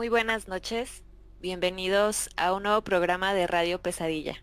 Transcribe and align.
Muy 0.00 0.08
buenas 0.08 0.48
noches, 0.48 1.02
bienvenidos 1.42 2.30
a 2.38 2.54
un 2.54 2.62
nuevo 2.62 2.80
programa 2.80 3.34
de 3.34 3.46
Radio 3.46 3.82
Pesadilla. 3.82 4.42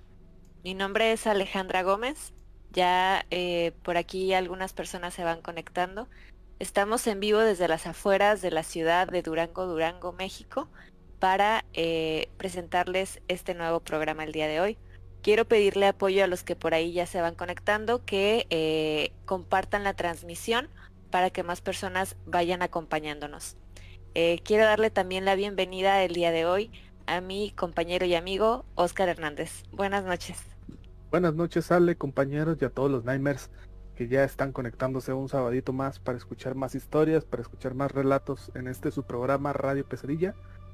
Mi 0.64 0.76
nombre 0.76 1.12
es 1.12 1.26
Alejandra 1.26 1.82
Gómez, 1.82 2.32
ya 2.70 3.26
eh, 3.32 3.72
por 3.82 3.98
aquí 3.98 4.36
algunas 4.36 4.74
personas 4.74 5.16
se 5.16 5.24
van 5.24 5.42
conectando. 5.42 6.10
Estamos 6.60 7.08
en 7.08 7.20
vivo 7.20 7.40
desde 7.40 7.68
las 7.68 7.88
afueras 7.88 8.44
de 8.44 8.52
la 8.52 8.62
ciudad 8.62 9.08
de 9.08 9.24
Durango, 9.24 9.66
Durango, 9.66 10.12
México, 10.12 10.70
para 11.18 11.66
eh, 11.74 12.30
presentarles 12.38 13.20
este 13.28 13.56
nuevo 13.56 13.80
programa 13.80 14.26
el 14.26 14.34
día 14.34 14.48
de 14.48 14.62
hoy. 14.62 14.78
Quiero 15.24 15.46
pedirle 15.46 15.88
apoyo 15.88 16.24
a 16.24 16.28
los 16.28 16.44
que 16.44 16.56
por 16.56 16.76
ahí 16.76 16.94
ya 16.94 17.08
se 17.08 17.20
van 17.20 17.34
conectando, 17.34 18.06
que 18.06 18.46
eh, 18.52 19.12
compartan 19.26 19.84
la 19.84 19.96
transmisión 19.96 20.70
para 21.10 21.32
que 21.32 21.42
más 21.42 21.62
personas 21.62 22.16
vayan 22.28 22.62
acompañándonos. 22.62 23.58
Eh, 24.20 24.42
quiero 24.44 24.64
darle 24.64 24.90
también 24.90 25.26
la 25.26 25.36
bienvenida 25.36 26.02
el 26.02 26.16
día 26.16 26.32
de 26.32 26.44
hoy 26.44 26.72
a 27.06 27.22
mi 27.22 27.52
compañero 27.52 28.04
y 28.08 28.16
amigo 28.16 28.66
Oscar 28.74 29.10
Hernández. 29.10 29.62
Buenas 29.72 30.06
noches. 30.06 30.40
Buenas 31.12 31.36
noches, 31.36 31.72
Ale, 31.72 31.98
compañeros 31.98 32.58
y 32.60 32.66
a 32.66 32.72
todos 32.72 32.90
los 32.90 33.06
Nightmares 33.06 33.52
que 33.96 34.08
ya 34.08 34.24
están 34.24 34.54
conectándose 34.54 35.14
un 35.14 35.30
sabadito 35.30 35.72
más 35.72 36.00
para 36.00 36.18
escuchar 36.18 36.56
más 36.56 36.74
historias, 36.74 37.26
para 37.26 37.44
escuchar 37.44 37.76
más 37.76 37.92
relatos 37.92 38.52
en 38.56 38.68
este 38.68 38.90
su 38.90 39.04
programa 39.04 39.54
Radio 39.54 39.88
Pesadilla. 39.88 40.34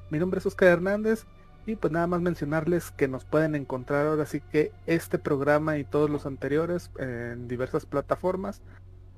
Mi 0.10 0.20
nombre 0.20 0.40
es 0.40 0.46
Oscar 0.46 0.70
Hernández 0.70 1.26
y 1.66 1.76
pues 1.76 1.92
nada 1.92 2.08
más 2.08 2.22
mencionarles 2.22 2.92
que 2.92 3.10
nos 3.10 3.26
pueden 3.26 3.56
encontrar 3.56 4.08
ahora 4.08 4.26
sí 4.26 4.40
que 4.40 4.72
este 4.86 5.20
programa 5.20 5.78
y 5.78 5.84
todos 5.84 6.10
los 6.10 6.26
anteriores 6.26 6.92
en 6.98 7.50
diversas 7.50 7.86
plataformas 7.86 8.62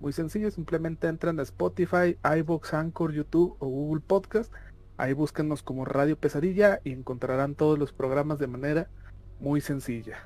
muy 0.06 0.14
sencillo, 0.14 0.52
simplemente 0.52 1.08
entran 1.08 1.40
a 1.40 1.42
Spotify, 1.42 2.16
iVoox, 2.38 2.76
Anchor, 2.76 3.12
YouTube 3.12 3.58
o 3.58 3.66
Google 3.66 4.04
Podcast. 4.06 4.54
Ahí 4.98 5.14
búsquenos 5.14 5.64
como 5.64 5.84
Radio 5.84 6.16
Pesadilla 6.16 6.80
y 6.84 6.92
encontrarán 6.92 7.56
todos 7.56 7.80
los 7.80 7.92
programas 7.92 8.38
de 8.38 8.46
manera 8.46 8.88
muy 9.40 9.62
sencilla. 9.62 10.20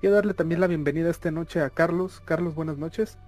Quiero 0.00 0.14
darle 0.14 0.34
también 0.34 0.60
la 0.60 0.68
bienvenida 0.68 1.10
esta 1.10 1.32
noche 1.32 1.60
a 1.62 1.70
Carlos. 1.70 2.20
Carlos, 2.24 2.54
buenas 2.54 2.78
noches. 2.78 3.18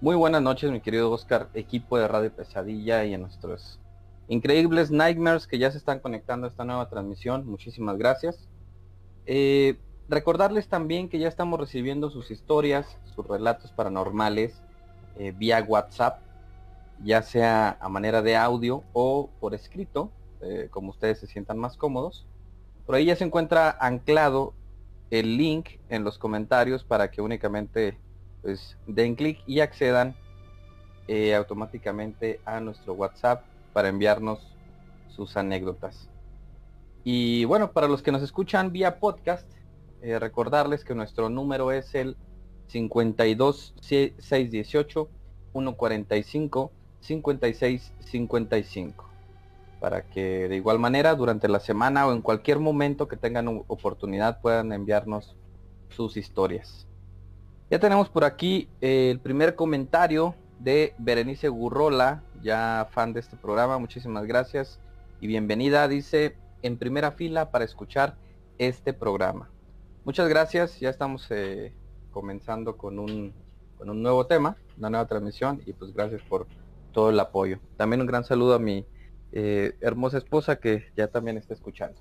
Muy 0.00 0.16
buenas 0.16 0.42
noches, 0.42 0.72
mi 0.72 0.80
querido 0.80 1.08
Oscar, 1.12 1.50
equipo 1.54 1.96
de 1.96 2.08
Radio 2.08 2.34
Pesadilla 2.34 3.04
y 3.04 3.14
a 3.14 3.18
nuestros 3.18 3.78
increíbles 4.26 4.90
Nightmares 4.90 5.46
que 5.46 5.60
ya 5.60 5.70
se 5.70 5.78
están 5.78 6.00
conectando 6.00 6.48
a 6.48 6.50
esta 6.50 6.64
nueva 6.64 6.88
transmisión. 6.88 7.46
Muchísimas 7.46 7.96
gracias. 7.96 8.48
Eh, 9.26 9.78
recordarles 10.08 10.66
también 10.66 11.08
que 11.08 11.20
ya 11.20 11.28
estamos 11.28 11.60
recibiendo 11.60 12.10
sus 12.10 12.32
historias, 12.32 12.98
sus 13.14 13.24
relatos 13.24 13.70
paranormales 13.70 14.60
eh, 15.20 15.34
vía 15.36 15.62
WhatsApp, 15.68 16.18
ya 17.04 17.20
sea 17.20 17.76
a 17.78 17.90
manera 17.90 18.22
de 18.22 18.38
audio 18.38 18.84
o 18.94 19.28
por 19.38 19.52
escrito, 19.52 20.10
eh, 20.40 20.68
como 20.70 20.88
ustedes 20.88 21.18
se 21.18 21.26
sientan 21.26 21.58
más 21.58 21.76
cómodos. 21.76 22.26
Por 22.86 22.94
ahí 22.94 23.04
ya 23.04 23.16
se 23.16 23.24
encuentra 23.24 23.76
anclado 23.80 24.54
el 25.10 25.36
link 25.36 25.72
en 25.90 26.04
los 26.04 26.16
comentarios 26.16 26.84
para 26.84 27.10
que 27.10 27.20
únicamente 27.20 27.98
pues, 28.40 28.78
den 28.86 29.14
clic 29.14 29.42
y 29.46 29.60
accedan 29.60 30.14
eh, 31.06 31.34
automáticamente 31.34 32.40
a 32.46 32.58
nuestro 32.60 32.94
WhatsApp 32.94 33.44
para 33.74 33.90
enviarnos 33.90 34.56
sus 35.14 35.36
anécdotas. 35.36 36.08
Y 37.04 37.44
bueno, 37.44 37.72
para 37.72 37.88
los 37.88 38.00
que 38.00 38.10
nos 38.10 38.22
escuchan 38.22 38.72
vía 38.72 38.98
podcast, 38.98 39.46
recordarles 40.00 40.82
que 40.82 40.94
nuestro 40.94 41.28
número 41.28 41.72
es 41.72 41.94
el 41.94 42.16
52 42.70 43.74
618 43.80 45.08
145 45.52 46.72
56 47.00 47.92
55 48.00 49.10
para 49.80 50.02
que 50.02 50.46
de 50.48 50.56
igual 50.56 50.78
manera 50.78 51.14
durante 51.14 51.48
la 51.48 51.58
semana 51.58 52.06
o 52.06 52.12
en 52.12 52.20
cualquier 52.20 52.58
momento 52.58 53.08
que 53.08 53.16
tengan 53.16 53.64
oportunidad 53.66 54.40
puedan 54.40 54.72
enviarnos 54.72 55.34
sus 55.88 56.16
historias. 56.16 56.86
Ya 57.70 57.78
tenemos 57.78 58.08
por 58.08 58.24
aquí 58.24 58.68
eh, 58.80 59.10
el 59.10 59.20
primer 59.20 59.54
comentario 59.54 60.34
de 60.58 60.94
Berenice 60.98 61.48
Gurrola, 61.48 62.22
ya 62.42 62.88
fan 62.92 63.14
de 63.14 63.20
este 63.20 63.36
programa, 63.36 63.78
muchísimas 63.78 64.26
gracias 64.26 64.78
y 65.20 65.26
bienvenida, 65.26 65.88
dice, 65.88 66.36
en 66.62 66.76
primera 66.76 67.12
fila 67.12 67.50
para 67.50 67.64
escuchar 67.64 68.16
este 68.58 68.92
programa. 68.92 69.48
Muchas 70.04 70.28
gracias, 70.28 70.78
ya 70.78 70.90
estamos 70.90 71.26
eh, 71.30 71.72
comenzando 72.10 72.76
con 72.76 72.98
un, 72.98 73.32
con 73.78 73.90
un 73.90 74.02
nuevo 74.02 74.26
tema, 74.26 74.56
una 74.78 74.90
nueva 74.90 75.06
transmisión 75.06 75.62
y 75.66 75.72
pues 75.72 75.92
gracias 75.92 76.22
por 76.22 76.46
todo 76.92 77.10
el 77.10 77.20
apoyo. 77.20 77.58
También 77.76 78.00
un 78.00 78.06
gran 78.06 78.24
saludo 78.24 78.54
a 78.54 78.58
mi 78.58 78.86
eh, 79.32 79.76
hermosa 79.80 80.18
esposa 80.18 80.56
que 80.56 80.92
ya 80.96 81.08
también 81.08 81.36
está 81.36 81.54
escuchando. 81.54 82.00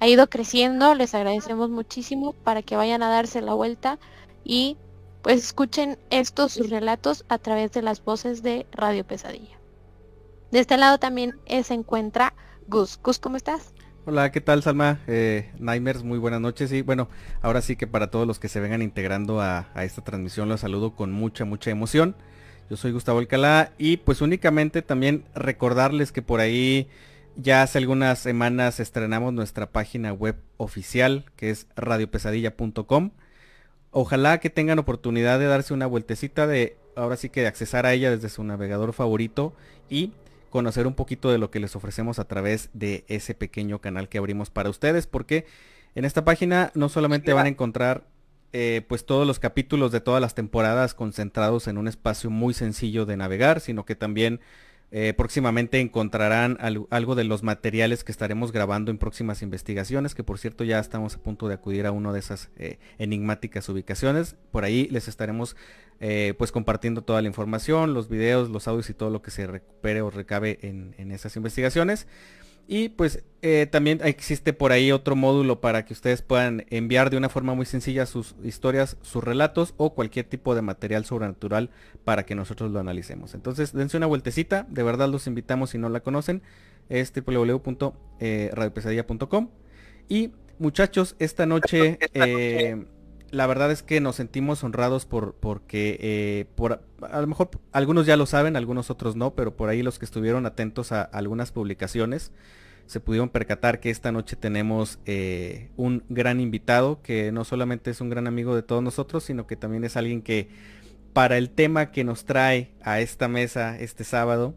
ha 0.00 0.08
ido 0.08 0.28
creciendo. 0.28 0.94
Les 0.94 1.14
agradecemos 1.14 1.70
muchísimo 1.70 2.32
para 2.32 2.62
que 2.62 2.76
vayan 2.76 3.02
a 3.02 3.08
darse 3.08 3.40
la 3.42 3.54
vuelta 3.54 3.98
y 4.44 4.76
pues 5.22 5.42
escuchen 5.42 5.98
estos 6.10 6.52
sus 6.52 6.70
relatos 6.70 7.24
a 7.28 7.38
través 7.38 7.72
de 7.72 7.82
las 7.82 8.04
voces 8.04 8.42
de 8.42 8.66
Radio 8.72 9.04
Pesadilla. 9.04 9.58
De 10.52 10.60
este 10.60 10.76
lado 10.76 10.98
también 10.98 11.34
se 11.64 11.74
encuentra 11.74 12.34
Gus. 12.68 13.00
Gus, 13.02 13.18
¿cómo 13.18 13.36
estás? 13.36 13.74
Hola, 14.04 14.30
¿qué 14.30 14.40
tal 14.40 14.62
Salma? 14.62 15.00
Eh, 15.08 15.50
muy 16.04 16.18
buenas 16.18 16.40
noches. 16.40 16.70
Y 16.70 16.82
bueno, 16.82 17.08
ahora 17.42 17.60
sí 17.60 17.74
que 17.74 17.88
para 17.88 18.08
todos 18.08 18.24
los 18.24 18.38
que 18.38 18.48
se 18.48 18.60
vengan 18.60 18.82
integrando 18.82 19.40
a, 19.40 19.68
a 19.74 19.84
esta 19.84 20.04
transmisión 20.04 20.48
los 20.48 20.60
saludo 20.60 20.94
con 20.94 21.10
mucha, 21.10 21.44
mucha 21.44 21.72
emoción. 21.72 22.14
Yo 22.70 22.76
soy 22.76 22.92
Gustavo 22.92 23.18
Alcalá 23.18 23.72
y 23.78 23.96
pues 23.96 24.20
únicamente 24.20 24.82
también 24.82 25.24
recordarles 25.34 26.12
que 26.12 26.22
por 26.22 26.38
ahí 26.38 26.88
ya 27.36 27.62
hace 27.62 27.78
algunas 27.78 28.18
semanas 28.18 28.80
estrenamos 28.80 29.32
nuestra 29.32 29.70
página 29.70 30.12
web 30.12 30.36
oficial 30.56 31.24
que 31.36 31.50
es 31.50 31.66
radiopesadilla.com. 31.76 33.10
Ojalá 33.90 34.38
que 34.38 34.50
tengan 34.50 34.78
oportunidad 34.78 35.38
de 35.38 35.46
darse 35.46 35.74
una 35.74 35.86
vueltecita 35.86 36.46
de 36.46 36.76
ahora 36.96 37.16
sí 37.16 37.28
que 37.28 37.42
de 37.42 37.46
accesar 37.46 37.86
a 37.86 37.92
ella 37.92 38.10
desde 38.10 38.28
su 38.28 38.42
navegador 38.42 38.92
favorito 38.92 39.54
y 39.88 40.12
conocer 40.50 40.86
un 40.86 40.94
poquito 40.94 41.30
de 41.30 41.38
lo 41.38 41.50
que 41.50 41.60
les 41.60 41.76
ofrecemos 41.76 42.18
a 42.18 42.26
través 42.26 42.70
de 42.72 43.04
ese 43.08 43.34
pequeño 43.34 43.80
canal 43.80 44.08
que 44.08 44.18
abrimos 44.18 44.48
para 44.50 44.70
ustedes 44.70 45.06
porque 45.06 45.46
en 45.94 46.04
esta 46.04 46.24
página 46.24 46.70
no 46.74 46.88
solamente 46.88 47.32
van 47.34 47.46
a 47.46 47.50
encontrar 47.50 48.06
eh, 48.52 48.82
pues 48.88 49.04
todos 49.04 49.26
los 49.26 49.38
capítulos 49.38 49.92
de 49.92 50.00
todas 50.00 50.20
las 50.20 50.34
temporadas 50.34 50.94
concentrados 50.94 51.68
en 51.68 51.76
un 51.76 51.88
espacio 51.88 52.30
muy 52.30 52.54
sencillo 52.54 53.04
de 53.04 53.18
navegar, 53.18 53.60
sino 53.60 53.84
que 53.84 53.96
también 53.96 54.40
eh, 54.92 55.14
próximamente 55.16 55.80
encontrarán 55.80 56.58
algo 56.60 57.14
de 57.16 57.24
los 57.24 57.42
materiales 57.42 58.04
que 58.04 58.12
estaremos 58.12 58.52
grabando 58.52 58.90
en 58.90 58.98
próximas 58.98 59.42
investigaciones, 59.42 60.14
que 60.14 60.22
por 60.22 60.38
cierto 60.38 60.62
ya 60.62 60.78
estamos 60.78 61.16
a 61.16 61.18
punto 61.18 61.48
de 61.48 61.54
acudir 61.54 61.86
a 61.86 61.92
una 61.92 62.12
de 62.12 62.20
esas 62.20 62.50
eh, 62.56 62.78
enigmáticas 62.98 63.68
ubicaciones. 63.68 64.36
Por 64.52 64.64
ahí 64.64 64.86
les 64.90 65.08
estaremos 65.08 65.56
eh, 65.98 66.34
pues 66.38 66.52
compartiendo 66.52 67.02
toda 67.02 67.20
la 67.20 67.28
información, 67.28 67.94
los 67.94 68.08
videos, 68.08 68.48
los 68.48 68.68
audios 68.68 68.88
y 68.90 68.94
todo 68.94 69.10
lo 69.10 69.22
que 69.22 69.30
se 69.32 69.46
recupere 69.46 70.02
o 70.02 70.10
recabe 70.10 70.58
en 70.62 71.10
esas 71.10 71.34
investigaciones. 71.36 72.06
Y 72.68 72.90
pues 72.90 73.24
eh, 73.42 73.66
también 73.70 74.00
existe 74.02 74.52
por 74.52 74.72
ahí 74.72 74.90
otro 74.90 75.14
módulo 75.14 75.60
para 75.60 75.84
que 75.84 75.92
ustedes 75.92 76.20
puedan 76.22 76.66
enviar 76.70 77.10
de 77.10 77.16
una 77.16 77.28
forma 77.28 77.54
muy 77.54 77.64
sencilla 77.64 78.06
sus 78.06 78.34
historias, 78.42 78.96
sus 79.02 79.22
relatos 79.22 79.72
o 79.76 79.94
cualquier 79.94 80.26
tipo 80.26 80.56
de 80.56 80.62
material 80.62 81.04
sobrenatural 81.04 81.70
para 82.04 82.26
que 82.26 82.34
nosotros 82.34 82.72
lo 82.72 82.80
analicemos. 82.80 83.34
Entonces 83.34 83.72
dense 83.72 83.96
una 83.96 84.06
vueltecita, 84.06 84.66
de 84.68 84.82
verdad 84.82 85.08
los 85.08 85.28
invitamos 85.28 85.70
si 85.70 85.78
no 85.78 85.88
la 85.88 86.00
conocen, 86.00 86.42
es 86.88 87.12
www.radiopesadilla.com. 87.14 89.48
Y 90.08 90.32
muchachos, 90.58 91.14
esta 91.20 91.46
noche 91.46 92.00
eh, 92.14 92.84
la 93.36 93.46
verdad 93.46 93.70
es 93.70 93.82
que 93.82 94.00
nos 94.00 94.16
sentimos 94.16 94.64
honrados 94.64 95.04
por 95.04 95.34
porque 95.34 95.98
eh, 96.00 96.46
por 96.54 96.82
a 97.02 97.20
lo 97.20 97.26
mejor 97.26 97.50
algunos 97.70 98.06
ya 98.06 98.16
lo 98.16 98.24
saben, 98.24 98.56
algunos 98.56 98.90
otros 98.90 99.14
no, 99.14 99.34
pero 99.34 99.54
por 99.54 99.68
ahí 99.68 99.82
los 99.82 99.98
que 99.98 100.06
estuvieron 100.06 100.46
atentos 100.46 100.90
a, 100.90 101.02
algunas 101.02 101.52
publicaciones 101.52 102.32
se 102.86 102.98
pudieron 103.00 103.28
percatar 103.28 103.80
que 103.80 103.90
esta 103.90 104.10
noche 104.10 104.36
tenemos 104.36 105.00
eh, 105.04 105.68
un 105.76 106.02
gran 106.08 106.40
invitado 106.40 107.02
que 107.02 107.30
no 107.30 107.44
solamente 107.44 107.90
es 107.90 108.00
un 108.00 108.08
gran 108.08 108.26
amigo 108.26 108.54
de 108.54 108.62
todos 108.62 108.82
nosotros, 108.82 109.24
sino 109.24 109.46
que 109.46 109.56
también 109.56 109.84
es 109.84 109.96
alguien 109.96 110.22
que 110.22 110.48
para 111.12 111.36
el 111.36 111.50
tema 111.50 111.90
que 111.90 112.04
nos 112.04 112.24
trae 112.24 112.70
a 112.82 113.00
esta 113.00 113.28
mesa 113.28 113.78
este 113.78 114.04
sábado, 114.04 114.54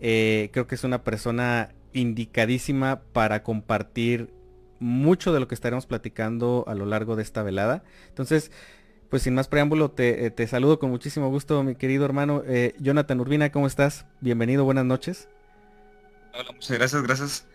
eh, 0.00 0.50
creo 0.52 0.66
que 0.66 0.74
es 0.74 0.84
una 0.84 1.02
persona 1.02 1.70
indicadísima 1.92 3.02
para 3.12 3.42
compartir 3.42 4.30
mucho 4.80 5.32
de 5.32 5.40
lo 5.40 5.48
que 5.48 5.54
estaremos 5.54 5.86
platicando 5.86 6.64
a 6.66 6.74
lo 6.74 6.86
largo 6.86 7.16
de 7.16 7.22
esta 7.22 7.42
velada. 7.42 7.84
Entonces, 8.08 8.50
pues 9.10 9.22
sin 9.22 9.34
más 9.34 9.48
preámbulo, 9.48 9.90
te, 9.90 10.26
eh, 10.26 10.46
saludo 10.46 10.78
con 10.78 10.90
muchísimo 10.90 11.28
gusto, 11.28 11.62
mi 11.62 11.74
querido 11.74 12.04
hermano. 12.04 12.42
Eh, 12.46 12.74
Jonathan 12.78 13.20
Urbina, 13.20 13.50
¿cómo 13.50 13.66
estás? 13.66 14.06
Bienvenido, 14.20 14.64
buenas 14.64 14.84
noches. 14.84 15.28
Hola, 16.32 16.52
muchas 16.52 16.76
gracias, 16.76 17.02
gracias. 17.02 17.46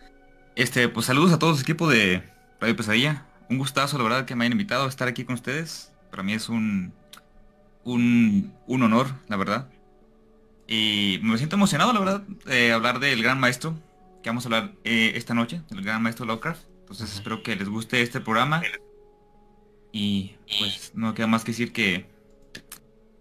Este, 0.56 0.88
pues 0.88 1.06
saludos 1.06 1.32
a 1.32 1.38
todo 1.38 1.54
su 1.54 1.62
equipo 1.62 1.88
de 1.88 2.22
Radio 2.60 2.76
Pesadilla. 2.76 3.26
Un 3.48 3.58
gustazo, 3.58 3.98
la 3.98 4.04
verdad, 4.04 4.24
que 4.24 4.34
me 4.34 4.44
hayan 4.44 4.52
invitado 4.52 4.84
a 4.84 4.88
estar 4.88 5.08
aquí 5.08 5.24
con 5.24 5.34
ustedes. 5.34 5.92
Para 6.10 6.22
mí 6.22 6.32
es 6.32 6.48
un, 6.48 6.92
un, 7.84 8.52
un 8.66 8.82
honor, 8.82 9.08
la 9.28 9.36
verdad. 9.36 9.68
Y 10.66 11.18
me 11.22 11.36
siento 11.36 11.56
emocionado, 11.56 11.92
la 11.92 12.00
verdad, 12.00 12.20
de 12.46 12.72
hablar 12.72 13.00
del 13.00 13.22
gran 13.22 13.40
maestro 13.40 13.74
que 14.22 14.30
vamos 14.30 14.44
a 14.44 14.48
hablar 14.48 14.72
eh, 14.84 15.12
esta 15.14 15.34
noche, 15.34 15.62
del 15.70 15.82
gran 15.82 16.02
maestro 16.02 16.26
Lovecraft. 16.26 16.62
Entonces 16.90 17.14
espero 17.14 17.44
que 17.44 17.54
les 17.54 17.68
guste 17.68 18.02
este 18.02 18.20
programa. 18.20 18.62
Y 19.92 20.34
pues 20.58 20.90
no 20.94 21.14
queda 21.14 21.28
más 21.28 21.44
que 21.44 21.52
decir 21.52 21.72
que 21.72 22.06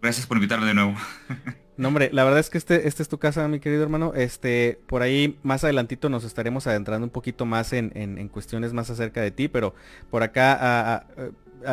gracias 0.01 0.25
por 0.25 0.37
invitarme 0.37 0.65
de 0.65 0.73
nuevo. 0.73 0.95
No, 1.79 1.87
hombre, 1.87 2.09
la 2.11 2.25
verdad 2.25 2.41
es 2.41 2.49
que 2.49 2.57
este, 2.57 2.89
este 2.89 3.01
es 3.01 3.07
tu 3.07 3.19
casa, 3.19 3.47
mi 3.47 3.61
querido 3.61 3.81
hermano. 3.81 4.11
Este, 4.13 4.81
por 4.85 5.01
ahí 5.01 5.39
más 5.43 5.63
adelantito 5.63 6.09
nos 6.09 6.25
estaremos 6.25 6.67
adentrando 6.67 7.05
un 7.05 7.09
poquito 7.09 7.45
más 7.45 7.71
en, 7.71 7.93
en, 7.95 8.27
cuestiones 8.27 8.73
más 8.73 8.89
acerca 8.89 9.21
de 9.21 9.31
ti, 9.31 9.47
pero 9.47 9.73
por 10.09 10.21
acá 10.21 10.55
a, 10.55 10.95
a 10.95 11.07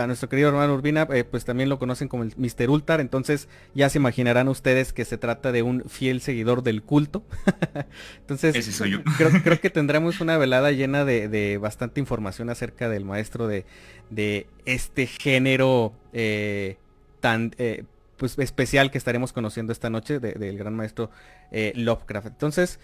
nuestro 0.06 0.28
querido 0.28 0.48
hermano 0.48 0.74
Urbina, 0.74 1.06
eh, 1.12 1.24
pues 1.24 1.44
también 1.44 1.68
lo 1.68 1.78
conocen 1.78 2.08
como 2.08 2.22
el 2.22 2.32
Mr. 2.36 2.70
Ultar, 2.70 3.00
entonces 3.00 3.48
ya 3.74 3.88
se 3.88 3.98
imaginarán 3.98 4.48
ustedes 4.48 4.92
que 4.92 5.04
se 5.04 5.18
trata 5.18 5.52
de 5.52 5.62
un 5.62 5.84
fiel 5.88 6.20
seguidor 6.20 6.62
del 6.62 6.82
culto. 6.82 7.24
entonces, 8.20 8.54
Creo, 9.44 9.60
que 9.60 9.70
tendremos 9.70 10.20
una 10.20 10.36
velada 10.38 10.70
llena 10.72 11.04
de, 11.04 11.58
bastante 11.58 12.00
información 12.00 12.50
acerca 12.50 12.88
del 12.88 13.04
maestro 13.04 13.48
de, 13.48 13.64
este 14.64 15.06
género 15.06 15.92
eh, 16.12 16.76
tan 17.20 17.54
eh, 17.58 17.84
pues 18.16 18.38
especial 18.38 18.90
que 18.90 18.98
estaremos 18.98 19.32
conociendo 19.32 19.72
esta 19.72 19.90
noche 19.90 20.18
del 20.18 20.58
gran 20.58 20.74
maestro 20.74 21.10
Lovecraft. 21.52 22.28
Entonces, 22.28 22.80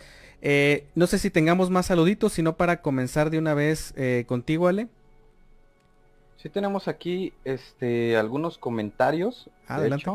no 0.94 1.06
sé 1.06 1.18
si 1.18 1.30
tengamos 1.30 1.70
más 1.70 1.86
saluditos, 1.86 2.32
sino 2.32 2.56
para 2.56 2.82
comenzar 2.82 3.30
de 3.30 3.38
una 3.38 3.54
vez 3.54 3.94
contigo, 4.26 4.68
Ale. 4.68 4.88
Sí 6.42 6.48
tenemos 6.48 6.88
aquí 6.88 7.32
este, 7.44 8.16
algunos 8.16 8.58
comentarios. 8.58 9.48
Adelante. 9.68 10.10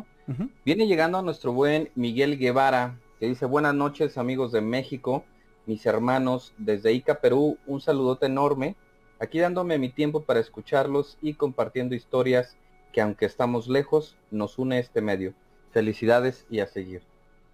Viene 0.65 0.85
llegando 0.85 1.17
a 1.17 1.21
nuestro 1.21 1.53
buen 1.53 1.89
Miguel 1.95 2.37
Guevara, 2.37 2.99
que 3.17 3.27
dice, 3.27 3.45
buenas 3.45 3.73
noches 3.73 4.17
amigos 4.17 4.51
de 4.51 4.59
México, 4.59 5.23
mis 5.65 5.85
hermanos 5.85 6.53
desde 6.57 6.91
Ica, 6.91 7.21
Perú, 7.21 7.57
un 7.65 7.79
saludote 7.79 8.25
enorme. 8.25 8.75
Aquí 9.19 9.39
dándome 9.39 9.77
mi 9.77 9.87
tiempo 9.87 10.23
para 10.23 10.41
escucharlos 10.41 11.17
y 11.21 11.35
compartiendo 11.35 11.95
historias 11.95 12.57
que 12.91 12.99
aunque 12.99 13.25
estamos 13.25 13.69
lejos, 13.69 14.17
nos 14.29 14.59
une 14.59 14.79
este 14.79 14.99
medio. 14.99 15.33
Felicidades 15.71 16.45
y 16.49 16.59
a 16.59 16.67
seguir. 16.67 17.03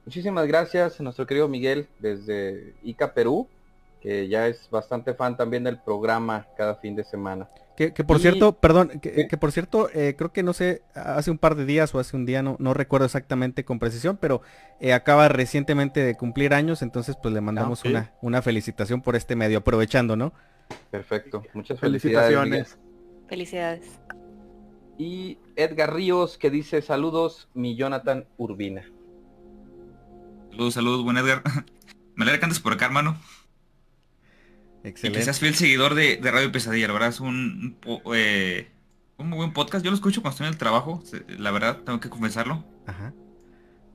Muchísimas 0.04 0.48
gracias 0.48 1.00
a 1.00 1.04
nuestro 1.04 1.28
querido 1.28 1.48
Miguel 1.48 1.90
desde 2.00 2.74
Ica, 2.82 3.14
Perú, 3.14 3.48
que 4.04 4.28
ya 4.28 4.48
es 4.48 4.70
bastante 4.70 5.14
fan 5.14 5.38
también 5.38 5.64
del 5.64 5.80
programa 5.80 6.46
cada 6.58 6.76
fin 6.76 6.94
de 6.94 7.06
semana. 7.06 7.48
Que, 7.78 7.90
por 7.92 8.20
cierto, 8.20 8.52
perdón, 8.60 9.00
que, 9.00 9.38
por 9.40 9.52
cierto, 9.54 9.90
eh, 9.94 10.16
creo 10.18 10.34
que 10.34 10.44
no 10.44 10.52
sé, 10.52 10.84
hace 10.94 11.32
un 11.32 11.38
par 11.38 11.56
de 11.56 11.66
días 11.66 11.96
o 11.96 12.00
hace 12.00 12.16
un 12.18 12.26
día, 12.26 12.44
no, 12.44 12.58
no 12.60 12.74
recuerdo 12.74 13.06
exactamente 13.06 13.64
con 13.64 13.80
precisión, 13.80 14.18
pero 14.18 14.42
eh, 14.82 14.92
acaba 14.92 15.30
recientemente 15.30 16.02
de 16.02 16.16
cumplir 16.16 16.54
años, 16.54 16.82
entonces 16.82 17.16
pues 17.20 17.34
le 17.34 17.40
mandamos 17.40 17.82
ah, 17.86 17.90
una, 17.90 18.14
una 18.22 18.42
felicitación 18.42 19.02
por 19.02 19.16
este 19.16 19.38
medio, 19.38 19.60
aprovechando, 19.60 20.18
¿no? 20.18 20.34
Perfecto, 20.92 21.42
muchas 21.54 21.80
felicitaciones. 21.80 22.78
Felicidades. 23.28 24.00
Y 24.98 25.40
Edgar 25.56 25.96
Ríos 25.96 26.38
que 26.38 26.50
dice 26.52 26.82
saludos, 26.82 27.48
mi 27.54 27.76
Jonathan 27.78 28.28
Urbina. 28.38 28.84
Saludos, 30.52 30.74
saludos, 30.74 31.04
buen 31.04 31.18
Edgar. 31.18 31.42
Me 32.16 32.24
alegra 32.24 32.40
que 32.40 32.46
andes 32.46 32.60
por 32.60 32.74
acá, 32.74 32.86
hermano. 32.86 33.18
Excelente. 34.84 35.08
Y 35.08 35.20
que 35.20 35.24
seas 35.24 35.40
fiel 35.40 35.56
seguidor 35.56 35.96
de, 35.96 36.20
Radio 36.22 36.52
Pesadilla, 36.52 36.88
la 36.88 36.94
verdad 36.94 37.10
es 37.10 37.20
un, 37.20 37.78
eh, 38.14 38.70
un, 39.18 39.30
muy 39.30 39.38
buen 39.38 39.54
podcast. 39.54 39.84
Yo 39.84 39.92
lo 39.92 39.96
escucho 39.96 40.22
cuando 40.22 40.34
estoy 40.34 40.48
en 40.48 40.54
el 40.54 40.58
trabajo, 40.58 41.02
la 41.28 41.52
verdad, 41.52 41.80
tengo 41.86 42.00
que 42.00 42.10
confesarlo. 42.10 42.64
Ajá. 42.86 43.14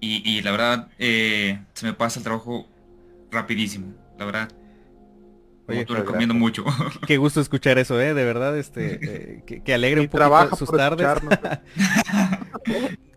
Y, 0.01 0.41
la 0.43 0.53
verdad, 0.53 0.89
eh, 0.99 1.59
se 1.75 1.87
me 1.87 1.93
pasa 1.93 2.21
el 2.21 2.25
trabajo 2.25 2.69
rapidísimo, 3.33 3.95
la 4.17 4.25
verdad. 4.25 4.49
Oye, 5.67 5.85
te 5.85 5.93
recomiendo 5.93 6.35
mucho. 6.35 6.65
Qué 7.07 7.19
gusto 7.19 7.41
escuchar 7.41 7.79
eso, 7.79 8.01
¿eh? 8.01 8.15
De 8.15 8.25
verdad, 8.25 8.57
este, 8.57 8.99
eh, 9.49 9.63
que, 9.65 9.75
alegre 9.75 10.01
un 10.01 10.09
poco 10.09 10.57
sus 10.57 10.71
tardes. 10.71 11.07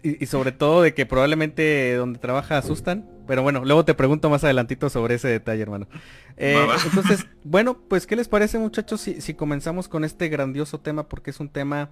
y, 0.03 0.25
sobre 0.25 0.51
todo 0.51 0.81
de 0.81 0.93
que 0.93 1.05
probablemente 1.05 1.95
donde 1.95 2.19
trabaja 2.19 2.57
asustan. 2.57 3.07
Pero 3.31 3.43
bueno, 3.43 3.63
luego 3.63 3.85
te 3.85 3.93
pregunto 3.93 4.29
más 4.29 4.43
adelantito 4.43 4.89
sobre 4.89 5.15
ese 5.15 5.29
detalle, 5.29 5.61
hermano. 5.61 5.88
Eh, 6.35 6.67
entonces, 6.83 7.25
bueno, 7.45 7.79
pues 7.88 8.05
¿qué 8.05 8.17
les 8.17 8.27
parece 8.27 8.59
muchachos 8.59 9.00
si, 9.00 9.33
comenzamos 9.35 9.88
con 9.88 10.03
este 10.03 10.27
grandioso 10.27 10.81
tema? 10.81 11.07
Porque 11.07 11.29
es 11.29 11.39
un 11.39 11.47
tema 11.47 11.91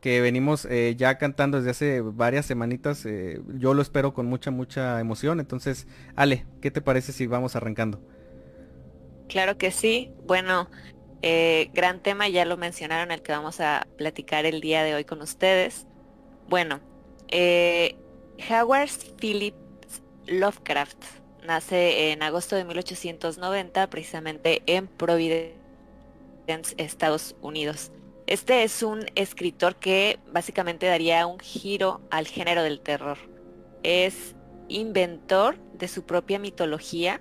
que 0.00 0.20
venimos 0.20 0.64
eh, 0.70 0.94
ya 0.96 1.18
cantando 1.18 1.56
desde 1.56 1.70
hace 1.70 2.00
varias 2.02 2.46
semanitas. 2.46 3.04
Eh, 3.04 3.40
yo 3.58 3.74
lo 3.74 3.82
espero 3.82 4.14
con 4.14 4.26
mucha, 4.26 4.52
mucha 4.52 5.00
emoción. 5.00 5.40
Entonces, 5.40 5.88
Ale, 6.14 6.46
¿qué 6.62 6.70
te 6.70 6.80
parece 6.80 7.10
si 7.10 7.26
vamos 7.26 7.56
arrancando? 7.56 8.00
Claro 9.28 9.58
que 9.58 9.72
sí. 9.72 10.12
Bueno, 10.24 10.70
gran 11.74 12.00
tema, 12.00 12.28
ya 12.28 12.44
lo 12.44 12.56
mencionaron, 12.56 13.10
el 13.10 13.22
que 13.22 13.32
vamos 13.32 13.58
a 13.58 13.88
platicar 13.98 14.46
el 14.46 14.60
día 14.60 14.84
de 14.84 14.94
hoy 14.94 15.04
con 15.04 15.20
ustedes. 15.20 15.84
Bueno, 16.48 16.78
Howard 18.48 18.90
Philip 19.18 19.65
Lovecraft 20.26 20.98
nace 21.46 22.10
en 22.10 22.22
agosto 22.22 22.56
de 22.56 22.64
1890 22.64 23.88
precisamente 23.88 24.62
en 24.66 24.88
Providence, 24.88 25.54
Estados 26.76 27.36
Unidos. 27.40 27.92
Este 28.26 28.64
es 28.64 28.82
un 28.82 29.06
escritor 29.14 29.76
que 29.76 30.18
básicamente 30.32 30.86
daría 30.86 31.26
un 31.26 31.38
giro 31.38 32.00
al 32.10 32.26
género 32.26 32.62
del 32.62 32.80
terror. 32.80 33.18
Es 33.84 34.34
inventor 34.68 35.56
de 35.74 35.86
su 35.86 36.02
propia 36.02 36.38
mitología. 36.40 37.20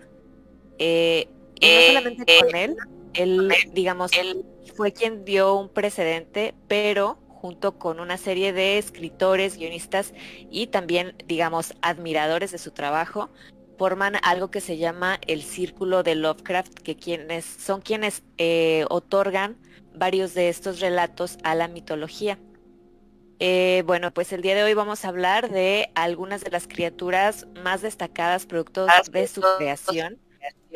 Eh, 0.79 1.27
y 1.59 1.67
no 1.67 1.81
solamente 1.88 2.25
con 2.41 2.55
él, 2.55 2.75
él, 3.13 3.53
digamos, 3.71 4.12
él 4.13 4.43
fue 4.75 4.91
quien 4.91 5.25
dio 5.25 5.55
un 5.55 5.69
precedente, 5.69 6.55
pero 6.67 7.19
junto 7.46 7.78
con 7.78 8.00
una 8.00 8.18
serie 8.18 8.54
de 8.54 8.80
escritores, 8.80 9.56
guionistas 9.56 10.16
y 10.50 10.66
también, 10.66 11.16
digamos, 11.28 11.75
admiradores 11.84 12.52
de 12.52 12.58
su 12.58 12.72
trabajo, 12.72 13.30
forman 13.78 14.16
algo 14.24 14.50
que 14.50 14.62
se 14.62 14.78
llama 14.78 15.20
el 15.28 15.44
Círculo 15.44 16.02
de 16.02 16.16
Lovecraft, 16.16 16.74
que 16.74 16.96
quienes, 16.96 17.46
son 17.46 17.82
quienes 17.82 18.24
eh, 18.40 18.86
otorgan 18.90 19.58
varios 19.94 20.34
de 20.34 20.50
estos 20.50 20.80
relatos 20.80 21.38
a 21.44 21.54
la 21.54 21.68
mitología. 21.68 22.40
Eh, 23.38 23.84
bueno, 23.86 24.12
pues 24.12 24.34
el 24.34 24.42
día 24.42 24.56
de 24.56 24.64
hoy 24.64 24.74
vamos 24.74 25.06
a 25.06 25.10
hablar 25.10 25.52
de 25.52 25.92
algunas 25.94 26.42
de 26.42 26.50
las 26.50 26.68
criaturas 26.68 27.46
más 27.64 27.84
destacadas 27.84 28.48
producto 28.48 28.88
de 29.12 29.28
su 29.28 29.44
creación. 29.60 30.18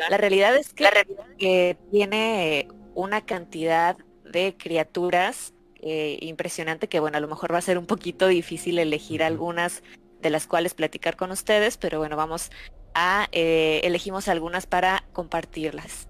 La 0.08 0.18
realidad 0.18 0.56
es 0.56 0.76
que 0.76 1.78
tiene 1.90 2.68
una 2.94 3.26
cantidad 3.26 3.98
de 4.24 4.56
criaturas 4.56 5.56
eh, 5.81 6.17
impresionante 6.21 6.89
que 6.89 7.00
bueno, 7.00 7.17
a 7.17 7.21
lo 7.21 7.27
mejor 7.27 7.53
va 7.53 7.57
a 7.57 7.62
ser 7.62 7.77
un 7.77 7.86
poquito 7.86 8.27
difícil 8.27 8.79
elegir 8.79 9.24
algunas 9.24 9.81
de 10.21 10.29
las 10.29 10.45
cuales 10.45 10.74
platicar 10.74 11.15
con 11.15 11.31
ustedes, 11.31 11.77
pero 11.77 12.00
bueno, 12.00 12.17
vamos 12.17 12.51
a, 12.93 13.29
eh, 13.31 13.79
elegimos 13.83 14.27
algunas 14.27 14.67
para 14.67 15.05
compartirlas. 15.13 16.09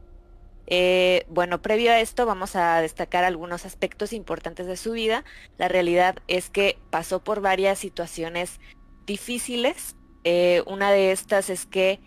Eh, 0.66 1.26
bueno, 1.30 1.62
previo 1.62 1.92
a 1.92 2.00
esto 2.00 2.26
vamos 2.26 2.56
a 2.56 2.82
destacar 2.82 3.24
algunos 3.24 3.66
aspectos 3.66 4.14
importantes 4.14 4.66
de 4.66 4.78
su 4.78 4.92
vida. 4.92 5.24
La 5.58 5.68
realidad 5.68 6.18
es 6.28 6.50
que 6.50 6.78
pasó 6.90 7.24
por 7.24 7.42
varias 7.42 7.80
situaciones 7.80 8.60
difíciles. 9.06 9.96
una 10.66 10.92
de 10.92 11.12
estas 11.12 11.50
es 11.50 11.66
que 11.66 12.00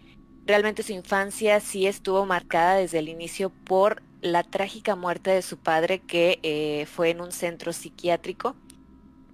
realmente 0.47 0.83
su 0.83 0.93
infancia 0.93 1.61
sí 1.61 1.87
estuvo 1.87 2.27
marcada 2.27 2.77
desde 2.77 2.99
el 2.99 3.09
inicio 3.09 3.51
por 3.51 4.03
la 4.23 4.45
trágica 4.45 4.97
muerte 4.97 5.31
de 5.31 5.43
su 5.43 5.59
padre 5.59 5.99
que 5.99 6.39
eh, 6.43 6.87
fue 6.87 7.11
en 7.11 7.21
un 7.21 7.33
centro 7.33 7.73
psiquiátrico. 7.73 8.55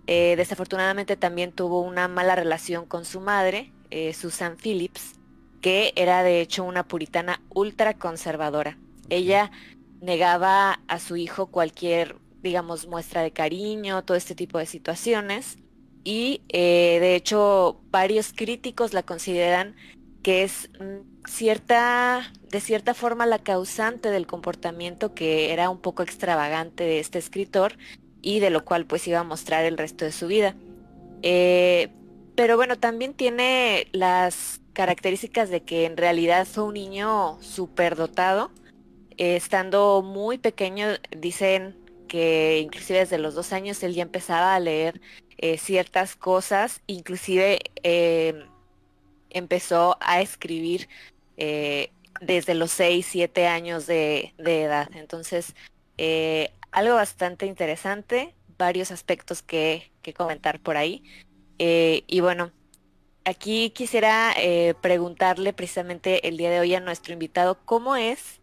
Eh, 0.06 0.34
desafortunadamente 0.36 1.16
también 1.16 1.52
tuvo 1.52 1.82
una 1.82 2.08
mala 2.08 2.34
relación 2.34 2.86
con 2.86 3.04
su 3.04 3.20
madre, 3.20 3.70
eh, 3.90 4.14
Susan 4.14 4.56
Phillips, 4.56 5.14
que 5.60 5.92
era 5.94 6.22
de 6.22 6.40
hecho 6.40 6.64
una 6.64 6.88
puritana 6.88 7.42
ultra 7.50 7.94
conservadora. 7.94 8.78
Ella 9.10 9.50
negaba 10.00 10.80
a 10.88 10.98
su 10.98 11.16
hijo 11.16 11.48
cualquier, 11.48 12.16
digamos, 12.42 12.86
muestra 12.86 13.20
de 13.22 13.30
cariño, 13.30 14.02
todo 14.04 14.16
este 14.16 14.34
tipo 14.34 14.58
de 14.58 14.66
situaciones. 14.66 15.58
Y 16.04 16.40
de 16.48 17.16
hecho 17.16 17.82
varios 17.90 18.32
críticos 18.32 18.94
la 18.94 19.02
consideran 19.02 19.74
que 20.22 20.42
es 20.42 20.70
mm, 20.80 21.17
cierta, 21.28 22.32
de 22.50 22.60
cierta 22.60 22.94
forma 22.94 23.26
la 23.26 23.38
causante 23.38 24.10
del 24.10 24.26
comportamiento 24.26 25.14
que 25.14 25.52
era 25.52 25.70
un 25.70 25.78
poco 25.78 26.02
extravagante 26.02 26.84
de 26.84 26.98
este 26.98 27.18
escritor 27.18 27.76
y 28.22 28.40
de 28.40 28.50
lo 28.50 28.64
cual 28.64 28.86
pues 28.86 29.06
iba 29.06 29.20
a 29.20 29.24
mostrar 29.24 29.64
el 29.64 29.78
resto 29.78 30.04
de 30.04 30.12
su 30.12 30.26
vida. 30.26 30.54
Eh, 31.22 31.88
pero 32.34 32.56
bueno, 32.56 32.78
también 32.78 33.14
tiene 33.14 33.88
las 33.92 34.60
características 34.72 35.50
de 35.50 35.62
que 35.62 35.84
en 35.84 35.96
realidad 35.96 36.46
fue 36.46 36.64
un 36.64 36.74
niño 36.74 37.38
superdotado. 37.42 38.50
Eh, 39.16 39.36
estando 39.36 40.02
muy 40.02 40.38
pequeño, 40.38 40.86
dicen 41.16 41.76
que 42.06 42.60
inclusive 42.60 43.00
desde 43.00 43.18
los 43.18 43.34
dos 43.34 43.52
años 43.52 43.82
él 43.82 43.94
ya 43.94 44.02
empezaba 44.02 44.54
a 44.54 44.60
leer 44.60 45.00
eh, 45.36 45.58
ciertas 45.58 46.16
cosas, 46.16 46.80
inclusive 46.86 47.58
empezó 49.30 49.96
a 50.00 50.20
escribir 50.20 50.88
desde 52.20 52.54
los 52.54 52.70
seis, 52.70 53.06
siete 53.10 53.46
años 53.46 53.86
de, 53.86 54.34
edad. 54.38 54.88
Entonces, 54.94 55.54
algo 56.70 56.94
bastante 56.96 57.46
interesante, 57.46 58.34
varios 58.58 58.90
aspectos 58.90 59.42
que, 59.42 59.90
comentar 60.16 60.58
por 60.58 60.78
ahí. 60.78 61.02
Eh, 61.58 62.02
y 62.06 62.20
bueno, 62.20 62.50
aquí 63.26 63.68
quisiera 63.70 64.32
eh, 64.38 64.74
preguntarle 64.80 65.52
precisamente 65.52 66.26
el 66.28 66.38
día 66.38 66.50
de 66.50 66.60
hoy 66.60 66.74
a 66.74 66.80
nuestro 66.80 67.12
invitado, 67.12 67.58
¿cómo 67.66 67.94
es 67.94 68.40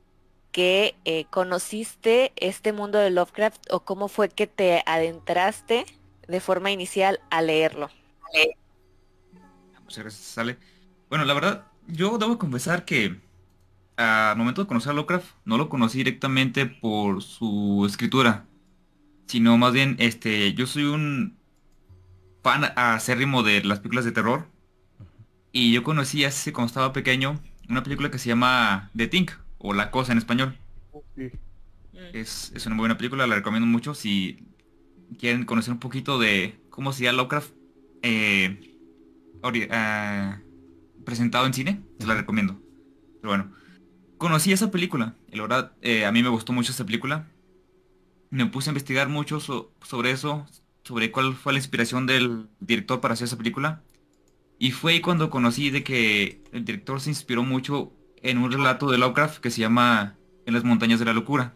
que 0.51 0.95
eh, 1.05 1.25
conociste 1.31 2.33
este 2.35 2.71
mundo 2.71 2.99
de 2.99 3.09
Lovecraft 3.09 3.71
o 3.71 3.79
cómo 3.79 4.07
fue 4.07 4.29
que 4.29 4.45
te 4.45 4.83
adentraste 4.85 5.87
de 6.27 6.39
forma 6.39 6.69
inicial 6.69 7.19
a 7.31 7.41
leerlo? 7.41 7.89
Muchas 9.81 10.03
gracias, 10.03 10.23
Sale. 10.23 10.57
Bueno, 11.09 11.25
la 11.25 11.33
verdad, 11.33 11.65
yo 11.87 12.17
debo 12.17 12.37
confesar 12.37 12.85
que 12.85 13.19
al 13.97 14.37
momento 14.37 14.61
de 14.61 14.67
conocer 14.67 14.91
a 14.91 14.93
Lovecraft, 14.93 15.27
no 15.45 15.57
lo 15.57 15.69
conocí 15.69 15.99
directamente 15.99 16.65
por 16.65 17.21
su 17.21 17.85
escritura, 17.87 18.45
sino 19.27 19.57
más 19.57 19.73
bien, 19.73 19.95
este, 19.99 20.53
yo 20.53 20.67
soy 20.67 20.83
un 20.83 21.37
fan 22.43 22.65
acérrimo 22.75 23.41
de 23.43 23.63
las 23.63 23.79
películas 23.79 24.05
de 24.05 24.11
terror. 24.11 24.47
Y 25.51 25.71
yo 25.71 25.83
conocí 25.83 26.25
hace 26.25 26.51
cuando 26.51 26.67
estaba 26.67 26.93
pequeño 26.93 27.39
una 27.69 27.81
película 27.81 28.11
que 28.11 28.19
se 28.19 28.29
llama 28.29 28.91
The 28.95 29.07
Thing, 29.07 29.27
o 29.57 29.73
La 29.73 29.89
Cosa 29.89 30.11
en 30.11 30.17
español. 30.17 30.57
Mm. 31.15 31.27
Es, 32.13 32.51
una 32.67 32.75
buena 32.75 32.97
película, 32.97 33.25
la 33.25 33.35
recomiendo 33.35 33.65
mucho 33.65 33.93
si 33.93 34.43
quieren 35.17 35.45
conocer 35.45 35.73
un 35.73 35.79
poquito 35.79 36.19
de 36.19 36.59
cómo 36.69 36.91
sería 36.91 37.13
Lovecraft 37.13 37.51
eh, 38.01 38.75
ah, 39.71 40.37
presentado 41.05 41.45
en 41.45 41.53
cine, 41.53 41.81
se 41.99 42.07
la 42.07 42.15
recomiendo. 42.15 42.59
Pero 43.21 43.29
bueno, 43.29 43.51
conocí 44.17 44.51
esa 44.51 44.71
película. 44.71 45.15
Y 45.31 45.37
la 45.37 45.43
verdad, 45.43 45.71
eh, 45.81 46.05
a 46.05 46.11
mí 46.11 46.23
me 46.23 46.29
gustó 46.29 46.53
mucho 46.53 46.71
esa 46.71 46.85
película. 46.85 47.27
Me 48.29 48.45
puse 48.47 48.69
a 48.69 48.71
investigar 48.71 49.07
mucho 49.07 49.39
sobre 49.39 50.11
eso, 50.11 50.45
sobre 50.83 51.11
cuál 51.11 51.35
fue 51.35 51.53
la 51.53 51.59
inspiración 51.59 52.05
del 52.05 52.47
director 52.59 52.99
para 52.99 53.13
hacer 53.13 53.25
esa 53.25 53.37
película. 53.37 53.81
Y 54.57 54.71
fue 54.71 54.93
ahí 54.93 55.01
cuando 55.01 55.29
conocí 55.29 55.69
de 55.69 55.83
que 55.83 56.43
el 56.51 56.65
director 56.65 56.99
se 57.01 57.09
inspiró 57.09 57.43
mucho 57.43 57.93
en 58.21 58.37
un 58.37 58.51
relato 58.51 58.89
de 58.89 58.97
Lovecraft 58.97 59.39
que 59.39 59.51
se 59.51 59.61
llama 59.61 60.15
En 60.45 60.53
las 60.53 60.63
montañas 60.63 60.99
de 60.99 61.05
la 61.05 61.13
locura. 61.13 61.55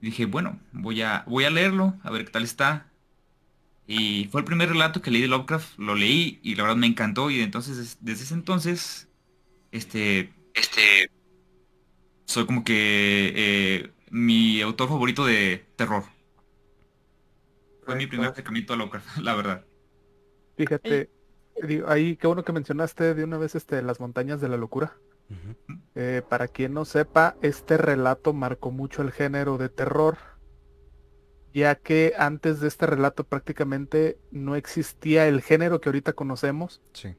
Dije, 0.00 0.26
bueno, 0.26 0.60
voy 0.72 1.02
a, 1.02 1.24
voy 1.26 1.44
a 1.44 1.50
leerlo, 1.50 1.94
a 2.04 2.10
ver 2.10 2.24
qué 2.24 2.30
tal 2.30 2.44
está. 2.44 2.87
Y 3.90 4.26
fue 4.26 4.42
el 4.42 4.44
primer 4.44 4.68
relato 4.68 5.00
que 5.00 5.10
leí 5.10 5.22
de 5.22 5.28
Lovecraft, 5.28 5.78
lo 5.78 5.94
leí 5.94 6.38
y 6.42 6.54
la 6.54 6.64
verdad 6.64 6.76
me 6.76 6.86
encantó 6.86 7.30
y 7.30 7.40
entonces 7.40 7.96
desde 8.00 8.24
ese 8.24 8.34
entonces 8.34 9.08
este 9.72 10.30
este, 10.54 11.10
soy 12.24 12.46
como 12.46 12.64
que 12.64 13.32
eh, 13.34 13.90
mi 14.10 14.60
autor 14.60 14.88
favorito 14.88 15.24
de 15.24 15.64
terror. 15.76 16.04
Fue 17.84 17.96
mi 17.96 18.06
primer 18.06 18.30
acercamiento 18.30 18.74
a 18.74 18.76
Lovecraft, 18.76 19.16
la 19.22 19.34
verdad. 19.34 19.64
Fíjate, 20.56 21.10
ahí 21.86 22.16
qué 22.16 22.26
bueno 22.26 22.44
que 22.44 22.52
mencionaste 22.52 23.14
de 23.14 23.24
una 23.24 23.38
vez 23.38 23.54
este 23.54 23.80
las 23.82 24.00
montañas 24.00 24.40
de 24.40 24.48
la 24.48 24.56
locura. 24.56 24.96
Eh, 25.94 26.22
para 26.28 26.48
quien 26.48 26.72
no 26.72 26.86
sepa, 26.86 27.36
este 27.42 27.76
relato 27.76 28.32
marcó 28.32 28.70
mucho 28.70 29.02
el 29.02 29.12
género 29.12 29.58
de 29.58 29.68
terror, 29.68 30.16
ya 31.58 31.74
que 31.74 32.14
antes 32.18 32.60
de 32.60 32.68
este 32.68 32.86
relato 32.86 33.24
prácticamente 33.24 34.18
no 34.30 34.56
existía 34.56 35.28
el 35.28 35.42
género 35.42 35.80
que 35.80 35.88
ahorita 35.88 36.12
conocemos. 36.12 36.80
Sí 36.92 37.16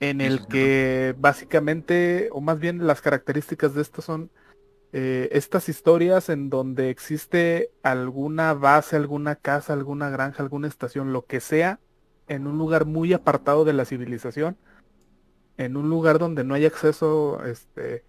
en 0.00 0.20
el 0.20 0.46
que 0.46 1.14
básicamente, 1.18 2.28
o 2.32 2.40
más 2.40 2.58
bien 2.58 2.86
las 2.86 3.00
características 3.00 3.74
de 3.74 3.82
esto 3.82 4.02
son 4.02 4.30
eh, 4.92 5.28
estas 5.32 5.68
historias 5.68 6.28
en 6.28 6.50
donde 6.50 6.90
existe 6.90 7.70
alguna 7.82 8.54
base, 8.54 8.96
alguna 8.96 9.36
casa, 9.36 9.72
alguna 9.72 10.10
granja, 10.10 10.42
alguna 10.42 10.68
estación, 10.68 11.12
lo 11.12 11.26
que 11.26 11.40
sea, 11.40 11.80
en 12.28 12.46
un 12.46 12.58
lugar 12.58 12.86
muy 12.86 13.12
apartado 13.12 13.64
de 13.64 13.72
la 13.72 13.84
civilización, 13.84 14.56
en 15.56 15.76
un 15.76 15.90
lugar 15.90 16.18
donde 16.18 16.44
no 16.44 16.54
hay 16.54 16.64
acceso 16.64 17.44
este, 17.44 18.04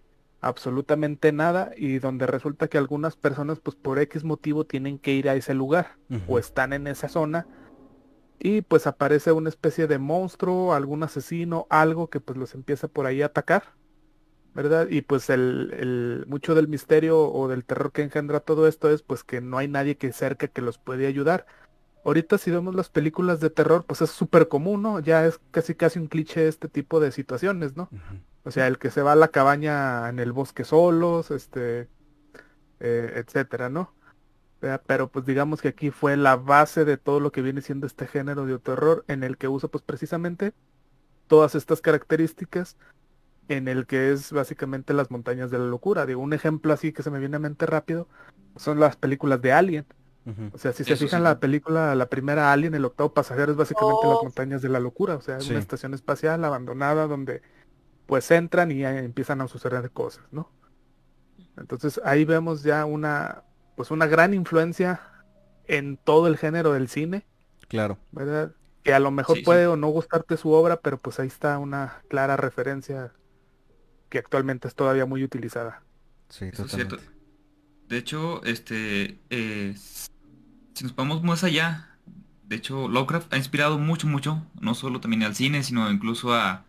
absolutamente 0.45 1.31
nada 1.31 1.71
y 1.75 1.97
donde 1.97 2.27
resulta 2.27 2.67
que 2.67 2.77
algunas 2.77 3.15
personas 3.15 3.59
pues 3.59 3.75
por 3.75 3.97
X 3.97 4.23
motivo 4.23 4.63
tienen 4.63 4.99
que 4.99 5.11
ir 5.11 5.27
a 5.27 5.33
ese 5.33 5.55
lugar 5.55 5.97
o 6.27 6.37
están 6.37 6.71
en 6.71 6.85
esa 6.85 7.09
zona 7.09 7.47
y 8.37 8.61
pues 8.61 8.85
aparece 8.85 9.31
una 9.31 9.49
especie 9.49 9.87
de 9.87 9.97
monstruo, 9.97 10.75
algún 10.75 11.01
asesino, 11.01 11.65
algo 11.71 12.11
que 12.11 12.19
pues 12.19 12.37
los 12.37 12.53
empieza 12.53 12.87
por 12.87 13.07
ahí 13.07 13.23
a 13.23 13.27
atacar, 13.27 13.73
¿verdad? 14.53 14.87
Y 14.87 15.01
pues 15.01 15.31
el, 15.31 15.73
el, 15.79 16.25
mucho 16.27 16.53
del 16.53 16.67
misterio 16.67 17.27
o 17.27 17.47
del 17.47 17.65
terror 17.65 17.91
que 17.91 18.03
engendra 18.03 18.39
todo 18.39 18.67
esto 18.67 18.91
es 18.91 19.01
pues 19.01 19.23
que 19.23 19.41
no 19.41 19.57
hay 19.57 19.67
nadie 19.67 19.97
que 19.97 20.13
cerca 20.13 20.47
que 20.47 20.61
los 20.61 20.77
puede 20.77 21.07
ayudar. 21.07 21.47
Ahorita 22.03 22.37
si 22.37 22.51
vemos 22.51 22.75
las 22.75 22.89
películas 22.89 23.39
de 23.39 23.49
terror, 23.49 23.83
pues 23.83 24.01
es 24.03 24.11
súper 24.11 24.47
común, 24.47 24.83
¿no? 24.83 24.99
Ya 24.99 25.25
es 25.25 25.39
casi 25.49 25.73
casi 25.73 25.97
un 25.97 26.05
cliché 26.05 26.47
este 26.47 26.67
tipo 26.67 26.99
de 26.99 27.11
situaciones, 27.11 27.75
¿no? 27.75 27.89
O 28.45 28.51
sea, 28.51 28.67
el 28.67 28.77
que 28.77 28.91
se 28.91 29.01
va 29.01 29.13
a 29.13 29.15
la 29.15 29.29
cabaña 29.29 30.07
en 30.07 30.19
el 30.19 30.31
bosque 30.31 30.63
solos, 30.63 31.31
este, 31.31 31.89
eh, 32.79 33.13
etcétera, 33.15 33.69
¿no? 33.69 33.93
Pero 34.87 35.09
pues 35.09 35.25
digamos 35.25 35.61
que 35.61 35.67
aquí 35.67 35.91
fue 35.91 36.17
la 36.17 36.37
base 36.37 36.85
de 36.85 36.97
todo 36.97 37.19
lo 37.19 37.31
que 37.31 37.41
viene 37.41 37.61
siendo 37.61 37.85
este 37.85 38.07
género 38.07 38.45
de 38.45 38.57
terror 38.57 39.05
en 39.07 39.23
el 39.23 39.37
que 39.37 39.47
usa 39.47 39.69
pues 39.69 39.83
precisamente 39.83 40.53
todas 41.27 41.53
estas 41.53 41.81
características 41.81 42.77
en 43.47 43.67
el 43.67 43.85
que 43.85 44.11
es 44.11 44.31
básicamente 44.31 44.93
las 44.93 45.11
montañas 45.11 45.51
de 45.51 45.59
la 45.59 45.65
locura. 45.65 46.05
Digo, 46.05 46.21
un 46.21 46.33
ejemplo 46.33 46.73
así 46.73 46.93
que 46.93 47.03
se 47.03 47.11
me 47.11 47.19
viene 47.19 47.35
a 47.35 47.39
mente 47.39 47.65
rápido 47.65 48.07
son 48.55 48.79
las 48.79 48.95
películas 48.95 49.41
de 49.41 49.53
Alien. 49.53 49.85
O 50.53 50.57
sea, 50.57 50.73
si 50.73 50.83
se 50.83 50.95
fijan 50.95 51.23
la 51.23 51.39
película, 51.39 51.93
la 51.93 52.07
primera 52.07 52.51
Alien, 52.51 52.73
el 52.73 52.85
octavo 52.85 53.13
pasajero 53.13 53.51
es 53.51 53.57
básicamente 53.57 54.07
las 54.07 54.17
oh. 54.17 54.23
montañas 54.23 54.63
de 54.63 54.69
la 54.69 54.79
locura. 54.79 55.15
O 55.15 55.21
sea, 55.21 55.37
es 55.37 55.47
una 55.49 55.59
estación 55.59 55.93
espacial 55.93 56.43
abandonada 56.43 57.05
donde 57.05 57.43
pues 58.05 58.29
entran 58.31 58.71
y 58.71 58.83
empiezan 58.83 59.41
a 59.41 59.47
suceder 59.47 59.91
cosas, 59.91 60.23
¿no? 60.31 60.51
Entonces 61.57 62.01
ahí 62.03 62.25
vemos 62.25 62.63
ya 62.63 62.85
una, 62.85 63.43
pues 63.75 63.91
una 63.91 64.05
gran 64.07 64.33
influencia 64.33 65.01
en 65.67 65.97
todo 65.97 66.27
el 66.27 66.37
género 66.37 66.73
del 66.73 66.89
cine. 66.89 67.25
Claro. 67.67 67.97
¿Verdad? 68.11 68.53
Que 68.83 68.93
a 68.93 68.99
lo 68.99 69.11
mejor 69.11 69.41
puede 69.43 69.65
o 69.67 69.75
no 69.75 69.87
gustarte 69.87 70.37
su 70.37 70.51
obra, 70.51 70.79
pero 70.81 70.99
pues 70.99 71.19
ahí 71.19 71.27
está 71.27 71.57
una 71.57 72.01
clara 72.07 72.37
referencia 72.37 73.13
que 74.09 74.19
actualmente 74.19 74.67
es 74.67 74.75
todavía 74.75 75.05
muy 75.05 75.23
utilizada. 75.23 75.81
Sí, 76.29 76.51
totalmente. 76.51 76.97
De 77.87 77.97
hecho, 77.97 78.43
este, 78.43 79.19
eh, 79.29 79.75
si 79.75 80.83
nos 80.83 80.95
vamos 80.95 81.23
más 81.23 81.43
allá, 81.43 81.97
de 82.43 82.55
hecho, 82.55 82.87
Lovecraft 82.87 83.33
ha 83.33 83.37
inspirado 83.37 83.79
mucho, 83.79 84.07
mucho, 84.07 84.43
no 84.59 84.75
solo 84.75 84.99
también 84.99 85.23
al 85.23 85.35
cine, 85.35 85.63
sino 85.63 85.89
incluso 85.89 86.33
a 86.33 86.65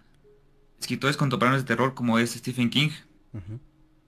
escritores 0.81 1.17
contemporáneos 1.17 1.63
de 1.63 1.69
terror 1.69 1.95
como 1.95 2.19
es 2.19 2.33
Stephen 2.33 2.71
King. 2.71 2.91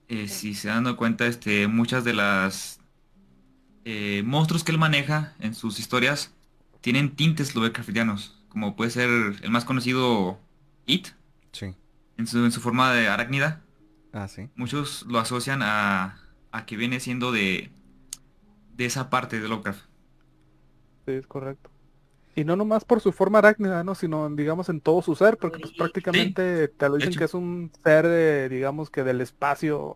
Eh, 0.08 0.28
si 0.28 0.54
se 0.54 0.68
dan 0.68 0.94
cuenta, 0.96 1.26
este, 1.26 1.68
muchas 1.68 2.02
de 2.04 2.14
las 2.14 2.80
eh, 3.84 4.22
monstruos 4.24 4.64
que 4.64 4.72
él 4.72 4.78
maneja 4.78 5.34
en 5.40 5.54
sus 5.54 5.78
historias 5.78 6.34
tienen 6.80 7.14
tintes 7.14 7.54
Lovecraftianos, 7.54 8.36
como 8.48 8.76
puede 8.76 8.90
ser 8.90 9.10
el 9.42 9.50
más 9.50 9.64
conocido 9.64 10.38
It, 10.86 11.08
sí. 11.52 11.74
en, 12.16 12.26
su, 12.26 12.44
en 12.44 12.52
su 12.52 12.60
forma 12.60 12.92
de 12.92 13.08
arácnida. 13.08 13.62
Ah, 14.12 14.28
sí. 14.28 14.48
Muchos 14.56 15.04
lo 15.08 15.18
asocian 15.18 15.60
a, 15.62 16.18
a 16.52 16.66
que 16.66 16.76
viene 16.76 17.00
siendo 17.00 17.32
de, 17.32 17.70
de 18.76 18.86
esa 18.86 19.10
parte 19.10 19.40
de 19.40 19.48
Lovecraft. 19.48 19.82
Sí, 21.06 21.12
es 21.12 21.26
correcto. 21.26 21.70
Y 22.38 22.44
no 22.44 22.56
nomás 22.56 22.84
por 22.84 23.00
su 23.00 23.12
forma 23.12 23.38
arácnida, 23.38 23.82
¿no? 23.82 23.94
Sino, 23.94 24.28
digamos, 24.30 24.68
en 24.68 24.80
todo 24.80 25.02
su 25.02 25.14
ser, 25.14 25.38
porque 25.38 25.58
pues 25.58 25.72
prácticamente 25.72 26.68
te 26.68 26.88
lo 26.88 26.96
dicen 26.96 27.14
que 27.14 27.24
es 27.24 27.34
un 27.34 27.72
ser, 27.82 28.48
digamos, 28.48 28.90
que 28.90 29.02
del 29.02 29.20
espacio 29.20 29.94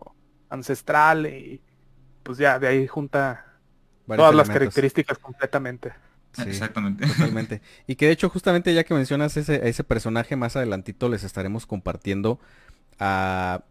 ancestral 0.49 1.25
y 1.25 1.61
pues 2.23 2.37
ya 2.37 2.59
de 2.59 2.67
ahí 2.67 2.87
junta 2.87 3.45
todas 4.07 4.35
las 4.35 4.49
características 4.49 5.17
completamente. 5.17 5.93
Exactamente. 6.45 7.07
Totalmente. 7.07 7.61
Y 7.87 7.95
que 7.95 8.07
de 8.07 8.11
hecho, 8.11 8.29
justamente 8.29 8.73
ya 8.73 8.83
que 8.83 8.93
mencionas 8.93 9.37
ese, 9.37 9.67
ese 9.67 9.83
personaje, 9.83 10.35
más 10.35 10.55
adelantito 10.55 11.09
les 11.09 11.23
estaremos 11.23 11.65
compartiendo 11.65 12.39
a, 12.99 13.63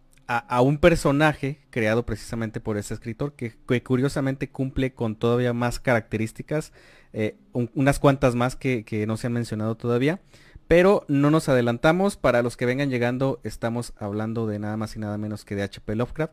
un 0.63 0.79
personaje 0.79 1.61
creado 1.71 2.07
precisamente 2.07 2.61
por 2.61 2.79
ese 2.79 2.95
escritor 2.95 3.35
que, 3.35 3.55
curiosamente 3.83 4.49
cumple 4.49 4.95
con 4.95 5.17
todavía 5.17 5.53
más 5.53 5.79
características, 5.79 6.73
eh, 7.13 7.37
unas 7.53 7.99
cuantas 7.99 8.35
más 8.35 8.57
que, 8.57 8.85
que 8.85 9.07
no 9.07 9.17
se 9.17 9.27
han 9.27 9.33
mencionado 9.33 9.77
todavía. 9.77 10.21
Pero 10.69 11.05
no 11.09 11.31
nos 11.31 11.49
adelantamos, 11.49 12.17
para 12.17 12.43
los 12.43 12.57
que 12.57 12.67
vengan 12.67 12.89
llegando 12.89 13.41
estamos 13.45 13.93
hablando 13.99 14.47
de 14.47 14.59
nada 14.59 14.77
más 14.77 14.97
y 14.97 15.01
nada 15.01 15.19
menos 15.19 15.45
que 15.45 15.55
de 15.55 15.63
HP 15.63 15.97
Lovecraft 15.97 16.33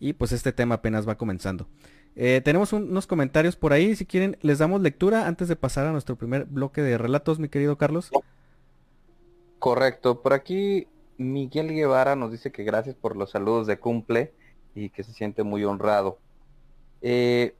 y 0.00 0.12
pues 0.14 0.32
este 0.32 0.52
tema 0.52 0.76
apenas 0.76 1.08
va 1.08 1.16
comenzando. 1.16 1.66
Eh, 2.16 2.40
tenemos 2.44 2.72
unos 2.72 3.06
comentarios 3.06 3.56
por 3.56 3.72
ahí, 3.72 3.96
si 3.96 4.06
quieren 4.06 4.36
les 4.40 4.58
damos 4.58 4.80
lectura 4.80 5.26
antes 5.26 5.48
de 5.48 5.56
pasar 5.56 5.86
a 5.86 5.92
nuestro 5.92 6.16
primer 6.16 6.44
bloque 6.44 6.80
de 6.82 6.98
relatos, 6.98 7.38
mi 7.38 7.48
querido 7.48 7.76
Carlos. 7.76 8.10
Correcto, 9.58 10.22
por 10.22 10.32
aquí 10.32 10.86
Miguel 11.16 11.72
Guevara 11.72 12.16
nos 12.16 12.30
dice 12.30 12.52
que 12.52 12.64
gracias 12.64 12.94
por 12.94 13.16
los 13.16 13.30
saludos 13.30 13.66
de 13.66 13.78
cumple 13.78 14.32
y 14.74 14.90
que 14.90 15.02
se 15.02 15.12
siente 15.12 15.42
muy 15.42 15.64
honrado. 15.64 16.18
Eh, 17.00 17.54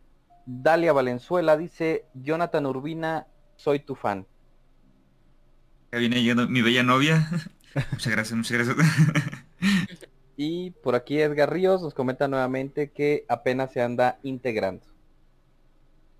Dalia 0.46 0.92
Valenzuela 0.92 1.56
dice, 1.56 2.04
Jonathan 2.14 2.66
Urbina, 2.66 3.26
soy 3.56 3.80
tu 3.80 3.94
fan. 3.94 4.26
Ya 5.92 5.98
viene 5.98 6.22
llegando 6.22 6.48
mi 6.48 6.62
bella 6.62 6.82
novia. 6.82 7.28
muchas 7.92 8.12
gracias, 8.12 8.36
muchas 8.36 8.52
gracias. 8.52 8.76
Y 10.36 10.70
por 10.70 10.96
aquí 10.96 11.20
Edgar 11.20 11.52
Ríos 11.52 11.82
nos 11.82 11.94
comenta 11.94 12.26
nuevamente 12.26 12.90
que 12.90 13.24
apenas 13.28 13.72
se 13.72 13.82
anda 13.82 14.18
integrando. 14.24 14.84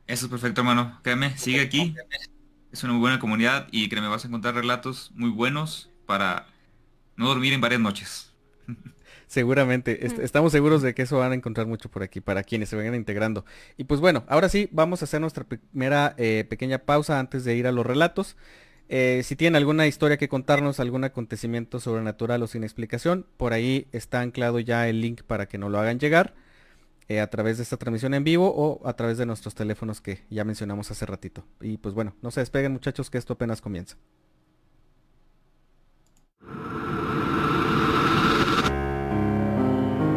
Eso 0.06 0.26
es 0.26 0.30
perfecto, 0.30 0.60
hermano. 0.60 1.00
Créeme, 1.02 1.36
sigue 1.36 1.60
aquí. 1.60 1.94
Es 2.70 2.84
una 2.84 2.92
muy 2.92 3.00
buena 3.00 3.18
comunidad 3.18 3.66
y 3.70 3.88
que 3.88 4.00
me 4.00 4.08
vas 4.08 4.24
a 4.24 4.28
encontrar 4.28 4.54
relatos 4.54 5.10
muy 5.14 5.30
buenos 5.30 5.90
para 6.06 6.46
no 7.16 7.26
dormir 7.28 7.52
en 7.54 7.60
varias 7.60 7.80
noches. 7.80 8.33
Seguramente, 9.26 9.98
mm. 10.02 10.20
estamos 10.22 10.52
seguros 10.52 10.82
de 10.82 10.94
que 10.94 11.02
eso 11.02 11.18
van 11.18 11.32
a 11.32 11.34
encontrar 11.34 11.66
mucho 11.66 11.90
por 11.90 12.02
aquí 12.02 12.20
para 12.20 12.42
quienes 12.42 12.68
se 12.68 12.76
vengan 12.76 12.94
integrando. 12.94 13.44
Y 13.76 13.84
pues 13.84 14.00
bueno, 14.00 14.24
ahora 14.28 14.48
sí, 14.48 14.68
vamos 14.72 15.02
a 15.02 15.06
hacer 15.06 15.20
nuestra 15.20 15.44
primera 15.44 16.14
eh, 16.18 16.44
pequeña 16.48 16.78
pausa 16.78 17.18
antes 17.18 17.44
de 17.44 17.56
ir 17.56 17.66
a 17.66 17.72
los 17.72 17.86
relatos. 17.86 18.36
Eh, 18.88 19.22
si 19.24 19.34
tienen 19.34 19.56
alguna 19.56 19.86
historia 19.86 20.18
que 20.18 20.28
contarnos, 20.28 20.78
algún 20.78 21.04
acontecimiento 21.04 21.80
sobrenatural 21.80 22.42
o 22.42 22.46
sin 22.46 22.64
explicación, 22.64 23.26
por 23.36 23.52
ahí 23.52 23.88
está 23.92 24.20
anclado 24.20 24.60
ya 24.60 24.88
el 24.88 25.00
link 25.00 25.22
para 25.22 25.46
que 25.46 25.58
nos 25.58 25.70
lo 25.70 25.78
hagan 25.78 25.98
llegar 25.98 26.34
eh, 27.08 27.20
a 27.20 27.28
través 27.28 27.56
de 27.56 27.62
esta 27.62 27.76
transmisión 27.78 28.14
en 28.14 28.24
vivo 28.24 28.52
o 28.54 28.86
a 28.86 28.94
través 28.94 29.18
de 29.18 29.26
nuestros 29.26 29.54
teléfonos 29.54 30.00
que 30.00 30.24
ya 30.30 30.44
mencionamos 30.44 30.90
hace 30.90 31.06
ratito. 31.06 31.44
Y 31.60 31.78
pues 31.78 31.94
bueno, 31.94 32.14
no 32.22 32.30
se 32.30 32.40
despeguen 32.40 32.72
muchachos 32.72 33.10
que 33.10 33.18
esto 33.18 33.34
apenas 33.34 33.60
comienza. 33.60 33.96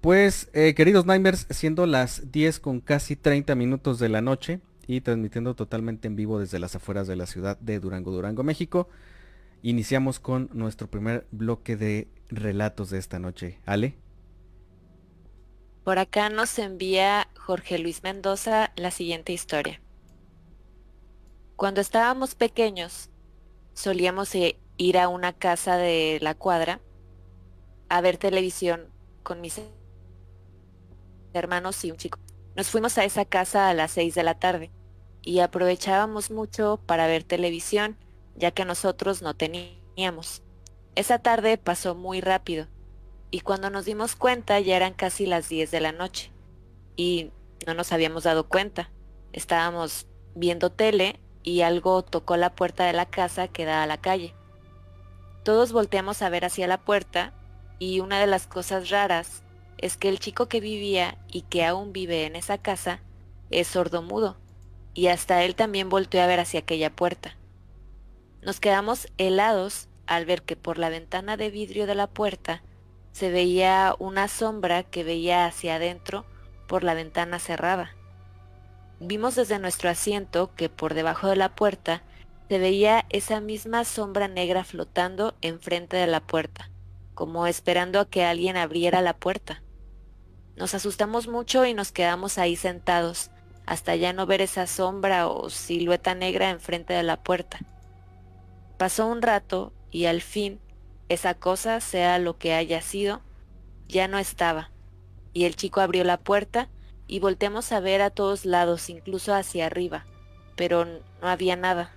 Pues, 0.00 0.48
eh, 0.52 0.74
queridos 0.74 1.06
Nightmares, 1.06 1.46
siendo 1.50 1.86
las 1.86 2.30
10 2.30 2.60
con 2.60 2.80
casi 2.80 3.16
30 3.16 3.54
minutos 3.54 3.98
de 3.98 4.08
la 4.08 4.20
noche 4.20 4.60
y 4.86 5.00
transmitiendo 5.00 5.54
totalmente 5.54 6.06
en 6.06 6.16
vivo 6.16 6.38
desde 6.38 6.58
las 6.58 6.76
afueras 6.76 7.06
de 7.08 7.16
la 7.16 7.26
ciudad 7.26 7.58
de 7.58 7.80
Durango, 7.80 8.12
Durango, 8.12 8.42
México, 8.42 8.88
Iniciamos 9.62 10.20
con 10.20 10.50
nuestro 10.52 10.88
primer 10.88 11.26
bloque 11.32 11.76
de 11.76 12.08
relatos 12.28 12.90
de 12.90 12.98
esta 12.98 13.18
noche. 13.18 13.58
Ale. 13.66 13.96
Por 15.82 15.98
acá 15.98 16.28
nos 16.28 16.58
envía 16.58 17.28
Jorge 17.36 17.78
Luis 17.78 18.02
Mendoza 18.02 18.72
la 18.76 18.90
siguiente 18.90 19.32
historia. 19.32 19.80
Cuando 21.56 21.80
estábamos 21.80 22.36
pequeños, 22.36 23.10
solíamos 23.72 24.32
e-, 24.36 24.58
ir 24.76 24.96
a 24.98 25.08
una 25.08 25.32
casa 25.32 25.76
de 25.76 26.18
la 26.22 26.34
cuadra 26.34 26.80
a 27.88 28.00
ver 28.00 28.16
televisión 28.16 28.92
con 29.24 29.40
mis 29.40 29.58
hermanos 31.32 31.84
y 31.84 31.90
un 31.90 31.96
chico. 31.96 32.18
Nos 32.56 32.68
fuimos 32.68 32.98
a 32.98 33.04
esa 33.04 33.24
casa 33.24 33.68
a 33.68 33.74
las 33.74 33.92
6 33.92 34.14
de 34.14 34.22
la 34.22 34.38
tarde 34.38 34.70
y 35.22 35.40
aprovechábamos 35.40 36.30
mucho 36.30 36.80
para 36.86 37.06
ver 37.06 37.24
televisión 37.24 37.96
ya 38.38 38.52
que 38.52 38.64
nosotros 38.64 39.20
no 39.20 39.34
teníamos. 39.34 40.42
Esa 40.94 41.18
tarde 41.18 41.58
pasó 41.58 41.94
muy 41.94 42.20
rápido, 42.20 42.66
y 43.30 43.40
cuando 43.40 43.68
nos 43.70 43.84
dimos 43.84 44.16
cuenta 44.16 44.58
ya 44.60 44.76
eran 44.76 44.94
casi 44.94 45.26
las 45.26 45.48
10 45.48 45.70
de 45.70 45.80
la 45.80 45.92
noche, 45.92 46.32
y 46.96 47.30
no 47.66 47.74
nos 47.74 47.92
habíamos 47.92 48.24
dado 48.24 48.48
cuenta. 48.48 48.90
Estábamos 49.32 50.06
viendo 50.34 50.70
tele 50.70 51.20
y 51.42 51.60
algo 51.62 52.02
tocó 52.02 52.36
la 52.36 52.54
puerta 52.54 52.84
de 52.84 52.92
la 52.92 53.06
casa 53.06 53.48
que 53.48 53.64
da 53.64 53.82
a 53.82 53.86
la 53.86 53.98
calle. 53.98 54.34
Todos 55.44 55.72
volteamos 55.72 56.22
a 56.22 56.28
ver 56.28 56.44
hacia 56.44 56.66
la 56.66 56.78
puerta 56.78 57.32
y 57.78 58.00
una 58.00 58.20
de 58.20 58.26
las 58.26 58.46
cosas 58.46 58.90
raras 58.90 59.42
es 59.78 59.96
que 59.96 60.08
el 60.08 60.18
chico 60.18 60.48
que 60.48 60.60
vivía 60.60 61.18
y 61.28 61.42
que 61.42 61.64
aún 61.64 61.92
vive 61.92 62.26
en 62.26 62.36
esa 62.36 62.58
casa 62.58 63.00
es 63.50 63.68
sordomudo 63.68 64.36
y 64.94 65.06
hasta 65.06 65.44
él 65.44 65.54
también 65.54 65.88
volteó 65.88 66.20
a 66.22 66.26
ver 66.26 66.40
hacia 66.40 66.60
aquella 66.60 66.90
puerta. 66.90 67.36
Nos 68.42 68.60
quedamos 68.60 69.08
helados 69.16 69.88
al 70.06 70.26
ver 70.26 70.42
que 70.42 70.56
por 70.56 70.78
la 70.78 70.88
ventana 70.88 71.36
de 71.36 71.50
vidrio 71.50 71.86
de 71.86 71.94
la 71.94 72.08
puerta 72.08 72.62
se 73.12 73.30
veía 73.30 73.94
una 73.98 74.26
sombra 74.26 74.82
que 74.82 75.04
veía 75.04 75.46
hacia 75.46 75.76
adentro 75.76 76.24
por 76.66 76.82
la 76.82 76.94
ventana 76.94 77.38
cerrada. 77.38 77.94
Vimos 79.00 79.36
desde 79.36 79.58
nuestro 79.58 79.88
asiento 79.90 80.52
que 80.56 80.68
por 80.68 80.94
debajo 80.94 81.28
de 81.28 81.36
la 81.36 81.54
puerta 81.54 82.02
se 82.48 82.58
veía 82.58 83.06
esa 83.10 83.40
misma 83.40 83.84
sombra 83.84 84.26
negra 84.26 84.64
flotando 84.64 85.34
enfrente 85.42 85.96
de 85.96 86.06
la 86.06 86.20
puerta, 86.20 86.70
como 87.14 87.46
esperando 87.46 88.00
a 88.00 88.08
que 88.08 88.24
alguien 88.24 88.56
abriera 88.56 89.00
la 89.02 89.16
puerta. 89.16 89.62
Nos 90.58 90.74
asustamos 90.74 91.28
mucho 91.28 91.64
y 91.66 91.72
nos 91.72 91.92
quedamos 91.92 92.36
ahí 92.36 92.56
sentados, 92.56 93.30
hasta 93.64 93.94
ya 93.94 94.12
no 94.12 94.26
ver 94.26 94.40
esa 94.40 94.66
sombra 94.66 95.28
o 95.28 95.50
silueta 95.50 96.16
negra 96.16 96.50
enfrente 96.50 96.94
de 96.94 97.04
la 97.04 97.22
puerta. 97.22 97.60
Pasó 98.76 99.06
un 99.06 99.22
rato 99.22 99.72
y 99.92 100.06
al 100.06 100.20
fin 100.20 100.60
esa 101.08 101.34
cosa, 101.34 101.80
sea 101.80 102.18
lo 102.18 102.38
que 102.38 102.54
haya 102.54 102.82
sido, 102.82 103.22
ya 103.86 104.08
no 104.08 104.18
estaba. 104.18 104.72
Y 105.32 105.44
el 105.44 105.54
chico 105.54 105.80
abrió 105.80 106.02
la 106.02 106.18
puerta 106.18 106.68
y 107.06 107.20
volteamos 107.20 107.70
a 107.70 107.78
ver 107.78 108.02
a 108.02 108.10
todos 108.10 108.44
lados, 108.44 108.90
incluso 108.90 109.34
hacia 109.34 109.66
arriba, 109.66 110.06
pero 110.56 110.84
no 110.84 111.28
había 111.28 111.54
nada. 111.54 111.92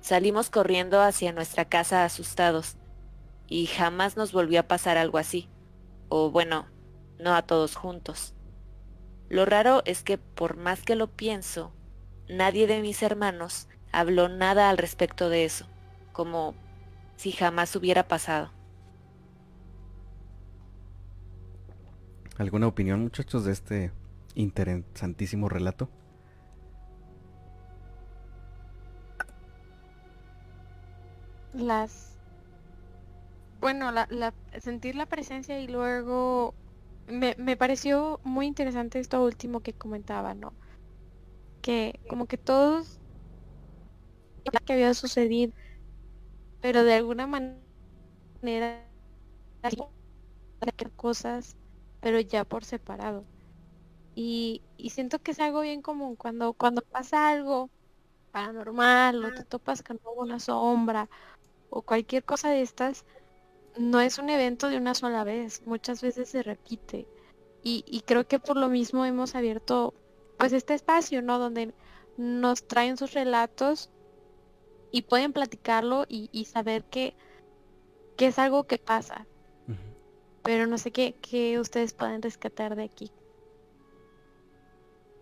Salimos 0.00 0.50
corriendo 0.50 1.00
hacia 1.00 1.32
nuestra 1.32 1.64
casa 1.64 2.04
asustados 2.04 2.74
y 3.46 3.66
jamás 3.66 4.16
nos 4.16 4.32
volvió 4.32 4.58
a 4.58 4.64
pasar 4.64 4.98
algo 4.98 5.18
así. 5.18 5.48
O 6.08 6.30
bueno, 6.30 6.66
no 7.22 7.34
a 7.34 7.42
todos 7.42 7.76
juntos. 7.76 8.34
Lo 9.28 9.44
raro 9.44 9.82
es 9.86 10.02
que 10.02 10.18
por 10.18 10.56
más 10.56 10.82
que 10.82 10.96
lo 10.96 11.06
pienso, 11.06 11.72
nadie 12.28 12.66
de 12.66 12.82
mis 12.82 13.02
hermanos 13.02 13.68
habló 13.92 14.28
nada 14.28 14.68
al 14.68 14.78
respecto 14.78 15.28
de 15.28 15.44
eso 15.44 15.66
como 16.12 16.54
si 17.16 17.32
jamás 17.32 17.74
hubiera 17.74 18.06
pasado. 18.06 18.50
¿Alguna 22.38 22.66
opinión 22.66 23.00
muchachos 23.00 23.44
de 23.44 23.52
este 23.52 23.92
interesantísimo 24.34 25.48
relato? 25.48 25.88
Las... 31.52 32.18
Bueno, 33.60 33.92
la, 33.92 34.34
sentir 34.60 34.96
la 34.96 35.06
presencia 35.06 35.60
y 35.60 35.68
luego 35.68 36.54
me, 37.12 37.34
me 37.38 37.56
pareció 37.56 38.20
muy 38.24 38.46
interesante 38.46 38.98
esto 39.00 39.22
último 39.24 39.60
que 39.62 39.74
comentaba, 39.74 40.34
¿no? 40.34 40.56
Que 41.62 42.00
como 42.08 42.26
que 42.26 42.38
todos 42.38 43.00
que 44.66 44.72
había 44.72 44.94
sucedido 44.94 45.52
pero 46.60 46.84
de 46.84 46.94
alguna 46.94 47.26
manera 47.26 47.62
cosas, 50.96 51.56
pero 52.00 52.20
ya 52.20 52.44
por 52.44 52.64
separado. 52.64 53.28
Y, 54.14 54.64
y 54.76 54.90
siento 54.90 55.20
que 55.20 55.32
es 55.32 55.40
algo 55.40 55.62
bien 55.62 55.82
común 55.82 56.16
cuando, 56.16 56.54
cuando 56.54 56.82
pasa 56.82 57.30
algo 57.30 57.70
paranormal 58.32 59.24
o 59.24 59.32
te 59.32 59.44
topas 59.44 59.82
con 59.82 60.00
una 60.16 60.40
sombra 60.40 61.08
o 61.70 61.82
cualquier 61.84 62.24
cosa 62.24 62.50
de 62.50 62.62
estas, 62.62 63.04
no 63.76 64.00
es 64.00 64.18
un 64.18 64.30
evento 64.30 64.68
de 64.68 64.76
una 64.76 64.94
sola 64.94 65.24
vez, 65.24 65.62
muchas 65.66 66.02
veces 66.02 66.28
se 66.28 66.42
repite. 66.42 67.06
Y, 67.62 67.84
y 67.86 68.00
creo 68.00 68.26
que 68.26 68.38
por 68.38 68.56
lo 68.56 68.68
mismo 68.68 69.04
hemos 69.04 69.34
abierto 69.34 69.94
pues 70.36 70.52
este 70.52 70.74
espacio, 70.74 71.22
¿no? 71.22 71.38
Donde 71.38 71.72
nos 72.16 72.66
traen 72.66 72.96
sus 72.96 73.12
relatos 73.12 73.90
y 74.90 75.02
pueden 75.02 75.32
platicarlo 75.32 76.04
y, 76.08 76.44
saber 76.44 76.84
que, 76.84 77.14
que, 78.16 78.26
es 78.26 78.38
algo 78.38 78.64
que 78.64 78.78
pasa. 78.78 79.26
Pero 80.42 80.66
no 80.66 80.76
sé 80.76 80.90
qué, 80.90 81.14
qué 81.22 81.60
ustedes 81.60 81.94
pueden 81.94 82.20
rescatar 82.20 82.74
de 82.74 82.82
aquí. 82.82 83.12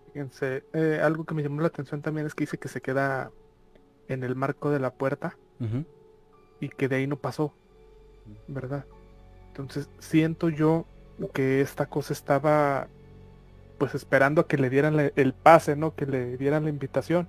Fíjense, 0.06 0.64
eh, 0.72 0.98
algo 1.02 1.24
que 1.24 1.34
me 1.34 1.42
llamó 1.42 1.60
la 1.60 1.68
atención 1.68 2.02
también 2.02 2.26
es 2.26 2.34
que 2.34 2.44
dice 2.44 2.58
que 2.58 2.68
se 2.68 2.80
queda 2.80 3.30
en 4.08 4.24
el 4.24 4.34
marco 4.34 4.70
de 4.70 4.80
la 4.80 4.92
puerta 4.92 5.36
y 6.58 6.70
que 6.70 6.88
de 6.88 6.96
ahí 6.96 7.06
no 7.06 7.16
pasó, 7.16 7.52
¿verdad? 8.48 8.84
Entonces 9.48 9.88
siento 9.98 10.48
yo 10.48 10.86
que 11.32 11.60
esta 11.60 11.86
cosa 11.86 12.12
estaba 12.12 12.88
pues 13.78 13.94
esperando 13.94 14.42
a 14.42 14.46
que 14.46 14.58
le 14.58 14.68
dieran 14.70 15.12
el 15.16 15.32
pase, 15.32 15.74
¿no? 15.74 15.94
Que 15.94 16.06
le 16.06 16.36
dieran 16.36 16.64
la 16.64 16.70
invitación. 16.70 17.28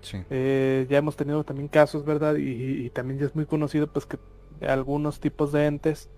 Sí. 0.00 0.22
Eh, 0.30 0.86
ya 0.88 0.98
hemos 0.98 1.16
tenido 1.16 1.44
también 1.44 1.68
casos, 1.68 2.04
¿verdad? 2.04 2.36
Y, 2.36 2.84
y, 2.86 2.90
también 2.90 3.20
ya 3.20 3.26
es 3.26 3.36
muy 3.36 3.46
conocido 3.46 3.86
pues 3.86 4.06
que 4.06 4.18
algunos 4.66 5.20
tipos 5.20 5.52
de 5.52 5.66
entes 5.66 6.08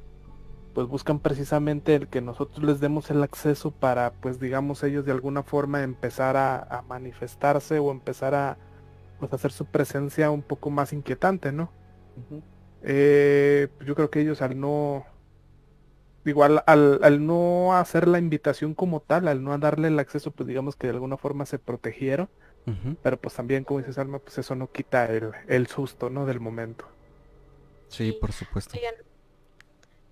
pues 0.74 0.86
buscan 0.88 1.18
precisamente 1.18 1.94
el 1.94 2.08
que 2.08 2.20
nosotros 2.20 2.64
les 2.64 2.80
demos 2.80 3.10
el 3.10 3.22
acceso 3.22 3.70
para 3.70 4.12
pues 4.12 4.40
digamos 4.40 4.82
ellos 4.82 5.04
de 5.04 5.12
alguna 5.12 5.42
forma 5.42 5.82
empezar 5.82 6.36
a, 6.36 6.82
manifestarse 6.88 7.78
o 7.78 7.90
empezar 7.90 8.34
a 8.34 8.56
pues 9.20 9.32
hacer 9.32 9.52
su 9.52 9.66
presencia 9.66 10.30
un 10.30 10.42
poco 10.42 10.70
más 10.70 10.92
inquietante 10.92 11.52
no 11.52 11.70
eh, 12.84 13.68
pues, 13.76 13.86
yo 13.86 13.94
creo 13.94 14.10
que 14.10 14.20
ellos 14.20 14.42
al 14.42 14.58
no 14.58 15.06
igual 16.24 16.62
al, 16.66 17.00
al, 17.02 17.26
no 17.26 17.74
hacer 17.74 18.06
la 18.06 18.18
invitación 18.18 18.74
como 18.74 19.00
tal 19.00 19.26
al 19.26 19.42
no 19.42 19.56
darle 19.58 19.88
el 19.88 19.98
acceso 19.98 20.30
pues 20.30 20.46
digamos 20.46 20.76
que 20.76 20.86
de 20.86 20.92
alguna 20.92 21.16
forma 21.16 21.46
se 21.46 21.58
protegieron. 21.58 22.28
Pero 23.02 23.16
pues 23.16 23.34
también 23.34 23.64
como 23.64 23.80
dices 23.80 23.98
Alma 23.98 24.20
pues 24.20 24.38
eso 24.38 24.54
no 24.54 24.70
quita 24.70 25.06
el, 25.06 25.32
el 25.48 25.66
susto 25.66 26.10
no 26.10 26.26
del 26.26 26.38
momento. 26.38 26.86
Sí 27.88 28.12
por 28.12 28.32
supuesto. 28.32 28.78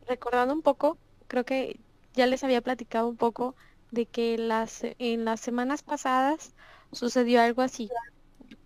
recordando 0.09 0.53
un 0.53 0.63
poco, 0.63 0.99
creo 1.29 1.45
que 1.45 1.79
ya 2.15 2.27
les 2.27 2.43
había 2.43 2.61
platicado 2.61 3.09
un 3.09 3.17
poco 3.17 3.55
de 3.91 4.07
que 4.07 4.39
las, 4.39 4.83
en 4.99 5.25
las 5.25 5.41
semanas 5.41 5.83
pasadas 5.83 6.55
sucedió 6.93 7.41
algo 7.41 7.63
así 7.63 7.89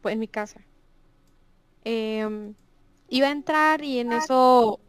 en 0.04 0.18
mi 0.18 0.28
casa. 0.28 0.60
Em, 1.84 2.54
iba 3.14 3.28
a 3.28 3.30
entrar 3.30 3.84
y 3.84 4.00
en 4.00 4.12
eso 4.12 4.80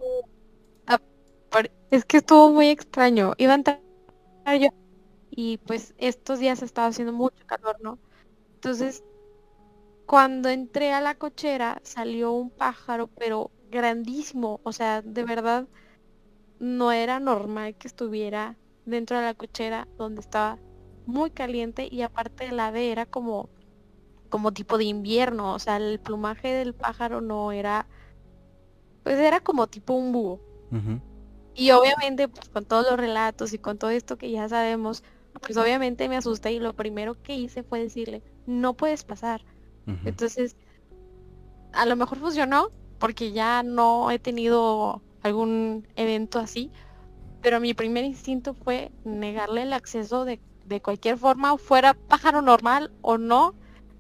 es 1.92 2.04
que 2.06 2.18
estuvo 2.18 2.50
muy 2.50 2.70
extraño. 2.70 3.34
Iba 3.38 3.54
a 3.54 3.56
entrar 3.56 3.80
yo 4.60 4.70
y 5.30 5.60
pues 5.60 5.94
estos 5.98 6.40
días 6.40 6.64
estaba 6.64 6.88
haciendo 6.88 7.14
mucho 7.14 7.46
calor, 7.46 7.78
¿no? 7.82 8.00
Entonces, 8.56 9.04
cuando 10.08 10.50
entré 10.50 10.92
a 10.92 11.02
la 11.02 11.16
cochera 11.16 11.80
salió 11.84 12.32
un 12.32 12.50
pájaro, 12.50 13.08
pero 13.16 13.52
grandísimo, 13.70 14.60
o 14.64 14.72
sea, 14.72 15.04
de 15.04 15.24
verdad 15.24 15.68
no 16.60 16.92
era 16.92 17.20
normal 17.20 17.76
que 17.76 17.88
estuviera 17.88 18.58
dentro 18.86 19.18
de 19.18 19.24
la 19.24 19.34
cochera 19.36 19.88
donde 19.98 20.22
estaba 20.22 20.58
muy 21.06 21.30
caliente 21.30 21.88
y 21.92 22.02
aparte 22.02 22.52
la 22.52 22.68
ave 22.68 22.92
era 22.92 23.06
como 23.06 23.50
como 24.30 24.52
tipo 24.52 24.78
de 24.80 24.86
invierno, 24.86 25.54
o 25.54 25.60
sea, 25.60 25.78
el 25.78 26.00
plumaje 26.00 26.48
del 26.48 26.74
pájaro 26.74 27.22
no 27.22 27.52
era 27.52 27.88
pues 29.06 29.20
era 29.20 29.40
como 29.40 29.68
tipo 29.68 29.94
un 29.94 30.12
búho. 30.12 30.40
Y 31.54 31.70
obviamente 31.70 32.28
pues, 32.28 32.50
con 32.50 32.66
todos 32.66 32.88
los 32.90 33.00
relatos 33.00 33.54
y 33.54 33.60
con 33.60 33.78
todo 33.78 33.92
esto 33.92 34.18
que 34.18 34.32
ya 34.32 34.50
sabemos, 34.50 35.04
pues 35.40 35.56
obviamente 35.58 36.10
me 36.10 36.18
asusté 36.18 36.54
y 36.54 36.60
lo 36.60 36.74
primero 36.74 37.16
que 37.22 37.36
hice 37.36 37.62
fue 37.62 37.80
decirle, 37.80 38.24
no 38.48 38.74
puedes 38.74 39.04
pasar. 39.04 39.46
Entonces, 40.06 40.58
a 41.72 41.86
lo 41.86 41.96
mejor 41.96 42.18
funcionó 42.18 42.72
porque 42.98 43.32
ya 43.32 43.62
no 43.62 44.10
he 44.10 44.18
tenido 44.18 45.04
algún 45.22 45.88
evento 45.96 46.40
así, 46.40 46.72
pero 47.44 47.60
mi 47.60 47.76
primer 47.76 48.06
instinto 48.06 48.56
fue 48.56 48.92
negarle 49.04 49.62
el 49.62 49.74
acceso 49.74 50.26
de, 50.26 50.40
cualquier 50.82 51.20
forma, 51.20 51.60
fuera 51.60 51.94
pájaro 51.94 52.42
normal 52.42 52.92
o 53.02 53.20
no, 53.20 53.54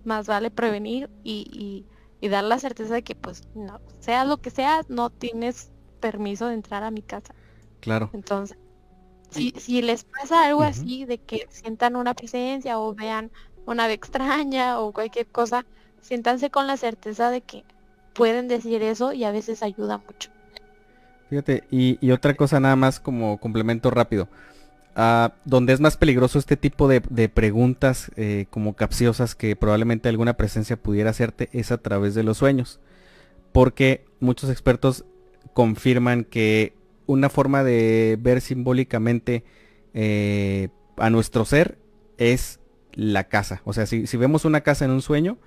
más 0.03 0.25
vale 0.25 0.49
prevenir 0.49 1.11
y, 1.23 1.85
dar 2.21 2.43
la 2.43 2.59
certeza 2.59 2.93
de 2.93 3.03
que 3.03 3.15
pues 3.15 3.43
no, 3.53 3.79
sea 3.99 4.25
lo 4.25 4.37
que 4.37 4.49
sea, 4.49 4.81
no 4.87 5.09
tienes 5.09 5.71
permiso 5.99 6.47
de 6.47 6.55
entrar 6.55 6.83
a 6.83 6.91
mi 6.91 7.01
casa. 7.01 7.33
Claro. 7.79 8.09
Entonces, 8.13 8.57
si, 9.29 9.51
si 9.57 9.81
les 9.81 10.03
pasa 10.03 10.45
algo 10.45 10.63
así, 10.63 11.05
de 11.05 11.17
que 11.17 11.47
sientan 11.49 11.95
una 11.95 12.13
presencia 12.13 12.79
o 12.79 12.93
vean 12.95 13.31
una 13.65 13.85
ave 13.85 13.93
extraña 13.93 14.79
o 14.79 14.93
cualquier 14.93 15.27
cosa, 15.27 15.65
siéntanse 16.01 16.49
con 16.49 16.67
la 16.67 16.77
certeza 16.77 17.31
de 17.31 17.41
que 17.41 17.65
pueden 18.13 18.47
decir 18.47 18.81
eso 18.81 19.13
y 19.13 19.23
a 19.23 19.31
veces 19.31 19.61
ayuda 19.61 19.97
mucho. 19.97 20.29
Fíjate, 21.29 21.63
y, 21.71 22.11
otra 22.11 22.35
cosa 22.35 22.59
nada 22.59 22.75
más 22.75 22.99
como 22.99 23.39
complemento 23.39 23.89
rápido. 23.89 24.27
Donde 25.43 25.73
es 25.73 25.81
más 25.81 25.97
peligroso 25.97 26.39
este 26.39 26.55
tipo 26.55 26.87
de, 26.87 27.01
preguntas 27.29 28.11
eh, 28.15 28.45
como 28.49 28.75
capciosas 28.75 29.35
que 29.35 29.55
probablemente 29.55 30.07
alguna 30.07 30.37
presencia 30.37 30.77
pudiera 30.77 31.09
hacerte 31.09 31.49
es 31.51 31.71
a 31.71 31.77
través 31.77 32.15
de 32.15 32.23
los 32.23 32.37
sueños. 32.37 32.79
Porque 33.51 34.05
muchos 34.19 34.49
expertos 34.49 35.05
confirman 35.53 36.23
que 36.23 36.73
una 37.07 37.29
forma 37.29 37.63
de 37.63 38.17
ver 38.19 38.41
simbólicamente 38.41 39.43
eh, 39.93 40.69
a 40.97 41.09
nuestro 41.09 41.45
ser 41.45 41.77
es 42.17 42.59
la 42.93 43.25
casa. 43.25 43.61
O 43.65 43.73
sea, 43.73 43.85
si 43.85 44.17
vemos 44.17 44.45
una 44.45 44.61
casa 44.61 44.85
en 44.85 44.91
un 44.91 45.01
sueño, 45.01 45.37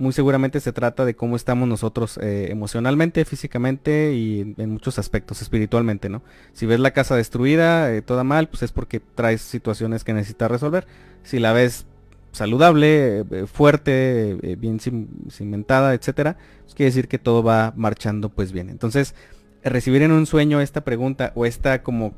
muy 0.00 0.14
seguramente 0.14 0.60
se 0.60 0.72
trata 0.72 1.04
de 1.04 1.14
cómo 1.14 1.36
estamos 1.36 1.68
nosotros 1.68 2.18
eh, 2.22 2.48
emocionalmente, 2.50 3.24
físicamente 3.26 4.14
y 4.14 4.54
en 4.56 4.70
muchos 4.70 4.98
aspectos, 4.98 5.42
espiritualmente, 5.42 6.08
¿no? 6.08 6.22
Si 6.54 6.64
ves 6.64 6.80
la 6.80 6.92
casa 6.92 7.16
destruida, 7.16 7.92
eh, 7.92 8.00
toda 8.00 8.24
mal, 8.24 8.48
pues 8.48 8.62
es 8.62 8.72
porque 8.72 8.98
traes 8.98 9.42
situaciones 9.42 10.02
que 10.02 10.14
necesitas 10.14 10.50
resolver. 10.50 10.86
Si 11.22 11.38
la 11.38 11.52
ves 11.52 11.84
saludable, 12.32 13.18
eh, 13.18 13.46
fuerte, 13.46 14.56
bien 14.58 14.80
cimentada, 14.80 15.92
etcétera, 15.92 16.38
pues 16.62 16.74
quiere 16.74 16.88
decir 16.88 17.06
que 17.06 17.18
todo 17.18 17.42
va 17.42 17.74
marchando 17.76 18.30
pues 18.30 18.52
bien. 18.52 18.70
Entonces, 18.70 19.14
recibir 19.62 20.00
en 20.00 20.12
un 20.12 20.24
sueño 20.24 20.62
esta 20.62 20.80
pregunta 20.80 21.32
o 21.34 21.44
esta 21.44 21.82
como 21.82 22.14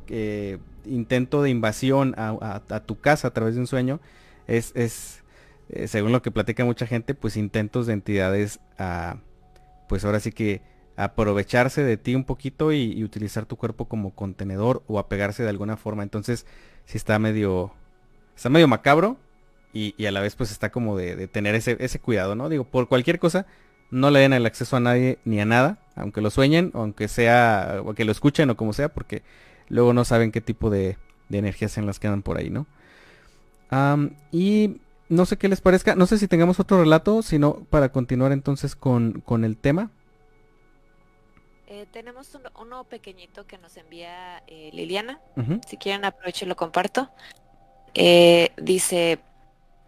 intento 0.87 1.43
de 1.43 1.51
invasión 1.51 2.15
a, 2.17 2.61
tu 2.87 3.01
casa 3.01 3.29
a 3.29 3.33
través 3.33 3.55
de 3.57 3.61
un 3.61 3.67
sueño 3.67 4.01
es, 4.47 4.71
es 4.77 5.22
eh, 5.73 5.89
según 5.89 6.13
lo 6.13 6.23
que 6.23 6.31
platica 6.31 6.65
mucha 6.65 6.87
gente, 6.87 7.15
pues 7.15 7.37
intentos 7.37 7.87
de 7.87 7.95
entidades 7.95 8.61
a, 8.79 9.17
pues 9.89 10.05
ahora 10.05 10.21
sí 10.21 10.33
que 10.33 10.63
aprovecharse 10.97 11.83
de 11.83 11.97
ti 11.97 12.15
un 12.15 12.25
poquito 12.25 12.73
y, 12.73 13.03
utilizar 13.03 13.47
tu 13.47 13.57
cuerpo 13.57 13.89
como 13.89 14.15
contenedor 14.15 14.83
o 14.87 14.99
apegarse 14.99 15.43
de 15.43 15.49
alguna 15.49 15.77
forma. 15.77 16.03
Entonces, 16.03 16.47
sí 16.85 16.97
está 16.99 17.19
medio, 17.19 17.73
está 18.37 18.51
medio 18.51 18.69
macabro 18.69 19.17
y, 19.73 20.05
a 20.05 20.13
la 20.13 20.21
vez 20.21 20.37
pues 20.37 20.51
está 20.51 20.71
como 20.71 20.97
de, 20.97 21.27
tener 21.29 21.55
ese, 21.55 21.77
ese, 21.81 21.99
cuidado, 21.99 22.35
¿no? 22.35 22.49
Digo, 22.49 22.65
por 22.65 22.89
cualquier 22.89 23.19
cosa, 23.19 23.47
no 23.91 24.11
le 24.11 24.21
den 24.21 24.35
el 24.35 24.47
acceso 24.47 24.77
a 24.77 24.81
nadie 24.81 25.19
ni 25.25 25.41
a 25.41 25.47
nada, 25.47 25.79
aunque 25.97 26.21
lo 26.21 26.31
sueñen, 26.31 26.71
aunque 26.75 27.09
sea, 27.09 27.81
o 27.85 27.95
que 27.95 28.05
lo 28.05 28.13
escuchen 28.13 28.51
o 28.51 28.57
como 28.57 28.75
sea, 28.75 28.91
porque 28.91 29.23
luego 29.69 29.95
no 29.95 30.05
saben 30.05 30.33
qué 30.33 30.43
tipo 30.43 30.69
de, 30.69 30.99
de 31.31 31.39
energías 31.39 31.79
en 31.79 31.87
las 31.87 31.99
quedan 31.99 32.23
por 32.23 32.39
ahí, 32.39 32.51
¿no? 32.51 32.67
y 34.31 34.83
no 35.13 35.27
sé 35.27 35.37
qué 35.37 35.49
les 35.49 35.61
parezca. 35.61 35.95
No 35.95 36.07
sé 36.07 36.17
si 36.19 36.27
tengamos 36.27 36.59
otro 36.59 36.81
relato, 36.81 37.23
sino 37.23 37.65
para 37.65 37.93
continuar 37.93 38.33
entonces 38.33 38.75
con, 38.75 39.23
el 39.45 39.57
tema. 39.59 39.91
Eh, 41.67 41.87
tenemos 41.93 42.37
uno, 42.59 42.85
pequeñito 42.85 43.47
que 43.47 43.59
nos 43.59 43.77
envía 43.77 44.43
eh, 44.47 44.71
Liliana. 44.73 45.21
Si 45.67 45.77
quieren 45.77 46.05
aprovecho 46.05 46.47
y 46.47 46.49
lo 46.49 46.57
comparto. 46.57 47.11
Eh, 47.95 48.53
dice, 48.57 49.21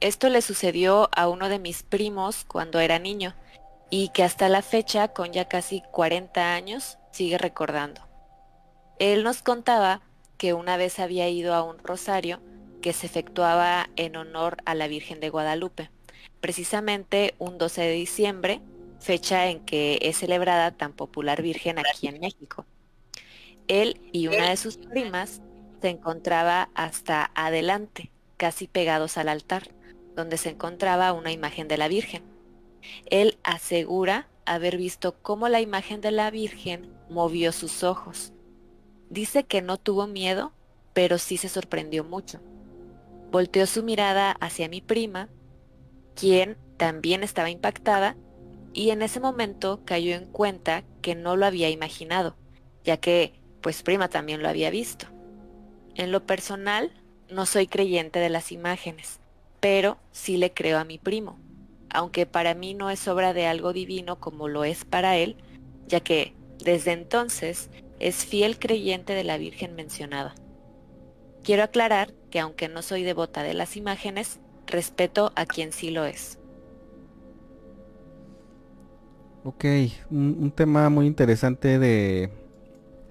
esto 0.00 0.28
le 0.28 0.42
sucedió 0.42 1.08
a 1.16 1.28
uno 1.28 1.48
de 1.48 1.58
mis 1.58 1.82
primos 1.82 2.44
cuando 2.44 2.78
era 2.78 2.98
niño 2.98 3.34
y 3.88 4.08
que 4.10 4.24
hasta 4.24 4.50
la 4.50 4.60
fecha, 4.60 5.08
con 5.08 5.32
ya 5.32 5.46
casi 5.46 5.82
40 5.90 6.54
años, 6.54 6.98
sigue 7.12 7.38
recordando. 7.38 8.02
Él 8.98 9.24
nos 9.24 9.42
contaba 9.42 10.02
que 10.36 10.52
una 10.52 10.76
vez 10.76 10.98
había 10.98 11.28
ido 11.30 11.54
a 11.54 11.62
un 11.62 11.78
rosario 11.78 12.40
que 12.84 12.92
se 12.92 13.06
efectuaba 13.06 13.88
en 13.96 14.14
honor 14.14 14.58
a 14.66 14.74
la 14.74 14.88
Virgen 14.88 15.18
de 15.18 15.30
Guadalupe. 15.30 15.88
Precisamente 16.42 17.34
un 17.38 17.56
12 17.56 17.80
de 17.80 17.92
diciembre 17.92 18.60
fecha 19.00 19.48
en 19.48 19.60
que 19.60 19.98
es 20.02 20.18
celebrada 20.18 20.70
tan 20.70 20.92
popular 20.92 21.40
Virgen 21.40 21.78
aquí 21.78 22.08
en 22.08 22.20
México. 22.20 22.66
Él 23.68 24.02
y 24.12 24.26
una 24.26 24.50
de 24.50 24.58
sus 24.58 24.76
primas 24.76 25.40
se 25.80 25.88
encontraba 25.88 26.68
hasta 26.74 27.30
adelante, 27.34 28.10
casi 28.36 28.66
pegados 28.66 29.16
al 29.16 29.30
altar, 29.30 29.70
donde 30.14 30.36
se 30.36 30.50
encontraba 30.50 31.14
una 31.14 31.32
imagen 31.32 31.68
de 31.68 31.78
la 31.78 31.88
Virgen. 31.88 32.22
Él 33.06 33.38
asegura 33.44 34.28
haber 34.44 34.76
visto 34.76 35.16
cómo 35.22 35.48
la 35.48 35.62
imagen 35.62 36.02
de 36.02 36.10
la 36.10 36.30
Virgen 36.30 36.92
movió 37.08 37.50
sus 37.52 37.82
ojos. 37.82 38.34
Dice 39.08 39.44
que 39.44 39.62
no 39.62 39.78
tuvo 39.78 40.06
miedo, 40.06 40.52
pero 40.92 41.16
sí 41.16 41.38
se 41.38 41.48
sorprendió 41.48 42.04
mucho. 42.04 42.42
Volteó 43.34 43.66
su 43.66 43.82
mirada 43.82 44.30
hacia 44.38 44.68
mi 44.68 44.80
prima, 44.80 45.28
quien 46.14 46.56
también 46.76 47.24
estaba 47.24 47.50
impactada, 47.50 48.16
y 48.72 48.90
en 48.90 49.02
ese 49.02 49.18
momento 49.18 49.80
cayó 49.84 50.14
en 50.14 50.26
cuenta 50.26 50.84
que 51.02 51.16
no 51.16 51.34
lo 51.34 51.44
había 51.44 51.68
imaginado, 51.68 52.36
ya 52.84 52.98
que 52.98 53.32
pues 53.60 53.82
prima 53.82 54.08
también 54.08 54.40
lo 54.40 54.48
había 54.48 54.70
visto. 54.70 55.06
En 55.96 56.12
lo 56.12 56.24
personal, 56.24 56.92
no 57.28 57.44
soy 57.44 57.66
creyente 57.66 58.20
de 58.20 58.28
las 58.28 58.52
imágenes, 58.52 59.18
pero 59.58 59.98
sí 60.12 60.36
le 60.36 60.52
creo 60.52 60.78
a 60.78 60.84
mi 60.84 60.98
primo, 60.98 61.36
aunque 61.90 62.26
para 62.26 62.54
mí 62.54 62.74
no 62.74 62.88
es 62.88 63.08
obra 63.08 63.32
de 63.32 63.48
algo 63.48 63.72
divino 63.72 64.20
como 64.20 64.46
lo 64.46 64.62
es 64.62 64.84
para 64.84 65.16
él, 65.16 65.34
ya 65.88 65.98
que 65.98 66.36
desde 66.62 66.92
entonces 66.92 67.68
es 67.98 68.24
fiel 68.26 68.60
creyente 68.60 69.12
de 69.12 69.24
la 69.24 69.38
Virgen 69.38 69.74
mencionada. 69.74 70.36
Quiero 71.42 71.64
aclarar 71.64 72.14
que 72.34 72.40
aunque 72.40 72.68
no 72.68 72.82
soy 72.82 73.04
devota 73.04 73.44
de 73.44 73.54
las 73.54 73.76
imágenes, 73.76 74.40
respeto 74.66 75.30
a 75.36 75.46
quien 75.46 75.70
sí 75.70 75.92
lo 75.92 76.04
es. 76.04 76.40
Ok, 79.44 79.64
un, 80.10 80.50
tema 80.50 80.90
muy 80.90 81.06
interesante 81.06 81.78
de 81.78 82.32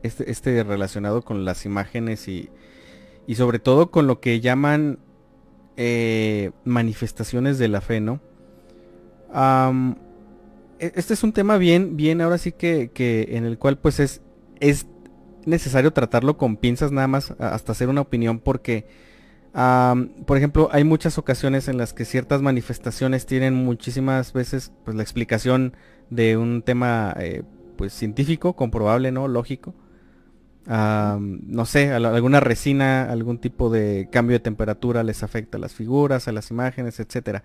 este, 0.01 0.29
este 0.29 0.62
relacionado 0.65 1.21
con 1.21 1.45
las 1.45 1.65
imágenes 1.65 2.27
y, 2.27 2.49
y 3.25 3.36
sobre 3.36 3.59
todo 3.59 3.91
con 3.91 4.07
lo 4.07 4.19
que 4.19 4.41
llaman 4.41 4.99
eh, 5.77 6.51
manifestaciones 6.65 7.57
de 7.57 7.69
la 7.69 7.79
fe, 7.79 8.01
¿no? 8.01 8.19
E, 10.79 10.91
este 10.95 11.13
es 11.13 11.23
un 11.23 11.31
tema 11.31 11.55
bien, 11.57 11.95
bien, 11.95 12.19
ahora 12.19 12.38
sí 12.38 12.51
que, 12.51 12.91
que, 12.93 13.38
en 13.38 13.45
el 13.45 13.57
cual 13.57 13.77
pues 13.77 14.01
es, 14.01 14.21
es 14.59 14.86
necesario 15.45 15.93
tratarlo 15.93 16.38
con 16.38 16.57
pinzas 16.57 16.91
nada 16.91 17.07
más 17.07 17.31
hasta 17.39 17.71
hacer 17.71 17.88
una 17.88 18.01
opinión 18.01 18.39
porque, 18.39 19.12
por 19.53 20.37
ejemplo, 20.37 20.69
hay 20.71 20.83
muchas 20.83 21.17
ocasiones 21.17 21.67
en 21.67 21.77
las 21.77 21.93
que 21.93 22.05
ciertas 22.05 22.41
manifestaciones 22.41 23.25
tienen 23.25 23.53
muchísimas 23.53 24.33
veces 24.33 24.71
pues 24.83 24.97
la 24.97 25.03
explicación 25.03 25.75
de 26.09 26.37
un 26.37 26.63
tema 26.63 27.13
eh, 27.19 27.43
pues 27.77 27.93
científico, 27.93 28.55
comprobable, 28.55 29.11
¿no? 29.11 29.27
Lógico. 29.27 29.75
no 30.65 31.65
sé, 31.65 31.91
alguna 31.91 32.39
resina, 32.39 33.11
algún 33.11 33.37
tipo 33.37 33.69
de 33.69 34.07
cambio 34.11 34.35
de 34.35 34.39
temperatura 34.39 35.03
les 35.03 35.21
afecta 35.21 35.57
a 35.57 35.61
las 35.61 35.73
figuras, 35.73 36.27
a 36.27 36.31
las 36.31 36.49
imágenes, 36.49 36.99
etcétera. 36.99 37.43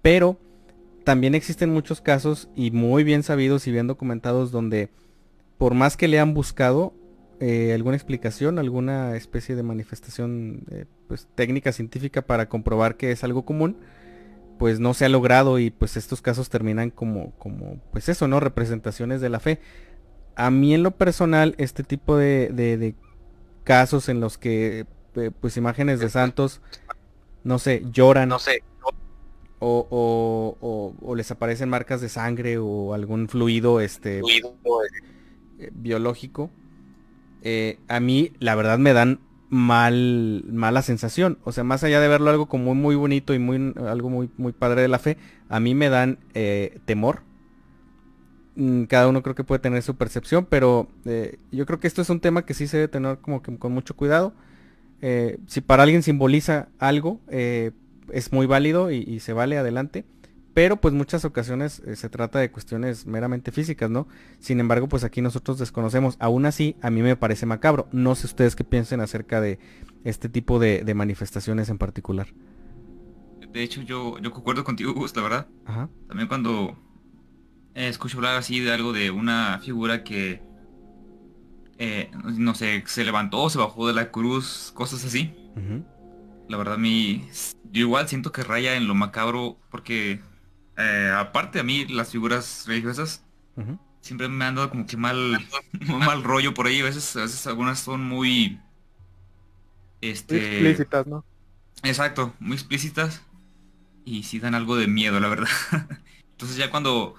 Pero 0.00 0.38
también 1.04 1.34
existen 1.34 1.72
muchos 1.72 2.00
casos 2.00 2.48
y 2.56 2.70
muy 2.70 3.04
bien 3.04 3.22
sabidos 3.22 3.66
y 3.66 3.72
bien 3.72 3.86
documentados 3.86 4.50
donde 4.50 4.90
por 5.58 5.74
más 5.74 5.96
que 5.98 6.08
le 6.08 6.20
han 6.20 6.32
buscado 6.32 6.94
eh, 7.42 7.72
alguna 7.72 7.96
explicación, 7.96 8.58
alguna 8.58 9.16
especie 9.16 9.56
de 9.56 9.62
manifestación 9.62 10.64
eh, 10.70 10.84
pues 11.08 11.26
técnica 11.34 11.72
científica 11.72 12.20
para 12.20 12.50
comprobar 12.50 12.98
que 12.98 13.12
es 13.12 13.24
algo 13.24 13.46
común, 13.46 13.78
pues 14.58 14.78
no 14.78 14.92
se 14.92 15.06
ha 15.06 15.08
logrado 15.08 15.58
y 15.58 15.70
pues 15.70 15.96
estos 15.96 16.20
casos 16.20 16.50
terminan 16.50 16.90
como, 16.90 17.32
como 17.38 17.80
pues 17.92 18.10
eso, 18.10 18.28
¿no? 18.28 18.40
Representaciones 18.40 19.22
de 19.22 19.30
la 19.30 19.40
fe. 19.40 19.58
A 20.36 20.50
mí 20.50 20.74
en 20.74 20.82
lo 20.82 20.90
personal, 20.90 21.54
este 21.56 21.82
tipo 21.82 22.14
de, 22.18 22.50
de, 22.50 22.94
casos 23.64 24.10
en 24.10 24.20
los 24.20 24.36
que 24.36 24.84
eh, 25.16 25.30
pues 25.40 25.56
imágenes 25.56 25.98
de 25.98 26.10
santos, 26.10 26.60
no 27.42 27.58
sé, 27.58 27.82
lloran. 27.90 28.28
No 28.28 28.38
sé. 28.38 28.62
O, 29.60 29.86
o, 29.90 30.94
o, 31.00 31.14
les 31.14 31.30
aparecen 31.30 31.70
marcas 31.70 32.02
de 32.02 32.10
sangre 32.10 32.58
o 32.58 32.92
algún 32.92 33.28
fluido 33.28 33.80
este 33.80 34.18
eh, 34.18 35.70
biológico. 35.72 36.50
Eh, 37.42 37.78
a 37.88 38.00
mí 38.00 38.32
la 38.38 38.54
verdad 38.54 38.78
me 38.78 38.92
dan 38.92 39.20
mal, 39.48 40.44
mala 40.50 40.82
sensación. 40.82 41.38
O 41.44 41.52
sea, 41.52 41.64
más 41.64 41.84
allá 41.84 42.00
de 42.00 42.08
verlo 42.08 42.30
algo 42.30 42.46
como 42.46 42.74
muy 42.74 42.94
bonito 42.94 43.34
y 43.34 43.38
muy, 43.38 43.74
algo 43.86 44.10
muy, 44.10 44.30
muy 44.36 44.52
padre 44.52 44.82
de 44.82 44.88
la 44.88 44.98
fe, 44.98 45.16
a 45.48 45.60
mí 45.60 45.74
me 45.74 45.88
dan 45.88 46.18
eh, 46.34 46.78
temor. 46.84 47.22
Mm, 48.56 48.84
cada 48.84 49.08
uno 49.08 49.22
creo 49.22 49.34
que 49.34 49.44
puede 49.44 49.60
tener 49.60 49.82
su 49.82 49.96
percepción, 49.96 50.46
pero 50.48 50.88
eh, 51.04 51.38
yo 51.50 51.66
creo 51.66 51.80
que 51.80 51.86
esto 51.86 52.02
es 52.02 52.10
un 52.10 52.20
tema 52.20 52.44
que 52.44 52.54
sí 52.54 52.66
se 52.66 52.78
debe 52.78 52.88
tener 52.88 53.18
como 53.18 53.42
que 53.42 53.56
con 53.58 53.72
mucho 53.72 53.96
cuidado. 53.96 54.34
Si 55.46 55.62
para 55.62 55.84
alguien 55.84 56.02
simboliza 56.02 56.68
algo, 56.78 57.20
es 57.30 58.32
muy 58.32 58.44
válido 58.44 58.90
y 58.90 59.18
se 59.20 59.32
vale 59.32 59.56
adelante 59.56 60.04
pero 60.54 60.80
pues 60.80 60.92
muchas 60.92 61.24
ocasiones 61.24 61.80
eh, 61.86 61.94
se 61.96 62.08
trata 62.08 62.40
de 62.40 62.50
cuestiones 62.50 63.06
meramente 63.06 63.52
físicas, 63.52 63.88
¿no? 63.88 64.08
Sin 64.40 64.58
embargo, 64.58 64.88
pues 64.88 65.04
aquí 65.04 65.22
nosotros 65.22 65.58
desconocemos. 65.58 66.16
Aún 66.18 66.44
así, 66.46 66.76
a 66.82 66.90
mí 66.90 67.02
me 67.02 67.16
parece 67.16 67.46
macabro. 67.46 67.88
No 67.92 68.14
sé 68.14 68.26
ustedes 68.26 68.56
qué 68.56 68.64
piensen 68.64 69.00
acerca 69.00 69.40
de 69.40 69.58
este 70.04 70.28
tipo 70.28 70.58
de, 70.58 70.82
manifestaciones 70.94 71.68
en 71.68 71.78
particular. 71.78 72.28
De 73.52 73.62
hecho, 73.62 73.82
yo, 73.82 74.18
yo 74.18 74.32
concuerdo 74.32 74.64
contigo, 74.64 74.92
Gus, 74.92 75.14
la 75.14 75.22
verdad. 75.22 75.46
Ajá. 75.66 75.88
También 76.08 76.28
cuando 76.28 76.76
eh, 77.74 77.88
escucho 77.88 78.18
hablar 78.18 78.36
así 78.36 78.60
de 78.60 78.72
algo 78.72 78.92
de 78.92 79.10
una 79.10 79.60
figura 79.60 80.02
que, 80.02 80.42
eh, 81.78 82.10
no 82.24 82.54
sé, 82.54 82.82
se 82.86 83.04
levantó, 83.04 83.48
se 83.50 83.58
bajó 83.58 83.86
de 83.86 83.94
la 83.94 84.10
cruz, 84.10 84.72
cosas 84.74 85.04
así. 85.04 85.32
La 86.48 86.56
verdad, 86.56 86.78
mi, 86.78 87.28
yo 87.70 87.82
igual 87.82 88.08
siento 88.08 88.32
que 88.32 88.42
raya 88.42 88.74
en 88.74 88.88
lo 88.88 88.94
macabro 88.94 89.58
porque 89.70 90.20
eh, 90.80 91.12
aparte 91.16 91.60
a 91.60 91.62
mí 91.62 91.86
las 91.86 92.10
figuras 92.10 92.64
religiosas 92.66 93.24
siempre 94.00 94.28
me 94.28 94.44
han 94.44 94.54
dado 94.54 94.70
como 94.70 94.86
que 94.86 94.96
mal, 94.96 95.38
mal 95.86 96.24
rollo 96.24 96.54
por 96.54 96.66
ahí. 96.66 96.80
A 96.80 96.84
veces, 96.84 97.16
a 97.16 97.22
veces 97.22 97.46
algunas 97.46 97.80
son 97.80 98.04
muy... 98.04 98.60
Este... 100.00 100.54
explícitas, 100.54 101.06
¿no? 101.06 101.24
Exacto, 101.82 102.34
muy 102.40 102.54
explícitas. 102.54 103.22
Y 104.04 104.22
sí 104.22 104.40
dan 104.40 104.54
algo 104.54 104.76
de 104.76 104.86
miedo, 104.86 105.20
la 105.20 105.28
verdad. 105.28 105.48
Entonces 106.32 106.56
ya 106.56 106.70
cuando... 106.70 107.14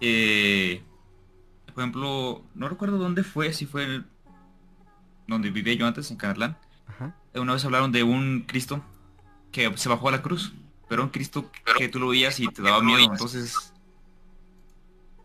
Eh, 0.00 0.82
por 1.66 1.82
ejemplo, 1.82 2.44
no 2.54 2.68
recuerdo 2.68 2.98
dónde 2.98 3.24
fue, 3.24 3.52
si 3.52 3.66
fue 3.66 3.84
el, 3.84 4.04
donde 5.26 5.50
vivía 5.50 5.74
yo 5.74 5.86
antes, 5.86 6.10
en 6.10 6.16
Canatlán. 6.16 6.58
Una 7.34 7.54
vez 7.54 7.64
hablaron 7.64 7.92
de 7.92 8.02
un 8.02 8.44
Cristo 8.46 8.84
que 9.52 9.74
se 9.78 9.88
bajó 9.88 10.08
a 10.08 10.12
la 10.12 10.20
cruz 10.20 10.52
pero 10.92 11.04
un 11.04 11.08
Cristo 11.08 11.50
que 11.78 11.88
tú 11.88 11.98
lo 11.98 12.08
veías 12.08 12.38
y 12.38 12.48
te 12.48 12.60
daba 12.60 12.82
miedo. 12.82 13.00
Entonces, 13.00 13.72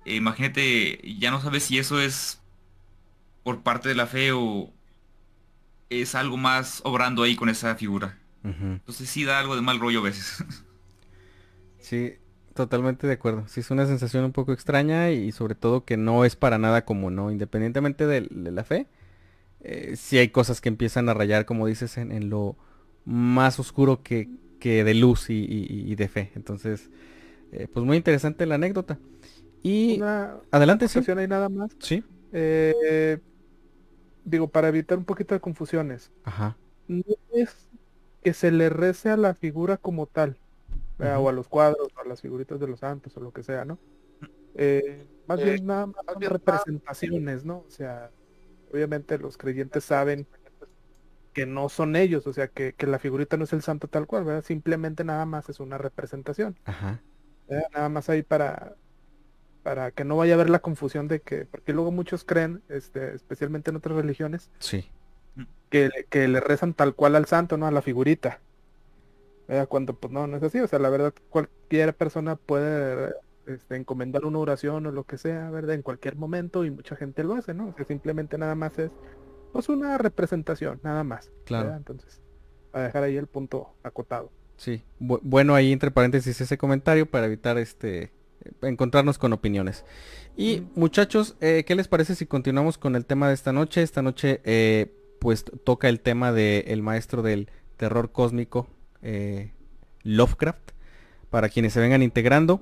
imagínate, 0.06 0.98
ya 1.20 1.30
no 1.30 1.42
sabes 1.42 1.64
si 1.64 1.78
eso 1.78 2.00
es 2.00 2.42
por 3.44 3.64
parte 3.64 3.90
de 3.90 3.96
la 3.96 4.08
fe 4.08 4.32
o 4.32 4.72
es 5.90 6.16
algo 6.16 6.38
más 6.38 6.80
obrando 6.86 7.24
ahí 7.24 7.36
con 7.36 7.50
esa 7.50 7.76
figura. 7.76 8.18
Entonces 8.46 9.10
sí 9.10 9.26
da 9.26 9.40
algo 9.40 9.58
de 9.58 9.62
mal 9.62 9.78
rollo 9.78 10.00
a 10.00 10.04
veces. 10.04 10.42
sí, 11.80 12.14
totalmente 12.54 13.06
de 13.06 13.16
acuerdo. 13.16 13.46
Sí 13.50 13.60
es 13.60 13.70
una 13.70 13.86
sensación 13.88 14.24
un 14.24 14.32
poco 14.32 14.54
extraña 14.54 15.12
y 15.12 15.34
sobre 15.34 15.56
todo 15.56 15.84
que 15.84 15.98
no 15.98 16.24
es 16.24 16.38
para 16.38 16.58
nada 16.58 16.86
común, 16.86 17.14
¿no? 17.16 17.30
Independientemente 17.30 18.08
de, 18.08 18.30
la 18.32 18.64
fe, 18.64 18.88
eh, 19.60 19.98
sí 19.98 20.18
hay 20.18 20.30
cosas 20.30 20.62
que 20.62 20.70
empiezan 20.70 21.10
a 21.10 21.14
rayar, 21.14 21.46
como 21.46 21.68
dices, 21.68 21.98
en 21.98 22.30
lo 22.30 22.56
más 23.04 23.60
oscuro 23.60 24.02
que, 24.02 24.30
que 24.60 24.84
de 24.84 24.94
luz 24.94 25.30
y, 25.30 25.96
de 25.96 26.08
fe. 26.08 26.32
Entonces, 26.36 26.90
eh, 27.52 27.68
pues 27.72 27.86
muy 27.86 27.98
interesante 27.98 28.46
la 28.46 28.56
anécdota. 28.56 29.00
Y 29.64 30.00
adelante, 30.52 30.88
sí. 30.88 31.00
hay 31.10 31.28
nada 31.28 31.50
más. 31.50 31.72
Sí. 31.80 32.04
Eh, 32.34 33.20
digo, 34.24 34.48
para 34.48 34.68
evitar 34.68 34.98
un 34.98 35.06
poquito 35.06 35.34
de 35.34 35.42
confusiones. 35.42 36.12
Ajá. 36.24 36.58
No 36.88 37.04
es 37.34 37.68
que 38.24 38.34
se 38.34 38.52
le 38.52 38.70
rece 38.70 39.10
a 39.10 39.18
la 39.18 39.34
figura 39.34 39.78
como 39.78 40.06
tal, 40.06 40.38
o 41.00 41.30
a 41.30 41.32
los 41.32 41.48
cuadros, 41.48 41.90
o 41.96 42.02
a 42.02 42.08
las 42.08 42.22
figuritas 42.22 42.60
de 42.60 42.68
los 42.68 42.80
santos, 42.80 43.16
o 43.18 43.20
lo 43.20 43.32
que 43.32 43.44
sea, 43.44 43.66
¿no? 43.66 43.80
Eh, 44.56 45.06
más 45.28 45.44
bien 45.44 45.66
nada 45.66 45.86
más 45.86 45.96
representaciones, 46.20 47.46
¿no? 47.46 47.60
O 47.60 47.70
sea, 47.70 48.12
obviamente 48.74 49.18
los 49.18 49.38
creyentes 49.38 49.84
saben 49.84 50.28
que 51.38 51.46
no 51.46 51.70
son 51.70 51.96
ellos, 51.96 52.26
o 52.26 52.34
sea, 52.34 52.48
que, 52.48 52.74
la 52.80 52.98
figurita 52.98 53.38
no 53.38 53.44
es 53.44 53.54
el 53.54 53.62
santo 53.62 53.88
tal 53.88 54.08
cual, 54.08 54.24
¿verdad? 54.24 54.44
Simplemente 54.44 55.04
nada 55.04 55.24
más 55.28 55.48
es 55.50 55.60
una 55.60 55.78
representación. 55.78 56.58
Ajá. 56.66 57.00
Nada 57.48 57.90
más 57.90 58.10
ahí 58.10 58.24
para, 58.24 58.74
para 59.62 59.92
que 59.92 60.04
no 60.04 60.18
vaya 60.18 60.34
a 60.34 60.34
haber 60.34 60.50
la 60.50 60.58
confusión 60.58 61.08
de 61.08 61.22
que, 61.22 61.46
porque 61.46 61.74
luego 61.74 61.92
muchos 61.92 62.24
creen, 62.24 62.64
este, 62.70 63.14
especialmente 63.14 63.70
en 63.70 63.76
otras 63.76 63.96
religiones, 63.96 64.50
sí. 64.58 64.90
que, 65.70 65.92
que 66.10 66.28
le 66.28 66.40
rezan 66.40 66.74
tal 66.74 66.96
cual 66.96 67.16
al 67.16 67.28
santo, 67.28 67.56
¿no? 67.56 67.68
A 67.68 67.72
la 67.72 67.84
figurita. 67.84 68.40
¿verdad? 69.48 69.68
Cuando 69.68 69.94
pues 69.94 70.12
no, 70.12 70.26
no 70.26 70.38
es 70.38 70.42
así, 70.42 70.60
o 70.60 70.68
sea, 70.68 70.80
la 70.80 70.90
verdad 70.90 71.14
cualquier 71.30 71.96
persona 71.96 72.36
puede 72.36 73.14
este, 73.46 73.76
encomendar 73.76 74.26
una 74.26 74.40
oración 74.40 74.88
o 74.88 74.92
lo 74.92 75.04
que 75.04 75.20
sea, 75.20 75.52
¿verdad? 75.52 75.76
En 75.76 75.84
cualquier 75.84 76.16
momento 76.16 76.66
y 76.66 76.72
mucha 76.72 76.96
gente 76.96 77.24
lo 77.24 77.36
hace, 77.36 77.54
¿no? 77.54 77.68
O 77.68 77.74
sea, 77.74 77.86
simplemente 77.86 78.40
nada 78.40 78.56
más 78.56 78.80
es 78.80 78.90
pues 79.52 79.70
una 79.70 79.98
representación, 79.98 80.80
nada 80.84 81.04
más. 81.04 81.32
Claro. 81.46 81.76
Entonces, 81.76 82.22
a 82.74 82.82
dejar 82.82 83.04
ahí 83.04 83.18
el 83.18 83.28
punto 83.28 83.74
acotado. 83.84 84.32
Sí, 84.58 84.84
bueno 85.00 85.54
ahí 85.54 85.72
entre 85.72 85.92
paréntesis 85.92 86.42
ese 86.42 86.58
comentario 86.58 87.06
para 87.06 87.28
evitar 87.28 87.60
este 87.60 88.12
encontrarnos 88.62 89.18
con 89.18 89.34
opiniones. 89.34 89.86
Y 90.36 90.64
muchachos, 90.76 91.36
eh, 91.42 91.64
¿qué 91.66 91.76
les 91.76 91.88
parece 91.88 92.16
si 92.16 92.26
continuamos 92.26 92.78
con 92.78 92.96
el 92.96 93.06
tema 93.06 93.28
de 93.28 93.34
esta 93.34 93.52
noche? 93.52 93.82
Esta 93.82 94.02
noche 94.02 94.42
eh, 94.44 94.94
pues 95.20 95.46
toca 95.64 95.90
el 95.90 96.00
tema 96.00 96.32
del 96.32 96.82
maestro 96.82 97.22
del 97.22 97.50
terror 97.76 98.12
cósmico, 98.12 98.68
eh, 99.02 99.52
Lovecraft, 100.04 100.72
para 101.30 101.50
quienes 101.50 101.74
se 101.74 101.80
vengan 101.80 102.04
integrando. 102.04 102.62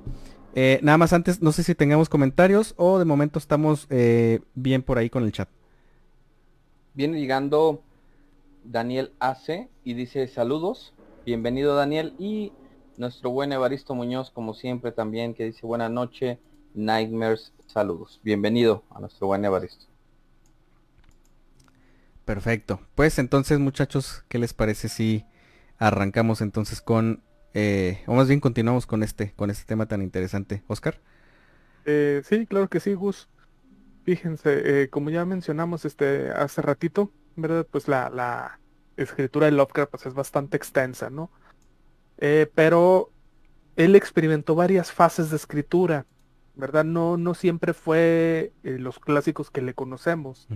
nada 0.82 0.98
más 0.98 1.14
antes, 1.14 1.42
no 1.42 1.52
sé 1.52 1.64
si 1.64 1.76
tengamos 1.76 2.10
comentarios 2.10 2.74
o 2.78 2.98
de 3.00 3.06
momento 3.06 3.40
estamos 3.40 3.88
bien 4.56 4.82
por 4.84 4.98
ahí 4.98 5.10
con 5.10 5.24
el 5.24 5.32
chat. 5.32 5.50
Viene 6.96 7.20
llegando 7.20 7.84
Daniel 8.64 9.12
Ace 9.20 9.68
y 9.84 9.96
dice 9.96 10.30
saludos. 10.30 10.94
Bienvenido 11.26 11.76
Daniel 11.76 12.16
y 12.18 12.54
nuestro 12.96 13.32
buen 13.32 13.52
Evaristo 13.52 13.94
Muñoz 13.96 14.32
como 14.32 14.54
siempre 14.54 14.94
también 14.94 15.34
que 15.34 15.44
dice 15.44 15.68
buena 15.68 15.90
noche, 15.90 16.40
Nightmares, 16.74 17.52
saludos. 17.66 18.22
Bienvenido 18.24 18.86
a 18.92 19.02
nuestro 19.02 19.28
buen 19.28 19.44
Evaristo. 19.44 19.88
Perfecto. 22.24 22.80
Pues 22.96 23.20
entonces 23.20 23.60
muchachos, 23.60 24.24
¿qué 24.30 24.40
les 24.40 24.54
parece 24.54 24.88
si 24.88 25.26
arrancamos 25.78 26.40
entonces 26.40 26.80
con, 26.82 27.26
eh, 27.54 28.04
o 28.08 28.14
más 28.14 28.30
bien 28.30 28.40
continuamos 28.40 28.86
con 28.86 29.04
este, 29.04 29.34
con 29.34 29.50
este 29.50 29.66
tema 29.66 29.86
tan 29.86 30.02
interesante? 30.02 30.64
Oscar. 30.68 31.02
Eh, 31.84 32.22
sí, 32.24 32.46
claro 32.46 32.70
que 32.70 32.80
sí, 32.80 32.94
Gus. 32.94 33.28
Fíjense, 34.06 34.84
eh, 34.84 34.90
como 34.92 35.10
ya 35.10 35.26
mencionamos 35.26 35.84
este 35.84 36.30
hace 36.30 36.62
ratito, 36.62 37.12
¿verdad? 37.36 37.66
Pues 37.70 37.88
la, 37.88 38.12
la 38.12 38.60
escritura 38.98 39.48
de 39.48 39.52
Lovecraft 39.52 39.90
pues, 39.90 40.06
es 40.06 40.14
bastante 40.14 40.58
extensa, 40.58 41.10
¿no? 41.10 41.32
Eh, 42.20 42.48
pero 42.54 43.10
él 43.76 43.96
experimentó 43.96 44.54
varias 44.54 44.92
fases 44.92 45.32
de 45.32 45.38
escritura, 45.38 46.06
¿verdad? 46.54 46.86
No, 46.86 47.18
no 47.18 47.34
siempre 47.34 47.74
fue 47.74 48.54
eh, 48.64 48.78
los 48.78 49.00
clásicos 49.00 49.50
que 49.50 49.64
le 49.64 49.74
conocemos. 49.74 50.48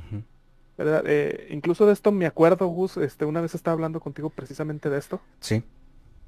¿verdad? 0.77 1.03
incluso 1.49 1.85
de 1.87 1.91
esto 1.91 2.13
me 2.13 2.25
acuerdo, 2.25 2.67
Gus, 2.67 2.95
este, 2.95 3.25
una 3.25 3.41
vez 3.41 3.53
estaba 3.53 3.73
hablando 3.73 3.99
contigo 3.99 4.29
precisamente 4.29 4.89
de 4.89 4.97
esto. 4.99 5.19
Sí. 5.41 5.63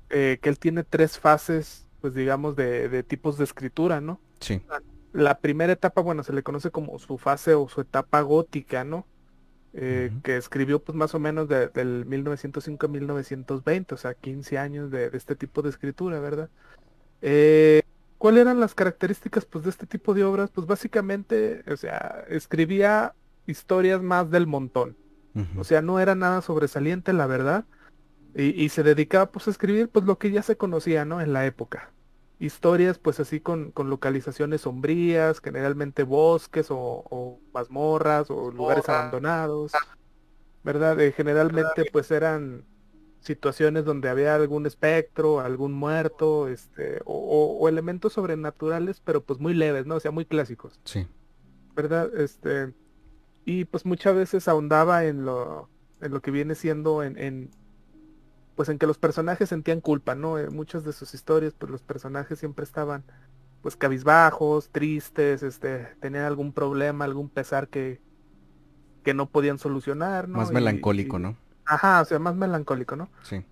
que 0.10 0.40
él 0.42 0.60
tiene 0.60 0.84
tres 0.84 1.20
fases, 1.20 1.88
pues 2.02 2.16
digamos, 2.16 2.56
de, 2.58 2.90
de 2.90 3.04
tipos 3.04 3.38
de 3.38 3.44
escritura, 3.46 4.02
¿no? 4.02 4.20
Sí 4.40 4.62
la 5.14 5.40
primera 5.40 5.74
etapa, 5.74 6.02
bueno, 6.02 6.24
se 6.24 6.34
le 6.34 6.44
conoce 6.44 6.72
como 6.72 6.98
su 7.00 7.18
fase 7.18 7.54
o 7.54 7.68
su 7.68 7.82
etapa 7.82 8.22
gótica, 8.22 8.84
¿no? 8.84 9.06
Eh, 9.74 10.12
que 10.24 10.36
escribió 10.36 10.84
pues 10.84 10.98
más 10.98 11.16
o 11.16 11.20
menos 11.20 11.48
del 11.48 12.06
1905 12.06 12.86
a 12.86 12.90
1920, 12.90 13.96
o 13.96 13.98
sea, 13.98 14.14
15 14.14 14.58
años 14.58 14.92
de, 14.92 15.10
este 15.14 15.36
tipo 15.36 15.62
de 15.62 15.70
escritura, 15.70 16.20
¿verdad? 16.20 16.50
Eh, 17.22 17.82
¿Cuáles 18.18 18.42
eran 18.42 18.60
las 18.60 18.76
características 18.76 19.46
pues 19.46 19.64
de 19.64 19.70
este 19.70 19.88
tipo 19.88 20.14
de 20.14 20.24
obras? 20.24 20.52
Pues 20.52 20.68
básicamente, 20.68 21.64
o 21.72 21.78
sea, 21.78 22.26
escribía 22.30 23.14
historias 23.48 24.02
más 24.02 24.30
del 24.30 24.48
montón. 24.48 24.98
O 25.58 25.64
sea, 25.64 25.82
no 25.82 26.02
era 26.02 26.14
nada 26.14 26.42
sobresaliente, 26.42 27.14
la 27.14 27.26
verdad. 27.26 27.64
Y, 28.36 28.62
y, 28.62 28.68
se 28.68 28.84
dedicaba 28.84 29.32
pues 29.32 29.48
a 29.48 29.52
escribir 29.52 29.88
pues 29.88 30.04
lo 30.04 30.18
que 30.18 30.30
ya 30.30 30.44
se 30.44 30.58
conocía, 30.58 31.06
¿no? 31.06 31.22
En 31.22 31.32
la 31.32 31.46
época 31.46 31.94
historias 32.42 32.98
pues 32.98 33.20
así 33.20 33.40
con, 33.40 33.72
localizaciones 33.78 34.62
sombrías, 34.62 35.40
generalmente 35.40 36.04
bosques 36.04 36.68
o, 36.70 37.40
mazmorras 37.54 38.32
o 38.32 38.52
lugares 38.52 38.90
abandonados, 38.90 39.72
¿verdad? 40.64 41.00
Eh, 41.00 41.12
generalmente 41.12 41.86
pues 41.92 42.10
eran 42.10 42.66
situaciones 43.20 43.86
donde 43.86 44.10
había 44.10 44.34
algún 44.34 44.66
espectro, 44.66 45.40
algún 45.40 45.74
muerto, 45.74 46.48
este, 46.48 47.02
o, 47.06 47.70
elementos 47.70 48.14
sobrenaturales, 48.14 49.00
pero 49.06 49.24
pues 49.24 49.40
muy 49.40 49.54
leves, 49.54 49.86
¿no? 49.86 49.96
O 49.96 50.00
sea, 50.00 50.10
muy 50.10 50.26
clásicos. 50.26 50.80
Sí. 50.84 51.08
¿Verdad? 51.76 52.10
Este, 52.18 52.74
y 53.46 53.66
pues 53.66 53.86
muchas 53.86 54.16
veces 54.16 54.48
ahondaba 54.48 55.06
en 55.06 55.26
lo, 55.26 55.70
en 56.02 56.12
lo 56.12 56.22
que 56.22 56.32
viene 56.32 56.56
siendo 56.56 57.04
en 57.04 57.52
pues 58.62 58.70
en 58.70 58.78
que 58.78 58.86
los 58.86 59.00
personajes 59.00 59.50
sentían 59.50 59.82
culpa, 59.82 60.14
¿no? 60.14 60.38
En 60.38 60.56
muchas 60.56 60.84
de 60.84 60.94
sus 60.94 61.16
historias, 61.16 61.56
pues 61.58 61.72
los 61.72 61.82
personajes 61.82 62.38
siempre 62.38 62.64
estaban 62.64 63.04
pues 63.64 63.76
cabizbajos, 63.76 64.70
tristes, 64.70 65.42
este, 65.42 65.88
tenían 66.00 66.26
algún 66.26 66.54
problema, 66.54 67.06
algún 67.06 67.28
pesar 67.28 67.70
que, 67.70 68.00
que 69.04 69.16
no 69.16 69.26
podían 69.26 69.58
solucionar, 69.58 70.30
¿no? 70.30 70.38
Más 70.38 70.52
melancólico, 70.52 71.18
¿no? 71.18 71.38
Ajá, 71.66 72.02
o 72.02 72.06
sea, 72.06 72.20
más 72.20 72.36
melancólico, 72.36 72.96
¿no? 72.96 73.10
Sí. 73.24 73.44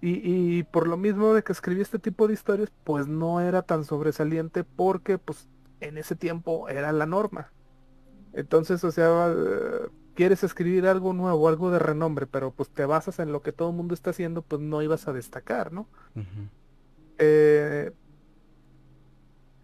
Y, 0.00 0.20
y 0.24 0.62
por 0.62 0.88
lo 0.88 0.96
mismo 0.96 1.34
de 1.34 1.42
que 1.42 1.52
escribí 1.52 1.82
este 1.82 1.98
tipo 1.98 2.28
de 2.28 2.32
historias, 2.32 2.72
pues 2.84 3.08
no 3.08 3.42
era 3.42 3.60
tan 3.60 3.84
sobresaliente 3.84 4.64
porque 4.64 5.18
pues 5.18 5.50
en 5.80 5.98
ese 5.98 6.16
tiempo 6.16 6.70
era 6.70 6.92
la 6.92 7.04
norma. 7.04 7.52
Entonces, 8.32 8.84
o 8.84 8.90
sea, 8.90 9.34
quieres 10.14 10.44
escribir 10.44 10.86
algo 10.86 11.12
nuevo, 11.12 11.48
algo 11.48 11.70
de 11.70 11.78
renombre, 11.78 12.26
pero 12.26 12.52
pues 12.52 12.70
te 12.70 12.84
basas 12.84 13.18
en 13.18 13.32
lo 13.32 13.42
que 13.42 13.52
todo 13.52 13.70
el 13.70 13.76
mundo 13.76 13.94
está 13.94 14.10
haciendo, 14.10 14.42
pues 14.42 14.60
no 14.60 14.82
ibas 14.82 15.08
a 15.08 15.12
destacar, 15.12 15.72
¿no? 15.72 15.88
Eh, 17.18 17.92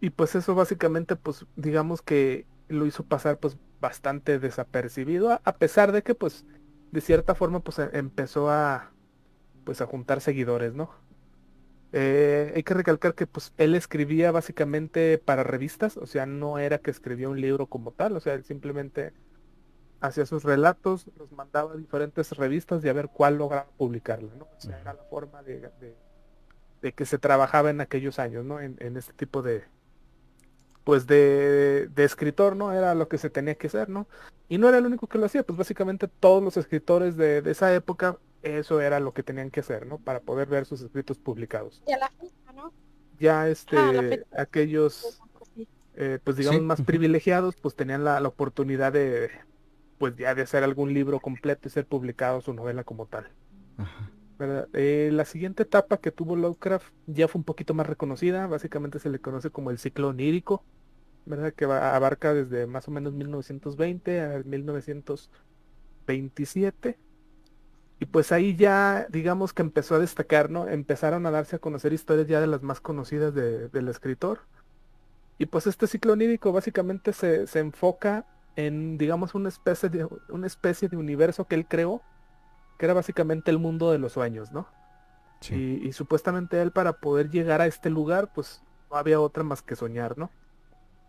y 0.00 0.10
pues 0.10 0.34
eso 0.34 0.54
básicamente, 0.54 1.16
pues 1.16 1.46
digamos 1.56 2.02
que 2.02 2.46
lo 2.68 2.86
hizo 2.86 3.04
pasar 3.04 3.38
pues 3.38 3.56
bastante 3.80 4.38
desapercibido, 4.38 5.40
a, 5.44 5.56
pesar 5.56 5.92
de 5.92 6.02
que 6.02 6.14
pues 6.14 6.44
de 6.92 7.00
cierta 7.00 7.34
forma 7.34 7.60
pues 7.60 7.78
e, 7.78 7.90
empezó 7.92 8.50
a 8.50 8.92
pues 9.64 9.80
a 9.80 9.86
juntar 9.86 10.20
seguidores, 10.20 10.74
¿no? 10.74 10.90
Eh, 11.92 12.52
hay 12.54 12.62
que 12.62 12.74
recalcar 12.74 13.14
que 13.14 13.26
pues 13.26 13.52
él 13.56 13.74
escribía 13.74 14.30
básicamente 14.30 15.18
para 15.18 15.42
revistas, 15.42 15.96
o 15.96 16.06
sea, 16.06 16.26
no 16.26 16.58
era 16.58 16.78
que 16.78 16.90
escribía 16.90 17.28
un 17.28 17.40
libro 17.40 17.66
como 17.66 17.92
tal, 17.92 18.16
o 18.16 18.20
sea, 18.20 18.34
él 18.34 18.44
simplemente 18.44 19.12
hacía 20.00 20.26
sus 20.26 20.44
relatos, 20.44 21.06
los 21.16 21.32
mandaba 21.32 21.72
a 21.72 21.76
diferentes 21.76 22.32
revistas 22.32 22.84
y 22.84 22.88
a 22.88 22.92
ver 22.92 23.08
cuál 23.08 23.38
lograba 23.38 23.68
publicarlo, 23.76 24.30
¿no? 24.36 24.44
O 24.44 24.60
sea, 24.60 24.80
era 24.80 24.94
la 24.94 25.02
forma 25.04 25.42
de, 25.42 25.70
de, 26.80 26.92
que 26.92 27.06
se 27.06 27.18
trabajaba 27.18 27.70
en 27.70 27.80
aquellos 27.80 28.18
años, 28.18 28.44
¿no? 28.44 28.60
En, 28.60 28.76
en 28.78 28.96
este 28.96 29.12
tipo 29.12 29.42
de, 29.42 29.64
pues 30.84 31.06
de, 31.06 31.88
de, 31.94 32.04
escritor, 32.04 32.56
¿no? 32.56 32.72
Era 32.72 32.94
lo 32.94 33.08
que 33.08 33.18
se 33.18 33.30
tenía 33.30 33.56
que 33.56 33.66
hacer, 33.66 33.88
¿no? 33.88 34.06
Y 34.48 34.58
no 34.58 34.68
era 34.68 34.78
el 34.78 34.86
único 34.86 35.06
que 35.08 35.18
lo 35.18 35.26
hacía, 35.26 35.42
pues 35.42 35.58
básicamente 35.58 36.08
todos 36.08 36.42
los 36.42 36.56
escritores 36.56 37.16
de, 37.16 37.42
de 37.42 37.50
esa 37.50 37.74
época, 37.74 38.18
eso 38.42 38.80
era 38.80 39.00
lo 39.00 39.12
que 39.12 39.24
tenían 39.24 39.50
que 39.50 39.60
hacer, 39.60 39.86
¿no? 39.86 39.98
Para 39.98 40.20
poder 40.20 40.48
ver 40.48 40.64
sus 40.64 40.80
escritos 40.80 41.18
publicados. 41.18 41.82
Ya 41.86 41.98
la 41.98 42.10
¿no? 42.54 42.72
Ya 43.18 43.48
este, 43.48 44.24
aquellos, 44.36 45.20
eh, 45.94 46.20
pues 46.22 46.36
digamos, 46.36 46.62
más 46.62 46.80
privilegiados, 46.82 47.56
pues 47.56 47.74
tenían 47.74 48.04
la, 48.04 48.20
la 48.20 48.28
oportunidad 48.28 48.92
de, 48.92 49.30
pues 49.98 50.16
ya 50.16 50.34
de 50.34 50.42
hacer 50.42 50.64
algún 50.64 50.94
libro 50.94 51.20
completo 51.20 51.68
y 51.68 51.70
ser 51.70 51.86
publicado 51.86 52.40
su 52.40 52.54
novela 52.54 52.84
como 52.84 53.06
tal. 53.06 53.28
Eh, 54.72 55.10
la 55.12 55.24
siguiente 55.24 55.64
etapa 55.64 55.96
que 55.98 56.12
tuvo 56.12 56.36
Lovecraft 56.36 56.92
ya 57.06 57.26
fue 57.26 57.40
un 57.40 57.44
poquito 57.44 57.74
más 57.74 57.88
reconocida, 57.88 58.46
básicamente 58.46 59.00
se 59.00 59.10
le 59.10 59.18
conoce 59.18 59.50
como 59.50 59.72
el 59.72 59.78
ciclo 59.78 60.08
onírico, 60.08 60.64
¿verdad? 61.26 61.52
que 61.52 61.64
abarca 61.64 62.32
desde 62.32 62.66
más 62.66 62.86
o 62.88 62.92
menos 62.92 63.12
1920 63.14 64.20
a 64.20 64.42
1927. 64.44 66.98
Y 68.00 68.06
pues 68.06 68.30
ahí 68.30 68.54
ya, 68.54 69.08
digamos 69.10 69.52
que 69.52 69.62
empezó 69.62 69.96
a 69.96 69.98
destacar, 69.98 70.50
¿no? 70.50 70.68
Empezaron 70.68 71.26
a 71.26 71.32
darse 71.32 71.56
a 71.56 71.58
conocer 71.58 71.92
historias 71.92 72.28
ya 72.28 72.40
de 72.40 72.46
las 72.46 72.62
más 72.62 72.80
conocidas 72.80 73.34
del 73.34 73.88
escritor. 73.88 74.42
Y 75.36 75.46
pues 75.46 75.66
este 75.66 75.88
ciclo 75.88 76.12
onírico 76.12 76.52
básicamente 76.52 77.12
se, 77.12 77.48
se 77.48 77.58
enfoca 77.58 78.24
en, 78.58 78.98
digamos, 78.98 79.36
una 79.36 79.48
especie 79.48 79.88
de, 79.88 80.08
una 80.30 80.48
especie 80.48 80.88
de 80.88 80.96
universo 80.96 81.46
que 81.46 81.54
él 81.54 81.66
creó, 81.68 82.02
que 82.76 82.86
era 82.86 82.92
básicamente 82.92 83.52
el 83.52 83.58
mundo 83.60 83.92
de 83.92 83.98
los 83.98 84.14
sueños, 84.14 84.50
¿no? 84.50 84.66
Y, 85.48 85.92
supuestamente 85.92 86.60
él 86.60 86.72
para 86.72 86.94
poder 86.94 87.30
llegar 87.30 87.60
a 87.60 87.66
este 87.66 87.88
lugar, 87.88 88.32
pues 88.32 88.60
no 88.90 88.96
había 88.96 89.20
otra 89.20 89.44
más 89.44 89.62
que 89.62 89.76
soñar, 89.76 90.18
¿no? 90.18 90.32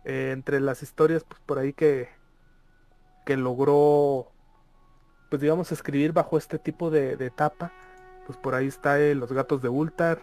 Eh, 0.04 0.30
entre 0.32 0.60
las 0.60 0.84
historias, 0.84 1.24
pues 1.24 1.40
por 1.44 1.58
ahí 1.58 1.72
que, 1.72 2.08
que 3.26 3.36
logró, 3.36 4.30
pues 5.28 5.42
digamos, 5.42 5.72
escribir 5.72 6.12
bajo 6.12 6.38
este 6.38 6.60
tipo 6.60 6.88
de, 6.88 7.14
etapa, 7.14 7.72
pues 8.26 8.38
por 8.38 8.54
ahí 8.54 8.68
está 8.68 9.00
eh, 9.00 9.16
Los 9.16 9.32
Gatos 9.32 9.60
de 9.60 9.68
Ultar, 9.68 10.20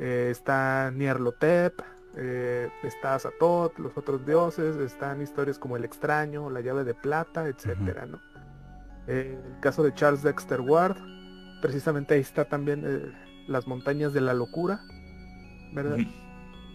eh, 0.00 0.26
está 0.32 0.90
Nierlotep, 0.90 1.80
eh, 2.20 2.68
está 2.82 3.16
Satot, 3.16 3.78
los 3.78 3.96
otros 3.96 4.26
dioses, 4.26 4.76
están 4.76 5.22
historias 5.22 5.56
como 5.56 5.76
El 5.76 5.84
extraño, 5.84 6.50
La 6.50 6.60
llave 6.60 6.82
de 6.82 6.94
plata, 6.94 7.46
etcétera, 7.46 8.06
¿no? 8.06 8.20
Eh, 9.06 9.38
el 9.42 9.60
caso 9.60 9.84
de 9.84 9.94
Charles 9.94 10.24
Dexter 10.24 10.60
Ward, 10.60 10.96
precisamente 11.62 12.14
ahí 12.14 12.20
está 12.20 12.44
también 12.44 12.82
eh, 12.84 13.12
las 13.46 13.68
montañas 13.68 14.12
de 14.12 14.20
la 14.20 14.34
locura, 14.34 14.80
¿verdad? 15.72 15.98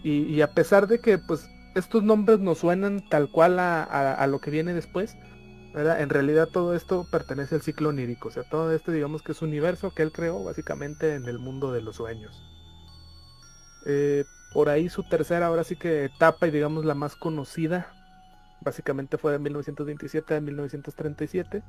Y, 0.02 0.40
a 0.40 0.52
pesar 0.52 0.86
de 0.86 0.98
que 0.98 1.18
pues 1.18 1.48
estos 1.74 2.02
nombres 2.02 2.38
nos 2.38 2.58
suenan 2.58 3.06
tal 3.08 3.30
cual 3.30 3.58
a, 3.58 4.26
lo 4.26 4.38
que 4.40 4.50
viene 4.50 4.72
después, 4.72 5.16
¿verdad? 5.74 6.00
En 6.00 6.08
realidad 6.08 6.48
todo 6.52 6.74
esto 6.74 7.06
pertenece 7.10 7.54
al 7.54 7.62
ciclo 7.62 7.90
onírico, 7.90 8.28
o 8.28 8.30
sea, 8.30 8.44
todo 8.44 8.72
esto 8.72 8.92
digamos 8.92 9.22
que 9.22 9.32
es 9.32 9.42
un 9.42 9.48
universo 9.48 9.92
que 9.94 10.02
él 10.02 10.12
creó 10.12 10.42
básicamente 10.42 11.14
en 11.14 11.26
el 11.26 11.38
mundo 11.38 11.72
de 11.72 11.82
los 11.82 11.96
sueños. 11.96 12.42
Eh, 13.86 14.24
por 14.54 14.68
ahí 14.68 14.88
su 14.88 15.02
tercera, 15.02 15.48
ahora 15.48 15.64
sí 15.64 15.74
que 15.74 16.04
etapa 16.04 16.46
y 16.46 16.52
digamos 16.52 16.84
la 16.84 16.94
más 16.94 17.16
conocida, 17.16 17.88
básicamente 18.60 19.18
fue 19.18 19.32
de 19.32 19.40
1927 19.40 20.36
a 20.36 20.40
1937, 20.40 21.62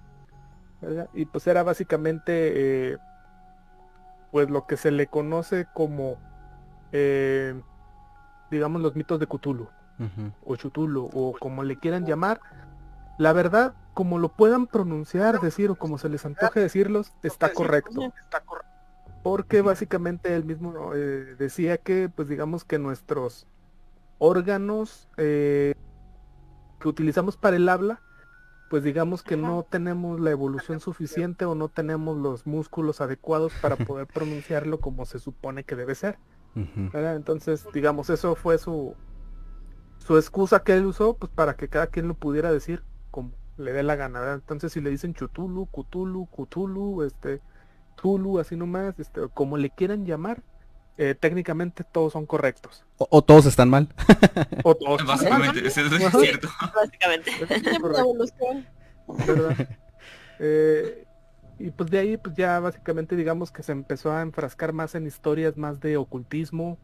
¿verdad? 0.82 1.10
Y 1.14 1.26
pues 1.26 1.48
era 1.48 1.64
básicamente 1.64 2.94
eh, 2.94 2.98
pues 4.32 4.52
lo 4.52 4.68
que 4.68 4.78
se 4.78 4.92
le 4.92 5.08
conoce 5.08 5.66
como 5.74 6.18
eh, 6.92 7.60
digamos 8.52 8.82
los 8.84 8.96
mitos 8.96 9.20
de 9.20 9.26
Cthulhu 9.26 9.68
o 10.46 10.56
Chutulu 10.56 11.10
o 11.12 11.36
como 11.40 11.64
le 11.64 11.78
quieran 11.78 12.06
llamar. 12.06 12.40
La 13.18 13.34
verdad 13.34 13.74
como 13.96 14.20
lo 14.20 14.30
puedan 14.30 14.68
pronunciar 14.68 15.40
decir 15.40 15.72
o 15.72 15.76
como 15.76 15.98
se 15.98 16.10
les 16.10 16.26
antoje 16.26 16.60
decirlos 16.60 17.14
está 17.24 17.50
correcto 17.50 18.14
porque 19.26 19.64
básicamente 19.64 20.36
él 20.36 20.46
mismo 20.46 20.94
eh, 20.94 21.36
decía 21.40 21.80
que 21.80 22.10
pues 22.10 22.28
digamos 22.28 22.64
que 22.64 22.78
nuestros 22.78 23.48
órganos 24.20 25.10
eh, 25.18 25.74
que 26.80 26.88
utilizamos 26.88 27.36
para 27.36 27.56
el 27.56 27.68
habla 27.68 28.04
pues 28.70 28.84
digamos 28.84 29.24
que 29.24 29.36
no 29.36 29.66
tenemos 29.68 30.20
la 30.20 30.30
evolución 30.30 30.80
suficiente 30.80 31.44
o 31.46 31.56
no 31.56 31.70
tenemos 31.70 32.16
los 32.18 32.46
músculos 32.46 33.02
adecuados 33.02 33.52
para 33.64 33.76
poder 33.88 34.06
pronunciarlo 34.06 34.80
como 34.80 35.08
se 35.08 35.18
supone 35.18 35.64
que 35.64 35.76
debe 35.76 35.96
ser. 35.96 36.20
Entonces, 36.54 37.66
digamos, 37.74 38.12
eso 38.12 38.36
fue 38.36 38.60
su 38.60 38.94
su 39.98 40.18
excusa 40.18 40.62
que 40.62 40.74
él 40.74 40.86
usó 40.86 41.18
pues 41.18 41.32
para 41.32 41.56
que 41.56 41.68
cada 41.68 41.88
quien 41.88 42.08
lo 42.08 42.14
pudiera 42.14 42.52
decir 42.52 42.84
como 43.10 43.32
le 43.58 43.74
dé 43.74 43.82
la 43.82 43.96
gana. 43.96 44.34
Entonces, 44.34 44.72
si 44.72 44.82
le 44.82 44.92
dicen 44.92 45.16
Chutulu, 45.16 45.66
Cthulhu, 45.66 46.28
Cthulhu, 46.28 47.02
este 47.02 47.42
Tulu, 47.96 48.40
así 48.40 48.56
nomás, 48.56 49.00
este, 49.00 49.22
como 49.34 49.58
le 49.58 49.70
quieran 49.70 50.06
llamar, 50.06 50.44
eh, 50.98 51.14
técnicamente 51.14 51.84
todos 51.84 52.14
son 52.14 52.26
correctos. 52.26 52.86
O, 52.98 53.22
todos 53.22 53.46
están 53.46 53.70
mal. 53.70 53.90
o 54.64 54.76
todos 54.76 55.06
Básicamente, 55.06 55.68
eso 55.68 55.82
es 55.82 56.12
cierto. 56.12 56.48
Básicamente. 56.76 57.32
Eh, 60.40 61.06
y 61.60 61.72
pues 61.72 61.90
de 61.90 62.00
ahí, 62.00 62.18
pues 62.18 62.36
ya 62.36 62.60
básicamente 62.60 63.16
digamos 63.16 63.52
que 63.52 63.64
se 63.64 63.74
empezó 63.74 64.12
a 64.12 64.22
enfrascar 64.22 64.74
más 64.74 64.96
en 64.96 65.06
historias 65.06 65.58
más 65.58 65.80
de 65.80 65.98
ocultismo, 65.98 66.78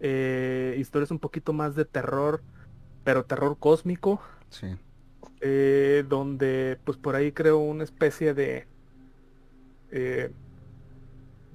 eh, 0.00 0.76
historias 0.78 1.10
un 1.10 1.18
poquito 1.20 1.52
más 1.52 1.74
de 1.76 1.84
terror, 1.84 2.42
pero 3.04 3.24
terror 3.24 3.56
cósmico. 3.58 4.20
Sí. 4.50 4.76
donde 6.08 6.78
pues 6.84 6.96
por 6.96 7.16
ahí 7.16 7.32
creo 7.32 7.58
una 7.58 7.84
especie 7.84 8.34
de 8.34 8.68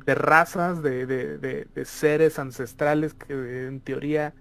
de 0.09 0.15
razas, 0.15 0.81
de, 0.81 1.67
seres 1.83 2.39
ancestrales 2.39 3.13
que 3.13 3.67
en 3.67 3.79
teoría 3.79 4.33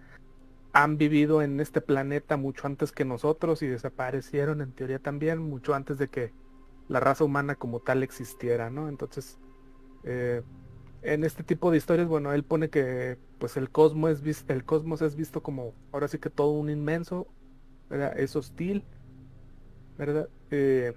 han 0.73 0.97
vivido 0.97 1.43
en 1.43 1.61
este 1.61 1.83
planeta 1.83 2.39
mucho 2.39 2.67
antes 2.67 2.91
que 2.91 3.05
nosotros 3.05 3.61
y 3.61 3.67
desaparecieron 3.67 4.63
en 4.63 4.73
teoría 4.73 4.99
también 4.99 5.41
mucho 5.41 5.75
antes 5.75 5.99
de 5.99 6.09
que 6.09 6.33
la 6.89 7.01
raza 7.01 7.25
humana 7.25 7.55
como 7.55 7.81
tal 7.81 8.03
existiera, 8.03 8.71
¿no? 8.71 8.89
Entonces, 8.89 9.39
eh, 10.05 10.41
en 11.03 11.23
este 11.23 11.43
tipo 11.43 11.71
de 11.71 11.77
historias, 11.77 12.09
bueno, 12.09 12.33
él 12.33 12.45
pone 12.45 12.71
que 12.71 13.19
pues 13.39 13.59
el 13.59 13.69
cosmos 13.69 14.23
es, 14.25 14.47
el 14.49 14.65
cosmos 14.65 15.03
es 15.03 15.17
visto 15.17 15.43
como 15.43 15.75
ahora 15.93 16.09
sí 16.09 16.19
que 16.19 16.31
todo 16.31 16.53
un 16.53 16.71
inmenso, 16.71 17.27
es 18.17 18.35
hostil, 18.37 18.85
¿verdad? 19.99 20.31
Eh, 20.51 20.95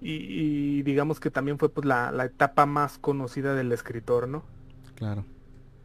y, 0.00 0.82
digamos 0.82 1.18
que 1.18 1.30
también 1.30 1.58
fue 1.58 1.68
pues 1.68 1.86
la, 1.86 2.24
etapa 2.24 2.66
más 2.66 2.98
conocida 2.98 3.54
del 3.54 3.72
escritor, 3.72 4.28
¿no? 4.28 4.44
Claro. 4.94 5.24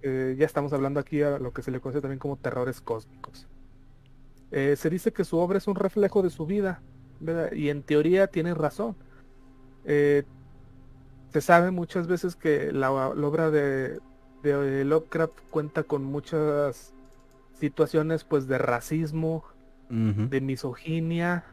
Eh, 0.01 0.36
ya 0.38 0.45
estamos 0.45 0.74
hablando 0.74 0.99
aquí 0.99 1.22
a 1.22 1.39
lo 1.39 1.51
que 1.51 1.61
se 1.61 1.72
le 1.72 1.80
conoce 1.80 2.01
también 2.01 2.20
como 2.20 2.38
terrores 2.38 2.82
cósmicos. 2.82 3.47
Eh, 4.51 4.76
se 4.76 4.89
dice 4.89 5.14
que 5.14 5.24
su 5.24 5.38
obra 5.38 5.57
es 5.57 5.68
un 5.68 5.76
reflejo 5.76 6.22
de 6.22 6.30
su 6.30 6.45
vida, 6.45 6.82
¿verdad? 7.20 7.51
Y 7.53 7.70
en 7.70 7.82
teoría 7.82 8.28
tiene 8.28 8.53
razón. 8.53 8.95
Eh, 9.86 10.24
se 11.30 11.41
sabe 11.41 11.72
muchas 11.72 12.07
veces 12.07 12.36
que 12.36 12.72
la, 12.72 12.91
obra 12.91 13.49
de, 13.49 13.99
de, 14.43 14.86
Lovecraft 14.86 15.34
cuenta 15.49 15.84
con 15.84 16.03
muchas 16.03 16.93
situaciones 17.55 18.24
pues 18.24 18.47
de 18.47 18.59
racismo, 18.59 19.43
de 19.89 20.41
misoginia, 20.41 21.43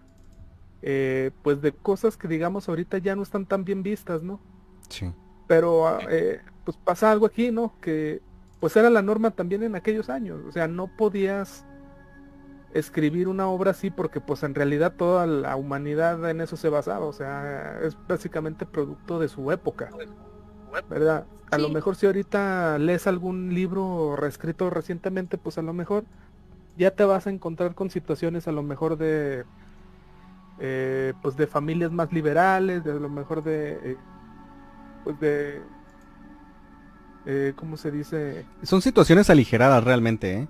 eh, 0.83 1.31
pues 1.43 1.61
de 1.61 1.73
cosas 1.73 2.17
que 2.17 2.29
digamos 2.29 2.69
ahorita 2.69 2.99
ya 2.99 3.17
no 3.17 3.23
están 3.23 3.47
tan 3.47 3.65
bien 3.65 3.83
vistas, 3.83 4.23
¿no? 4.23 4.41
Sí. 4.89 5.13
Pero 5.47 5.87
ah, 5.87 5.99
eh, 6.09 6.41
pues 6.65 6.77
pasa 6.77 7.11
algo 7.11 7.27
aquí, 7.27 7.51
¿no? 7.51 7.75
Que 7.81 8.23
pues 8.61 8.77
era 8.77 8.91
la 8.91 9.03
norma 9.03 9.31
también 9.31 9.63
en 9.63 9.75
aquellos 9.75 10.11
años, 10.11 10.41
o 10.47 10.53
sea, 10.53 10.69
no 10.69 10.87
podías 10.87 11.65
escribir 12.75 13.27
una 13.27 13.49
obra 13.49 13.73
así 13.73 13.91
porque 13.91 14.21
pues 14.21 14.43
en 14.43 14.55
realidad 14.55 14.95
toda 14.97 15.27
la 15.27 15.57
humanidad 15.57 16.29
en 16.31 16.41
eso 16.41 16.57
se 16.57 16.69
basaba, 16.69 17.07
o 17.07 17.13
sea, 17.13 17.81
es 17.83 17.97
básicamente 18.07 18.67
producto 18.67 19.19
de 19.19 19.29
su 19.29 19.51
época, 19.51 19.91
¿verdad? 20.89 21.27
A 21.51 21.59
lo 21.59 21.69
mejor 21.69 21.97
si 21.97 22.07
ahorita 22.07 22.79
lees 22.79 23.09
algún 23.09 23.55
libro 23.55 24.15
reescrito 24.15 24.71
recientemente, 24.71 25.37
pues 25.37 25.59
a 25.59 25.63
lo 25.63 25.73
mejor 25.73 26.05
ya 26.77 26.93
te 26.93 27.05
vas 27.05 27.27
a 27.27 27.31
encontrar 27.31 27.75
con 27.75 27.91
situaciones 27.91 28.47
a 28.47 28.53
lo 28.53 28.63
mejor 28.63 28.97
de 28.97 29.45
eh, 30.61 31.15
pues 31.23 31.37
de 31.37 31.47
familias 31.47 31.91
más 31.91 32.13
liberales, 32.13 32.85
de 32.85 32.93
a 32.93 32.95
lo 32.95 33.09
mejor 33.09 33.43
de, 33.43 33.73
eh, 33.83 33.97
pues 35.05 35.19
de, 35.19 35.63
eh, 37.27 37.53
¿cómo 37.57 37.77
se 37.77 37.91
dice? 37.91 38.45
Son 38.63 38.83
situaciones 38.83 39.31
aligeradas 39.31 39.83
realmente, 39.83 40.33
¿eh? 40.35 40.49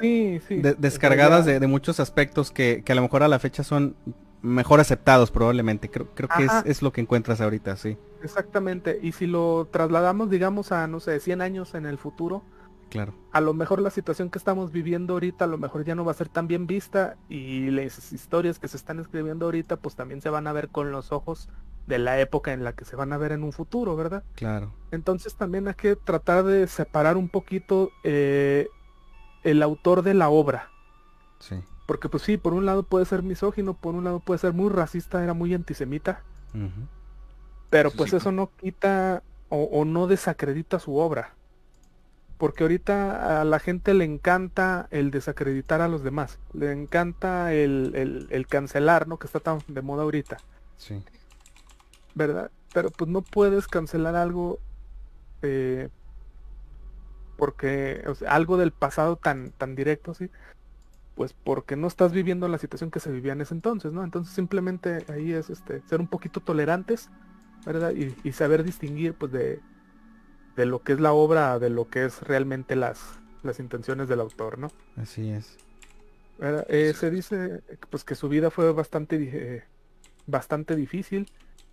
Sí, 0.00 0.40
sí. 0.48 0.60
descargadas 0.78 1.46
de, 1.46 1.66
muchos 1.68 2.00
aspectos 2.00 2.50
que, 2.50 2.82
a 2.86 2.94
lo 2.94 3.02
mejor 3.02 3.22
a 3.22 3.28
la 3.28 3.38
fecha 3.38 3.62
son 3.62 3.94
mejor 4.42 4.80
aceptados 4.80 5.30
probablemente. 5.30 5.88
Creo, 5.88 6.08
creo 6.14 6.28
que 6.36 6.44
es, 6.44 6.52
es, 6.66 6.82
lo 6.82 6.92
que 6.92 7.00
encuentras 7.00 7.40
ahorita, 7.40 7.76
sí. 7.76 7.96
Exactamente. 8.22 8.98
Y 9.00 9.12
si 9.12 9.28
lo 9.28 9.68
trasladamos, 9.70 10.30
digamos, 10.30 10.72
a, 10.72 10.88
no 10.88 10.98
sé, 10.98 11.20
100 11.20 11.40
años 11.42 11.74
en 11.74 11.86
el 11.86 11.96
futuro, 11.96 12.42
a 13.32 13.40
lo 13.40 13.54
mejor 13.54 13.80
la 13.80 13.90
situación 13.90 14.30
que 14.30 14.38
estamos 14.38 14.72
viviendo 14.72 15.14
ahorita 15.14 15.44
a 15.44 15.48
lo 15.48 15.58
mejor 15.58 15.84
ya 15.84 15.94
no 15.94 16.04
va 16.04 16.12
a 16.12 16.14
ser 16.14 16.28
tan 16.28 16.46
bien 16.46 16.66
vista 16.66 17.16
y 17.28 17.70
las 17.70 18.12
historias 18.12 18.58
que 18.58 18.68
se 18.68 18.76
están 18.76 19.00
escribiendo 19.00 19.46
ahorita 19.46 19.76
pues 19.76 19.96
también 19.96 20.20
se 20.20 20.30
van 20.30 20.46
a 20.46 20.52
ver 20.52 20.68
con 20.68 20.92
los 20.92 21.12
ojos 21.12 21.48
de 21.86 21.98
la 21.98 22.20
época 22.20 22.52
en 22.52 22.64
la 22.64 22.72
que 22.72 22.84
se 22.84 22.96
van 22.96 23.12
a 23.12 23.18
ver 23.18 23.32
en 23.32 23.42
un 23.42 23.52
futuro, 23.52 23.96
¿verdad? 23.96 24.24
Claro. 24.34 24.72
Entonces 24.90 25.34
también 25.34 25.68
hay 25.68 25.74
que 25.74 25.96
tratar 25.96 26.44
de 26.44 26.66
separar 26.66 27.16
un 27.16 27.28
poquito 27.28 27.90
eh, 28.04 28.68
el 29.42 29.62
autor 29.62 30.02
de 30.02 30.14
la 30.14 30.30
obra. 30.30 30.70
Sí. 31.40 31.56
Porque 31.86 32.08
pues 32.08 32.22
sí, 32.22 32.38
por 32.38 32.54
un 32.54 32.64
lado 32.64 32.84
puede 32.84 33.04
ser 33.04 33.22
misógino, 33.22 33.74
por 33.74 33.94
un 33.94 34.04
lado 34.04 34.20
puede 34.20 34.38
ser 34.38 34.54
muy 34.54 34.70
racista, 34.70 35.22
era 35.22 35.34
muy 35.34 35.52
antisemita. 35.52 36.22
Pero 37.68 37.90
pues 37.90 38.12
eso 38.12 38.30
no 38.30 38.50
quita 38.56 39.22
o 39.48 39.84
no 39.84 40.06
desacredita 40.06 40.78
su 40.78 40.96
obra 40.96 41.34
porque 42.38 42.64
ahorita 42.64 43.40
a 43.40 43.44
la 43.44 43.58
gente 43.58 43.94
le 43.94 44.04
encanta 44.04 44.88
el 44.90 45.10
desacreditar 45.10 45.80
a 45.80 45.88
los 45.88 46.02
demás, 46.02 46.38
le 46.52 46.72
encanta 46.72 47.52
el, 47.52 48.46
cancelar, 48.48 49.06
¿no? 49.06 49.18
Que 49.18 49.26
está 49.26 49.40
tan 49.40 49.60
de 49.68 49.82
moda 49.82 50.02
ahorita. 50.02 50.38
Sí. 50.76 51.02
¿Verdad? 52.14 52.50
Pero 52.72 52.90
pues 52.90 53.08
no 53.10 53.22
puedes 53.22 53.68
cancelar 53.68 54.16
algo 54.16 54.58
eh, 55.42 55.88
porque 57.36 58.02
o 58.06 58.14
sea, 58.14 58.34
algo 58.34 58.56
del 58.56 58.72
pasado 58.72 59.16
tan, 59.16 59.50
tan 59.50 59.76
directo, 59.76 60.14
¿sí? 60.14 60.30
Pues 61.14 61.32
porque 61.32 61.76
no 61.76 61.86
estás 61.86 62.12
viviendo 62.12 62.48
la 62.48 62.58
situación 62.58 62.90
que 62.90 62.98
se 62.98 63.12
vivía 63.12 63.32
en 63.32 63.42
ese 63.42 63.54
entonces, 63.54 63.92
¿no? 63.92 64.02
Entonces 64.02 64.34
simplemente 64.34 65.04
ahí 65.08 65.32
es 65.32 65.50
este 65.50 65.82
ser 65.82 66.00
un 66.00 66.08
poquito 66.08 66.40
tolerantes, 66.40 67.10
¿verdad? 67.64 67.92
Y, 67.92 68.16
y 68.24 68.32
saber 68.32 68.64
distinguir 68.64 69.14
pues 69.14 69.30
de, 69.30 69.60
de 70.56 70.66
lo 70.66 70.82
que 70.82 70.92
es 70.92 71.00
la 71.00 71.12
obra 71.12 71.58
de 71.58 71.70
lo 71.70 71.88
que 71.88 72.04
es 72.04 72.22
realmente 72.22 72.76
las, 72.76 73.18
las 73.42 73.60
intenciones 73.60 74.08
del 74.08 74.20
autor, 74.20 74.58
¿no? 74.58 74.70
Así 74.96 75.30
es. 75.30 75.56
Eh, 76.40 76.92
se 76.96 77.10
dice 77.10 77.62
pues 77.90 78.02
que 78.02 78.14
su 78.14 78.28
vida 78.28 78.50
fue 78.50 78.72
bastante 78.72 79.16
eh, 79.16 79.64
bastante 80.26 80.76
difícil. 80.76 81.30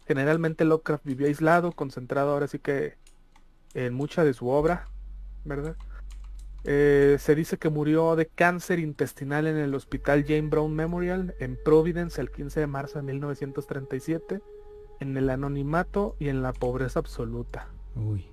Generalmente 0.08 0.66
Lovecraft 0.66 1.06
vivió 1.06 1.28
aislado, 1.28 1.72
concentrado 1.72 2.32
ahora 2.32 2.48
sí 2.48 2.60
que 2.60 2.96
en 3.74 3.94
mucha 3.94 4.24
de 4.24 4.34
su 4.34 4.50
obra, 4.50 4.88
¿verdad? 5.46 5.76
Eh, 6.64 7.18
se 7.20 7.34
dice 7.34 7.58
que 7.58 7.70
murió 7.70 8.16
de 8.16 8.28
cáncer 8.28 8.78
intestinal 8.80 9.48
en 9.48 9.58
el 9.58 9.74
hospital 9.74 10.26
Jane 10.28 10.50
Brown 10.50 10.76
Memorial 10.76 11.34
en 11.40 11.58
Providence 11.64 12.22
el 12.22 12.30
15 12.30 12.60
de 12.60 12.68
marzo 12.68 13.00
de 13.00 13.04
1937, 13.04 14.42
en 15.00 15.18
el 15.18 15.30
anonimato 15.30 16.16
y 16.20 16.30
en 16.30 16.44
la 16.44 16.54
pobreza 16.54 17.00
absoluta. 17.00 17.68
Uy. 17.96 18.31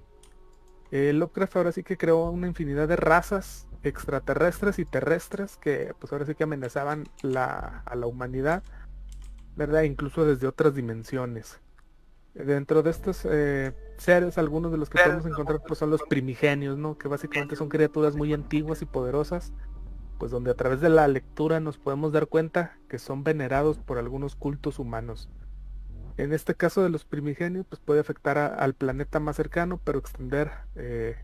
Eh, 0.91 1.12
Lovecraft 1.12 1.57
ahora 1.57 1.72
sí 1.72 1.82
que 1.82 1.97
creó 1.97 2.30
una 2.30 2.47
infinidad 2.47 2.89
de 2.89 2.97
razas 2.97 3.68
extraterrestres 3.82 4.78
y 4.78 4.84
terrestres 4.84 5.57
que 5.57 5.93
pues 5.99 6.12
ahora 6.12 6.26
sí 6.26 6.34
que 6.34 6.45
amenazaban 6.45 7.05
a 7.36 7.95
la 7.95 8.07
humanidad, 8.07 8.62
¿verdad? 9.57 9.82
Incluso 9.82 10.24
desde 10.24 10.47
otras 10.47 10.74
dimensiones. 10.74 11.61
Dentro 12.34 12.82
de 12.82 12.91
estos 12.91 13.26
eh, 13.28 13.72
seres, 13.97 14.39
algunos 14.39 14.70
de 14.70 14.78
los 14.78 14.89
que 14.89 15.03
podemos 15.03 15.26
encontrar 15.26 15.61
pues 15.66 15.78
son 15.78 15.91
los 15.91 16.03
primigenios, 16.05 16.78
¿no? 16.78 16.97
Que 16.97 17.09
básicamente 17.09 17.57
son 17.57 17.68
criaturas 17.68 18.14
muy 18.14 18.32
antiguas 18.32 18.80
y 18.80 18.86
poderosas, 18.86 19.53
pues 20.18 20.30
donde 20.30 20.53
a 20.53 20.55
través 20.55 20.80
de 20.80 20.89
la 20.89 21.09
lectura 21.09 21.59
nos 21.59 21.78
podemos 21.78 22.12
dar 22.12 22.28
cuenta 22.28 22.78
que 22.89 22.99
son 22.99 23.24
venerados 23.24 23.78
por 23.78 23.99
algunos 23.99 24.36
cultos 24.36 24.78
humanos. 24.78 25.28
En 26.19 26.33
este 26.33 26.57
caso 26.57 26.83
de 26.83 26.91
los 26.91 27.05
primigenios, 27.05 27.64
pues 27.69 27.81
puede 27.81 28.01
afectar 28.01 28.39
al 28.39 28.75
planeta 28.75 29.21
más 29.21 29.37
cercano, 29.37 29.81
pero 29.85 30.01
extender, 30.01 30.51
eh, 30.75 31.16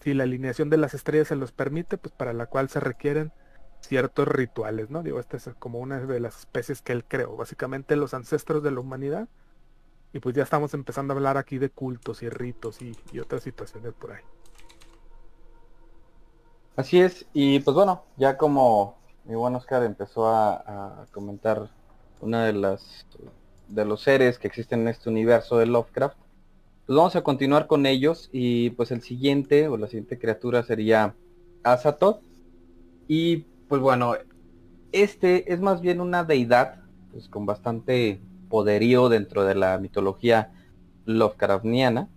si 0.00 0.14
la 0.14 0.22
alineación 0.22 0.70
de 0.70 0.76
las 0.76 0.94
estrellas 0.94 1.26
se 1.26 1.34
los 1.34 1.50
permite, 1.50 1.98
pues 1.98 2.14
para 2.14 2.32
la 2.32 2.46
cual 2.46 2.68
se 2.68 2.78
requieren 2.78 3.32
ciertos 3.80 4.28
rituales, 4.28 4.88
¿no? 4.88 5.02
Digo, 5.02 5.18
esta 5.18 5.36
es 5.36 5.50
como 5.58 5.80
una 5.80 5.98
de 5.98 6.20
las 6.20 6.38
especies 6.38 6.80
que 6.80 6.92
él 6.92 7.04
creó, 7.04 7.36
básicamente 7.36 7.96
los 7.96 8.14
ancestros 8.14 8.62
de 8.62 8.70
la 8.70 8.78
humanidad. 8.78 9.28
Y 10.12 10.20
pues 10.20 10.36
ya 10.36 10.44
estamos 10.44 10.72
empezando 10.72 11.12
a 11.12 11.16
hablar 11.16 11.36
aquí 11.36 11.58
de 11.58 11.68
cultos 11.68 12.22
y 12.22 12.28
ritos 12.28 12.80
y, 12.80 13.18
otras 13.18 13.42
situaciones 13.42 13.94
por 13.94 14.12
ahí. 14.12 14.22
Así 16.76 17.00
es, 17.00 17.26
y 17.32 17.58
pues 17.58 17.74
bueno, 17.74 18.04
ya 18.16 18.36
como 18.38 18.96
mi 19.24 19.34
buen 19.34 19.56
Oscar 19.56 19.82
empezó 19.82 20.28
a, 20.28 21.02
a 21.02 21.06
comentar 21.10 21.68
una 22.20 22.44
de 22.44 22.52
las 22.52 23.06
de 23.68 23.84
los 23.84 24.02
seres 24.02 24.38
que 24.38 24.48
existen 24.48 24.80
en 24.82 24.88
este 24.88 25.08
universo 25.08 25.58
de 25.58 25.66
Lovecraft, 25.66 26.16
pues 26.86 26.96
vamos 26.96 27.16
a 27.16 27.22
continuar 27.22 27.66
con 27.66 27.84
ellos 27.84 28.28
y 28.32 28.70
pues 28.70 28.90
el 28.92 29.02
siguiente 29.02 29.68
o 29.68 29.76
la 29.76 29.88
siguiente 29.88 30.18
criatura 30.18 30.62
sería 30.62 31.14
Azatoth 31.64 32.20
y 33.08 33.38
pues 33.68 33.80
bueno, 33.80 34.14
este 34.92 35.52
es 35.52 35.60
más 35.60 35.80
bien 35.80 36.00
una 36.00 36.22
deidad 36.22 36.82
pues 37.10 37.28
con 37.28 37.44
bastante 37.44 38.20
poderío 38.48 39.08
dentro 39.08 39.44
de 39.44 39.54
la 39.54 39.78
mitología 39.78 40.52
Lovecraftiana 41.04 42.08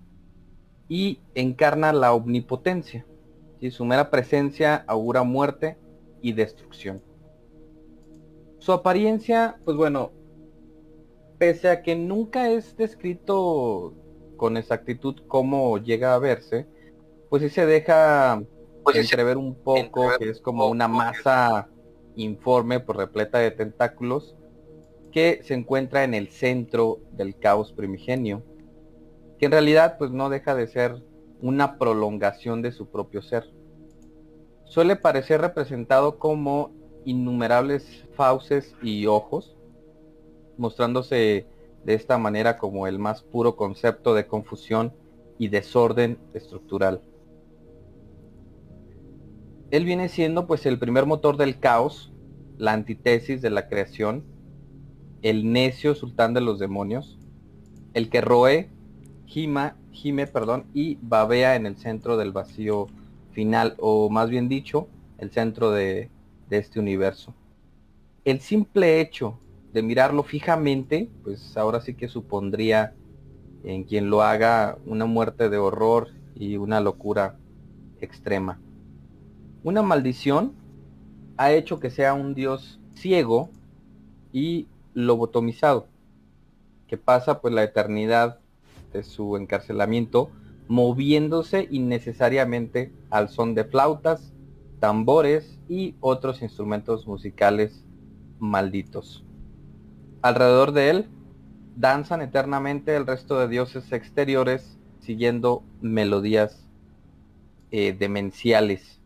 y 0.88 1.20
encarna 1.36 1.94
la 1.94 2.14
omnipotencia. 2.14 3.06
y 3.60 3.72
Su 3.72 3.86
mera 3.86 4.10
presencia 4.10 4.84
augura 4.88 5.24
muerte 5.24 5.78
y 6.22 6.34
destrucción. 6.34 7.02
Su 8.58 8.74
apariencia, 8.74 9.58
pues 9.64 9.78
bueno, 9.78 10.12
pese 11.40 11.70
a 11.70 11.82
que 11.82 11.96
nunca 11.96 12.52
es 12.52 12.78
descrito 12.78 13.96
con 14.38 14.58
exactitud 14.58 15.16
cómo 15.28 15.78
llega 15.80 16.14
a 16.14 16.20
verse, 16.20 16.68
pues 17.30 17.42
sí 17.42 17.50
se 17.50 17.66
deja 17.66 18.44
pues 18.84 18.98
entrever 18.98 19.38
un 19.38 19.56
poco 19.56 20.10
que 20.20 20.30
es 20.30 20.42
como 20.42 20.68
una 20.68 20.88
masa 20.88 21.70
informe 22.16 22.80
por 22.80 22.98
repleta 22.98 23.40
de 23.40 23.52
tentáculos 23.52 24.36
que 25.12 25.40
se 25.44 25.54
encuentra 25.54 26.04
en 26.04 26.14
el 26.14 26.30
centro 26.30 27.00
del 27.12 27.38
caos 27.38 27.72
primigenio, 27.72 28.44
que 29.40 29.46
en 29.46 29.54
realidad 29.54 29.98
pues 29.98 30.12
no 30.12 30.30
deja 30.30 30.56
de 30.56 30.68
ser 30.68 31.02
una 31.42 31.78
prolongación 31.78 32.62
de 32.62 32.72
su 32.72 32.90
propio 32.90 33.22
ser. 33.22 33.50
Suele 34.66 34.98
parecer 34.98 35.42
representado 35.42 36.20
como 36.20 36.72
innumerables 37.06 38.06
fauces 38.14 38.76
y 38.84 39.06
ojos, 39.08 39.58
mostrándose 40.60 41.48
de 41.86 41.94
esta 41.94 42.18
manera 42.18 42.58
como 42.58 42.86
el 42.88 43.00
más 43.00 43.24
puro 43.24 43.56
concepto 43.56 44.14
de 44.14 44.28
confusión 44.28 44.94
y 45.38 45.48
desorden 45.48 46.20
estructural. 46.34 47.02
Él 49.72 49.86
viene 49.86 50.10
siendo 50.10 50.46
pues 50.48 50.66
el 50.66 50.78
primer 50.80 51.06
motor 51.06 51.38
del 51.38 51.60
caos, 51.60 52.12
la 52.58 52.74
antítesis 52.74 53.42
de 53.42 53.50
la 53.50 53.70
creación, 53.70 54.24
el 55.22 55.52
necio 55.52 55.96
sultán 55.96 56.34
de 56.34 56.42
los 56.42 56.60
demonios, 56.60 57.18
el 57.94 58.10
que 58.10 58.22
roe, 58.22 58.70
gima, 59.26 59.76
gime, 59.92 60.28
perdón, 60.28 60.66
y 60.74 60.98
babea 61.02 61.56
en 61.56 61.66
el 61.66 61.78
centro 61.78 62.18
del 62.18 62.32
vacío 62.32 62.88
final, 63.32 63.76
o 63.80 64.10
más 64.10 64.30
bien 64.30 64.50
dicho, 64.50 64.88
el 65.18 65.32
centro 65.32 65.72
de, 65.72 66.10
de 66.50 66.58
este 66.58 66.80
universo. 66.80 67.34
El 68.26 68.40
simple 68.40 69.00
hecho 69.00 69.40
de 69.74 69.84
mirarlo 69.84 70.24
fijamente, 70.24 71.10
pues 71.24 71.56
ahora 71.58 71.82
sí 71.82 71.94
que 71.94 72.08
supondría 72.08 72.94
en 73.64 73.84
quien 73.84 74.10
lo 74.10 74.22
haga 74.22 74.78
una 74.86 75.06
muerte 75.06 75.50
de 75.50 75.58
horror 75.58 76.10
y 76.36 76.58
una 76.58 76.80
locura 76.80 77.38
extrema. 78.02 78.60
Una 79.64 79.82
maldición 79.82 80.54
ha 81.38 81.52
hecho 81.52 81.80
que 81.80 81.90
sea 81.90 82.14
un 82.14 82.34
dios 82.34 82.80
ciego 82.96 83.50
y 84.32 84.68
lobotomizado, 84.94 85.88
que 86.88 86.98
pasa 86.98 87.42
pues 87.42 87.54
la 87.54 87.64
eternidad 87.64 88.40
de 88.94 89.04
su 89.04 89.38
encarcelamiento 89.38 90.32
moviéndose 90.68 91.68
innecesariamente 91.72 92.94
al 93.10 93.30
son 93.30 93.56
de 93.56 93.66
flautas, 93.66 94.34
tambores 94.80 95.60
y 95.68 95.96
otros 96.00 96.42
instrumentos 96.42 97.08
musicales 97.08 97.84
malditos. 98.40 99.26
Alrededor 100.22 100.74
de 100.74 100.90
él 100.90 101.08
danzan 101.76 102.22
eternamente 102.22 102.96
el 102.96 103.08
resto 103.08 103.40
de 103.40 103.48
dioses 103.48 103.92
exteriores 103.94 104.78
siguiendo 105.00 105.64
melodías 105.82 106.68
eh, 107.72 107.96
demenciales, 107.98 109.00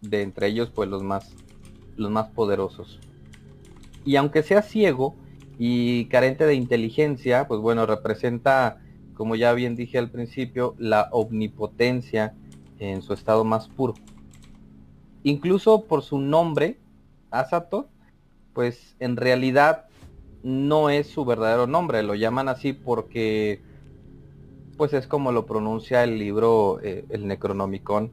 de 0.00 0.22
entre 0.22 0.46
ellos 0.46 0.70
pues 0.74 0.88
los 0.88 1.02
más, 1.02 1.34
los 1.96 2.10
más 2.10 2.28
poderosos. 2.28 2.98
Y 4.06 4.16
aunque 4.16 4.42
sea 4.42 4.62
ciego 4.62 5.14
y 5.58 6.06
carente 6.06 6.46
de 6.46 6.54
inteligencia, 6.54 7.46
pues 7.46 7.60
bueno, 7.60 7.84
representa, 7.84 8.80
como 9.14 9.36
ya 9.36 9.52
bien 9.52 9.76
dije 9.76 9.98
al 9.98 10.10
principio, 10.10 10.74
la 10.78 11.08
omnipotencia 11.12 12.34
en 12.78 13.02
su 13.02 13.12
estado 13.12 13.44
más 13.44 13.68
puro. 13.68 13.94
Incluso 15.24 15.84
por 15.84 16.02
su 16.02 16.18
nombre, 16.18 16.78
Azatoth, 17.30 17.88
pues 18.54 18.96
en 18.98 19.16
realidad 19.16 19.87
no 20.42 20.90
es 20.90 21.08
su 21.08 21.24
verdadero 21.24 21.66
nombre, 21.66 22.02
lo 22.02 22.14
llaman 22.14 22.48
así 22.48 22.72
porque 22.72 23.60
pues 24.76 24.92
es 24.92 25.06
como 25.06 25.32
lo 25.32 25.44
pronuncia 25.44 26.04
el 26.04 26.18
libro 26.18 26.78
eh, 26.82 27.04
el 27.08 27.26
Necronomicon, 27.26 28.12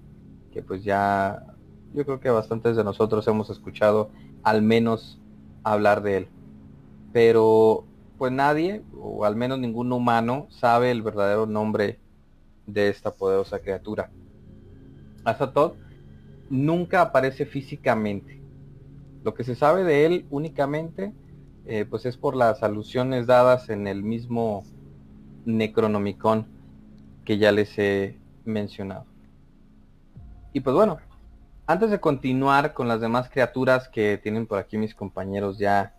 que 0.52 0.64
pues 0.64 0.84
ya 0.84 1.56
yo 1.94 2.06
creo 2.06 2.20
que 2.20 2.30
bastantes 2.30 2.76
de 2.76 2.84
nosotros 2.84 3.28
hemos 3.28 3.50
escuchado 3.50 4.10
al 4.44 4.62
menos 4.62 5.20
hablar 5.64 6.02
de 6.02 6.18
él. 6.18 6.28
Pero 7.14 7.86
pues 8.18 8.32
nadie, 8.32 8.82
o 9.00 9.26
al 9.26 9.36
menos 9.36 9.60
ningún 9.60 9.92
humano, 9.92 10.48
sabe 10.50 10.92
el 10.92 11.02
verdadero 11.02 11.46
nombre 11.46 12.00
de 12.66 12.90
esta 12.90 13.12
poderosa 13.12 13.60
criatura. 13.60 14.10
Azatoth 15.24 15.76
nunca 16.50 17.02
aparece 17.02 17.46
físicamente. 17.46 18.42
Lo 19.24 19.34
que 19.34 19.44
se 19.44 19.56
sabe 19.56 19.84
de 19.84 20.06
él 20.06 20.26
únicamente 20.30 21.14
eh, 21.68 21.86
pues 21.90 22.06
es 22.06 22.18
por 22.18 22.36
las 22.36 22.64
alusiones 22.64 23.28
dadas 23.28 23.70
en 23.70 23.88
el 23.88 24.04
mismo 24.04 24.64
Necronomicon 25.46 26.48
que 27.24 27.38
ya 27.38 27.52
les 27.52 27.78
he 27.80 28.18
mencionado. 28.46 29.06
Y 30.54 30.60
pues 30.62 30.76
bueno, 30.76 31.00
antes 31.68 31.90
de 31.90 32.00
continuar 32.00 32.74
con 32.74 32.88
las 32.88 33.02
demás 33.02 33.30
criaturas 33.30 33.90
que 33.90 34.20
tienen 34.22 34.46
por 34.46 34.60
aquí 34.60 34.78
mis 34.78 34.94
compañeros 34.94 35.58
ya 35.58 35.96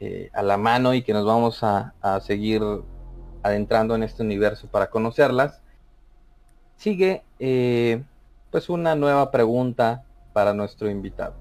eh, 0.00 0.30
a 0.32 0.42
la 0.42 0.56
mano 0.56 0.94
y 0.94 1.02
que 1.02 1.12
nos 1.12 1.26
vamos 1.26 1.62
a, 1.62 1.92
seguir 2.22 2.62
adentrando 3.42 3.94
en 3.94 4.02
este 4.02 4.22
universo 4.22 4.66
para 4.68 4.88
conocerlas, 4.88 5.62
sigue 6.76 7.22
eh, 7.38 8.02
pues 8.50 8.70
una 8.70 8.94
nueva 8.94 9.30
pregunta 9.30 10.04
para 10.32 10.54
nuestro 10.54 10.88
invitado. 10.88 11.34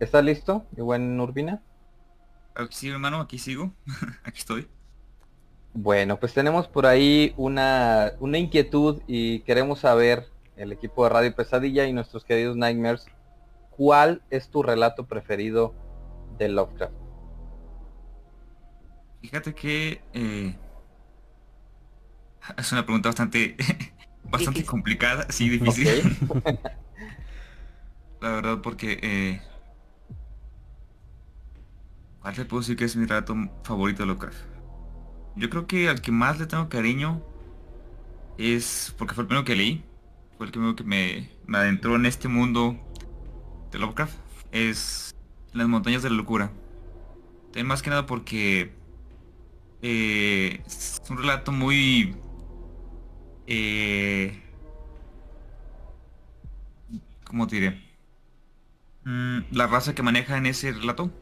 ¿Estás 0.00 0.24
listo, 0.24 0.64
mi 0.76 0.82
buen 0.82 1.18
Urbina? 1.20 1.62
Sí, 2.70 2.88
hermano, 2.88 3.20
aquí 3.20 3.38
sigo. 3.38 3.72
aquí 4.24 4.38
estoy. 4.38 4.68
Bueno, 5.74 6.18
pues 6.18 6.32
tenemos 6.32 6.68
por 6.68 6.86
ahí 6.86 7.34
una, 7.36 8.12
una 8.18 8.38
inquietud 8.38 9.02
y 9.06 9.40
queremos 9.40 9.80
saber, 9.80 10.26
el 10.56 10.72
equipo 10.72 11.04
de 11.04 11.10
Radio 11.10 11.34
Pesadilla 11.34 11.86
y 11.86 11.92
nuestros 11.92 12.24
queridos 12.24 12.56
Nightmares, 12.56 13.06
¿cuál 13.70 14.22
es 14.30 14.48
tu 14.48 14.62
relato 14.62 15.06
preferido 15.06 15.74
de 16.38 16.48
Lovecraft? 16.48 16.94
Fíjate 19.20 19.54
que 19.54 20.00
eh, 20.14 20.56
es 22.56 22.72
una 22.72 22.86
pregunta 22.86 23.10
bastante, 23.10 23.56
bastante 24.24 24.64
complicada, 24.64 25.26
sí, 25.28 25.50
difícil. 25.50 26.16
La 28.20 28.30
verdad, 28.30 28.62
porque 28.62 28.98
eh, 29.02 29.42
¿Cuál 32.26 32.34
te 32.34 32.44
puedo 32.44 32.60
decir 32.60 32.76
que 32.76 32.86
es 32.86 32.96
mi 32.96 33.06
relato 33.06 33.36
favorito 33.62 34.02
de 34.02 34.06
Lovecraft? 34.08 34.36
Yo 35.36 35.48
creo 35.48 35.68
que 35.68 35.88
al 35.88 36.00
que 36.00 36.10
más 36.10 36.40
le 36.40 36.46
tengo 36.46 36.68
cariño 36.68 37.22
es 38.36 38.92
porque 38.98 39.14
fue 39.14 39.22
el 39.22 39.28
primero 39.28 39.44
que 39.44 39.54
leí. 39.54 39.84
fue 40.36 40.46
el 40.46 40.52
que 40.52 40.58
me, 40.82 41.30
me 41.46 41.58
adentró 41.58 41.94
en 41.94 42.04
este 42.04 42.26
mundo 42.26 42.76
de 43.70 43.78
Lovecraft, 43.78 44.16
es 44.50 45.14
Las 45.52 45.68
montañas 45.68 46.02
de 46.02 46.10
la 46.10 46.16
locura. 46.16 46.50
También 47.52 47.68
más 47.68 47.80
que 47.80 47.90
nada 47.90 48.06
porque 48.06 48.72
eh, 49.82 50.64
es 50.66 51.00
un 51.08 51.18
relato 51.18 51.52
muy... 51.52 52.16
Eh, 53.46 54.42
¿Cómo 57.22 57.46
diré? 57.46 57.80
Mm, 59.04 59.42
la 59.52 59.68
raza 59.68 59.94
que 59.94 60.02
maneja 60.02 60.36
en 60.36 60.46
ese 60.46 60.72
relato 60.72 61.12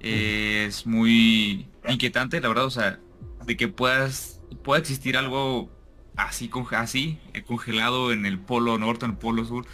es 0.00 0.86
muy 0.86 1.68
inquietante, 1.88 2.40
la 2.40 2.48
verdad, 2.48 2.64
o 2.66 2.70
sea, 2.70 3.00
de 3.44 3.56
que 3.56 3.68
puedas, 3.68 4.40
pueda 4.62 4.80
existir 4.80 5.16
algo 5.16 5.70
así, 6.16 6.50
así, 6.72 7.18
eh, 7.34 7.42
congelado 7.42 8.12
en 8.12 8.26
el 8.26 8.38
polo 8.38 8.78
norte, 8.78 9.04
en 9.04 9.12
el 9.12 9.18
polo 9.18 9.44
sur, 9.44 9.66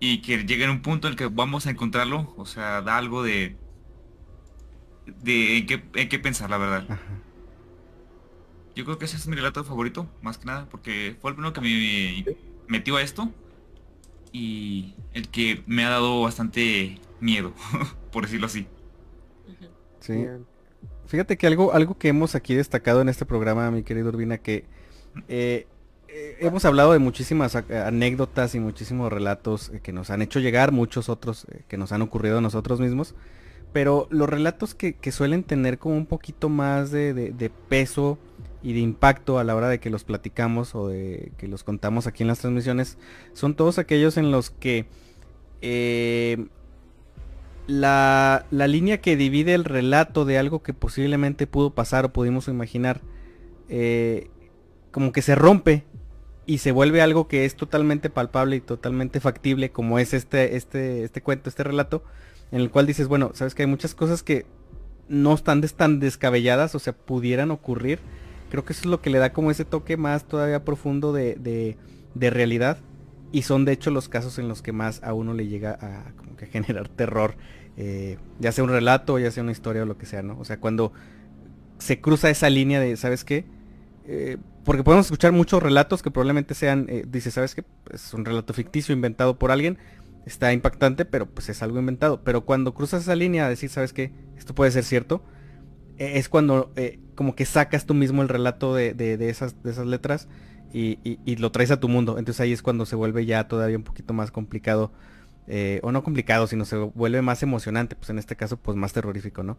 y 0.00 0.20
que 0.20 0.44
llegue 0.44 0.64
en 0.64 0.70
un 0.70 0.82
punto 0.82 1.06
en 1.06 1.12
el 1.12 1.18
que 1.18 1.26
vamos 1.26 1.66
a 1.66 1.70
encontrarlo, 1.70 2.34
o 2.36 2.46
sea, 2.46 2.82
da 2.82 2.96
algo 2.96 3.22
de, 3.22 3.56
de 5.06 5.58
en 5.58 5.66
qué, 6.08 6.18
pensar, 6.18 6.50
la 6.50 6.58
verdad. 6.58 6.98
Yo 8.74 8.84
creo 8.84 8.98
que 8.98 9.04
ese 9.04 9.16
es 9.16 9.26
mi 9.28 9.36
relato 9.36 9.64
favorito, 9.64 10.10
más 10.22 10.38
que 10.38 10.46
nada, 10.46 10.68
porque 10.68 11.16
fue 11.20 11.30
el 11.30 11.36
primero 11.36 11.52
que 11.52 11.60
me 11.60 12.24
metió 12.68 12.96
a 12.96 13.02
esto 13.02 13.30
y 14.32 14.94
el 15.12 15.28
que 15.28 15.62
me 15.66 15.84
ha 15.84 15.90
dado 15.90 16.22
bastante 16.22 16.98
miedo, 17.20 17.54
por 18.12 18.24
decirlo 18.24 18.46
así. 18.46 18.66
Sí. 20.00 20.26
Fíjate 21.06 21.36
que 21.36 21.46
algo, 21.46 21.72
algo 21.72 21.98
que 21.98 22.08
hemos 22.08 22.34
aquí 22.34 22.54
destacado 22.54 23.00
en 23.00 23.08
este 23.08 23.26
programa, 23.26 23.70
mi 23.70 23.82
querido 23.82 24.08
Urbina, 24.08 24.38
que 24.38 24.64
eh, 25.28 25.66
eh, 26.08 26.36
hemos 26.40 26.64
hablado 26.64 26.92
de 26.92 26.98
muchísimas 26.98 27.54
anécdotas 27.56 28.54
y 28.54 28.60
muchísimos 28.60 29.12
relatos 29.12 29.70
eh, 29.70 29.80
que 29.82 29.92
nos 29.92 30.10
han 30.10 30.22
hecho 30.22 30.40
llegar, 30.40 30.72
muchos 30.72 31.08
otros 31.08 31.46
que 31.68 31.76
nos 31.76 31.92
han 31.92 32.02
ocurrido 32.02 32.38
a 32.38 32.40
nosotros 32.40 32.80
mismos, 32.80 33.14
pero 33.72 34.08
los 34.10 34.28
relatos 34.28 34.74
que, 34.74 34.96
suelen 35.12 35.44
tener 35.44 35.78
como 35.78 35.96
un 35.96 36.06
poquito 36.06 36.48
más 36.48 36.90
de, 36.90 37.52
peso 37.68 38.18
y 38.62 38.74
de 38.74 38.80
impacto 38.80 39.38
a 39.38 39.44
la 39.44 39.56
hora 39.56 39.68
de 39.68 39.80
que 39.80 39.90
los 39.90 40.04
platicamos 40.04 40.74
o 40.74 40.88
de 40.88 41.32
que 41.36 41.48
los 41.48 41.64
contamos 41.64 42.06
aquí 42.06 42.22
en 42.22 42.28
las 42.28 42.38
transmisiones 42.38 42.98
son 43.32 43.54
todos 43.54 43.78
aquellos 43.78 44.16
en 44.16 44.30
los 44.30 44.50
que 44.50 44.86
la, 47.66 48.46
línea 48.50 49.00
que 49.00 49.16
divide 49.16 49.54
el 49.54 49.64
relato 49.64 50.24
de 50.24 50.38
algo 50.38 50.62
que 50.62 50.74
posiblemente 50.74 51.46
pudo 51.46 51.70
pasar 51.74 52.04
o 52.04 52.12
pudimos 52.12 52.48
imaginar, 52.48 53.00
eh, 53.68 54.30
como 54.90 55.12
que 55.12 55.22
se 55.22 55.34
rompe 55.34 55.84
y 56.44 56.58
se 56.58 56.72
vuelve 56.72 57.02
algo 57.02 57.28
que 57.28 57.44
es 57.44 57.54
totalmente 57.54 58.10
palpable 58.10 58.56
y 58.56 58.60
totalmente 58.60 59.20
factible, 59.20 59.70
como 59.70 59.98
es 59.98 60.12
este, 60.12 60.56
este, 60.56 61.04
este 61.04 61.22
cuento, 61.22 61.48
este 61.48 61.62
relato, 61.64 62.02
en 62.50 62.60
el 62.60 62.70
cual 62.70 62.86
dices, 62.86 63.08
bueno, 63.08 63.30
sabes 63.34 63.54
que 63.54 63.62
hay 63.62 63.68
muchas 63.68 63.94
cosas 63.94 64.22
que 64.22 64.44
no 65.08 65.34
están 65.34 65.62
tan 65.62 66.00
descabelladas, 66.00 66.74
o 66.74 66.78
sea, 66.78 66.92
pudieran 66.92 67.50
ocurrir. 67.50 68.00
Creo 68.50 68.64
que 68.64 68.72
eso 68.72 68.82
es 68.82 68.86
lo 68.86 69.00
que 69.00 69.10
le 69.10 69.18
da 69.18 69.32
como 69.32 69.50
ese 69.50 69.64
toque 69.64 69.96
más 69.96 70.24
todavía 70.26 70.64
profundo 70.64 71.12
de, 71.12 71.76
de 72.14 72.30
realidad. 72.30 72.78
Y 73.32 73.42
son 73.42 73.64
de 73.64 73.72
hecho 73.72 73.90
los 73.90 74.08
casos 74.08 74.38
en 74.38 74.46
los 74.46 74.62
que 74.62 74.72
más 74.72 75.02
a 75.02 75.14
uno 75.14 75.32
le 75.34 75.48
llega 75.48 75.72
a 75.80 76.12
como 76.16 76.36
que 76.36 76.46
generar 76.46 76.88
terror 76.88 77.34
eh, 77.76 78.18
ya 78.38 78.52
sea 78.52 78.64
un 78.64 78.70
relato, 78.70 79.18
ya 79.18 79.30
sea 79.30 79.42
una 79.42 79.52
historia 79.52 79.82
o 79.82 79.86
lo 79.86 79.96
que 79.96 80.06
sea, 80.06 80.22
¿no? 80.22 80.38
O 80.38 80.44
sea, 80.44 80.60
cuando 80.60 80.92
se 81.78 82.00
cruza 82.00 82.28
esa 82.30 82.50
línea 82.50 82.80
de, 82.80 82.96
¿sabes 82.96 83.24
qué? 83.24 83.46
Eh, 84.06 84.36
porque 84.64 84.84
podemos 84.84 85.06
escuchar 85.06 85.32
muchos 85.32 85.62
relatos 85.62 86.02
que 86.02 86.10
probablemente 86.10 86.54
sean, 86.54 86.86
eh, 86.88 87.04
dice, 87.08 87.30
¿sabes 87.30 87.54
qué? 87.54 87.64
Es 87.90 88.12
un 88.14 88.24
relato 88.24 88.52
ficticio 88.52 88.94
inventado 88.94 89.38
por 89.38 89.50
alguien, 89.50 89.78
está 90.26 90.52
impactante, 90.52 91.04
pero 91.04 91.26
pues 91.26 91.48
es 91.48 91.62
algo 91.62 91.78
inventado. 91.78 92.22
Pero 92.22 92.44
cuando 92.44 92.74
cruzas 92.74 93.02
esa 93.02 93.16
línea 93.16 93.46
a 93.46 93.48
decir, 93.48 93.70
¿sabes 93.70 93.92
qué? 93.92 94.12
Esto 94.36 94.54
puede 94.54 94.70
ser 94.70 94.84
cierto, 94.84 95.24
es 95.98 96.28
cuando 96.28 96.72
como 97.14 97.34
que 97.34 97.44
sacas 97.44 97.86
tú 97.86 97.94
mismo 97.94 98.22
el 98.22 98.28
relato 98.28 98.74
de, 98.74 99.16
esas, 99.28 99.62
de 99.62 99.70
esas 99.70 99.86
letras 99.86 100.28
y, 100.72 100.98
y, 101.02 101.36
lo 101.36 101.52
traes 101.52 101.70
a 101.70 101.80
tu 101.80 101.88
mundo. 101.88 102.18
Entonces 102.18 102.40
ahí 102.40 102.52
es 102.52 102.62
cuando 102.62 102.86
se 102.86 102.96
vuelve 102.96 103.26
ya 103.26 103.46
todavía 103.48 103.76
un 103.76 103.84
poquito 103.84 104.14
más 104.14 104.30
complicado 104.30 104.92
eh, 105.48 105.80
o 105.82 105.92
no 105.92 106.02
complicado, 106.02 106.46
sino 106.46 106.64
se 106.64 106.76
vuelve 106.76 107.20
más 107.20 107.42
emocionante, 107.42 107.96
pues 107.96 108.10
en 108.10 108.18
este 108.18 108.36
caso, 108.36 108.56
pues 108.56 108.76
más 108.76 108.92
terrorífico, 108.92 109.42
¿no? 109.42 109.58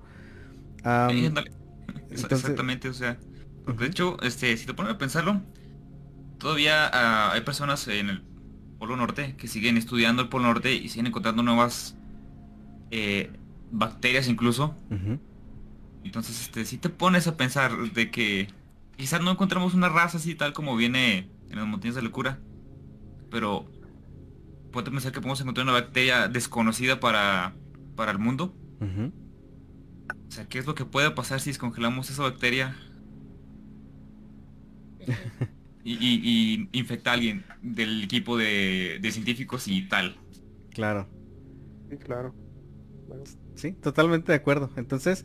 Exactamente, 2.09 2.89
o 2.89 2.93
sea, 2.93 3.17
de 3.67 3.85
hecho, 3.85 4.17
este, 4.21 4.55
si 4.57 4.65
te 4.65 4.73
pones 4.73 4.93
a 4.93 4.97
pensarlo, 4.97 5.41
todavía 6.37 6.89
ah, 6.91 7.31
hay 7.33 7.41
personas 7.41 7.87
en 7.87 8.09
el 8.09 8.23
Polo 8.79 8.95
Norte 8.95 9.35
que 9.37 9.47
siguen 9.47 9.77
estudiando 9.77 10.21
el 10.21 10.29
Polo 10.29 10.45
Norte 10.45 10.73
y 10.73 10.89
siguen 10.89 11.07
encontrando 11.07 11.43
nuevas 11.43 11.95
eh, 12.91 13.31
bacterias 13.71 14.27
incluso. 14.27 14.75
Entonces, 16.03 16.41
este, 16.41 16.65
si 16.65 16.77
te 16.77 16.89
pones 16.89 17.27
a 17.27 17.37
pensar 17.37 17.77
de 17.93 18.11
que 18.11 18.47
quizás 18.97 19.21
no 19.21 19.31
encontramos 19.31 19.73
una 19.73 19.89
raza 19.89 20.17
así 20.17 20.35
tal 20.35 20.53
como 20.53 20.75
viene 20.75 21.29
en 21.49 21.57
las 21.57 21.67
montañas 21.67 21.95
de 21.95 22.01
locura, 22.01 22.39
pero 23.29 23.69
puede 24.71 24.91
pensar 24.91 25.11
que 25.11 25.21
podemos 25.21 25.39
encontrar 25.41 25.65
una 25.65 25.73
bacteria 25.73 26.27
desconocida 26.27 26.99
para, 26.99 27.55
para 27.95 28.11
el 28.11 28.19
mundo. 28.19 28.55
O 28.81 30.31
sea, 30.31 30.45
¿qué 30.47 30.59
es 30.59 30.65
lo 30.65 30.75
que 30.75 30.83
puede 30.83 31.11
pasar 31.11 31.39
si 31.39 31.51
descongelamos 31.51 32.09
esa 32.09 32.23
bacteria 32.23 32.75
y, 35.83 36.67
infecta 36.71 37.11
a 37.11 37.13
alguien 37.13 37.45
del 37.61 38.03
equipo 38.03 38.35
de, 38.37 38.99
científicos 39.11 39.67
y 39.67 39.87
tal? 39.87 40.17
Claro. 40.71 41.07
Sí, 41.89 41.97
claro. 41.97 42.33
Sí, 43.63 43.71
totalmente 43.71 44.33
de 44.33 44.35
acuerdo. 44.35 44.69
Entonces, 44.75 45.23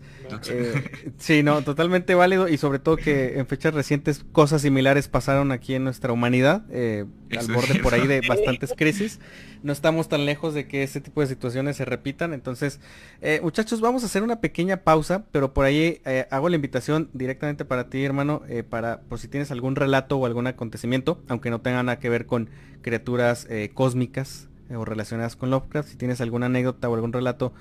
eh, 0.48 1.12
sí, 1.18 1.42
no, 1.42 1.62
totalmente 1.62 2.14
válido 2.14 2.46
y 2.46 2.56
sobre 2.56 2.78
todo 2.78 2.96
que 2.96 3.36
en 3.36 3.48
fechas 3.48 3.74
recientes 3.74 4.24
cosas 4.30 4.62
similares 4.62 5.08
pasaron 5.08 5.50
aquí 5.50 5.74
en 5.74 5.82
nuestra 5.82 6.12
humanidad, 6.12 6.64
eh, 6.70 7.04
al 7.36 7.52
borde 7.52 7.80
por 7.80 7.94
ahí 7.94 8.06
de 8.06 8.20
bastantes 8.28 8.74
crisis. 8.76 9.18
No 9.64 9.72
estamos 9.72 10.08
tan 10.08 10.24
lejos 10.24 10.54
de 10.54 10.68
que 10.68 10.84
ese 10.84 11.00
tipo 11.00 11.20
de 11.20 11.26
situaciones 11.26 11.78
se 11.78 11.84
repitan. 11.84 12.32
Entonces, 12.32 12.78
eh, 13.22 13.40
muchachos, 13.42 13.80
vamos 13.80 14.04
a 14.04 14.06
hacer 14.06 14.22
una 14.22 14.40
pequeña 14.40 14.84
pausa, 14.84 15.24
pero 15.32 15.52
por 15.52 15.64
ahí 15.64 16.00
hago 16.30 16.48
la 16.48 16.54
invitación 16.54 17.10
directamente 17.14 17.64
para 17.64 17.90
ti, 17.90 18.04
hermano, 18.04 18.42
para 18.70 19.00
por 19.00 19.18
si 19.18 19.26
tienes 19.26 19.50
algún 19.50 19.74
relato 19.74 20.16
o 20.16 20.26
algún 20.26 20.46
acontecimiento, 20.46 21.20
aunque 21.26 21.50
no 21.50 21.60
tenga 21.60 21.82
nada 21.82 21.98
que 21.98 22.08
ver 22.08 22.26
con 22.26 22.50
criaturas 22.82 23.48
cósmicas 23.74 24.48
o 24.76 24.84
relacionadas 24.84 25.34
con 25.34 25.50
Lovecraft, 25.50 25.88
si 25.88 25.96
tienes 25.96 26.20
alguna 26.20 26.46
anécdota 26.46 26.88
o 26.88 26.94
algún 26.94 27.12
relato 27.12 27.52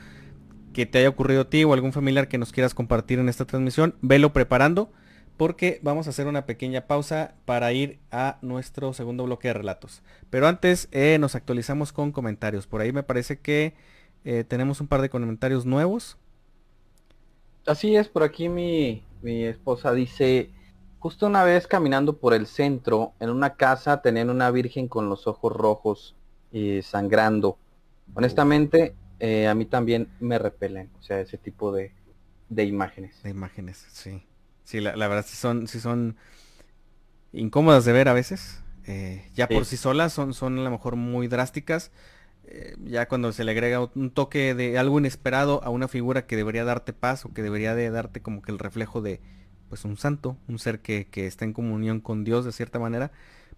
que 0.78 0.86
te 0.86 1.00
haya 1.00 1.10
ocurrido 1.10 1.42
a 1.42 1.50
ti 1.50 1.64
o 1.64 1.74
algún 1.74 1.92
familiar 1.92 2.28
que 2.28 2.38
nos 2.38 2.52
quieras 2.52 2.76
compartir 2.76 3.18
en 3.18 3.30
esta 3.30 3.46
transmisión, 3.46 3.96
velo 4.04 4.32
preparando 4.32 4.92
porque 5.36 5.80
vamos 5.82 6.06
a 6.06 6.12
hacer 6.12 6.28
una 6.28 6.46
pequeña 6.46 6.86
pausa 6.86 7.34
para 7.46 7.74
ir 7.74 7.98
a 8.12 8.38
nuestro 8.44 8.94
segundo 8.94 9.24
bloque 9.24 9.48
de 9.48 9.56
relatos. 9.56 10.04
Pero 10.30 10.48
antes 10.48 10.88
eh, 10.92 11.18
nos 11.20 11.34
actualizamos 11.34 11.92
con 11.92 12.12
comentarios. 12.12 12.68
Por 12.68 12.82
ahí 12.82 12.92
me 12.92 13.02
parece 13.02 13.40
que 13.40 13.74
eh, 14.24 14.44
tenemos 14.44 14.80
un 14.80 14.88
par 14.88 15.02
de 15.02 15.10
comentarios 15.10 15.66
nuevos. 15.66 16.16
Así 17.66 17.96
es, 17.96 18.08
por 18.08 18.22
aquí 18.22 18.48
mi, 18.48 19.04
mi 19.24 19.46
esposa 19.46 19.94
dice, 19.94 20.52
justo 21.00 21.26
una 21.26 21.44
vez 21.44 21.66
caminando 21.66 22.18
por 22.18 22.36
el 22.36 22.46
centro, 22.46 23.14
en 23.20 23.32
una 23.32 23.56
casa 23.56 24.04
tenían 24.04 24.30
una 24.30 24.52
virgen 24.52 24.88
con 24.88 25.10
los 25.10 25.26
ojos 25.26 25.52
rojos 25.52 26.16
y 26.52 26.84
sangrando. 26.84 27.58
Honestamente, 28.14 28.94
eh, 29.20 29.48
a 29.48 29.56
mí 29.56 29.66
también 29.66 30.10
me 30.20 30.38
repelen, 30.40 30.90
o 31.00 31.04
sea, 31.04 31.20
ese 31.20 31.38
tipo 31.38 31.72
de, 31.72 31.92
de 32.50 32.64
imágenes. 32.66 33.22
De 33.24 33.30
imágenes, 33.30 33.86
sí. 33.92 34.24
Sí, 34.64 34.82
la, 34.82 34.96
verdad 34.96 35.26
sí 35.26 35.38
son, 35.38 35.68
sí 35.68 35.80
son 35.80 36.18
incómodas 37.32 37.86
de 37.86 37.94
ver 37.94 38.10
a 38.10 38.14
veces. 38.14 38.62
Eh, 38.86 39.30
ya 39.34 39.48
por 39.48 39.66
sí 39.66 39.78
solas 39.78 40.14
son, 40.14 40.34
son 40.34 40.60
a 40.60 40.62
lo 40.64 40.72
mejor 40.72 40.96
muy 40.98 41.28
drásticas. 41.28 41.92
Eh, 42.46 42.76
ya 42.84 43.08
cuando 43.08 43.32
se 43.32 43.44
le 43.44 43.52
agrega 43.52 43.90
un 43.96 44.12
toque 44.12 44.54
de 44.54 44.78
algo 44.78 45.00
inesperado 45.00 45.64
a 45.64 45.70
una 45.70 45.88
figura 45.88 46.26
que 46.26 46.36
debería 46.36 46.64
darte 46.64 46.94
paz 46.94 47.26
o 47.26 47.34
que 47.34 47.44
debería 47.44 47.76
de 47.76 47.90
darte 47.90 48.22
como 48.22 48.42
que 48.42 48.52
el 48.52 48.60
reflejo 48.60 49.02
de 49.02 49.22
pues 49.70 49.84
un 49.84 49.98
santo, 49.98 50.38
un 50.48 50.60
ser 50.60 50.80
que, 50.80 51.08
que 51.08 51.28
está 51.28 51.44
en 51.44 51.54
comunión 51.54 52.00
con 52.00 52.24
Dios 52.24 52.46
de 52.46 52.54
cierta 52.54 52.80
manera, 52.80 53.12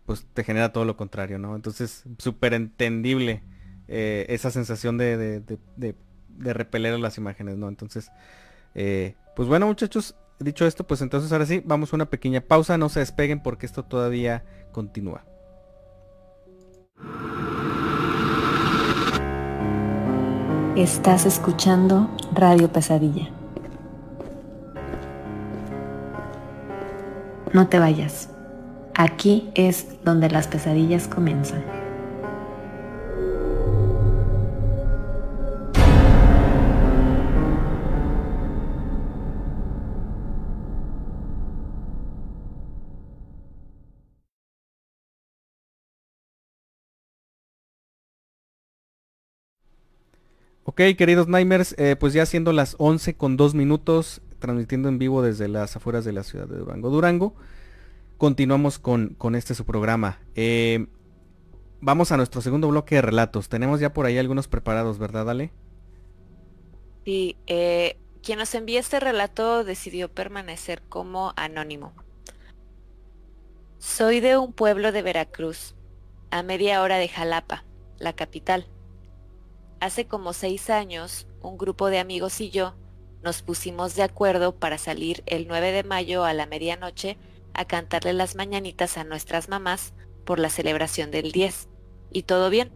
pues 0.06 0.26
te 0.34 0.44
genera 0.44 0.74
todo 0.74 0.86
lo 0.86 0.98
contrario, 0.98 1.38
¿no? 1.38 1.56
Entonces, 1.56 2.04
súper 2.18 2.54
entendible 2.56 3.44
eh, 3.92 4.28
esa 4.30 4.52
sensación 4.52 5.00
de, 5.00 5.42
de, 5.42 5.96
repeler 6.54 6.98
las 7.00 7.18
imágenes, 7.18 7.58
¿no? 7.58 7.68
Entonces, 7.68 8.12
eh, 8.76 9.16
pues 9.36 9.48
bueno 9.48 9.66
muchachos, 9.66 10.16
dicho 10.40 10.68
esto, 10.68 10.86
pues 10.86 11.02
entonces 11.02 11.32
ahora 11.32 11.48
sí, 11.48 11.64
vamos 11.66 11.92
a 11.92 11.96
una 11.96 12.06
pequeña 12.06 12.42
pausa, 12.42 12.78
no 12.78 12.88
se 12.90 13.00
despeguen 13.00 13.42
porque 13.42 13.66
esto 13.66 13.84
todavía 13.84 14.44
continúa. 14.72 15.26
Estás 20.76 21.26
escuchando 21.26 22.16
Radio 22.34 22.72
Pesadilla. 22.72 23.30
No 27.54 27.68
te 27.68 27.80
vayas. 27.80 28.30
Aquí 28.94 29.50
es 29.56 30.04
donde 30.04 30.30
las 30.30 30.48
pesadillas 30.48 31.08
comienzan. 31.08 31.79
Ok, 50.70 50.82
queridos 51.00 51.28
Nightmares, 51.28 51.74
eh, 51.80 51.96
pues 52.00 52.14
ya 52.14 52.28
siendo 52.28 52.54
las 52.54 52.76
11 52.78 53.16
con 53.16 53.38
2 53.38 53.56
minutos, 53.56 54.22
transmitiendo 54.38 54.88
en 54.88 55.00
vivo 55.00 55.24
desde 55.24 55.48
las 55.48 55.76
afueras 55.76 56.06
de 56.06 56.14
la 56.14 56.22
ciudad 56.22 56.48
de 56.48 56.60
Durango, 56.60 56.92
Durango, 56.92 57.34
continuamos 58.20 58.78
con, 58.78 59.16
con 59.16 59.34
este 59.34 59.56
su 59.56 59.66
programa. 59.66 60.20
Eh, 60.36 60.86
vamos 61.82 62.12
a 62.12 62.18
nuestro 62.18 62.42
segundo 62.42 62.68
bloque 62.68 62.94
de 62.94 63.02
relatos. 63.02 63.50
Tenemos 63.50 63.80
ya 63.80 63.94
por 63.94 64.06
ahí 64.06 64.20
algunos 64.20 64.48
preparados, 64.48 65.00
¿verdad, 65.00 65.28
Ale? 65.32 65.52
Sí, 67.04 67.36
eh, 67.48 67.98
quien 68.22 68.38
nos 68.38 68.54
envía 68.54 68.80
este 68.80 69.00
relato 69.00 69.64
decidió 69.64 70.14
permanecer 70.14 70.84
como 70.88 71.34
anónimo. 71.36 71.96
Soy 73.80 74.20
de 74.20 74.38
un 74.38 74.54
pueblo 74.54 74.92
de 74.92 75.02
Veracruz, 75.02 75.74
a 76.30 76.44
media 76.44 76.84
hora 76.84 76.98
de 76.98 77.08
Jalapa, 77.08 77.66
la 77.98 78.14
capital. 78.14 78.68
Hace 79.80 80.08
como 80.08 80.34
seis 80.34 80.70
años, 80.70 81.26
un 81.42 81.58
grupo 81.58 81.90
de 81.90 82.00
amigos 82.00 82.42
y 82.42 82.50
yo 82.50 82.76
nos 83.24 83.42
pusimos 83.42 83.96
de 83.96 84.04
acuerdo 84.04 84.54
para 84.54 84.78
salir 84.78 85.24
el 85.26 85.48
9 85.48 85.72
de 85.72 85.84
mayo 85.84 86.26
a 86.26 86.34
la 86.34 86.46
medianoche 86.46 87.18
a 87.54 87.64
cantarle 87.64 88.12
las 88.12 88.36
mañanitas 88.36 88.98
a 88.98 89.06
nuestras 89.06 89.48
mamás 89.48 89.94
por 90.26 90.38
la 90.38 90.50
celebración 90.50 91.12
del 91.12 91.32
10. 91.32 91.70
Y 92.12 92.24
todo 92.24 92.50
bien. 92.50 92.72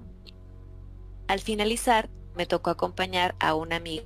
Al 1.27 1.41
finalizar, 1.41 2.09
me 2.35 2.45
tocó 2.45 2.69
acompañar 2.69 3.35
a 3.39 3.53
una 3.53 3.75
amiga 3.75 4.05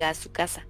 a 0.00 0.14
su 0.14 0.32
casa 0.32 0.66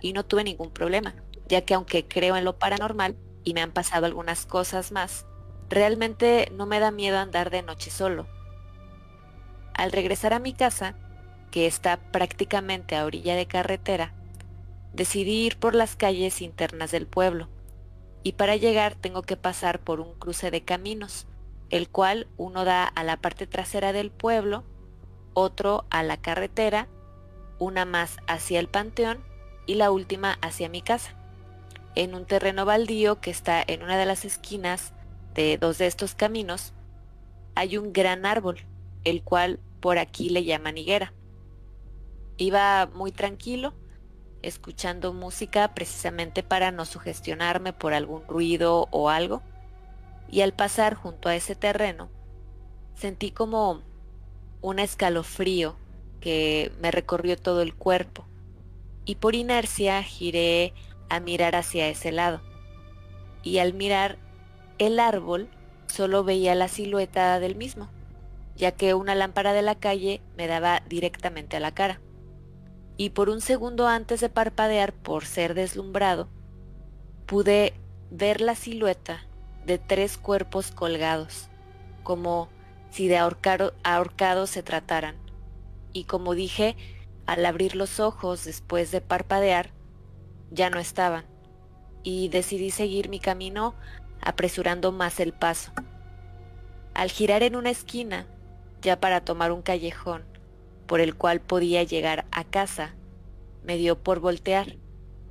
y 0.00 0.12
no 0.12 0.24
tuve 0.24 0.44
ningún 0.44 0.70
problema, 0.70 1.16
ya 1.48 1.62
que 1.62 1.74
aunque 1.74 2.06
creo 2.06 2.36
en 2.36 2.44
lo 2.44 2.58
paranormal 2.58 3.16
y 3.42 3.54
me 3.54 3.60
han 3.60 3.72
pasado 3.72 4.06
algunas 4.06 4.46
cosas 4.46 4.92
más, 4.92 5.26
realmente 5.68 6.48
no 6.52 6.66
me 6.66 6.78
da 6.78 6.92
miedo 6.92 7.18
andar 7.18 7.50
de 7.50 7.62
noche 7.62 7.90
solo 7.90 8.26
al 9.74 9.92
regresar 9.92 10.32
a 10.32 10.38
mi 10.38 10.52
casa, 10.52 10.94
que 11.50 11.66
está 11.66 11.96
prácticamente 11.96 12.96
a 12.96 13.04
orilla 13.04 13.34
de 13.34 13.46
carretera, 13.46 14.12
decidí 14.92 15.46
ir 15.46 15.58
por 15.58 15.74
las 15.74 15.96
calles 15.96 16.42
internas 16.42 16.90
del 16.90 17.06
pueblo, 17.06 17.48
y 18.22 18.32
para 18.32 18.56
llegar 18.56 18.94
tengo 18.94 19.22
que 19.22 19.36
pasar 19.36 19.80
por 19.80 20.00
un 20.00 20.14
cruce 20.14 20.50
de 20.50 20.62
caminos, 20.62 21.26
el 21.70 21.88
cual 21.88 22.28
uno 22.36 22.64
da 22.64 22.84
a 22.84 23.04
la 23.04 23.16
parte 23.16 23.46
trasera 23.46 23.92
del 23.92 24.10
pueblo, 24.10 24.64
otro 25.34 25.86
a 25.90 26.02
la 26.02 26.16
carretera, 26.16 26.88
una 27.58 27.84
más 27.84 28.18
hacia 28.26 28.58
el 28.58 28.68
panteón 28.68 29.22
y 29.66 29.74
la 29.74 29.90
última 29.90 30.38
hacia 30.42 30.68
mi 30.68 30.82
casa, 30.82 31.14
en 31.94 32.14
un 32.14 32.26
terreno 32.26 32.64
baldío 32.64 33.20
que 33.20 33.30
está 33.30 33.62
en 33.66 33.82
una 33.82 33.96
de 33.96 34.06
las 34.06 34.24
esquinas 34.24 34.92
de 35.34 35.58
dos 35.58 35.78
de 35.78 35.86
estos 35.86 36.14
caminos, 36.14 36.72
hay 37.54 37.76
un 37.76 37.92
gran 37.92 38.26
árbol, 38.26 38.64
el 39.04 39.22
cual 39.22 39.60
por 39.80 39.98
aquí 39.98 40.28
le 40.28 40.44
llaman 40.44 40.78
higuera. 40.78 41.12
Iba 42.36 42.86
muy 42.94 43.12
tranquilo, 43.12 43.74
escuchando 44.42 45.12
música 45.12 45.74
precisamente 45.74 46.42
para 46.42 46.70
no 46.70 46.84
sugestionarme 46.84 47.72
por 47.72 47.92
algún 47.92 48.26
ruido 48.26 48.88
o 48.90 49.10
algo, 49.10 49.42
y 50.30 50.42
al 50.42 50.52
pasar 50.52 50.94
junto 50.94 51.28
a 51.28 51.34
ese 51.34 51.54
terreno, 51.54 52.08
sentí 52.94 53.30
como 53.30 53.82
un 54.60 54.78
escalofrío 54.78 55.76
que 56.20 56.72
me 56.80 56.90
recorrió 56.90 57.36
todo 57.36 57.62
el 57.62 57.74
cuerpo, 57.74 58.26
y 59.04 59.16
por 59.16 59.34
inercia 59.34 60.02
giré 60.02 60.72
a 61.08 61.20
mirar 61.20 61.56
hacia 61.56 61.88
ese 61.88 62.12
lado. 62.12 62.40
Y 63.42 63.58
al 63.58 63.72
mirar 63.72 64.18
el 64.78 65.00
árbol, 65.00 65.48
solo 65.86 66.24
veía 66.24 66.54
la 66.54 66.68
silueta 66.68 67.40
del 67.40 67.56
mismo 67.56 67.88
ya 68.60 68.72
que 68.72 68.92
una 68.92 69.14
lámpara 69.14 69.54
de 69.54 69.62
la 69.62 69.74
calle 69.74 70.20
me 70.36 70.46
daba 70.46 70.82
directamente 70.86 71.56
a 71.56 71.60
la 71.60 71.72
cara. 71.72 71.98
Y 72.98 73.10
por 73.10 73.30
un 73.30 73.40
segundo 73.40 73.88
antes 73.88 74.20
de 74.20 74.28
parpadear 74.28 74.92
por 74.92 75.24
ser 75.24 75.54
deslumbrado, 75.54 76.28
pude 77.24 77.72
ver 78.10 78.42
la 78.42 78.54
silueta 78.54 79.26
de 79.64 79.78
tres 79.78 80.18
cuerpos 80.18 80.72
colgados, 80.72 81.48
como 82.02 82.50
si 82.90 83.08
de 83.08 83.16
ahorcados 83.16 84.50
se 84.50 84.62
trataran. 84.62 85.16
Y 85.94 86.04
como 86.04 86.34
dije, 86.34 86.76
al 87.24 87.46
abrir 87.46 87.76
los 87.76 87.98
ojos 87.98 88.44
después 88.44 88.90
de 88.90 89.00
parpadear, 89.00 89.70
ya 90.50 90.68
no 90.68 90.78
estaban, 90.78 91.24
y 92.02 92.28
decidí 92.28 92.70
seguir 92.70 93.08
mi 93.08 93.20
camino 93.20 93.74
apresurando 94.20 94.92
más 94.92 95.18
el 95.18 95.32
paso. 95.32 95.72
Al 96.92 97.10
girar 97.10 97.42
en 97.42 97.56
una 97.56 97.70
esquina, 97.70 98.26
ya 98.80 99.00
para 99.00 99.24
tomar 99.24 99.52
un 99.52 99.62
callejón 99.62 100.24
por 100.86 101.00
el 101.00 101.14
cual 101.14 101.40
podía 101.40 101.84
llegar 101.84 102.26
a 102.32 102.42
casa, 102.42 102.96
me 103.62 103.76
dio 103.76 104.02
por 104.02 104.18
voltear 104.18 104.76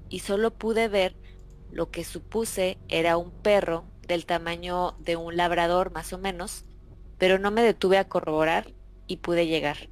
y 0.08 0.20
solo 0.20 0.52
pude 0.52 0.88
ver 0.88 1.18
lo 1.70 1.92
que 1.92 2.06
supuse 2.06 2.78
era 2.88 3.18
un 3.18 3.32
perro 3.32 3.84
del 4.08 4.26
tamaño 4.26 4.96
de 5.00 5.18
un 5.18 5.36
labrador 5.36 5.92
más 5.92 6.14
o 6.14 6.18
menos, 6.18 6.64
pero 7.18 7.40
no 7.40 7.52
me 7.52 7.62
detuve 7.62 7.98
a 7.98 8.08
corroborar 8.08 8.74
y 9.06 9.18
pude 9.18 9.48
llegar. 9.48 9.90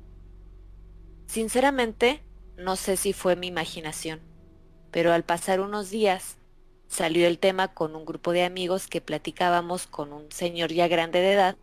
Sinceramente, 1.26 2.24
no 2.56 2.78
sé 2.78 2.96
si 2.96 3.12
fue 3.12 3.36
mi 3.36 3.48
imaginación, 3.48 4.22
pero 4.92 5.12
al 5.12 5.24
pasar 5.24 5.60
unos 5.60 5.90
días 5.90 6.38
salió 6.88 7.28
el 7.28 7.40
tema 7.40 7.74
con 7.74 7.96
un 7.96 8.06
grupo 8.06 8.32
de 8.32 8.46
amigos 8.46 8.88
que 8.88 9.02
platicábamos 9.02 9.86
con 9.86 10.14
un 10.14 10.32
señor 10.32 10.72
ya 10.72 10.88
grande 10.88 11.20
de 11.20 11.34
edad 11.34 11.58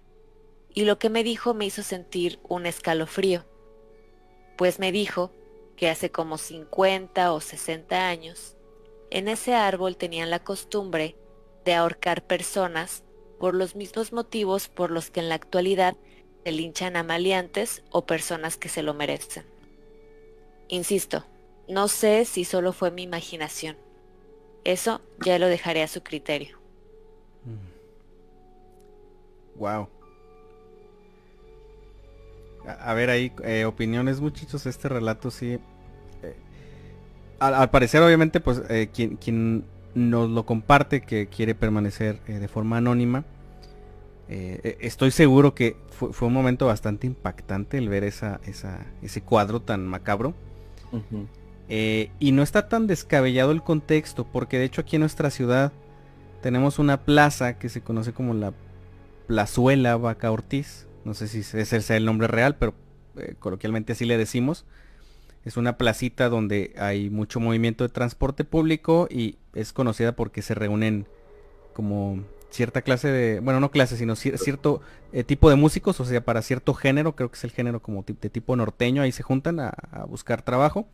y 0.74 0.84
lo 0.84 0.98
que 0.98 1.08
me 1.08 1.22
dijo 1.22 1.54
me 1.54 1.66
hizo 1.66 1.82
sentir 1.82 2.40
un 2.42 2.66
escalofrío, 2.66 3.44
pues 4.56 4.78
me 4.78 4.92
dijo 4.92 5.30
que 5.76 5.88
hace 5.88 6.10
como 6.10 6.36
50 6.36 7.32
o 7.32 7.40
60 7.40 8.08
años, 8.08 8.56
en 9.10 9.28
ese 9.28 9.54
árbol 9.54 9.96
tenían 9.96 10.30
la 10.30 10.40
costumbre 10.40 11.16
de 11.64 11.74
ahorcar 11.74 12.26
personas 12.26 13.04
por 13.38 13.54
los 13.54 13.76
mismos 13.76 14.12
motivos 14.12 14.68
por 14.68 14.90
los 14.90 15.10
que 15.10 15.20
en 15.20 15.28
la 15.28 15.36
actualidad 15.36 15.96
se 16.44 16.52
linchan 16.52 16.96
a 16.96 17.02
maleantes 17.02 17.82
o 17.90 18.04
personas 18.04 18.56
que 18.56 18.68
se 18.68 18.82
lo 18.82 18.94
merecen. 18.94 19.44
Insisto, 20.68 21.24
no 21.68 21.88
sé 21.88 22.24
si 22.24 22.44
solo 22.44 22.72
fue 22.72 22.90
mi 22.90 23.02
imaginación. 23.02 23.76
Eso 24.64 25.00
ya 25.24 25.38
lo 25.38 25.46
dejaré 25.46 25.82
a 25.82 25.88
su 25.88 26.02
criterio. 26.02 26.58
Wow. 29.56 29.88
A, 32.66 32.94
ver 32.94 33.10
ahí, 33.10 33.32
eh, 33.42 33.64
opiniones 33.66 34.20
muchachos, 34.20 34.66
este 34.66 34.88
relato 34.88 35.30
sí. 35.30 35.58
Eh, 36.22 36.36
al, 37.38 37.70
parecer 37.70 38.02
obviamente 38.02 38.40
pues 38.40 38.62
eh, 38.68 38.88
quien, 38.92 39.16
quien 39.16 39.64
nos 39.94 40.30
lo 40.30 40.46
comparte 40.46 41.02
que 41.02 41.26
quiere 41.26 41.54
permanecer 41.54 42.20
de 42.24 42.48
forma 42.48 42.78
anónima. 42.78 43.24
estoy 44.28 45.10
seguro 45.10 45.54
que 45.54 45.76
fue, 45.90 46.26
un 46.26 46.34
momento 46.34 46.66
bastante 46.66 47.06
impactante 47.06 47.76
el 47.76 47.88
ver 47.88 48.04
esa, 48.04 48.40
esa, 48.46 48.86
ese 49.02 49.20
cuadro 49.20 49.60
tan 49.60 49.86
macabro. 49.86 50.34
y 51.68 52.32
no 52.32 52.42
está 52.42 52.68
tan 52.68 52.86
descabellado 52.86 53.52
el 53.52 53.62
contexto, 53.62 54.24
porque 54.24 54.58
de 54.58 54.64
hecho 54.64 54.80
aquí 54.80 54.96
en 54.96 55.00
nuestra 55.00 55.30
ciudad 55.30 55.72
tenemos 56.40 56.78
una 56.78 57.04
plaza 57.04 57.58
que 57.58 57.68
se 57.68 57.82
conoce 57.82 58.12
como 58.12 58.34
la 58.34 58.52
Plazuela 59.26 59.96
Vaca 59.96 60.30
Ortiz 60.30 60.86
no 61.04 61.14
sé 61.14 61.28
si 61.28 61.40
ese 61.40 61.80
sea 61.80 61.96
el 61.96 62.04
nombre 62.04 62.28
real, 62.28 62.56
pero 62.56 62.74
eh, 63.16 63.34
coloquialmente 63.38 63.92
así 63.92 64.04
le 64.04 64.18
decimos. 64.18 64.64
Es 65.44 65.56
una 65.56 65.76
placita 65.76 66.28
donde 66.28 66.74
hay 66.78 67.10
mucho 67.10 67.38
movimiento 67.38 67.84
de 67.84 67.90
transporte 67.90 68.44
público 68.44 69.08
y 69.10 69.36
es 69.54 69.72
conocida 69.72 70.16
porque 70.16 70.40
se 70.40 70.54
reúnen 70.54 71.06
como 71.74 72.24
cierta 72.50 72.82
clase 72.82 73.08
de, 73.08 73.40
bueno, 73.40 73.60
no 73.60 73.70
clase, 73.70 73.96
sino 73.96 74.16
cierto 74.16 74.80
eh, 75.12 75.24
tipo 75.24 75.50
de 75.50 75.56
músicos, 75.56 76.00
o 76.00 76.04
sea, 76.04 76.24
para 76.24 76.40
cierto 76.40 76.72
género, 76.72 77.16
creo 77.16 77.30
que 77.30 77.36
es 77.36 77.44
el 77.44 77.50
género 77.50 77.82
como 77.82 78.04
de 78.04 78.30
tipo 78.30 78.56
norteño, 78.56 79.02
ahí 79.02 79.12
se 79.12 79.24
juntan 79.24 79.58
a, 79.60 79.72
buscar 80.08 80.42
trabajo. 80.42 80.86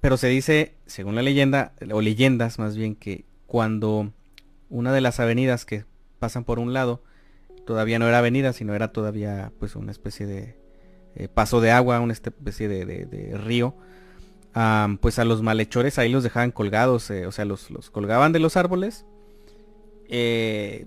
pero 0.00 0.16
se 0.16 0.26
dice, 0.26 0.74
según 0.86 1.14
la 1.14 1.22
leyenda, 1.22 1.72
o 1.92 2.00
leyendas 2.00 2.58
más 2.58 2.76
bien, 2.76 2.96
que 2.96 3.24
cuando 3.46 4.12
una 4.68 4.92
de 4.92 5.00
las 5.00 5.20
avenidas 5.20 5.64
que 5.64 5.84
pasan 6.18 6.44
por 6.44 6.58
un 6.58 6.72
lado 6.72 7.00
todavía 7.68 7.98
no 7.98 8.08
era 8.08 8.20
avenida, 8.20 8.54
sino 8.54 8.74
era 8.74 8.92
todavía 8.92 9.52
pues 9.58 9.76
una 9.76 9.92
especie 9.92 10.24
de 10.24 10.58
eh, 11.14 11.28
paso 11.28 11.60
de 11.60 11.70
agua, 11.70 12.00
una 12.00 12.14
especie 12.14 12.66
de, 12.66 13.38
río. 13.44 13.76
pues 15.02 15.18
a 15.18 15.26
los 15.26 15.42
malhechores 15.42 15.98
ahí 15.98 16.10
los 16.10 16.22
dejaban 16.22 16.50
colgados, 16.50 17.10
eh, 17.10 17.26
o 17.26 17.30
sea, 17.30 17.44
los, 17.44 17.68
colgaban 17.92 18.32
de 18.32 18.38
los 18.38 18.56
árboles 18.56 19.04
Eh, 20.08 20.86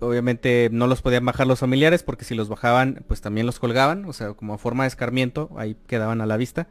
obviamente 0.00 0.70
no 0.72 0.86
los 0.86 1.02
podían 1.02 1.26
bajar 1.26 1.46
los 1.46 1.58
familiares 1.58 2.02
porque 2.02 2.24
si 2.24 2.34
los 2.34 2.48
bajaban 2.48 3.04
pues 3.06 3.20
también 3.20 3.44
los 3.44 3.58
colgaban, 3.58 4.06
o 4.06 4.14
sea, 4.14 4.32
como 4.32 4.56
forma 4.56 4.84
de 4.84 4.88
escarmiento, 4.88 5.50
ahí 5.58 5.76
quedaban 5.86 6.22
a 6.22 6.26
la 6.26 6.38
vista. 6.38 6.68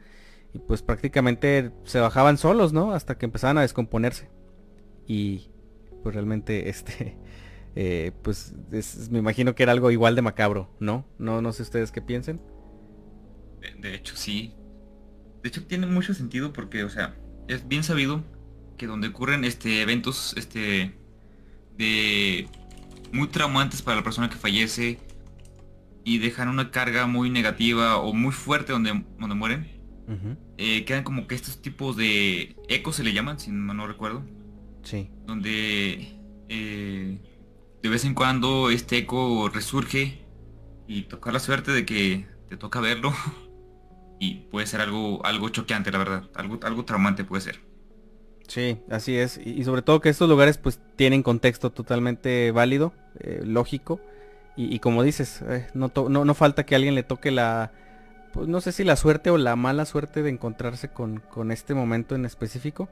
Y 0.52 0.58
pues 0.58 0.82
prácticamente 0.82 1.70
se 1.84 2.00
bajaban 2.00 2.38
solos, 2.38 2.72
¿no? 2.72 2.92
Hasta 2.92 3.16
que 3.18 3.26
empezaban 3.26 3.56
a 3.58 3.62
descomponerse. 3.62 4.30
Y 5.06 5.52
pues 6.02 6.16
realmente 6.16 6.68
este, 6.74 7.16
eh, 7.80 8.10
pues 8.22 8.54
me 9.08 9.20
imagino 9.20 9.54
que 9.54 9.62
era 9.62 9.70
algo 9.70 9.92
igual 9.92 10.16
de 10.16 10.22
macabro, 10.22 10.68
¿no? 10.80 11.06
No, 11.16 11.40
no 11.40 11.52
sé 11.52 11.62
ustedes 11.62 11.92
qué 11.92 12.02
piensen. 12.02 12.40
De, 13.80 13.94
hecho, 13.94 14.16
sí. 14.16 14.52
De 15.44 15.48
hecho, 15.48 15.64
tiene 15.64 15.86
mucho 15.86 16.12
sentido 16.12 16.52
porque, 16.52 16.82
o 16.82 16.90
sea, 16.90 17.14
es 17.46 17.68
bien 17.68 17.84
sabido 17.84 18.24
que 18.78 18.88
donde 18.88 19.06
ocurren 19.06 19.44
este 19.44 19.80
eventos 19.80 20.34
este 20.36 20.92
de 21.76 22.48
muy 23.12 23.28
traumantes 23.28 23.80
para 23.80 23.98
la 23.98 24.02
persona 24.02 24.28
que 24.28 24.36
fallece 24.36 24.98
y 26.02 26.18
dejan 26.18 26.48
una 26.48 26.72
carga 26.72 27.06
muy 27.06 27.30
negativa 27.30 27.98
o 27.98 28.12
muy 28.12 28.32
fuerte 28.32 28.72
donde, 28.72 29.04
donde 29.20 29.36
mueren, 29.36 29.68
eh, 30.56 30.84
quedan 30.84 31.04
como 31.04 31.28
que 31.28 31.36
estos 31.36 31.62
tipos 31.62 31.96
de 31.96 32.56
ecos 32.68 32.96
se 32.96 33.04
le 33.04 33.12
llaman, 33.12 33.38
si 33.38 33.52
no 33.52 33.86
recuerdo. 33.86 34.24
Sí. 34.82 35.10
Donde 35.26 36.18
eh, 36.48 37.18
de 37.82 37.88
vez 37.88 38.04
en 38.04 38.14
cuando 38.14 38.70
este 38.70 38.98
eco 38.98 39.48
resurge 39.48 40.24
y 40.86 41.02
toca 41.02 41.30
la 41.30 41.38
suerte 41.38 41.70
de 41.70 41.86
que 41.86 42.26
te 42.48 42.56
toca 42.56 42.80
verlo. 42.80 43.12
Y 44.20 44.48
puede 44.50 44.66
ser 44.66 44.80
algo 44.80 45.24
algo 45.24 45.48
choqueante 45.48 45.92
la 45.92 45.98
verdad. 45.98 46.24
Algo 46.34 46.58
algo 46.64 46.84
traumante 46.84 47.22
puede 47.22 47.40
ser. 47.40 47.60
Sí 48.48 48.80
así 48.90 49.16
es. 49.16 49.38
Y, 49.38 49.62
sobre 49.62 49.82
todo 49.82 50.00
que 50.00 50.08
estos 50.08 50.28
lugares 50.28 50.58
pues 50.58 50.80
tienen 50.96 51.22
contexto 51.22 51.70
totalmente 51.70 52.50
válido 52.50 52.92
eh, 53.20 53.42
lógico. 53.44 54.00
Y, 54.56 54.80
como 54.80 55.04
dices 55.04 55.40
eh, 55.42 55.68
no, 55.72 55.92
no, 55.94 56.24
no 56.24 56.34
falta 56.34 56.66
que 56.66 56.74
alguien 56.74 56.96
le 56.96 57.04
toque 57.04 57.30
la 57.30 57.70
pues 58.32 58.48
no 58.48 58.60
sé 58.60 58.72
si 58.72 58.82
la 58.82 58.96
suerte 58.96 59.30
o 59.30 59.38
la 59.38 59.54
mala 59.54 59.84
suerte 59.84 60.24
de 60.24 60.30
encontrarse 60.30 60.88
con, 60.88 61.20
con 61.20 61.52
este 61.52 61.74
momento 61.74 62.16
en 62.16 62.24
específico. 62.24 62.88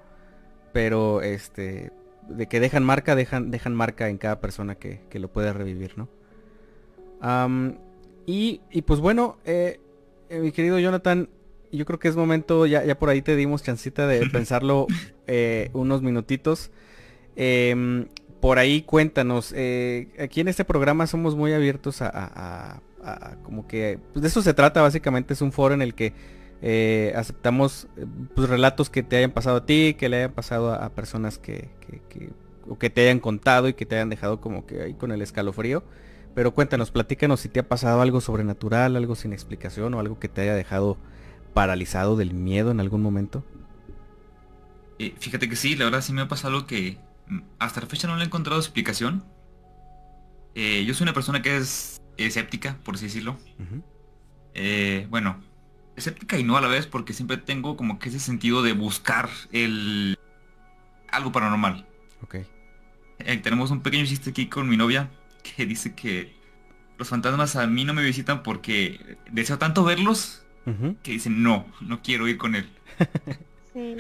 Pero 0.73 1.23
este 1.23 1.91
de 2.29 2.47
que 2.47 2.61
dejan 2.61 2.85
marca, 2.85 3.15
dejan, 3.15 3.51
dejan 3.51 3.75
marca 3.75 4.09
en 4.09 4.19
cada 4.19 4.41
persona 4.41 4.75
que, 4.75 5.01
lo 5.13 5.29
pueda 5.29 5.53
revivir, 5.53 5.95
¿no? 5.97 6.09
y, 8.27 8.61
pues 8.83 9.01
bueno, 9.01 9.39
eh, 9.45 9.81
eh, 10.29 10.41
mi 10.41 10.53
querido 10.53 10.79
Jonathan, 10.79 11.29
yo 11.73 11.85
creo 11.85 11.99
que 11.99 12.09
es 12.09 12.17
momento, 12.17 12.67
ya, 12.67 12.85
ya 12.85 12.99
por 12.99 13.09
ahí 13.09 13.23
te 13.23 13.37
dimos 13.37 13.63
chancita 13.63 14.07
de 14.07 14.27
pensarlo 14.33 14.87
eh, 15.27 15.71
unos 15.73 16.03
minutitos. 16.03 16.71
Em, 17.37 18.07
por 18.41 18.59
ahí 18.59 18.83
cuéntanos, 18.83 19.53
aquí 19.53 20.41
en 20.41 20.49
este 20.49 20.65
programa 20.65 21.07
somos 21.07 21.35
muy 21.35 21.53
abiertos 21.53 22.03
a, 22.03 22.83
como 23.43 23.67
que, 23.67 23.99
pues 24.13 24.23
de 24.23 24.29
eso 24.29 24.43
se 24.43 24.55
trata 24.55 24.83
básicamente, 24.83 25.35
es 25.35 25.41
un 25.41 25.53
foro 25.53 25.75
en 25.75 25.83
el 25.83 25.95
que 25.95 26.13
eh, 26.63 27.13
aceptamos 27.17 27.87
eh, 27.97 28.07
pues, 28.35 28.49
relatos 28.49 28.89
que 28.89 29.03
te 29.03 29.17
hayan 29.17 29.33
pasado 29.33 29.59
a 29.59 29.67
ti, 29.67 29.95
que 29.99 30.09
le 30.09 30.19
hayan 30.19 30.33
pasado 30.33 30.73
a, 30.73 30.89
personas 30.91 31.39
que, 31.39 31.69
o 32.69 32.79
que 32.79 32.91
te 32.91 33.03
hayan 33.03 33.21
contado 33.21 33.69
y 33.69 33.75
que 33.75 33.87
te 33.87 33.97
hayan 33.97 34.09
dejado 34.09 34.41
como 34.41 34.67
que 34.67 34.83
ahí 34.83 34.95
con 34.95 35.13
el 35.13 35.23
escalofrío. 35.23 35.85
Pero 36.35 36.53
cuéntanos, 36.55 36.91
platícanos 36.91 37.41
si 37.41 37.49
te 37.49 37.61
ha 37.61 37.69
pasado 37.69 38.01
algo 38.01 38.21
sobrenatural, 38.21 38.97
algo 38.97 39.15
sin 39.15 39.33
explicación 39.33 39.95
o 39.95 40.01
algo 40.01 40.19
que 40.19 40.29
te 40.29 40.43
haya 40.43 40.55
dejado 40.55 40.99
paralizado 41.55 42.17
del 42.17 42.35
miedo 42.35 42.71
en 42.71 42.81
algún 42.81 43.03
momento. 43.03 43.45
Eh, 44.99 45.15
fíjate 45.19 45.49
que 45.49 45.57
sí, 45.57 45.77
la 45.77 45.87
verdad 45.87 46.01
sí 46.01 46.13
me 46.13 46.23
ha 46.23 46.29
pasado 46.29 46.55
algo 46.55 46.67
que 46.67 46.99
mm, 47.29 47.41
hasta 47.59 47.81
la 47.81 47.87
fecha 47.87 48.09
no 48.09 48.17
le 48.17 48.23
he 48.23 48.27
encontrado 48.27 48.61
explicación. 48.61 49.25
yo 50.55 50.95
soy 50.95 51.05
una 51.05 51.13
persona 51.13 51.43
que 51.43 51.57
es 51.59 52.01
escéptica, 52.17 52.79
por 52.83 52.95
así 52.95 53.07
decirlo. 53.07 53.37
bueno, 55.11 55.39
escéptica 55.97 56.39
y 56.39 56.45
no 56.45 56.57
a 56.57 56.61
la 56.61 56.69
vez 56.69 56.87
porque 56.87 57.13
siempre 57.13 57.37
tengo 57.37 57.77
como 57.77 57.99
que 57.99 58.11
ese 58.11 58.21
sentido 58.21 58.63
de 58.63 58.73
buscar 58.73 59.29
el 59.53 60.19
algo 61.11 61.33
paranormal. 61.33 61.87
Ok. 62.23 62.37
Eh, 63.19 63.37
tenemos 63.39 63.71
un 63.71 63.81
pequeño 63.81 64.05
chiste 64.05 64.31
aquí 64.31 64.47
con 64.47 64.69
mi 64.69 64.77
novia 64.77 65.11
que 65.43 65.67
dice 65.67 65.95
que 65.95 66.35
los 66.99 67.09
fantasmas 67.09 67.57
a 67.57 67.67
mí 67.67 67.85
no 67.85 67.95
me 67.95 68.03
visitan 68.03 68.43
porque 68.43 69.19
deseo 69.31 69.59
tanto 69.59 69.85
verlos 69.85 70.43
que 71.05 71.13
dicen 71.13 71.45
no, 71.45 71.65
no 71.81 72.03
quiero 72.03 72.27
ir 72.27 72.39
con 72.39 72.57
él. 72.57 72.69
sí. 73.73 73.97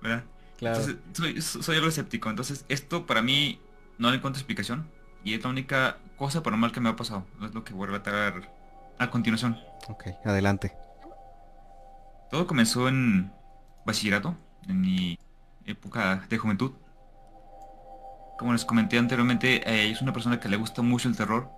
¿Verdad? 0.00 0.24
Claro. 0.58 0.80
Entonces, 0.80 1.44
soy, 1.44 1.76
algo 1.76 1.88
escéptico. 1.88 2.30
Entonces, 2.30 2.64
esto 2.68 3.04
para 3.04 3.20
mí 3.20 3.58
no 3.98 4.10
le 4.10 4.18
encuentro 4.18 4.38
explicación. 4.38 4.88
Y 5.24 5.34
es 5.34 5.42
la 5.42 5.50
única 5.50 5.98
cosa 6.16 6.42
paranormal 6.42 6.70
que 6.70 6.80
me 6.80 6.90
ha 6.90 6.94
pasado. 6.94 7.26
No 7.40 7.46
es 7.46 7.54
lo 7.54 7.64
que 7.64 7.72
voy 7.72 7.84
a 7.84 7.86
relatar 7.86 8.53
a 8.98 9.10
continuación. 9.10 9.58
Ok, 9.88 10.06
adelante. 10.24 10.72
Todo 12.30 12.46
comenzó 12.46 12.88
en 12.88 13.32
bachillerato, 13.84 14.36
en 14.68 14.80
mi 14.80 15.18
época 15.66 16.26
de 16.28 16.38
juventud. 16.38 16.72
Como 18.38 18.52
les 18.52 18.64
comenté 18.64 18.98
anteriormente, 18.98 19.62
eh, 19.68 19.90
es 19.90 20.02
una 20.02 20.12
persona 20.12 20.40
que 20.40 20.48
le 20.48 20.56
gusta 20.56 20.82
mucho 20.82 21.08
el 21.08 21.16
terror. 21.16 21.50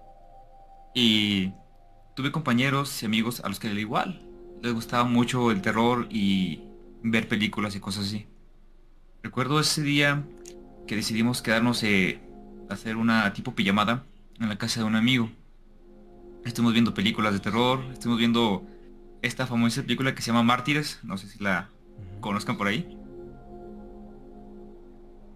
Y 0.95 1.53
tuve 2.15 2.33
compañeros 2.33 3.03
y 3.03 3.07
amigos 3.07 3.41
a 3.45 3.49
los 3.49 3.61
que 3.61 3.69
igual 3.69 4.21
les 4.63 4.73
gustaba 4.73 5.05
mucho 5.05 5.51
el 5.51 5.61
terror 5.61 6.07
y 6.11 6.63
ver 7.03 7.29
películas 7.29 7.75
y 7.77 7.81
cosas 7.81 8.07
así. 8.07 8.27
Recuerdo 9.23 9.61
ese 9.61 9.83
día 9.83 10.25
que 10.87 10.97
decidimos 10.97 11.43
quedarnos 11.43 11.83
eh, 11.83 12.21
a 12.71 12.75
hacer 12.75 12.97
una 12.97 13.33
tipo 13.33 13.55
pijamada 13.55 14.05
en 14.41 14.49
la 14.49 14.57
casa 14.59 14.81
de 14.81 14.87
un 14.87 14.97
amigo. 14.97 15.31
Estuvimos 16.47 16.75
viendo 16.75 16.95
películas 16.95 17.33
de 17.33 17.41
terror, 17.41 17.81
estuvimos 17.93 18.21
viendo 18.21 18.65
esta 19.21 19.49
famosa 19.49 19.83
película 19.83 20.15
que 20.15 20.23
se 20.23 20.29
llama 20.29 20.45
Mártires, 20.45 21.01
no 21.03 21.19
sé 21.19 21.27
si 21.27 21.43
la 21.43 21.71
conozcan 22.21 22.57
por 22.57 22.69
ahí. 22.69 22.97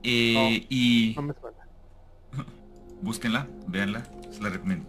Eh, 0.04 0.66
y 0.70 1.16
búsquenla, 3.02 3.48
véanla, 3.66 4.04
se 4.30 4.40
la 4.40 4.50
recomiendo. 4.50 4.88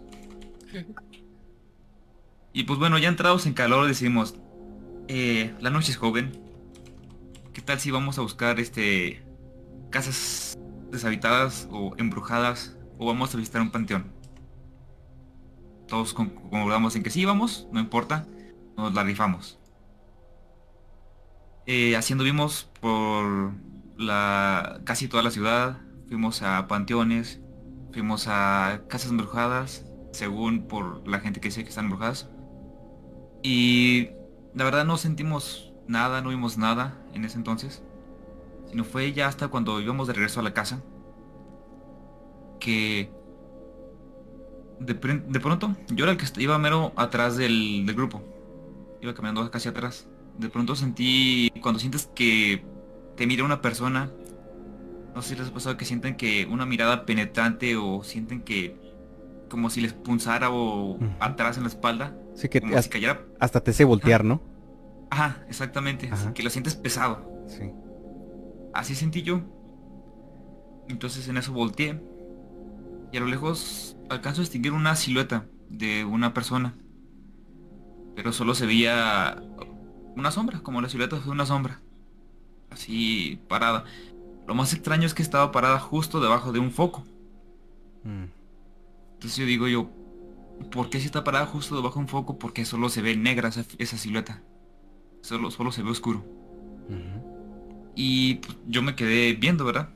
y 2.52 2.62
pues 2.62 2.78
bueno, 2.78 2.98
ya 2.98 3.08
entrados 3.08 3.44
en 3.46 3.54
calor 3.54 3.88
decidimos, 3.88 4.36
eh, 5.08 5.52
la 5.60 5.70
noche 5.70 5.90
es 5.90 5.96
joven, 5.96 6.40
¿qué 7.52 7.62
tal 7.62 7.80
si 7.80 7.90
vamos 7.90 8.18
a 8.18 8.22
buscar 8.22 8.60
este 8.60 9.24
casas 9.90 10.56
deshabitadas 10.92 11.68
o 11.72 11.96
embrujadas 11.98 12.76
o 12.96 13.06
vamos 13.06 13.34
a 13.34 13.38
visitar 13.38 13.60
un 13.60 13.72
panteón? 13.72 14.21
Todos 15.92 16.14
concordamos 16.14 16.96
en 16.96 17.02
que 17.02 17.10
sí 17.10 17.26
vamos, 17.26 17.68
no 17.70 17.78
importa, 17.78 18.26
nos 18.78 18.94
la 18.94 19.02
rifamos. 19.02 19.58
Eh, 21.66 21.96
haciendo 21.96 22.24
vimos 22.24 22.70
por 22.80 23.52
la 23.98 24.80
casi 24.84 25.06
toda 25.06 25.22
la 25.22 25.30
ciudad, 25.30 25.82
fuimos 26.08 26.40
a 26.40 26.66
panteones, 26.66 27.42
fuimos 27.92 28.26
a 28.26 28.84
casas 28.88 29.10
embrujadas, 29.10 29.84
según 30.12 30.66
por 30.66 31.06
la 31.06 31.20
gente 31.20 31.40
que 31.40 31.48
dice 31.48 31.62
que 31.62 31.68
están 31.68 31.84
embrujadas. 31.84 32.30
Y 33.42 34.12
la 34.54 34.64
verdad 34.64 34.86
no 34.86 34.96
sentimos 34.96 35.74
nada, 35.86 36.22
no 36.22 36.30
vimos 36.30 36.56
nada 36.56 37.04
en 37.12 37.26
ese 37.26 37.36
entonces. 37.36 37.82
Sino 38.70 38.84
fue 38.84 39.12
ya 39.12 39.28
hasta 39.28 39.48
cuando 39.48 39.78
íbamos 39.78 40.06
de 40.06 40.14
regreso 40.14 40.40
a 40.40 40.42
la 40.42 40.54
casa 40.54 40.82
que 42.60 43.12
de, 44.84 44.94
pronto, 45.40 45.76
yo 45.88 46.04
era 46.04 46.12
el 46.12 46.18
que 46.18 46.26
iba 46.42 46.58
mero 46.58 46.92
atrás 46.96 47.36
del, 47.36 47.84
grupo. 47.94 48.22
Iba 49.00 49.14
caminando 49.14 49.50
casi 49.50 49.68
atrás. 49.68 50.08
De 50.38 50.48
pronto 50.48 50.76
sentí, 50.76 51.50
cuando 51.60 51.78
sientes 51.78 52.10
que 52.14 52.64
te 53.16 53.26
mira 53.26 53.44
una 53.44 53.60
persona, 53.60 54.10
no 55.14 55.22
sé 55.22 55.30
si 55.30 55.36
les 55.36 55.48
ha 55.48 55.54
pasado 55.54 55.76
que 55.76 55.84
sienten 55.84 56.16
que 56.16 56.46
una 56.46 56.66
mirada 56.66 57.04
penetrante 57.04 57.76
o 57.76 58.02
sienten 58.02 58.42
que 58.42 58.80
como 59.48 59.68
si 59.68 59.82
les 59.82 59.92
punzara 59.92 60.50
o 60.50 60.98
atrás 61.20 61.56
en 61.56 61.64
la 61.64 61.68
espalda. 61.68 62.16
Sí, 62.34 62.48
que 62.48 62.62
hasta, 63.38 63.60
te 63.60 63.72
sé 63.72 63.84
voltear, 63.84 64.24
¿no? 64.24 64.40
Ajá, 65.10 65.44
exactamente. 65.48 66.10
que 66.34 66.42
lo 66.42 66.48
sientes 66.48 66.74
pesado. 66.74 67.44
Sí. 67.46 67.70
Así 68.72 68.94
sentí 68.94 69.22
yo. 69.22 69.42
Entonces 70.88 71.28
en 71.28 71.36
eso 71.36 71.52
volteé 71.52 72.00
y 73.12 73.16
a 73.16 73.20
lo 73.20 73.26
lejos 73.26 73.96
alcanzo 74.08 74.40
a 74.40 74.44
distinguir 74.44 74.72
una 74.72 74.96
silueta 74.96 75.46
de 75.68 76.04
una 76.04 76.34
persona. 76.34 76.74
Pero 78.16 78.32
solo 78.32 78.54
se 78.54 78.66
veía 78.66 79.42
una 80.16 80.30
sombra, 80.30 80.60
como 80.60 80.80
la 80.80 80.88
silueta 80.88 81.18
de 81.18 81.30
una 81.30 81.46
sombra. 81.46 81.80
Así 82.70 83.40
parada. 83.48 83.84
Lo 84.46 84.54
más 84.54 84.72
extraño 84.72 85.06
es 85.06 85.14
que 85.14 85.22
estaba 85.22 85.52
parada 85.52 85.78
justo 85.78 86.20
debajo 86.20 86.52
de 86.52 86.58
un 86.58 86.70
foco. 86.70 87.04
Mm. 88.04 88.24
Entonces 89.14 89.36
yo 89.36 89.46
digo 89.46 89.68
yo, 89.68 89.90
¿por 90.70 90.90
qué 90.90 90.98
si 90.98 91.06
está 91.06 91.22
parada 91.22 91.46
justo 91.46 91.76
debajo 91.76 91.96
de 91.96 92.00
un 92.00 92.08
foco? 92.08 92.38
Porque 92.38 92.64
solo 92.64 92.88
se 92.88 93.02
ve 93.02 93.16
negra 93.16 93.50
esa, 93.78 93.96
silueta. 93.98 94.42
Solo, 95.20 95.50
solo 95.50 95.70
se 95.70 95.82
ve 95.82 95.90
oscuro. 95.90 96.24
Y 97.94 98.36
pues, 98.36 98.56
yo 98.66 98.82
me 98.82 98.96
quedé 98.96 99.34
viendo, 99.34 99.64
¿verdad? 99.64 99.90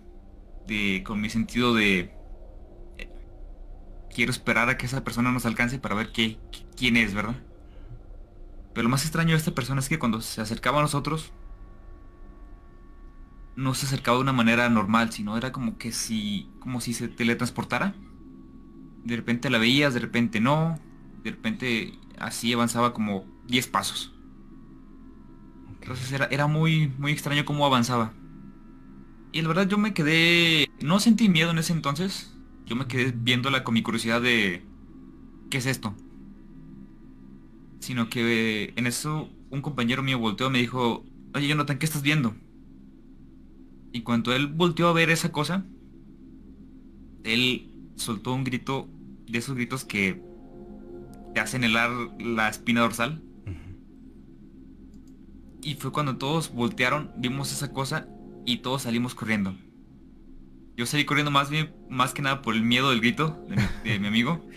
de 0.66 1.02
con 1.04 1.20
mi 1.20 1.30
sentido 1.30 1.74
de 1.74 2.10
quiero 4.16 4.30
esperar 4.30 4.70
a 4.70 4.78
que 4.78 4.86
esa 4.86 5.04
persona 5.04 5.30
nos 5.30 5.44
alcance 5.44 5.78
para 5.78 5.94
ver 5.94 6.10
qué, 6.10 6.38
quién 6.74 6.96
es, 6.96 7.12
¿verdad? 7.12 7.36
Pero 8.72 8.84
lo 8.84 8.88
más 8.88 9.02
extraño 9.02 9.32
de 9.32 9.36
esta 9.36 9.54
persona 9.54 9.78
es 9.78 9.90
que 9.90 9.98
cuando 9.98 10.22
se 10.22 10.40
acercaba 10.40 10.78
a 10.78 10.82
nosotros, 10.82 11.34
no 13.56 13.74
se 13.74 13.84
acercaba 13.84 14.16
de 14.16 14.22
una 14.22 14.32
manera 14.32 14.70
normal, 14.70 15.12
sino 15.12 15.36
era 15.36 15.52
como 15.52 15.76
que 15.76 15.92
si, 15.92 16.48
como 16.60 16.80
si 16.80 16.94
se 16.94 17.08
teletransportara. 17.08 17.94
De 19.04 19.16
repente 19.16 19.50
la 19.50 19.58
veías, 19.58 19.92
de 19.92 20.00
repente 20.00 20.40
no, 20.40 20.80
de 21.22 21.32
repente 21.32 21.98
así 22.18 22.54
avanzaba 22.54 22.94
como 22.94 23.26
10 23.48 23.66
pasos. 23.66 24.14
Entonces 25.82 26.10
era, 26.10 26.24
era 26.30 26.46
muy, 26.46 26.88
muy 26.96 27.12
extraño 27.12 27.44
cómo 27.44 27.66
avanzaba. 27.66 28.14
Y 29.32 29.42
la 29.42 29.48
verdad 29.48 29.68
yo 29.68 29.76
me 29.76 29.92
quedé, 29.92 30.70
no 30.80 31.00
sentí 31.00 31.28
miedo 31.28 31.50
en 31.50 31.58
ese 31.58 31.74
entonces, 31.74 32.35
yo 32.66 32.76
me 32.76 32.86
quedé 32.86 33.12
viéndola 33.12 33.64
con 33.64 33.74
mi 33.74 33.82
curiosidad 33.82 34.20
de, 34.20 34.62
¿qué 35.50 35.58
es 35.58 35.66
esto? 35.66 35.94
Sino 37.78 38.10
que 38.10 38.74
en 38.76 38.86
eso 38.86 39.30
un 39.50 39.62
compañero 39.62 40.02
mío 40.02 40.18
volteó 40.18 40.48
y 40.48 40.50
me 40.50 40.58
dijo, 40.58 41.04
oye 41.34 41.48
Jonathan, 41.48 41.78
¿qué 41.78 41.86
estás 41.86 42.02
viendo? 42.02 42.34
Y 43.92 44.02
cuando 44.02 44.34
él 44.34 44.48
volteó 44.48 44.88
a 44.88 44.92
ver 44.92 45.10
esa 45.10 45.30
cosa, 45.30 45.64
él 47.24 47.70
soltó 47.94 48.34
un 48.34 48.44
grito 48.44 48.88
de 49.26 49.38
esos 49.38 49.54
gritos 49.54 49.84
que 49.84 50.20
te 51.34 51.40
hacen 51.40 51.64
helar 51.64 51.90
la 52.18 52.48
espina 52.48 52.80
dorsal. 52.80 53.22
Y 55.62 55.74
fue 55.74 55.92
cuando 55.92 56.16
todos 56.16 56.52
voltearon, 56.52 57.10
vimos 57.16 57.52
esa 57.52 57.72
cosa 57.72 58.08
y 58.44 58.58
todos 58.58 58.82
salimos 58.82 59.14
corriendo. 59.14 59.56
Yo 60.76 60.84
salí 60.84 61.06
corriendo 61.06 61.30
más 61.30 61.48
bien, 61.48 61.74
más 61.88 62.12
que 62.12 62.20
nada 62.20 62.42
por 62.42 62.54
el 62.54 62.62
miedo 62.62 62.90
del 62.90 63.00
grito 63.00 63.42
de 63.82 63.98
mi, 63.98 64.06
amigo. 64.06 64.44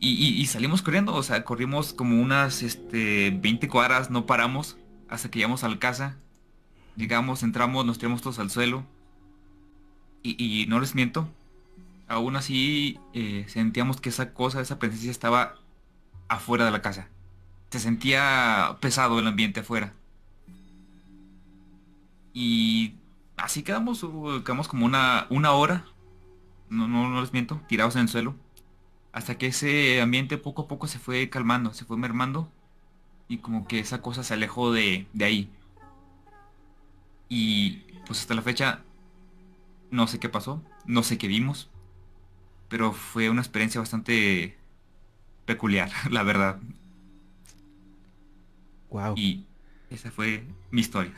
Y, 0.00 0.44
salimos 0.46 0.82
corriendo, 0.82 1.14
o 1.14 1.22
sea, 1.22 1.44
corrimos 1.44 1.92
como 1.92 2.20
unas 2.20 2.64
este, 2.64 3.30
20 3.30 3.68
cuadras, 3.68 4.10
no 4.10 4.26
paramos 4.26 4.76
hasta 5.08 5.30
que 5.30 5.38
llegamos 5.38 5.62
a 5.62 5.68
la 5.68 5.78
casa. 5.78 6.16
Llegamos, 6.96 7.44
entramos, 7.44 7.86
nos 7.86 7.96
tiramos 7.98 8.20
todos 8.20 8.40
al 8.40 8.50
suelo. 8.50 8.84
Y, 10.22 10.66
no 10.68 10.80
les 10.80 10.94
miento, 10.94 11.32
aún 12.08 12.36
así 12.36 12.98
eh, 13.14 13.44
sentíamos 13.48 14.00
que 14.00 14.08
esa 14.08 14.34
cosa, 14.34 14.60
esa 14.60 14.78
presencia 14.78 15.10
estaba 15.10 15.54
afuera 16.28 16.64
de 16.64 16.72
la 16.72 16.82
casa. 16.82 17.08
Se 17.70 17.78
sentía 17.78 18.76
pesado 18.80 19.20
el 19.20 19.26
ambiente 19.26 19.60
afuera. 19.60 19.94
Y 22.34 22.94
así 23.38 23.62
quedamos, 23.62 24.04
quedamos 24.44 24.68
como 24.68 24.86
una, 24.86 25.26
una 25.30 25.52
hora, 25.52 25.84
no, 26.68 26.88
no, 26.88 27.08
no 27.08 27.20
les 27.20 27.32
miento, 27.32 27.60
tirados 27.68 27.96
en 27.96 28.02
el 28.02 28.08
suelo. 28.08 28.34
Hasta 29.12 29.38
que 29.38 29.46
ese 29.46 30.00
ambiente 30.00 30.38
poco 30.38 30.62
a 30.62 30.68
poco 30.68 30.86
se 30.86 30.98
fue 30.98 31.30
calmando, 31.30 31.72
se 31.72 31.84
fue 31.84 31.96
mermando. 31.96 32.50
Y 33.28 33.38
como 33.38 33.66
que 33.66 33.78
esa 33.78 34.00
cosa 34.02 34.22
se 34.22 34.34
alejó 34.34 34.72
de, 34.72 35.06
de 35.12 35.24
ahí. 35.24 35.50
Y 37.28 37.82
pues 38.06 38.20
hasta 38.20 38.34
la 38.34 38.42
fecha 38.42 38.82
no 39.90 40.06
sé 40.06 40.18
qué 40.18 40.28
pasó, 40.28 40.62
no 40.86 41.02
sé 41.02 41.18
qué 41.18 41.28
vimos, 41.28 41.68
pero 42.68 42.92
fue 42.92 43.30
una 43.30 43.40
experiencia 43.40 43.80
bastante 43.80 44.56
peculiar, 45.46 45.90
la 46.10 46.22
verdad. 46.22 46.60
Wow. 48.90 49.14
Y 49.16 49.44
esa 49.90 50.10
fue 50.10 50.44
mi 50.70 50.80
historia. 50.80 51.12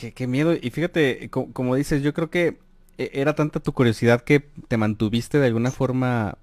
Qué, 0.00 0.12
qué, 0.12 0.26
miedo. 0.26 0.54
Y 0.54 0.70
fíjate, 0.70 1.28
como, 1.30 1.74
dices, 1.74 2.02
yo 2.02 2.14
creo 2.14 2.30
que 2.30 2.58
e, 2.98 3.10
era 3.14 3.34
tanta 3.34 3.60
tu 3.60 3.72
curiosidad 3.72 4.22
que 4.22 4.40
te 4.68 4.76
mantuviste 4.76 5.38
de 5.38 5.46
alguna 5.46 5.70
forma 5.70 6.38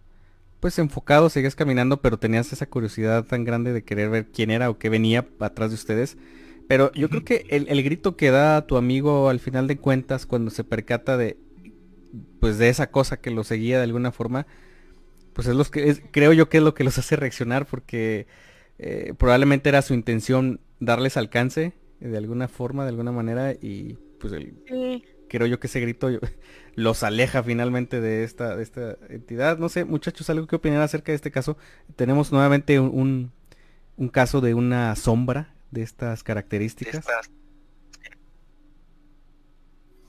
pues 0.60 0.80
enfocado, 0.80 1.30
seguías 1.30 1.56
caminando, 1.56 2.02
pero 2.02 2.18
tenías 2.18 2.52
esa 2.52 2.66
curiosidad 2.66 3.26
tan 3.26 3.44
grande 3.44 3.74
de 3.74 3.84
querer 3.84 4.10
ver 4.10 4.28
quién 4.28 4.50
era 4.50 4.70
o 4.70 4.80
qué 4.80 4.90
venía 4.90 5.28
atrás 5.40 5.70
de 5.70 5.76
ustedes, 5.76 6.18
pero 6.68 6.92
yo 6.94 7.10
creo 7.10 7.24
que 7.24 7.46
el, 7.50 7.84
grito 7.84 8.18
que 8.18 8.32
da 8.32 8.66
tu 8.66 8.76
amigo 8.76 9.30
al 9.30 9.40
final 9.40 9.68
de 9.68 9.78
cuentas 9.78 10.26
cuando 10.26 10.50
se 10.50 10.64
percata 10.64 11.16
de 11.16 11.38
pues 12.40 12.58
de 12.58 12.70
esa 12.70 12.90
cosa 12.90 13.18
que 13.18 13.30
lo 13.30 13.44
seguía 13.44 13.78
de 13.78 13.84
alguna 13.84 14.12
forma, 14.12 14.48
pues 15.34 15.48
es 15.48 15.56
lo 15.56 15.64
que 15.66 16.02
creo 16.10 16.34
yo 16.34 16.50
que 16.50 16.58
es 16.58 16.64
lo 16.64 16.74
que 16.74 16.84
los 16.84 16.98
hace 16.98 17.16
reaccionar 17.16 17.68
porque 17.68 18.26
eh, 18.80 19.14
probablemente 19.16 19.70
era 19.70 19.84
su 19.84 19.94
intención 19.94 20.60
darles 20.80 21.18
alcance 21.18 21.74
de 22.00 22.18
alguna 22.18 22.48
forma, 22.48 22.84
de 22.84 22.90
alguna 22.90 23.12
manera 23.12 23.54
y 23.54 23.98
pues 24.20 24.34
creo 25.28 25.48
yo 25.48 25.60
que 25.60 25.68
ese 25.68 25.80
grito 25.80 26.10
los 26.76 27.04
aleja 27.04 27.44
finalmente 27.44 28.02
de 28.02 28.24
esta 28.24 28.56
de 28.56 28.64
esta 28.64 28.98
entidad. 29.10 29.58
No 29.58 29.70
sé, 29.70 29.86
muchachos, 29.86 30.30
algo 30.30 30.48
que 30.48 30.56
opinar 30.56 30.82
acerca 30.82 31.12
de 31.12 31.16
este 31.16 31.32
caso. 31.32 31.58
Tenemos 31.96 32.32
nuevamente 32.32 32.80
un, 32.80 33.32
un 33.98 34.10
caso 34.10 34.42
de 34.42 34.54
una 34.54 34.96
sombra 34.96 35.54
de 35.72 35.82
estas 35.82 36.24
características? 36.24 37.06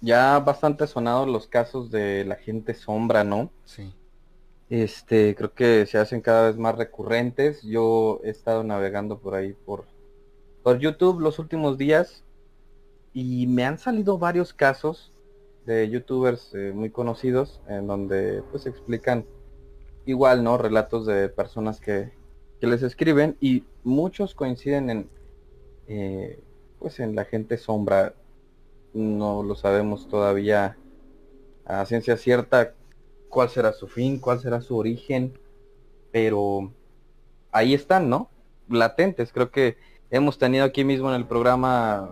Ya 0.01 0.39
bastante 0.39 0.87
sonados 0.87 1.27
los 1.27 1.49
casos 1.49 1.91
de 1.91 2.25
la 2.25 2.37
gente 2.37 2.75
sombra, 2.75 3.25
¿no? 3.25 3.51
Sí. 3.65 3.93
Este, 4.71 5.35
creo 5.35 5.55
que 5.55 5.87
se 5.87 5.99
hacen 5.99 6.21
cada 6.21 6.49
vez 6.49 6.57
más 6.57 6.77
recurrentes. 6.77 7.63
Yo 7.63 8.21
he 8.23 8.31
estado 8.31 8.63
navegando 8.63 9.19
por 9.19 9.35
ahí 9.35 9.55
por, 9.55 9.87
por 10.63 10.79
YouTube 10.79 11.21
los 11.21 11.39
últimos 11.39 11.79
días 11.79 12.25
y 13.13 13.47
me 13.47 13.65
han 13.65 13.79
salido 13.79 14.19
varios 14.19 14.53
casos 14.53 15.13
de 15.67 15.89
youtubers 15.89 16.55
eh, 16.55 16.73
muy 16.75 16.91
conocidos 16.91 17.61
en 17.69 17.87
donde 17.87 18.43
pues 18.51 18.67
explican 18.67 19.27
igual, 20.07 20.43
¿no? 20.43 20.57
Relatos 20.57 21.07
de 21.07 21.29
personas 21.29 21.81
que, 21.81 22.13
que 22.61 22.67
les 22.67 22.83
escriben 22.83 23.37
y 23.41 23.65
muchos 23.85 24.35
coinciden 24.35 24.91
en, 24.91 25.11
eh, 25.89 26.41
pues 26.79 27.01
en 27.01 27.15
la 27.15 27.25
gente 27.25 27.59
sombra 27.59 28.15
no 28.95 29.43
lo 29.43 29.55
sabemos 29.55 30.09
todavía 30.09 30.77
a 31.65 31.85
ciencia 31.85 32.17
cierta 32.17 32.75
cuál 33.29 33.51
será 33.51 33.73
su 33.73 33.89
fin, 33.89 34.19
cuál 34.19 34.41
será 34.41 34.61
su 34.61 34.77
origen, 34.77 35.39
pero 36.11 36.73
ahí 37.53 37.75
están, 37.75 38.09
¿no? 38.09 38.31
Latentes. 38.69 39.33
Creo 39.33 39.51
que 39.51 39.77
hemos 40.11 40.39
tenido 40.39 40.65
aquí 40.65 40.85
mismo 40.85 41.09
en 41.09 41.17
el 41.17 41.27
programa 41.27 42.11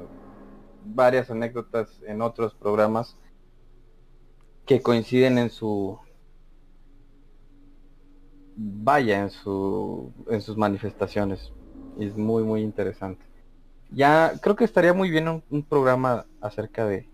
varias 0.85 1.31
anécdotas 1.31 2.01
en 2.07 2.23
otros 2.23 2.55
programas 2.55 3.17
que 4.65 4.83
coinciden 4.83 5.39
en 5.39 5.51
su 5.51 5.99
vaya 8.57 9.21
en 9.21 9.31
su 9.31 10.13
en 10.29 10.41
sus 10.41 10.57
manifestaciones. 10.57 11.53
Es 11.99 12.17
muy 12.17 12.43
muy 12.43 12.63
interesante 12.63 13.27
ya 13.91 14.33
creo 14.41 14.57
que 14.57 14.65
estaría 14.65 14.93
muy 14.93 15.11
bien 15.11 15.29
un, 15.29 15.63
programa 15.63 16.27
acerca 16.41 16.87
de, 16.87 17.09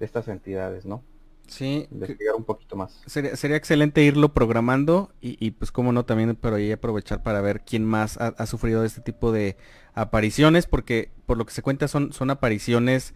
estas 0.00 0.28
entidades, 0.28 0.86
¿no? 0.86 1.02
Sí. 1.48 1.88
Investigar 1.90 2.34
un 2.34 2.44
poquito 2.44 2.76
más. 2.76 3.00
Sería, 3.06 3.36
sería 3.36 3.56
excelente 3.56 4.02
irlo 4.02 4.32
programando 4.32 5.12
y, 5.20 5.50
pues 5.52 5.72
como 5.72 5.92
no 5.92 6.04
también 6.04 6.36
pero 6.40 6.56
ahí 6.56 6.70
aprovechar 6.70 7.22
para 7.22 7.40
ver 7.40 7.62
quién 7.64 7.84
más 7.84 8.16
ha, 8.18 8.46
sufrido 8.46 8.84
este 8.84 9.00
tipo 9.00 9.32
de 9.32 9.56
apariciones 9.94 10.66
porque 10.66 11.10
por 11.26 11.36
lo 11.36 11.46
que 11.46 11.52
se 11.52 11.62
cuenta 11.62 11.88
son, 11.88 12.12
son 12.12 12.30
apariciones 12.30 13.14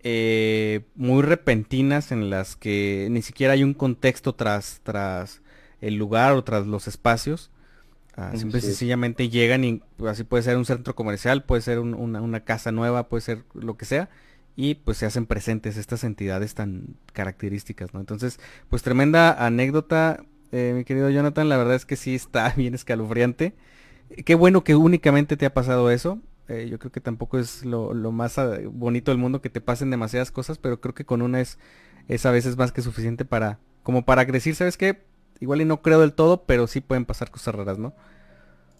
eh, 0.00 0.86
muy 0.94 1.22
repentinas 1.22 2.12
en 2.12 2.30
las 2.30 2.56
que 2.56 3.08
ni 3.10 3.22
siquiera 3.22 3.52
hay 3.52 3.64
un 3.64 3.74
contexto 3.74 4.34
tras, 4.34 4.80
tras 4.82 5.42
el 5.80 5.96
lugar 5.96 6.32
o 6.32 6.44
tras 6.44 6.66
los 6.66 6.88
espacios 6.88 7.50
Ah, 8.14 8.32
simple 8.36 8.58
y 8.58 8.62
sencillamente 8.62 9.30
llegan 9.30 9.64
y 9.64 9.82
así 10.06 10.24
puede 10.24 10.42
ser 10.42 10.58
un 10.58 10.66
centro 10.66 10.94
comercial, 10.94 11.44
puede 11.44 11.62
ser 11.62 11.78
una, 11.78 12.40
casa 12.40 12.70
nueva, 12.70 13.08
puede 13.08 13.22
ser 13.22 13.44
lo 13.54 13.76
que 13.76 13.86
sea. 13.86 14.10
Y 14.54 14.74
pues 14.74 14.98
se 14.98 15.06
hacen 15.06 15.26
presentes 15.26 15.76
estas 15.76 16.04
entidades 16.04 16.54
tan 16.54 16.96
características, 17.12 17.94
¿no? 17.94 18.00
Entonces, 18.00 18.38
pues 18.68 18.82
tremenda 18.82 19.32
anécdota, 19.46 20.24
eh, 20.52 20.74
mi 20.76 20.84
querido 20.84 21.10
Jonathan. 21.10 21.48
La 21.48 21.56
verdad 21.56 21.74
es 21.74 21.86
que 21.86 21.96
sí 21.96 22.14
está 22.14 22.50
bien 22.56 22.74
escalofriante. 22.74 23.54
Qué 24.24 24.34
bueno 24.34 24.62
que 24.62 24.76
únicamente 24.76 25.36
te 25.36 25.46
ha 25.46 25.54
pasado 25.54 25.90
eso. 25.90 26.20
Eh, 26.48 26.68
yo 26.70 26.78
creo 26.78 26.92
que 26.92 27.00
tampoco 27.00 27.38
es 27.38 27.64
lo, 27.64 27.94
más 28.12 28.38
ah, 28.38 28.58
bonito 28.66 29.10
del 29.10 29.18
mundo 29.18 29.40
que 29.40 29.48
te 29.48 29.60
pasen 29.60 29.90
demasiadas 29.90 30.30
cosas, 30.30 30.58
pero 30.58 30.80
creo 30.80 30.94
que 30.94 31.06
con 31.06 31.22
una 31.22 31.40
es, 31.40 31.58
es 32.08 32.26
a 32.26 32.30
veces 32.30 32.56
más 32.56 32.72
que 32.72 32.82
suficiente 32.82 33.24
para, 33.24 33.58
como 33.82 34.04
para 34.04 34.24
decir, 34.26 34.54
¿sabes 34.54 34.76
qué? 34.76 35.02
Igual 35.40 35.62
y 35.62 35.64
no 35.64 35.82
creo 35.82 36.00
del 36.00 36.12
todo, 36.12 36.44
pero 36.44 36.66
sí 36.66 36.80
pueden 36.80 37.06
pasar 37.06 37.30
cosas 37.30 37.54
raras, 37.54 37.78
¿no? 37.78 37.94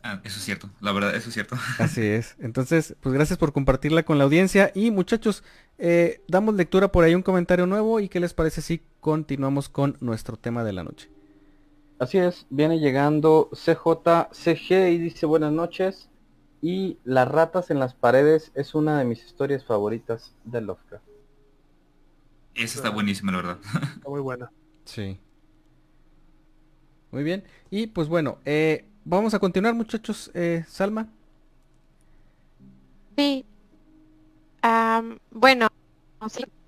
Ah, 0.05 0.21
eso 0.25 0.39
es 0.39 0.45
cierto, 0.45 0.69
la 0.81 0.91
verdad, 0.91 1.15
eso 1.15 1.29
es 1.29 1.35
cierto. 1.35 1.57
Así 1.79 2.03
es. 2.03 2.35
Entonces, 2.41 2.97
pues 3.01 3.15
gracias 3.15 3.39
por 3.39 3.53
compartirla 3.53 4.03
con 4.03 4.19
la 4.19 4.25
audiencia. 4.25 4.73
Y 4.75 4.91
muchachos, 4.91 5.45
eh, 5.79 6.21
damos 6.27 6.57
lectura 6.57 6.91
por 6.91 7.05
ahí 7.05 7.15
un 7.15 7.23
comentario 7.23 7.67
nuevo 7.67 8.01
y 8.01 8.09
qué 8.09 8.19
les 8.19 8.35
parece 8.35 8.63
si 8.63 8.83
continuamos 9.01 9.69
con 9.69 9.97
nuestro 10.01 10.37
tema 10.37 10.65
de 10.65 10.73
la 10.73 10.83
noche. 10.83 11.09
Así 12.01 12.19
es, 12.19 12.47
viene 12.51 12.81
llegando 12.81 13.49
CJCG 13.53 14.91
y 14.91 14.99
dice 14.99 15.25
buenas 15.27 15.53
noches. 15.53 16.09
Y 16.61 16.99
Las 17.05 17.29
ratas 17.29 17.71
en 17.71 17.79
las 17.81 17.95
paredes 17.95 18.53
es 18.55 18.75
una 18.75 18.99
de 18.99 19.05
mis 19.05 19.25
historias 19.25 19.65
favoritas 19.65 20.35
de 20.45 20.61
Lovecraft. 20.61 21.05
Esa 22.55 22.79
está 22.79 22.91
buenísima, 22.91 23.33
la 23.33 23.39
verdad. 23.39 23.59
Está 23.97 24.09
muy 24.09 24.21
buena. 24.21 24.53
Sí. 24.85 25.19
Muy 27.11 27.23
bien. 27.25 27.45
Y 27.71 27.89
pues 27.89 28.09
bueno, 28.09 28.39
eh, 28.45 28.87
vamos 29.05 29.35
a 29.35 29.39
continuar 29.39 29.75
muchachos. 29.75 30.31
Eh, 30.35 30.65
Salma. 30.69 31.09
Sí. 33.17 33.45
Am, 34.63 35.19
bueno, 35.31 35.69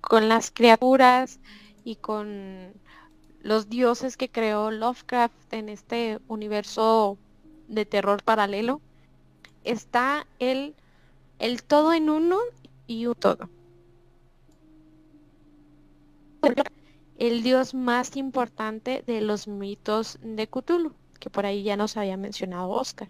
con 0.01 0.28
las 0.28 0.51
criaturas 0.51 1.39
y 1.85 1.97
con 1.97 2.72
los 3.43 3.68
dioses 3.68 4.16
que 4.16 4.28
creó 4.28 4.70
Lovecraft 4.70 5.53
en 5.53 5.68
este 5.68 6.18
universo 6.28 7.18
de 7.68 7.87
terror 7.87 8.22
paralelo, 8.22 8.80
está 9.64 10.26
el, 10.39 10.74
el 11.39 11.62
todo 11.62 11.93
en 11.93 12.11
uno 12.11 12.39
y 12.87 13.07
un 13.07 13.14
todo. 13.14 13.49
El 17.18 17.43
dios 17.43 17.74
más 17.74 18.16
importante 18.16 19.03
de 19.07 19.20
los 19.20 19.49
mitos 19.49 20.18
de 20.22 20.47
Cthulhu, 20.47 20.93
que 21.18 21.30
por 21.30 21.46
ahí 21.46 21.62
ya 21.62 21.76
nos 21.76 21.96
había 21.96 22.16
mencionado 22.16 22.70
Oscar. 22.70 23.08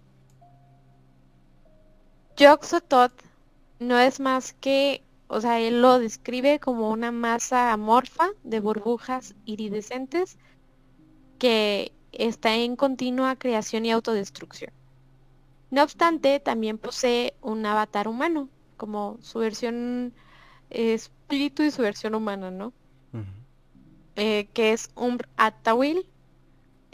Yog-Sothoth 2.37 3.13
no 3.79 3.99
es 3.99 4.21
más 4.21 4.55
que, 4.55 5.03
o 5.29 5.41
sea, 5.41 5.61
él 5.61 5.83
lo 5.83 5.99
describe 5.99 6.59
como 6.59 6.91
una 6.91 7.13
masa 7.13 7.73
amorfa 7.73 8.29
de 8.43 8.61
burbujas 8.61 9.35
iridescentes 9.45 10.39
que 11.39 11.93
está 12.13 12.55
en 12.57 12.77
continua 12.77 13.37
creación 13.37 13.87
y 13.87 13.93
autodestrucción. 13.93 14.73
No 15.71 15.83
obstante, 15.83 16.41
también 16.41 16.79
posee 16.79 17.35
un 17.43 17.67
avatar 17.67 18.09
humano, 18.09 18.49
como 18.77 19.19
su 19.23 19.41
versión 19.41 20.13
eh, 20.71 20.95
espíritu 20.95 21.63
y 21.63 21.71
su 21.71 21.83
versión 21.83 22.15
humana, 22.15 22.51
¿no? 22.51 22.73
Eh, 24.17 24.49
que 24.53 24.73
es 24.73 24.91
Umbr 24.95 25.29
Attawil. 25.37 26.07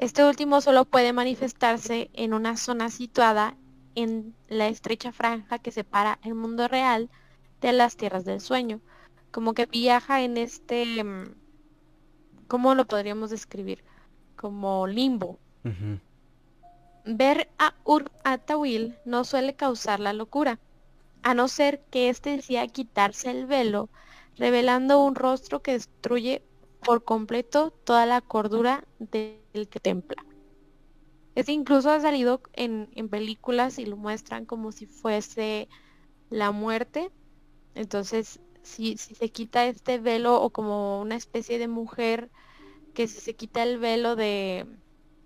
Este 0.00 0.24
último 0.24 0.62
solo 0.62 0.86
puede 0.86 1.12
manifestarse 1.12 2.08
en 2.14 2.32
una 2.32 2.56
zona 2.56 2.88
situada 2.88 3.58
en 3.94 4.34
la 4.48 4.68
estrecha 4.68 5.12
franja 5.12 5.58
que 5.58 5.72
separa 5.72 6.18
el 6.24 6.34
mundo 6.34 6.68
real 6.68 7.10
de 7.60 7.74
las 7.74 7.98
tierras 7.98 8.24
del 8.24 8.40
sueño. 8.40 8.80
Como 9.30 9.52
que 9.52 9.66
viaja 9.66 10.22
en 10.22 10.38
este... 10.38 11.04
mm, 11.04 11.34
¿Cómo 12.48 12.74
lo 12.74 12.86
podríamos 12.86 13.28
describir? 13.28 13.84
Como 14.36 14.86
limbo. 14.86 15.38
Ver 17.04 17.50
a 17.58 17.74
Ur 17.84 18.10
Attawil 18.24 18.96
no 19.04 19.24
suele 19.24 19.54
causar 19.54 20.00
la 20.00 20.14
locura, 20.14 20.60
a 21.22 21.34
no 21.34 21.46
ser 21.46 21.82
que 21.90 22.08
éste 22.08 22.30
decida 22.30 22.66
quitarse 22.68 23.30
el 23.30 23.44
velo, 23.44 23.90
revelando 24.38 25.04
un 25.04 25.14
rostro 25.14 25.60
que 25.60 25.72
destruye 25.72 26.42
por 26.84 27.04
completo 27.04 27.70
toda 27.84 28.06
la 28.06 28.20
cordura 28.20 28.84
del 28.98 29.68
que 29.68 29.80
templa. 29.80 30.24
Este 31.34 31.52
incluso 31.52 31.90
ha 31.90 32.00
salido 32.00 32.40
en, 32.54 32.88
en 32.94 33.08
películas 33.08 33.78
y 33.78 33.86
lo 33.86 33.96
muestran 33.96 34.46
como 34.46 34.72
si 34.72 34.86
fuese 34.86 35.68
la 36.28 36.50
muerte. 36.50 37.10
Entonces, 37.74 38.40
si, 38.62 38.96
si 38.96 39.14
se 39.14 39.30
quita 39.30 39.66
este 39.66 39.98
velo 39.98 40.40
o 40.42 40.50
como 40.50 41.00
una 41.00 41.16
especie 41.16 41.58
de 41.58 41.68
mujer 41.68 42.30
que 42.94 43.06
si 43.06 43.20
se 43.20 43.34
quita 43.34 43.62
el 43.62 43.78
velo 43.78 44.16
de, 44.16 44.66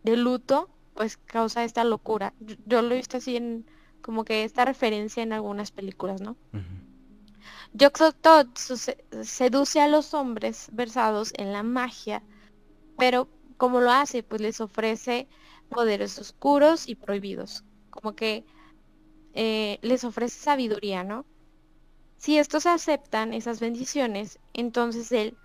de 0.02 0.16
luto, 0.16 0.68
pues 0.94 1.16
causa 1.16 1.64
esta 1.64 1.84
locura. 1.84 2.34
Yo, 2.66 2.82
lo 2.82 2.94
he 2.94 2.98
visto 2.98 3.16
así 3.16 3.36
en 3.36 3.66
como 4.02 4.24
que 4.24 4.44
esta 4.44 4.64
referencia 4.64 5.22
en 5.22 5.32
algunas 5.32 5.70
películas, 5.70 6.20
¿no? 6.20 6.36
Suce- 8.56 8.96
seduce 9.22 9.80
a 9.80 9.88
los 9.88 10.14
hombres 10.14 10.68
versados 10.72 11.32
en 11.36 11.52
la 11.52 11.62
magia, 11.62 12.24
pero 12.98 13.30
como 13.58 13.80
lo 13.80 13.90
hace, 13.92 14.22
pues 14.22 14.40
les 14.42 14.60
ofrece 14.60 15.28
poderes 15.68 16.18
oscuros 16.18 16.88
y 16.88 16.96
prohibidos, 16.96 17.64
como 17.90 18.14
que 18.14 18.46
eh, 19.34 19.78
les 19.82 20.04
ofrece 20.04 20.38
sabiduría, 20.40 21.04
¿no? 21.04 21.26
Si 22.18 22.38
estos 22.38 22.66
aceptan 22.66 23.34
esas 23.34 23.60
bendiciones, 23.60 24.40
entonces 24.54 25.12
él 25.12 25.38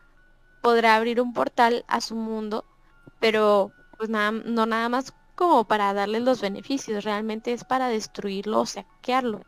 podrá 0.61 0.95
abrir 0.97 1.21
un 1.21 1.33
portal 1.33 1.85
a 1.89 2.01
su 2.01 2.15
mundo, 2.15 2.65
pero 3.19 3.73
pues 3.97 4.09
nada, 4.09 4.31
no 4.31 4.65
nada 4.67 4.89
más 4.89 5.13
como 5.35 5.67
para 5.67 5.93
darles 5.93 6.23
los 6.23 6.41
beneficios, 6.41 7.03
realmente 7.05 7.53
es 7.53 7.65
para 7.65 7.89
destruirlo 7.89 8.61
o 8.61 8.65
saquearlo. 8.67 9.41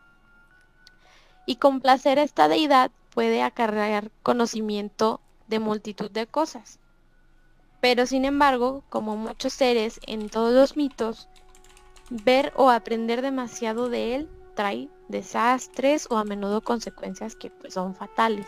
Y 1.46 1.56
complacer 1.56 2.20
a 2.20 2.24
esta 2.24 2.48
deidad 2.48 2.92
puede 3.14 3.44
acarrear 3.44 4.12
conocimiento 4.24 5.22
de 5.48 5.60
multitud 5.60 6.10
de 6.10 6.28
cosas. 6.28 6.80
Pero 7.82 8.06
sin 8.06 8.26
embargo, 8.26 8.84
como 8.90 9.18
muchos 9.18 9.54
seres 9.54 10.00
en 10.06 10.30
todos 10.30 10.54
los 10.54 10.78
mitos, 10.78 11.28
ver 12.10 12.54
o 12.56 12.70
aprender 12.70 13.22
demasiado 13.22 13.90
de 13.90 14.16
él 14.16 14.30
trae 14.56 14.90
desastres 15.08 16.08
o 16.10 16.18
a 16.18 16.24
menudo 16.24 16.62
consecuencias 16.62 17.36
que 17.36 17.50
pues, 17.50 17.74
son 17.74 17.96
fatales. 17.96 18.48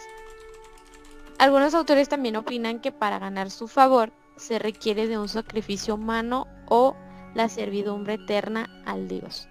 Algunos 1.40 1.74
autores 1.74 2.10
también 2.10 2.36
opinan 2.36 2.80
que 2.80 2.92
para 2.92 3.20
ganar 3.20 3.50
su 3.50 3.68
favor 3.68 4.12
se 4.36 4.60
requiere 4.60 5.08
de 5.08 5.18
un 5.18 5.30
sacrificio 5.30 5.96
humano 5.96 6.48
o 6.68 6.96
la 7.34 7.50
servidumbre 7.50 8.16
eterna 8.16 8.70
al 8.86 9.08
dios. 9.08 9.48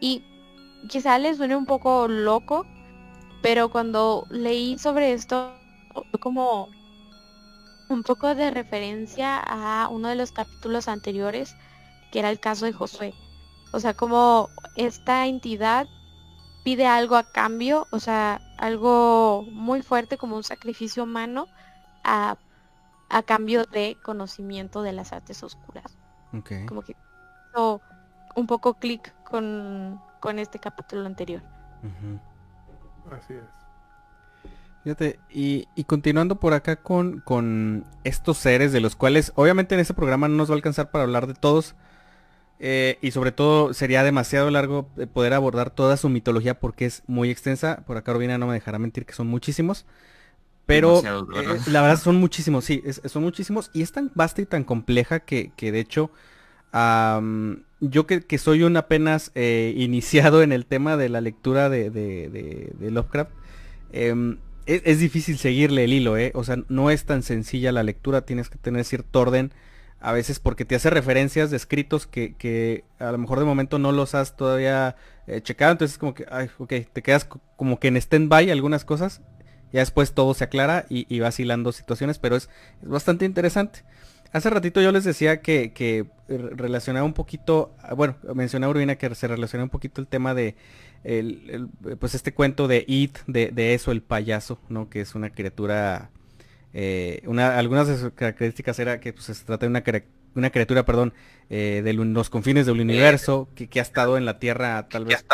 Y 0.00 0.24
quizá 0.88 1.18
les 1.18 1.36
suene 1.36 1.56
un 1.56 1.66
poco 1.66 2.08
loco, 2.08 2.66
pero 3.42 3.70
cuando 3.70 4.26
leí 4.30 4.78
sobre 4.78 5.12
esto, 5.12 5.52
fue 6.10 6.20
como 6.20 6.68
un 7.88 8.02
poco 8.02 8.34
de 8.34 8.50
referencia 8.50 9.38
a 9.38 9.88
uno 9.88 10.08
de 10.08 10.14
los 10.14 10.32
capítulos 10.32 10.88
anteriores, 10.88 11.56
que 12.12 12.18
era 12.18 12.30
el 12.30 12.40
caso 12.40 12.66
de 12.66 12.72
Josué. 12.72 13.14
O 13.72 13.80
sea, 13.80 13.94
como 13.94 14.48
esta 14.76 15.26
entidad 15.26 15.86
pide 16.64 16.86
algo 16.86 17.16
a 17.16 17.24
cambio, 17.24 17.86
o 17.90 17.98
sea, 17.98 18.40
algo 18.58 19.44
muy 19.50 19.82
fuerte 19.82 20.18
como 20.18 20.36
un 20.36 20.44
sacrificio 20.44 21.04
humano 21.04 21.46
a, 22.04 22.36
a 23.08 23.22
cambio 23.22 23.64
de 23.64 23.96
conocimiento 24.02 24.82
de 24.82 24.92
las 24.92 25.12
artes 25.12 25.42
oscuras. 25.42 25.96
Como 26.66 26.82
que 26.82 26.94
hizo 27.50 27.80
un 28.36 28.46
poco 28.46 28.74
clic 28.74 29.14
con, 29.24 30.00
con 30.20 30.38
este 30.38 30.58
capítulo 30.58 31.06
anterior. 31.06 31.42
Así 33.10 33.34
es. 33.34 33.42
Fíjate, 34.84 35.18
y, 35.28 35.66
y 35.74 35.84
continuando 35.84 36.36
por 36.36 36.54
acá 36.54 36.76
con, 36.76 37.20
con 37.20 37.84
estos 38.04 38.38
seres 38.38 38.72
de 38.72 38.80
los 38.80 38.96
cuales 38.96 39.32
obviamente 39.34 39.74
en 39.74 39.80
este 39.80 39.92
programa 39.94 40.28
no 40.28 40.36
nos 40.36 40.48
va 40.50 40.54
a 40.54 40.56
alcanzar 40.56 40.90
para 40.90 41.04
hablar 41.04 41.26
de 41.26 41.34
todos. 41.34 41.74
eh, 42.60 42.98
y 43.02 43.12
sobre 43.12 43.32
todo 43.32 43.74
sería 43.74 44.04
demasiado 44.04 44.50
largo 44.50 44.88
eh, 44.98 45.06
poder 45.06 45.34
abordar 45.34 45.70
toda 45.70 45.96
su 45.96 46.08
mitología 46.10 46.60
porque 46.60 46.86
es 46.86 47.02
muy 47.08 47.30
extensa. 47.30 47.84
Por 47.86 47.96
acá 47.98 48.12
Robina 48.14 48.38
no 48.38 48.46
me 48.48 48.54
dejará 48.54 48.78
mentir 48.78 49.06
que 49.06 49.14
son 49.14 49.28
muchísimos. 49.28 49.86
Pero 50.66 51.00
eh, 51.34 51.60
la 51.66 51.82
verdad 51.82 51.98
son 51.98 52.16
muchísimos, 52.16 52.64
sí, 52.64 52.82
es- 52.84 53.02
son 53.06 53.22
muchísimos. 53.24 53.70
Y 53.74 53.82
es 53.82 53.92
tan 53.92 54.12
vasta 54.14 54.42
y 54.42 54.46
tan 54.46 54.64
compleja 54.64 55.20
que, 55.20 55.52
que 55.56 55.72
de 55.72 55.80
hecho 55.80 56.10
yo 57.80 58.06
que, 58.06 58.20
soy 58.38 58.62
un 58.62 58.76
apenas 58.76 59.30
eh, 59.34 59.74
iniciado 59.76 60.42
en 60.42 60.52
el 60.52 60.66
tema 60.66 60.96
de 60.96 61.08
la 61.08 61.20
lectura 61.20 61.68
de, 61.68 61.90
Lovecraft, 62.90 63.30
em, 63.92 64.38
es, 64.66 64.82
es 64.84 65.00
difícil 65.00 65.38
seguirle 65.38 65.84
el 65.84 65.92
hilo, 65.92 66.16
¿eh? 66.16 66.32
O 66.34 66.44
sea, 66.44 66.58
no 66.68 66.90
es 66.90 67.04
tan 67.04 67.22
sencilla 67.22 67.72
la 67.72 67.82
lectura, 67.82 68.22
tienes 68.22 68.48
que 68.50 68.58
tener 68.58 68.84
cierto 68.84 69.20
orden 69.20 69.52
a 70.00 70.12
veces 70.12 70.38
porque 70.38 70.64
te 70.64 70.76
hace 70.76 70.90
referencias 70.90 71.50
de 71.50 71.56
escritos 71.56 72.06
que, 72.06 72.36
a 73.00 73.10
lo 73.10 73.18
mejor 73.18 73.38
de 73.40 73.44
momento 73.44 73.78
no 73.78 73.90
los 73.92 74.14
has 74.14 74.36
todavía 74.36 74.94
eh, 75.26 75.40
checado, 75.42 75.72
entonces 75.72 75.98
como 75.98 76.14
que, 76.14 76.24
ay, 76.30 76.48
ok, 76.58 76.72
te 76.92 77.02
quedas 77.02 77.24
co- 77.24 77.40
como 77.56 77.80
que 77.80 77.88
en 77.88 77.96
stand-by 77.96 78.50
algunas 78.50 78.84
cosas, 78.84 79.22
ya 79.72 79.80
después 79.80 80.12
todo 80.12 80.34
se 80.34 80.44
aclara 80.44 80.86
y, 80.88 81.06
y 81.14 81.18
situaciones, 81.76 82.18
pero 82.18 82.36
es, 82.36 82.48
es 82.82 82.88
bastante 82.88 83.24
interesante. 83.24 83.80
Hace 84.32 84.50
ratito 84.50 84.80
yo 84.80 84.92
les 84.92 85.04
decía 85.04 85.40
que, 85.40 85.72
que 85.72 86.04
relacionaba 86.28 87.04
un 87.06 87.14
poquito, 87.14 87.74
ah, 87.82 87.94
bueno, 87.94 88.16
mencionaba 88.34 88.70
Urbina 88.70 88.96
que 88.96 89.14
se 89.14 89.26
relaciona 89.26 89.64
un 89.64 89.70
poquito 89.70 90.00
el 90.00 90.06
tema 90.06 90.34
de 90.34 90.54
el- 91.04 91.68
el, 91.84 91.96
pues 91.96 92.14
este 92.14 92.34
cuento 92.34 92.68
de 92.68 92.84
It, 92.86 93.18
de, 93.26 93.50
de 93.52 93.72
eso, 93.74 93.90
el 93.92 94.02
payaso, 94.02 94.60
¿no? 94.68 94.90
Que 94.90 95.00
es 95.00 95.14
una 95.14 95.30
criatura, 95.30 96.10
eh, 96.74 97.22
una, 97.26 97.56
algunas 97.58 97.88
de 97.88 97.96
sus 97.96 98.12
características 98.12 98.78
era 98.78 99.00
que 99.00 99.12
pues, 99.12 99.24
se 99.26 99.44
trata 99.44 99.64
de 99.66 99.70
una, 99.70 100.50
criatura, 100.50 100.84
perdón, 100.84 101.14
eh, 101.50 101.80
de 101.84 101.92
los 101.94 102.28
confines 102.30 102.66
del 102.66 102.80
universo, 102.80 103.48
que, 103.54 103.68
que 103.68 103.78
ha 103.78 103.82
estado 103.82 104.18
en 104.18 104.24
la 104.26 104.38
Tierra 104.38 104.88
tal 104.88 105.04
vez 105.06 105.24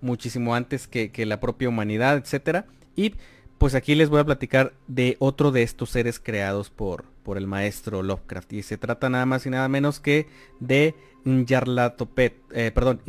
muchísimo 0.00 0.54
antes 0.54 0.86
que, 0.88 1.10
que 1.10 1.26
la 1.26 1.40
propia 1.40 1.68
humanidad, 1.68 2.16
etcétera. 2.16 2.66
Y 2.96 3.14
pues 3.60 3.74
aquí 3.74 3.94
les 3.94 4.08
voy 4.08 4.20
a 4.20 4.24
platicar 4.24 4.72
de 4.88 5.16
otro 5.18 5.52
de 5.52 5.62
estos 5.62 5.90
seres 5.90 6.18
creados 6.18 6.70
por, 6.70 7.04
por 7.22 7.36
el 7.36 7.46
maestro 7.46 8.02
Lovecraft. 8.02 8.54
Y 8.54 8.62
se 8.62 8.78
trata 8.78 9.10
nada 9.10 9.26
más 9.26 9.44
y 9.44 9.50
nada 9.50 9.68
menos 9.68 10.00
que 10.00 10.28
de 10.60 10.94
Nyarlathotep, 11.26 12.38
eh, 12.54 12.70
perdón. 12.74 13.02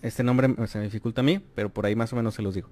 Este 0.00 0.22
nombre 0.22 0.48
se 0.66 0.78
me 0.78 0.84
dificulta 0.84 1.20
a 1.20 1.24
mí, 1.24 1.38
pero 1.54 1.68
por 1.68 1.84
ahí 1.84 1.94
más 1.94 2.14
o 2.14 2.16
menos 2.16 2.34
se 2.34 2.40
los 2.40 2.54
digo. 2.54 2.70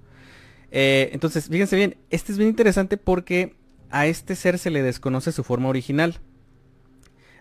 Eh, 0.71 1.11
entonces, 1.13 1.49
fíjense 1.49 1.75
bien, 1.75 1.97
este 2.09 2.31
es 2.31 2.39
bien 2.39 2.49
interesante 2.49 2.97
porque 2.97 3.55
a 3.91 4.07
este 4.07 4.35
ser 4.35 4.57
se 4.57 4.71
le 4.71 4.81
desconoce 4.81 5.31
su 5.31 5.43
forma 5.43 5.69
original. 5.69 6.19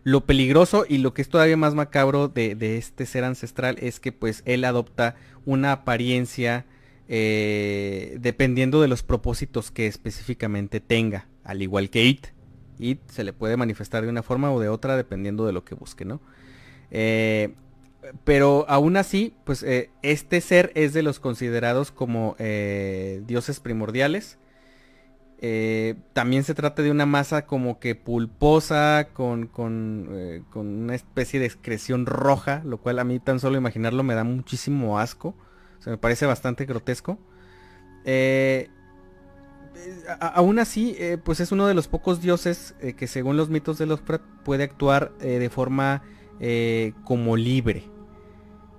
Lo 0.02 0.26
peligroso 0.26 0.84
y 0.86 0.98
lo 0.98 1.14
que 1.14 1.22
es 1.22 1.30
todavía 1.30 1.56
más 1.56 1.74
macabro 1.74 2.28
de, 2.28 2.76
este 2.76 3.06
ser 3.06 3.24
ancestral 3.24 3.78
es 3.80 4.00
que 4.00 4.12
pues 4.12 4.42
él 4.44 4.64
adopta 4.64 5.16
una 5.46 5.72
apariencia 5.72 6.66
eh, 7.08 8.16
dependiendo 8.20 8.80
de 8.80 8.88
los 8.88 9.02
propósitos 9.02 9.70
que 9.70 9.86
específicamente 9.86 10.80
tenga, 10.80 11.28
al 11.44 11.62
igual 11.62 11.90
que 11.90 12.04
It. 12.04 12.26
It 12.78 13.00
se 13.08 13.24
le 13.24 13.32
puede 13.32 13.56
manifestar 13.56 14.02
de 14.02 14.08
una 14.08 14.22
forma 14.22 14.52
o 14.52 14.60
de 14.60 14.68
otra 14.68 14.96
dependiendo 14.96 15.46
de 15.46 15.52
lo 15.52 15.64
que 15.64 15.74
busque, 15.74 16.04
¿no? 16.04 16.20
Eh, 16.90 17.54
pero 18.24 18.66
aún 18.68 18.96
así, 18.96 19.34
pues 19.44 19.62
eh, 19.62 19.90
este 20.02 20.40
ser 20.40 20.72
es 20.74 20.92
de 20.92 21.02
los 21.02 21.20
considerados 21.20 21.90
como 21.90 22.36
dioses 22.38 23.60
primordiales 23.60 24.38
también 26.14 26.44
se 26.44 26.54
trata 26.54 26.82
de 26.82 26.90
una 26.90 27.04
masa 27.06 27.44
como 27.46 27.78
que 27.78 27.94
pulposa, 27.94 29.08
con, 29.12 29.50
eh, 30.12 30.42
con, 30.50 30.66
una 30.66 30.94
especie 30.94 31.38
de 31.38 31.46
excreción 31.46 32.06
roja, 32.06 32.62
lo 32.64 32.78
cual 32.78 32.98
a 32.98 33.04
mí 33.04 33.20
tan 33.20 33.40
solo 33.40 33.58
imaginarlo 33.58 34.02
me 34.02 34.14
da 34.14 34.24
muchísimo 34.24 34.98
asco. 34.98 35.34
Se 35.84 35.90
me 35.90 35.98
parece 35.98 36.24
bastante 36.24 36.64
grotesco. 36.64 37.18
Eh, 38.06 38.70
aún 40.18 40.58
así, 40.58 40.96
pues 41.24 41.40
es 41.40 41.52
uno 41.52 41.66
de 41.66 41.74
los 41.74 41.86
pocos 41.86 42.22
dioses 42.22 42.74
que 42.96 43.06
según 43.06 43.36
los 43.36 43.50
mitos 43.50 43.76
de 43.78 43.86
Lovecraft 43.86 44.24
puede 44.44 44.64
actuar 44.64 45.12
de 45.18 45.50
forma 45.50 46.02
como 47.04 47.36
libre. 47.36 47.84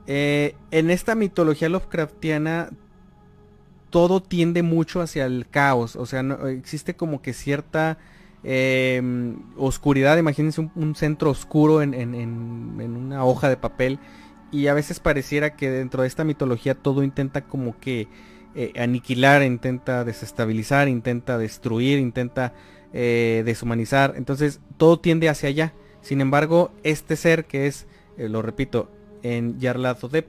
en 0.08 0.90
esta 0.90 1.16
mitología 1.16 1.70
Lovecraftiana 1.70 2.70
todo 3.96 4.22
tiende 4.22 4.62
mucho 4.62 5.00
hacia 5.00 5.26
el 5.26 5.48
caos. 5.50 5.96
O 5.96 6.06
sea, 6.06 6.22
no, 6.22 6.48
existe 6.48 6.98
como 6.98 7.22
que 7.22 7.32
cierta 7.32 7.98
em, 8.44 9.38
oscuridad. 9.56 10.18
Imagínense 10.18 10.70
un, 10.76 10.96
centro 10.96 11.30
oscuro 11.30 11.82
en, 11.82 11.96
una 11.96 13.24
hoja 13.24 13.48
de 13.48 13.56
papel. 13.56 14.00
Y 14.52 14.68
a 14.68 14.74
veces 14.74 15.00
pareciera 15.00 15.56
que 15.56 15.70
dentro 15.70 16.04
de 16.04 16.08
esta 16.08 16.24
mitología 16.24 16.76
todo 16.76 17.04
intenta 17.04 17.42
como 17.42 17.80
que 17.80 18.08
eh, 18.58 18.72
aniquilar, 18.78 19.44
intenta 19.44 20.06
desestabilizar, 20.06 20.88
intenta 20.88 21.38
destruir, 21.38 22.00
intenta 22.00 22.54
eh, 22.94 23.44
deshumanizar. 23.46 24.14
Entonces 24.16 24.62
todo 24.78 25.00
tiende 25.00 25.28
hacia 25.28 25.50
allá. 25.50 25.74
Sin 26.02 26.22
embargo, 26.22 26.72
este 26.84 27.18
ser 27.18 27.46
que 27.46 27.68
es, 27.68 27.86
eh, 28.18 28.30
lo 28.30 28.42
repito, 28.42 28.90
en 29.24 29.60
Yarlathotep, 29.60 30.28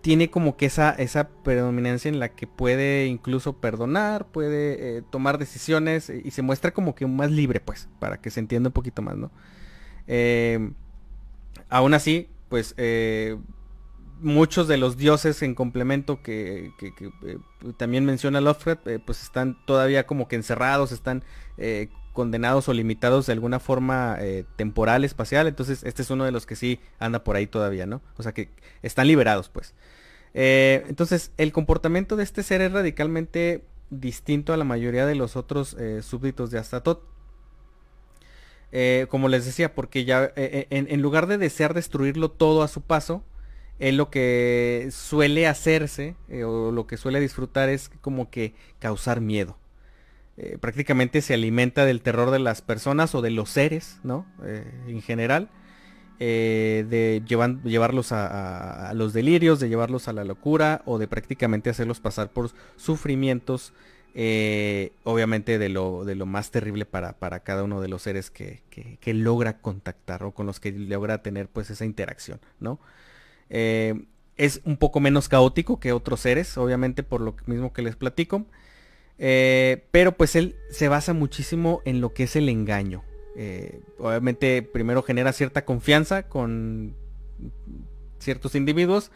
tiene 0.00 0.28
como 0.28 0.56
que 0.56 0.66
esa, 0.66 0.90
esa 0.90 1.28
predominancia 1.28 2.10
en 2.10 2.18
la 2.18 2.30
que 2.30 2.46
puede 2.46 3.06
incluso 3.06 3.54
perdonar, 3.54 4.26
puede 4.26 5.00
tomar 5.02 5.38
decisiones 5.38 6.10
y 6.10 6.30
se 6.30 6.42
muestra 6.42 6.72
como 6.72 6.94
que 6.94 7.06
más 7.06 7.30
libre, 7.30 7.60
pues, 7.60 7.88
para 8.00 8.20
que 8.20 8.30
se 8.30 8.40
entienda 8.40 8.68
un 8.68 8.74
poquito 8.74 9.00
más, 9.00 9.16
¿no? 9.16 9.30
Aún 11.70 11.94
así, 11.94 12.28
pues, 12.54 12.74
eh, 12.76 13.36
muchos 14.20 14.68
de 14.68 14.76
los 14.76 14.96
dioses 14.96 15.42
en 15.42 15.54
complemento 15.54 16.22
que, 16.22 16.70
también 17.76 18.04
menciona 18.04 18.40
Lovecraft, 18.40 18.86
pues 19.04 19.22
están 19.22 19.58
todavía 19.66 20.06
como 20.06 20.28
que 20.28 20.36
encerrados, 20.36 20.92
están 20.92 21.24
condenados 22.12 22.68
o 22.68 22.72
limitados 22.72 23.26
de 23.26 23.32
alguna 23.32 23.58
forma 23.58 24.18
temporal, 24.56 25.04
espacial. 25.04 25.48
Entonces 25.48 25.82
este 25.84 26.02
es 26.02 26.10
uno 26.10 26.24
de 26.24 26.30
los 26.30 26.46
que 26.46 26.56
sí 26.56 26.78
anda 26.98 27.24
por 27.24 27.36
ahí 27.36 27.46
todavía, 27.46 27.86
¿no? 27.86 28.00
O 28.16 28.22
sea 28.22 28.32
que 28.32 28.50
están 28.82 29.08
liberados, 29.08 29.48
pues. 29.48 29.74
Eh, 30.34 30.84
entonces, 30.88 31.30
el 31.36 31.52
comportamiento 31.52 32.16
de 32.16 32.24
este 32.24 32.42
ser 32.42 32.60
es 32.60 32.72
radicalmente 32.72 33.64
distinto 33.90 34.52
a 34.52 34.56
la 34.56 34.64
mayoría 34.64 35.06
de 35.06 35.14
los 35.14 35.36
otros 35.36 35.76
eh, 35.78 36.02
súbditos 36.02 36.50
de 36.50 36.58
Astatot. 36.58 37.02
Eh, 38.76 39.06
como 39.08 39.28
les 39.28 39.46
decía, 39.46 39.74
porque 39.74 40.04
ya 40.04 40.32
en, 40.34 41.00
lugar 41.00 41.28
de 41.28 41.38
desear 41.38 41.74
destruirlo 41.74 42.30
todo 42.30 42.62
a 42.62 42.68
su 42.68 42.80
paso, 42.80 43.22
él 43.78 43.96
lo 43.96 44.10
que 44.10 44.88
suele 44.90 45.46
hacerse 45.46 46.16
o 46.44 46.72
lo 46.72 46.86
que 46.86 46.96
suele 46.96 47.20
disfrutar 47.20 47.68
es 47.68 47.90
como 48.00 48.30
que 48.30 48.54
causar 48.80 49.20
miedo. 49.20 49.56
prácticamente 50.60 51.22
se 51.22 51.34
alimenta 51.34 51.84
del 51.84 52.02
terror 52.02 52.32
de 52.32 52.40
las 52.40 52.62
personas 52.62 53.14
o 53.14 53.22
de 53.22 53.30
los 53.30 53.48
seres, 53.48 54.00
¿no? 54.02 54.26
en 54.88 55.00
general. 55.02 55.50
Eh, 56.20 56.86
de 56.88 57.22
llevarlos 57.26 58.12
a, 58.12 58.92
los 58.94 59.12
delirios, 59.12 59.58
de 59.58 59.68
llevarlos 59.68 60.06
a 60.06 60.12
la 60.12 60.22
locura 60.22 60.82
o 60.84 60.98
de 60.98 61.08
prácticamente 61.08 61.70
hacerlos 61.70 61.98
pasar 61.98 62.30
por 62.30 62.50
sufrimientos, 62.76 63.72
eh, 64.14 64.92
obviamente 65.02 65.58
de 65.58 65.68
lo, 65.68 66.04
de 66.04 66.14
lo, 66.14 66.26
más 66.26 66.50
terrible 66.50 66.86
para, 66.86 67.14
para, 67.14 67.40
cada 67.40 67.64
uno 67.64 67.80
de 67.80 67.88
los 67.88 68.02
seres 68.02 68.30
que, 68.30 68.62
logra 69.06 69.58
contactar 69.58 70.22
o 70.24 70.32
con 70.32 70.46
los 70.46 70.60
que 70.60 70.72
logra 70.72 71.22
tener 71.22 71.48
pues 71.48 71.70
esa 71.70 71.84
interacción, 71.84 72.40
¿no? 72.60 72.78
Eh, 73.50 74.04
es 74.36 74.60
un 74.64 74.76
poco 74.76 75.00
menos 75.00 75.28
caótico 75.28 75.78
que 75.78 75.92
otros 75.92 76.20
seres, 76.20 76.56
obviamente 76.58 77.02
por 77.02 77.20
lo 77.20 77.36
mismo 77.46 77.72
que 77.72 77.82
les 77.82 77.96
platico. 77.96 78.46
pero 79.16 80.12
pues 80.16 80.36
él 80.36 80.56
se 80.70 80.88
basa 80.88 81.12
muchísimo 81.12 81.82
en 81.84 82.00
lo 82.00 82.12
que 82.14 82.24
es 82.24 82.36
el 82.36 82.48
engaño, 82.48 83.04
eh, 83.36 83.80
obviamente 83.98 84.62
primero 84.62 85.02
genera 85.02 85.32
cierta 85.32 85.64
confianza 85.64 86.28
con 86.28 86.94
ciertos 88.20 88.54
individuos 88.54 89.10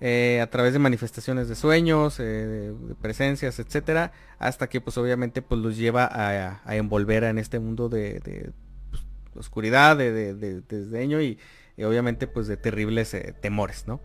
eh, 0.00 0.40
a 0.40 0.48
través 0.48 0.72
de 0.72 0.78
manifestaciones 0.78 1.48
de 1.48 1.56
sueños, 1.56 2.20
eh, 2.20 2.22
de, 2.22 2.94
presencias, 2.94 3.58
etcétera, 3.58 4.12
hasta 4.38 4.68
que 4.68 4.80
pues 4.80 4.96
obviamente 4.96 5.42
pues 5.42 5.60
los 5.60 5.76
lleva 5.76 6.08
a, 6.10 6.76
envolver 6.76 7.24
en 7.24 7.38
este 7.38 7.58
mundo 7.58 7.88
de, 7.88 8.52
pues, 8.90 9.02
oscuridad, 9.34 9.96
de, 9.96 10.34
desdeño 10.34 11.20
y, 11.20 11.38
obviamente 11.84 12.28
pues 12.28 12.46
de 12.46 12.56
terribles 12.56 13.16
temores, 13.40 13.86
¿no? 13.86 14.00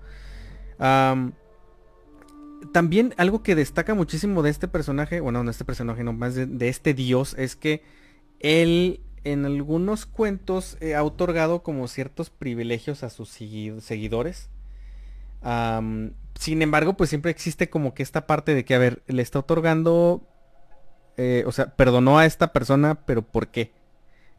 también 2.71 3.13
algo 3.17 3.43
que 3.43 3.55
destaca 3.55 3.93
muchísimo 3.93 4.41
de 4.41 4.49
este 4.49 4.67
personaje, 4.67 5.19
bueno, 5.19 5.43
no 5.43 5.51
este 5.51 5.65
personaje, 5.65 6.03
no 6.03 6.13
más 6.13 6.35
de 6.35 6.69
este 6.69 6.93
dios, 6.93 7.35
es 7.37 7.55
que 7.55 7.83
él 8.39 9.01
en 9.23 9.45
algunos 9.45 10.05
cuentos 10.05 10.77
ha 10.95 11.03
otorgado 11.03 11.61
como 11.61 11.87
ciertos 11.87 12.29
privilegios 12.29 13.03
a 13.03 13.09
sus 13.09 13.29
seguidores. 13.29 14.49
Sin 16.35 16.61
embargo, 16.61 16.95
pues 16.95 17.09
siempre 17.09 17.31
existe 17.31 17.69
como 17.69 17.93
que 17.93 18.03
esta 18.03 18.27
parte 18.27 18.55
de 18.55 18.65
que, 18.65 18.75
a 18.75 18.79
ver, 18.79 19.03
le 19.07 19.21
está 19.21 19.39
otorgando, 19.39 20.27
eh, 21.17 21.43
o 21.45 21.51
sea, 21.51 21.75
perdonó 21.75 22.19
a 22.19 22.25
esta 22.25 22.53
persona, 22.53 23.05
pero 23.05 23.21
¿por 23.21 23.47
qué? 23.49 23.71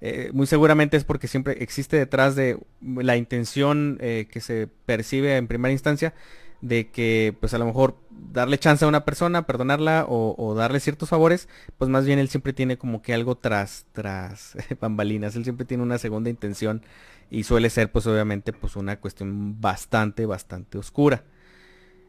Eh, 0.00 0.30
muy 0.34 0.46
seguramente 0.46 0.96
es 0.96 1.04
porque 1.04 1.28
siempre 1.28 1.62
existe 1.62 1.96
detrás 1.96 2.36
de 2.36 2.58
la 2.82 3.16
intención 3.16 3.96
eh, 4.00 4.28
que 4.30 4.40
se 4.40 4.68
percibe 4.84 5.36
en 5.36 5.46
primera 5.46 5.72
instancia 5.72 6.12
de 6.60 6.90
que 6.90 7.36
pues 7.40 7.54
a 7.54 7.58
lo 7.58 7.66
mejor 7.66 7.96
darle 8.10 8.58
chance 8.58 8.84
a 8.84 8.88
una 8.88 9.04
persona, 9.04 9.46
perdonarla 9.46 10.06
o, 10.08 10.54
darle 10.54 10.80
ciertos 10.80 11.10
favores, 11.10 11.48
pues 11.78 11.90
más 11.90 12.06
bien 12.06 12.18
él 12.18 12.28
siempre 12.28 12.52
tiene 12.52 12.78
como 12.78 13.02
que 13.02 13.14
algo 13.14 13.36
tras, 13.36 13.86
tras 13.92 14.56
bambalinas, 14.80 15.36
él 15.36 15.44
siempre 15.44 15.66
tiene 15.66 15.82
una 15.82 15.98
segunda 15.98 16.30
intención 16.30 16.82
y 17.30 17.44
suele 17.44 17.70
ser 17.70 17.90
pues 17.90 18.06
obviamente 18.06 18.52
pues 18.52 18.76
una 18.76 19.00
cuestión 19.00 19.60
bastante, 19.60 20.26
bastante 20.26 20.78
oscura. 20.78 21.24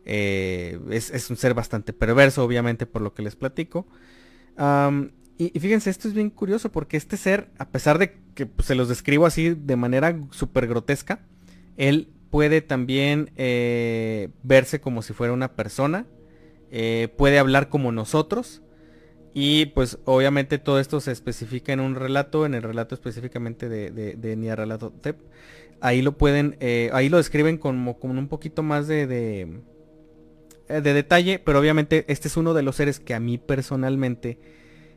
Eh, 0.05 0.79
es, 0.91 1.29
un 1.29 1.37
ser 1.37 1.53
bastante 1.55 1.91
perverso 1.91 2.43
obviamente 2.43 2.85
por 2.85 3.01
lo 3.01 3.13
que 3.13 3.23
les 3.23 3.35
platico. 3.35 3.87
y, 5.37 5.59
fíjense, 5.59 5.89
esto 5.89 6.07
es 6.07 6.13
bien 6.13 6.29
curioso 6.29 6.71
porque 6.71 6.97
este 6.97 7.17
ser, 7.17 7.49
a 7.57 7.69
pesar 7.69 7.97
de 7.97 8.17
que 8.35 8.45
pues, 8.45 8.67
se 8.67 8.75
los 8.75 8.87
describo 8.87 9.25
así 9.25 9.55
de 9.55 9.75
manera 9.75 10.19
súper 10.31 10.67
grotesca, 10.67 11.19
él 11.77 12.09
puede 12.29 12.61
también 12.61 13.31
eh, 13.35 14.29
verse 14.43 14.79
como 14.81 15.01
si 15.01 15.13
fuera 15.13 15.33
una 15.33 15.53
persona, 15.53 16.05
eh, 16.71 17.07
puede 17.17 17.39
hablar 17.39 17.69
como 17.69 17.91
nosotros 17.91 18.61
y 19.37 19.65
pues 19.65 19.99
obviamente 20.05 20.59
todo 20.59 20.79
esto 20.79 21.01
se 21.01 21.11
especifica 21.11 21.73
en 21.73 21.81
un 21.81 21.95
relato, 21.95 22.45
en 22.45 22.53
el 22.53 22.63
relato 22.63 22.95
específicamente 22.95 23.67
de, 23.67 23.91
de, 23.91 24.15
de 24.15 24.89
Tep. 25.01 25.19
Ahí 25.81 26.01
lo 26.01 26.17
pueden, 26.17 26.55
eh, 26.61 26.89
ahí 26.93 27.09
lo 27.09 27.17
describen 27.17 27.57
como 27.57 27.99
con 27.99 28.17
un 28.17 28.29
poquito 28.29 28.63
más 28.63 28.87
de, 28.87 29.07
de, 29.07 29.59
de 30.69 30.93
detalle, 30.93 31.37
pero 31.39 31.59
obviamente 31.59 32.05
este 32.07 32.29
es 32.29 32.37
uno 32.37 32.53
de 32.53 32.63
los 32.63 32.77
seres 32.77 33.01
que 33.01 33.13
a 33.13 33.19
mí 33.19 33.37
personalmente 33.37 34.39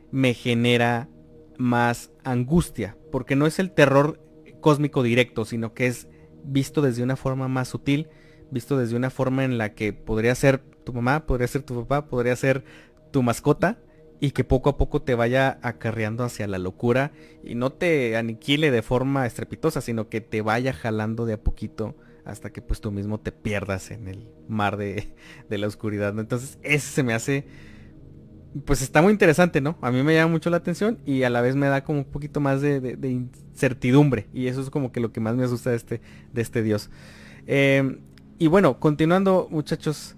me 0.09 0.33
genera 0.33 1.09
más 1.57 2.09
angustia, 2.23 2.95
porque 3.11 3.35
no 3.35 3.45
es 3.45 3.59
el 3.59 3.71
terror 3.71 4.21
cósmico 4.61 5.03
directo, 5.03 5.43
sino 5.43 5.73
que 5.73 5.87
es 5.87 6.07
visto 6.45 6.81
desde 6.81 7.03
una 7.03 7.17
forma 7.17 7.49
más 7.49 7.67
sutil, 7.67 8.07
visto 8.51 8.77
desde 8.77 8.95
una 8.95 9.09
forma 9.09 9.43
en 9.43 9.57
la 9.57 9.73
que 9.73 9.91
podría 9.91 10.33
ser 10.33 10.59
tu 10.85 10.93
mamá, 10.93 11.25
podría 11.25 11.49
ser 11.49 11.63
tu 11.63 11.75
papá, 11.85 12.07
podría 12.07 12.37
ser 12.37 12.63
tu 13.11 13.21
mascota 13.21 13.79
y 14.19 14.31
que 14.31 14.43
poco 14.43 14.69
a 14.69 14.77
poco 14.77 15.01
te 15.01 15.15
vaya 15.15 15.59
acarreando 15.61 16.23
hacia 16.23 16.47
la 16.47 16.57
locura 16.57 17.11
y 17.43 17.55
no 17.55 17.71
te 17.71 18.17
aniquile 18.17 18.71
de 18.71 18.81
forma 18.81 19.25
estrepitosa, 19.25 19.81
sino 19.81 20.09
que 20.09 20.21
te 20.21 20.41
vaya 20.41 20.73
jalando 20.73 21.25
de 21.25 21.33
a 21.33 21.41
poquito 21.41 21.95
hasta 22.25 22.51
que 22.51 22.61
pues 22.61 22.81
tú 22.81 22.91
mismo 22.91 23.19
te 23.19 23.31
pierdas 23.31 23.91
en 23.91 24.07
el 24.07 24.27
mar 24.47 24.77
de, 24.77 25.13
la 25.49 25.67
oscuridad. 25.67 26.17
Entonces 26.19 26.59
ese 26.63 26.87
se 26.87 27.03
me 27.03 27.13
hace, 27.13 27.45
pues 28.65 28.81
está 28.81 29.01
muy 29.01 29.11
interesante, 29.11 29.61
¿no? 29.61 29.77
A 29.81 29.91
mí 29.91 30.03
me 30.03 30.13
llama 30.13 30.31
mucho 30.31 30.49
la 30.49 30.57
atención 30.57 30.99
y 31.05 31.23
a 31.23 31.29
la 31.29 31.41
vez 31.41 31.55
me 31.55 31.67
da 31.67 31.83
como 31.83 31.99
un 31.99 32.05
poquito 32.05 32.39
más 32.39 32.61
de, 32.61 32.97
incertidumbre 33.01 34.27
y 34.33 34.47
eso 34.47 34.61
es 34.61 34.69
como 34.69 34.91
que 34.91 34.99
lo 34.99 35.11
que 35.11 35.21
más 35.21 35.35
me 35.35 35.45
asusta 35.45 35.69
de 35.69 35.77
este, 35.77 36.01
de 36.33 36.41
este 36.41 36.61
dios. 36.61 36.89
Em, 37.47 37.99
y 38.37 38.47
bueno, 38.47 38.79
continuando 38.79 39.47
muchachos, 39.49 40.15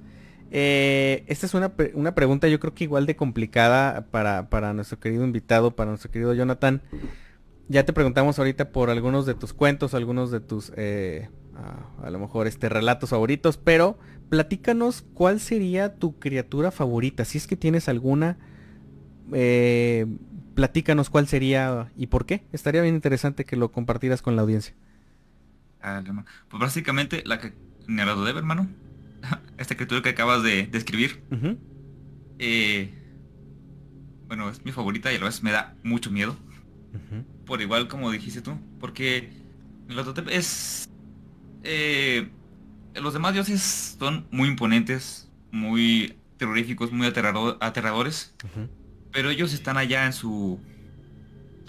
eh, 0.52 1.24
esta 1.28 1.46
es 1.46 1.54
una, 1.54 1.72
una, 1.94 2.14
pregunta 2.14 2.50
yo 2.50 2.60
creo 2.60 2.74
que 2.74 2.84
igual 2.84 3.06
de 3.06 3.16
complicada 3.16 4.08
para, 4.12 4.50
para 4.50 4.74
nuestro 4.74 5.00
querido 5.00 5.24
invitado, 5.24 5.76
para 5.76 5.92
nuestro 5.92 6.12
querido 6.12 6.34
Jonathan. 6.34 6.82
Ya 7.70 7.86
te 7.86 7.94
preguntamos 7.94 8.38
ahorita 8.38 8.72
por 8.72 8.90
algunos 8.90 9.26
de 9.26 9.34
tus 9.34 9.54
cuentos, 9.54 9.94
algunos 9.94 10.30
de 10.30 10.42
tus, 10.42 10.74
eh, 10.76 11.30
a, 12.04 12.10
lo 12.10 12.20
mejor, 12.20 12.48
este, 12.48 12.68
relatos 12.68 13.12
favoritos, 13.12 13.56
pero 13.56 13.98
platícanos 14.30 15.06
cuál 15.14 15.40
sería 15.40 15.96
tu 15.96 16.20
criatura 16.20 16.72
favorita. 16.72 17.24
Si 17.24 17.38
es 17.38 17.48
que 17.48 17.56
tienes 17.56 17.88
alguna, 17.88 18.38
eh, 19.32 20.06
platícanos 20.54 21.10
cuál 21.10 21.28
sería 21.28 21.94
y 21.96 22.08
por 22.08 22.26
qué. 22.26 22.44
Estaría 22.52 22.82
bien 22.82 22.96
interesante 22.96 23.46
que 23.46 23.56
lo 23.56 23.72
compartieras 23.72 24.22
con 24.22 24.36
la 24.36 24.42
audiencia. 24.42 24.76
Ah, 25.82 26.04
pues 26.50 26.60
básicamente 26.60 27.24
la 27.26 27.40
que 27.40 27.54
Nerado 27.88 28.24
de 28.24 28.32
hermano. 28.32 28.70
Esta 29.58 29.76
criatura 29.76 30.02
que 30.02 30.10
acabas 30.10 30.44
de 30.44 30.68
describir. 30.68 31.24
Eh, 32.40 32.94
bueno, 34.28 34.50
es 34.50 34.64
mi 34.66 34.72
favorita 34.72 35.12
y 35.12 35.16
a 35.16 35.20
la 35.20 35.26
vez 35.26 35.44
me 35.44 35.52
da 35.52 35.76
mucho 35.84 36.10
miedo 36.12 36.36
por 37.46 37.62
igual 37.62 37.88
como 37.88 38.12
dijiste 38.12 38.42
tú, 38.42 38.58
porque 38.80 39.30
es... 40.30 40.90
Eh, 41.64 42.30
los 42.96 43.14
demás 43.14 43.34
dioses 43.34 43.98
son 44.00 44.26
muy 44.32 44.48
imponentes, 44.48 45.30
muy 45.52 46.16
terroríficos, 46.38 46.92
muy 46.92 47.08
aterradores, 47.08 48.34
pero 49.12 49.30
ellos 49.30 49.54
están 49.54 49.78
allá 49.78 50.06
en 50.06 50.14
su 50.14 50.60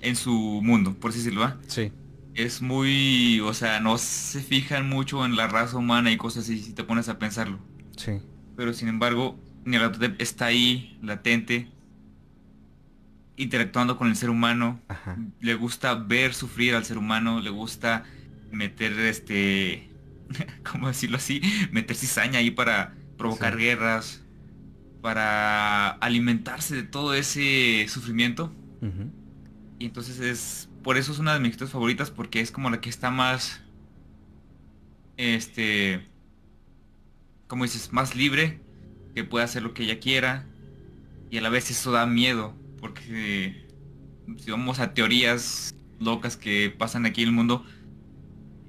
en 0.01 0.17
su 0.17 0.33
mundo, 0.63 0.95
por 0.95 1.11
así 1.11 1.19
decirlo. 1.19 1.53
Sí. 1.67 1.93
Es 2.35 2.63
muy, 2.63 3.41
o 3.41 3.53
sea, 3.53 3.81
no 3.81 3.99
se 3.99 4.41
fijan 4.41 4.89
mucho 4.89 5.25
en 5.25 5.37
la 5.37 5.49
raza 5.49 5.77
humana 5.77 6.11
y 6.11 6.17
cosas 6.17 6.45
así 6.45 6.59
si 6.61 6.73
te 6.73 6.85
pones 6.85 7.09
a 7.09 7.19
pensarlo. 7.19 7.59
Sí. 7.97 8.21
Pero 8.57 8.73
sin 8.73 8.89
embargo, 8.89 9.39
Nyarlathotep 9.65 10.21
está 10.21 10.47
ahí, 10.47 10.99
latente, 11.03 11.69
interactuando 13.37 13.97
con 13.99 14.09
el 14.09 14.17
ser 14.17 14.31
humano, 14.31 14.81
le 15.41 15.55
gusta 15.55 15.95
ver 15.95 16.35
sufrir 16.35 16.75
al 16.75 16.85
ser 16.85 16.99
humano, 16.99 17.41
le 17.41 17.51
gusta 17.51 18.05
meter 18.51 18.99
este, 19.01 19.89
¿cómo 20.71 20.89
decirlo 20.89 21.17
así? 21.17 21.41
Meter 21.71 21.97
cizaña 21.97 22.39
ahí 22.39 22.51
para 22.51 22.95
provocar 23.17 23.57
guerras, 23.57 24.23
para 25.01 25.91
alimentarse 25.91 26.77
de 26.77 26.83
todo 26.83 27.15
ese 27.15 27.87
sufrimiento. 27.89 28.53
Y 29.79 29.87
entonces 29.87 30.19
es, 30.21 30.69
por 30.83 30.97
eso 30.97 31.13
es 31.13 31.19
una 31.19 31.35
de 31.35 31.41
mis 31.41 31.51
historias 31.51 31.73
favoritas 31.73 32.11
porque 32.11 32.41
es 32.41 32.51
como 32.51 32.71
la 32.71 32.81
que 32.81 32.91
está 32.91 33.11
más, 33.11 33.61
este, 35.17 36.09
como 37.47 37.65
dices, 37.65 37.93
más 37.93 38.15
libre, 38.15 38.61
que 39.15 39.25
puede 39.25 39.45
hacer 39.45 39.63
lo 39.63 39.75
que 39.75 39.85
ella 39.85 40.01
quiera 40.01 40.47
y 41.31 41.39
a 41.39 41.41
la 41.41 41.49
vez 41.49 41.71
eso 41.71 41.93
da 41.93 42.07
miedo 42.07 42.55
porque 42.81 43.67
si 44.39 44.51
vamos 44.51 44.81
a 44.81 44.95
teorías 44.95 45.75
locas 46.01 46.37
que 46.37 46.75
pasan 46.77 47.07
aquí 47.07 47.23
en 47.23 47.29
el 47.29 47.35
mundo, 47.35 47.65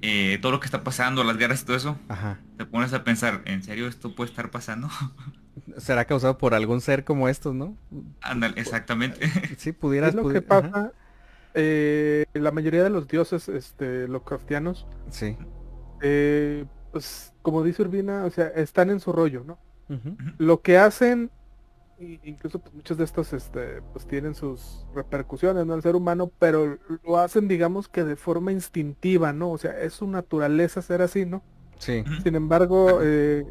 eh, 0.02 0.38
todo 0.40 0.52
lo 0.52 0.60
que 0.60 0.66
está 0.66 0.84
pasando, 0.84 1.24
las 1.24 1.36
guerras 1.36 1.62
y 1.62 1.64
todo 1.64 1.76
eso, 1.76 1.98
te 2.56 2.66
pones 2.66 2.92
a 2.92 3.04
pensar, 3.04 3.42
¿en 3.46 3.62
serio 3.62 3.88
esto 3.88 4.14
puede 4.14 4.30
estar 4.30 4.50
pasando? 4.50 4.88
Será 5.78 6.04
causado 6.04 6.36
por 6.36 6.54
algún 6.54 6.80
ser 6.80 7.04
como 7.04 7.28
estos, 7.28 7.54
¿no? 7.54 7.76
Ándale, 8.20 8.60
exactamente. 8.60 9.30
Sí, 9.56 9.72
pudieras... 9.72 10.10
Es 10.10 10.14
lo 10.16 10.28
que 10.28 10.42
pasa, 10.42 10.92
eh, 11.54 12.26
la 12.34 12.50
mayoría 12.50 12.82
de 12.82 12.90
los 12.90 13.08
dioses 13.08 13.48
este, 13.48 14.08
Lovecraftianos, 14.08 14.86
sí. 15.08 15.36
Eh, 16.02 16.66
pues 16.92 17.32
como 17.42 17.62
dice 17.62 17.82
Urbina, 17.82 18.24
o 18.24 18.30
sea, 18.30 18.48
están 18.48 18.90
en 18.90 19.00
su 19.00 19.12
rollo, 19.12 19.44
¿no? 19.44 19.58
Lo 20.38 20.62
que 20.62 20.78
hacen 20.78 21.30
incluso 21.98 22.58
pues, 22.58 22.74
muchos 22.74 22.96
de 22.96 23.04
estos 23.04 23.32
este, 23.32 23.82
pues 23.92 24.06
tienen 24.06 24.34
sus 24.34 24.84
repercusiones 24.94 25.64
¿no? 25.66 25.74
al 25.74 25.82
ser 25.82 25.94
humano, 25.96 26.30
pero 26.38 26.78
lo 27.04 27.18
hacen 27.18 27.48
digamos 27.48 27.88
que 27.88 28.04
de 28.04 28.16
forma 28.16 28.52
instintiva, 28.52 29.32
¿no? 29.32 29.50
O 29.50 29.58
sea, 29.58 29.78
es 29.80 29.94
su 29.94 30.06
naturaleza 30.06 30.82
ser 30.82 31.02
así, 31.02 31.24
¿no? 31.24 31.42
Sí. 31.78 32.04
Sin 32.22 32.34
embargo, 32.34 33.00
eh, 33.02 33.44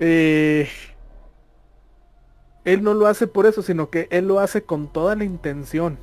eh, 0.00 0.68
él 2.64 2.82
no 2.82 2.94
lo 2.94 3.06
hace 3.06 3.26
por 3.26 3.46
eso, 3.46 3.62
sino 3.62 3.90
que 3.90 4.08
él 4.10 4.26
lo 4.26 4.40
hace 4.40 4.62
con 4.62 4.92
toda 4.92 5.16
la 5.16 5.24
intención. 5.24 5.98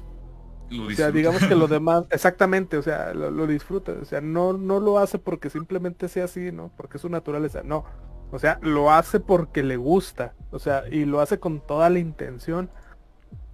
o 0.72 0.92
sea, 0.92 1.12
digamos 1.12 1.44
que 1.44 1.56
lo 1.56 1.68
demás, 1.68 2.06
exactamente, 2.10 2.78
o 2.78 2.82
sea, 2.82 3.14
lo, 3.14 3.32
lo, 3.32 3.48
disfruta, 3.48 3.94
o 4.02 4.06
sea, 4.06 4.22
no, 4.22 4.54
no 4.54 4.80
lo 4.80 5.00
hace 5.00 5.20
porque 5.20 5.50
simplemente 5.50 6.08
sea 6.08 6.26
así, 6.26 6.52
¿no? 6.52 6.72
Porque 6.78 6.98
es 6.98 7.02
su 7.02 7.10
naturaleza, 7.10 7.62
no 7.64 7.86
o 8.32 8.40
sea, 8.40 8.60
lo 8.62 8.92
hace 8.92 9.20
porque 9.20 9.62
le 9.62 9.78
gusta. 9.78 10.34
O 10.52 10.60
sea, 10.60 10.84
y 10.90 11.06
lo 11.06 11.20
hace 11.20 11.40
con 11.40 11.60
toda 11.60 11.90
la 11.90 12.00
intención 12.00 12.70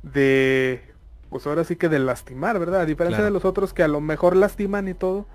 de, 0.03 0.81
pues 1.29 1.47
ahora 1.47 1.63
sí 1.63 1.75
que 1.75 1.89
de 1.89 1.99
lastimar, 1.99 2.59
¿verdad? 2.59 2.81
A 2.81 2.85
diferencia 2.85 3.23
de 3.23 3.31
los 3.31 3.43
otros 3.43 3.73
que 3.73 3.83
a 3.83 3.87
lo 3.87 4.01
mejor 4.01 4.35
lastiman 4.35 4.87
y 4.87 4.93
todo, 4.93 5.25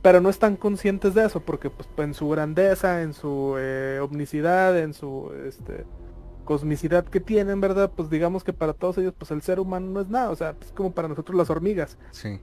pero 0.00 0.20
no 0.20 0.30
están 0.30 0.56
conscientes 0.56 1.14
de 1.14 1.26
eso, 1.26 1.40
porque 1.40 1.68
pues 1.70 1.88
en 1.98 2.14
su 2.14 2.28
grandeza, 2.30 3.02
en 3.02 3.12
su 3.12 3.56
eh, 3.58 4.00
omnicidad, 4.02 4.78
en 4.78 4.94
su 4.94 5.32
este, 5.46 5.84
cosmicidad 6.48 7.04
que 7.04 7.20
tienen, 7.20 7.60
¿verdad? 7.60 7.92
Pues 7.94 8.08
digamos 8.08 8.42
que 8.42 8.54
para 8.54 8.72
todos 8.72 8.96
ellos, 8.96 9.12
pues 9.18 9.30
el 9.32 9.42
ser 9.42 9.60
humano 9.60 9.90
no 9.90 10.00
es 10.00 10.08
nada, 10.08 10.30
o 10.30 10.34
sea, 10.34 10.54
es 10.62 10.72
como 10.72 10.92
para 10.92 11.06
nosotros 11.06 11.36
las 11.36 11.50
hormigas. 11.50 11.98
Sí. 12.10 12.40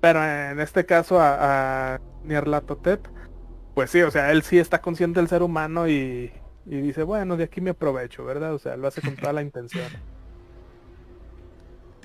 Pero 0.00 0.22
en 0.24 0.60
este 0.60 0.86
caso 0.86 1.18
a, 1.20 1.94
a 1.94 2.00
Nyarlathotep, 2.24 3.04
pues 3.74 3.90
sí, 3.90 4.00
o 4.02 4.12
sea, 4.12 4.30
él 4.30 4.44
sí 4.44 4.60
está 4.60 4.80
consciente 4.80 5.18
del 5.18 5.28
ser 5.28 5.42
humano 5.42 5.88
y, 5.88 6.30
dice, 6.66 7.02
bueno, 7.02 7.36
de 7.36 7.42
aquí 7.42 7.60
me 7.60 7.70
aprovecho, 7.70 8.24
¿verdad? 8.24 8.54
O 8.54 8.60
sea, 8.60 8.76
lo 8.76 8.86
hace 8.86 9.00
con 9.00 9.16
toda 9.16 9.32
la 9.32 9.42
intención. 9.42 9.88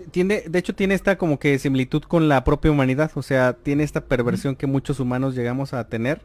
Tiene, 0.09 0.41
de 0.47 0.57
hecho 0.57 0.73
tiene 0.73 0.95
esta 0.95 1.19
como 1.19 1.37
que 1.37 1.59
similitud 1.59 2.01
con 2.01 2.29
la 2.29 2.43
propia 2.43 2.71
humanidad, 2.71 3.11
o 3.13 3.21
sea, 3.21 3.53
tiene 3.53 3.83
esta 3.83 4.01
perversión 4.05 4.55
que 4.55 4.65
muchos 4.65 4.99
humanos 4.99 5.35
llegamos 5.35 5.75
a 5.75 5.87
tener 5.87 6.23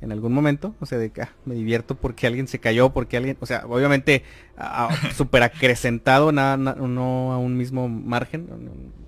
en 0.00 0.12
algún 0.12 0.32
momento, 0.32 0.74
o 0.80 0.86
sea, 0.86 0.98
de 0.98 1.10
que 1.10 1.22
ah, 1.22 1.32
me 1.44 1.54
divierto 1.54 1.96
porque 1.96 2.26
alguien 2.26 2.46
se 2.46 2.58
cayó, 2.58 2.90
porque 2.92 3.16
alguien, 3.16 3.36
o 3.40 3.46
sea, 3.46 3.64
obviamente 3.66 4.22
súper 5.14 5.42
acrecentado, 5.42 6.32
nada, 6.32 6.56
no 6.56 7.32
a 7.32 7.38
un 7.38 7.56
mismo 7.56 7.88
margen, 7.88 8.46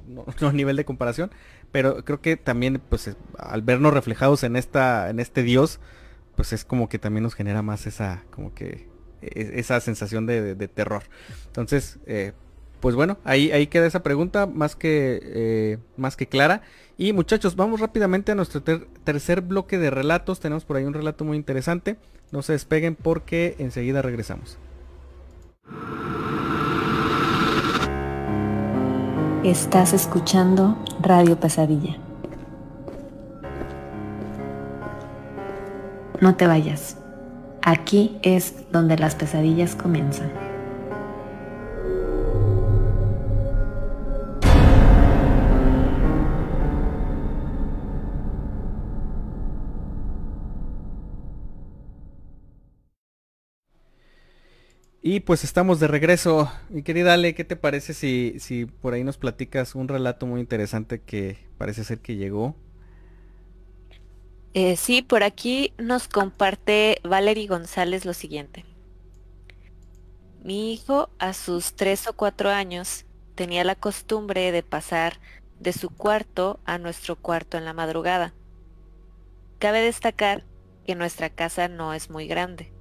no, 0.08 0.24
no, 0.40 0.52
nivel 0.52 0.76
de 0.76 0.84
comparación, 0.84 1.30
pero 1.72 2.04
creo 2.04 2.20
que 2.20 2.36
también 2.36 2.80
pues 2.88 3.14
al 3.38 3.62
vernos 3.62 3.92
reflejados 3.92 4.42
en 4.44 4.56
esta 4.56 5.10
en 5.10 5.20
este 5.20 5.42
dios 5.42 5.80
pues 6.36 6.52
es 6.52 6.64
como 6.64 6.88
que 6.88 6.98
también 6.98 7.22
nos 7.22 7.34
genera 7.34 7.62
más 7.62 7.86
esa 7.86 8.24
como 8.30 8.54
que 8.54 8.88
e, 9.20 9.52
esa 9.58 9.80
sensación 9.80 10.26
de, 10.26 10.54
terror. 10.68 11.02
Entonces 11.46 11.98
eh, 12.06 12.32
pues 12.80 12.94
bueno 12.94 13.18
ahí 13.24 13.50
ahí 13.52 13.66
queda 13.66 13.86
esa 13.86 14.02
pregunta 14.02 14.46
más 14.46 14.76
que 14.76 15.20
eh, 15.22 15.78
más 15.96 16.16
que 16.16 16.26
clara 16.26 16.62
y 16.98 17.12
muchachos 17.12 17.56
vamos 17.56 17.80
rápidamente 17.80 18.32
a 18.32 18.34
nuestro 18.34 18.62
tercer 18.62 19.40
bloque 19.40 19.78
de 19.78 19.90
relatos 19.90 20.40
tenemos 20.40 20.64
por 20.64 20.76
ahí 20.76 20.84
un 20.84 20.94
relato 20.94 21.24
muy 21.24 21.36
interesante 21.36 21.96
no 22.32 22.42
se 22.42 22.52
despeguen 22.52 22.94
porque 22.94 23.56
enseguida 23.58 24.02
regresamos 24.02 24.58
Estás 29.46 29.92
escuchando 29.92 30.76
Radio 31.00 31.38
Pesadilla. 31.38 31.98
No 36.20 36.34
te 36.34 36.48
vayas. 36.48 36.96
Aquí 37.62 38.18
es 38.22 38.68
donde 38.72 38.98
las 38.98 39.14
pesadillas 39.14 39.76
comienzan. 39.76 40.45
Y 55.08 55.20
pues 55.20 55.44
estamos 55.44 55.78
de 55.78 55.86
regreso. 55.86 56.50
Mi 56.68 56.82
querida 56.82 57.14
Ale, 57.14 57.36
¿qué 57.36 57.44
te 57.44 57.54
parece 57.54 57.94
si, 57.94 58.40
si 58.40 58.64
por 58.64 58.92
ahí 58.92 59.04
nos 59.04 59.18
platicas 59.18 59.76
un 59.76 59.86
relato 59.86 60.26
muy 60.26 60.40
interesante 60.40 61.00
que 61.00 61.38
parece 61.58 61.84
ser 61.84 62.00
que 62.00 62.16
llegó? 62.16 62.56
Eh, 64.52 64.74
sí, 64.74 65.02
por 65.02 65.22
aquí 65.22 65.72
nos 65.78 66.08
comparte 66.08 66.98
Valery 67.04 67.46
González 67.46 68.04
lo 68.04 68.14
siguiente. 68.14 68.64
Mi 70.42 70.72
hijo 70.72 71.08
a 71.20 71.34
sus 71.34 71.74
tres 71.74 72.08
o 72.08 72.12
cuatro 72.12 72.50
años 72.50 73.04
tenía 73.36 73.62
la 73.62 73.76
costumbre 73.76 74.50
de 74.50 74.64
pasar 74.64 75.20
de 75.60 75.72
su 75.72 75.90
cuarto 75.90 76.58
a 76.64 76.78
nuestro 76.78 77.14
cuarto 77.14 77.56
en 77.56 77.64
la 77.64 77.74
madrugada. 77.74 78.34
Cabe 79.60 79.82
destacar 79.82 80.42
que 80.84 80.96
nuestra 80.96 81.30
casa 81.30 81.68
no 81.68 81.94
es 81.94 82.10
muy 82.10 82.26
grande. 82.26 82.75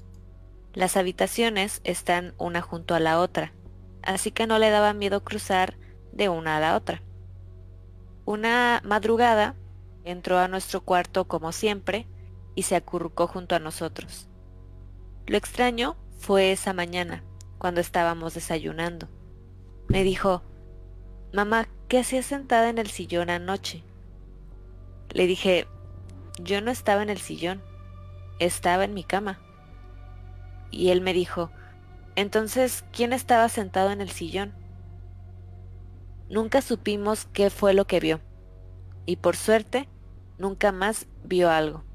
Las 0.76 0.97
habitaciones 0.97 1.80
están 1.85 2.34
una 2.38 2.61
junto 2.61 2.95
a 2.95 2.99
la 2.99 3.22
otra, 3.22 3.53
así 4.03 4.31
que 4.31 4.45
no 4.45 4.60
le 4.60 4.69
daba 4.69 4.91
miedo 4.91 5.23
cruzar 5.23 5.77
de 6.11 6.27
una 6.27 6.57
a 6.57 6.60
la 6.60 6.76
otra. 6.76 7.02
Una 8.26 8.81
madrugada 8.84 9.56
entró 10.03 10.38
a 10.38 10.49
nuestro 10.49 10.81
cuarto 10.81 11.30
como 11.30 11.53
siempre 11.53 12.07
y 12.56 12.64
se 12.64 12.76
acurrucó 12.76 13.26
junto 13.26 13.56
a 13.56 13.60
nosotros. 13.60 14.27
Lo 15.27 15.38
extraño 15.38 15.95
fue 16.19 16.52
esa 16.52 16.73
mañana, 16.73 17.23
cuando 17.57 17.80
estábamos 17.80 18.34
desayunando. 18.34 19.07
Me 19.88 20.03
dijo, 20.03 20.43
Mamá, 21.31 21.69
¿qué 21.88 21.99
hacías 21.99 22.26
sentada 22.26 22.68
en 22.68 22.80
el 22.80 22.88
sillón 22.88 23.30
anoche? 23.30 23.81
Le 25.11 25.26
dije, 25.26 25.68
yo 26.41 26.60
no 26.60 26.69
estaba 26.69 27.02
en 27.02 27.10
el 27.10 27.19
sillón, 27.19 27.61
estaba 28.39 28.84
en 28.84 28.93
mi 28.93 29.06
cama. 29.06 29.39
Y 30.76 30.89
él 30.89 30.99
me 30.99 31.14
dijo, 31.14 31.52
entonces, 32.18 32.84
¿quién 32.91 33.14
estaba 33.14 33.47
sentado 33.47 33.91
en 33.91 34.02
el 34.02 34.10
sillón? 34.10 34.53
Nunca 36.30 36.61
supimos 36.61 37.30
qué 37.31 37.49
fue 37.49 37.73
lo 37.73 37.88
que 37.88 38.02
vio, 38.02 38.19
y 39.06 39.15
por 39.15 39.38
suerte, 39.38 39.88
nunca 40.38 40.73
más 40.73 41.07
vio 41.23 41.49
algo. 41.49 41.85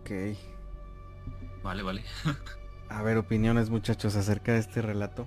Ok. 0.00 0.10
Vale, 1.64 1.82
vale. 1.82 2.04
A 2.88 3.02
ver, 3.02 3.18
opiniones 3.18 3.68
muchachos 3.68 4.14
acerca 4.14 4.52
de 4.52 4.60
este 4.60 4.80
relato. 4.80 5.26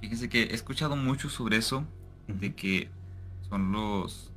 Fíjense 0.00 0.30
que 0.30 0.44
he 0.44 0.54
escuchado 0.54 0.96
mucho 0.96 1.28
sobre 1.28 1.58
eso, 1.58 1.84
de 2.28 2.54
que 2.54 2.90
son 3.50 3.72
los, 3.72 4.29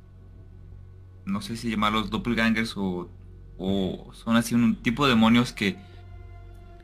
no 1.24 1.40
sé 1.42 1.56
si 1.56 1.70
llamarlos 1.70 2.10
doppelgangers 2.10 2.76
o, 2.76 3.10
o 3.58 4.10
son 4.12 4.36
así 4.36 4.54
un 4.54 4.76
tipo 4.76 5.04
de 5.04 5.10
demonios 5.10 5.52
que, 5.52 5.76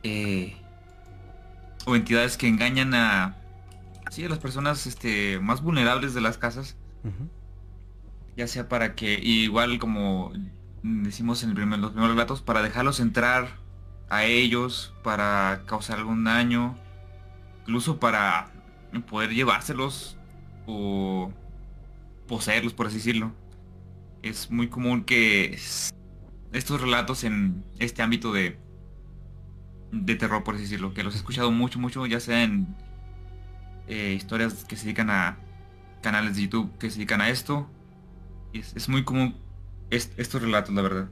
eh, 0.03 0.55
o 1.85 1.95
entidades 1.95 2.37
que 2.37 2.47
engañan 2.47 2.93
a, 2.93 3.35
sí, 4.09 4.23
a 4.25 4.29
las 4.29 4.39
personas 4.39 4.87
este, 4.87 5.39
más 5.39 5.61
vulnerables 5.61 6.13
de 6.13 6.21
las 6.21 6.37
casas, 6.37 6.75
ya 8.37 8.47
sea 8.47 8.69
para 8.69 8.95
que, 8.95 9.19
igual 9.19 9.79
como 9.79 10.31
decimos 10.83 11.43
en 11.43 11.49
el 11.49 11.55
primer- 11.55 11.79
los 11.79 11.91
primeros 11.91 12.15
relatos, 12.15 12.41
para 12.41 12.61
dejarlos 12.61 12.99
entrar 12.99 13.59
a 14.09 14.25
ellos, 14.25 14.93
para 15.03 15.63
causar 15.65 15.99
algún 15.99 16.23
daño, 16.23 16.75
incluso 17.61 17.99
para 17.99 18.51
poder 19.09 19.31
llevárselos 19.33 20.17
o 20.67 21.31
poseerlos, 22.27 22.73
por 22.73 22.87
así 22.87 22.97
decirlo. 22.97 23.31
Es 24.21 24.51
muy 24.51 24.69
común 24.69 25.03
que 25.03 25.57
estos 26.53 26.81
relatos 26.81 27.23
en 27.23 27.63
este 27.79 28.01
ámbito 28.01 28.31
de, 28.33 28.57
de 29.91 30.15
terror, 30.15 30.43
por 30.43 30.55
así 30.55 30.63
decirlo, 30.63 30.93
que 30.93 31.03
los 31.03 31.15
he 31.15 31.17
escuchado 31.17 31.51
mucho, 31.51 31.79
mucho, 31.79 32.05
ya 32.05 32.19
sea 32.19 32.43
en 32.43 32.75
eh, 33.87 34.13
historias 34.15 34.63
que 34.65 34.75
se 34.75 34.85
dedican 34.85 35.09
a 35.09 35.37
canales 36.01 36.35
de 36.35 36.43
YouTube 36.43 36.77
que 36.77 36.89
se 36.89 36.97
dedican 36.97 37.21
a 37.21 37.29
esto. 37.29 37.67
Es, 38.53 38.75
es 38.75 38.89
muy 38.89 39.03
común 39.03 39.35
est- 39.89 40.17
estos 40.19 40.41
relatos, 40.41 40.73
la 40.75 40.81
verdad. 40.81 41.09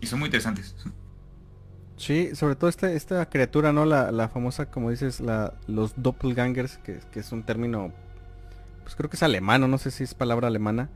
Y 0.00 0.06
son 0.06 0.18
muy 0.18 0.26
interesantes. 0.26 0.74
Sí, 1.96 2.34
sobre 2.34 2.56
todo 2.56 2.68
esta, 2.68 2.90
esta 2.90 3.28
criatura, 3.28 3.72
¿no? 3.72 3.84
La, 3.84 4.10
la 4.10 4.28
famosa, 4.28 4.70
como 4.70 4.90
dices, 4.90 5.20
la, 5.20 5.54
los 5.68 5.92
doppelgangers, 6.02 6.78
que, 6.78 6.98
que 7.12 7.20
es 7.20 7.30
un 7.30 7.44
término, 7.44 7.92
pues 8.82 8.96
creo 8.96 9.08
que 9.08 9.14
es 9.16 9.22
alemán, 9.22 9.70
no 9.70 9.78
sé 9.78 9.92
si 9.92 10.02
es 10.02 10.14
palabra 10.14 10.48
alemana. 10.48 10.88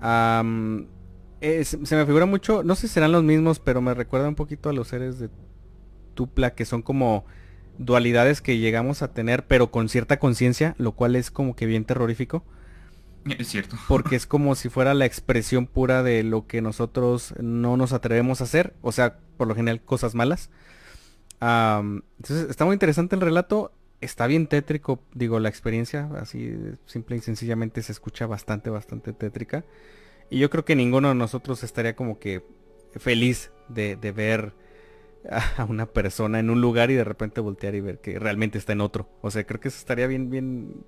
Se 0.00 1.96
me 1.96 2.06
figura 2.06 2.26
mucho, 2.26 2.62
no 2.62 2.74
sé 2.74 2.88
si 2.88 2.94
serán 2.94 3.12
los 3.12 3.22
mismos, 3.22 3.60
pero 3.60 3.80
me 3.80 3.94
recuerda 3.94 4.28
un 4.28 4.34
poquito 4.34 4.68
a 4.68 4.72
los 4.72 4.88
seres 4.88 5.18
de 5.18 5.30
Tupla, 6.14 6.54
que 6.54 6.64
son 6.64 6.82
como 6.82 7.24
dualidades 7.78 8.40
que 8.40 8.58
llegamos 8.58 9.02
a 9.02 9.12
tener, 9.12 9.46
pero 9.46 9.70
con 9.70 9.88
cierta 9.88 10.18
conciencia, 10.18 10.74
lo 10.78 10.92
cual 10.92 11.16
es 11.16 11.30
como 11.30 11.54
que 11.54 11.66
bien 11.66 11.84
terrorífico. 11.84 12.44
Es 13.38 13.48
cierto. 13.48 13.76
porque 13.88 14.16
es 14.16 14.26
como 14.26 14.54
si 14.54 14.68
fuera 14.68 14.94
la 14.94 15.04
expresión 15.04 15.66
pura 15.66 16.02
de 16.02 16.22
lo 16.22 16.46
que 16.46 16.62
nosotros 16.62 17.34
no 17.40 17.76
nos 17.76 17.92
atrevemos 17.92 18.40
a 18.40 18.44
hacer, 18.44 18.74
o 18.82 18.92
sea, 18.92 19.18
por 19.36 19.48
lo 19.48 19.54
general 19.54 19.82
cosas 19.82 20.14
malas. 20.14 20.50
Entonces 21.40 22.48
está 22.48 22.64
muy 22.64 22.72
interesante 22.72 23.14
el 23.14 23.20
relato, 23.20 23.72
está 24.00 24.26
bien 24.26 24.46
tétrico, 24.46 25.02
digo, 25.14 25.40
la 25.40 25.48
experiencia, 25.48 26.10
así 26.16 26.54
simple 26.86 27.16
y 27.16 27.20
sencillamente 27.20 27.82
se 27.82 27.92
escucha 27.92 28.26
bastante, 28.26 28.70
bastante 28.70 29.12
tétrica. 29.12 29.64
Y 30.30 30.38
yo 30.38 30.50
creo 30.50 30.64
que 30.64 30.76
ninguno 30.76 31.08
de 31.08 31.14
nosotros 31.14 31.62
estaría 31.62 31.94
como 31.96 32.18
que 32.18 32.42
feliz 32.96 33.52
de, 33.68 33.96
de 33.96 34.12
ver 34.12 34.52
a 35.56 35.64
una 35.64 35.86
persona 35.86 36.38
en 36.40 36.50
un 36.50 36.60
lugar 36.60 36.90
y 36.90 36.94
de 36.94 37.04
repente 37.04 37.40
voltear 37.40 37.74
y 37.74 37.80
ver 37.80 38.00
que 38.00 38.18
realmente 38.18 38.58
está 38.58 38.72
en 38.72 38.80
otro. 38.80 39.08
O 39.22 39.30
sea, 39.30 39.44
creo 39.44 39.60
que 39.60 39.68
eso 39.68 39.78
estaría 39.78 40.06
bien, 40.06 40.30
bien, 40.30 40.84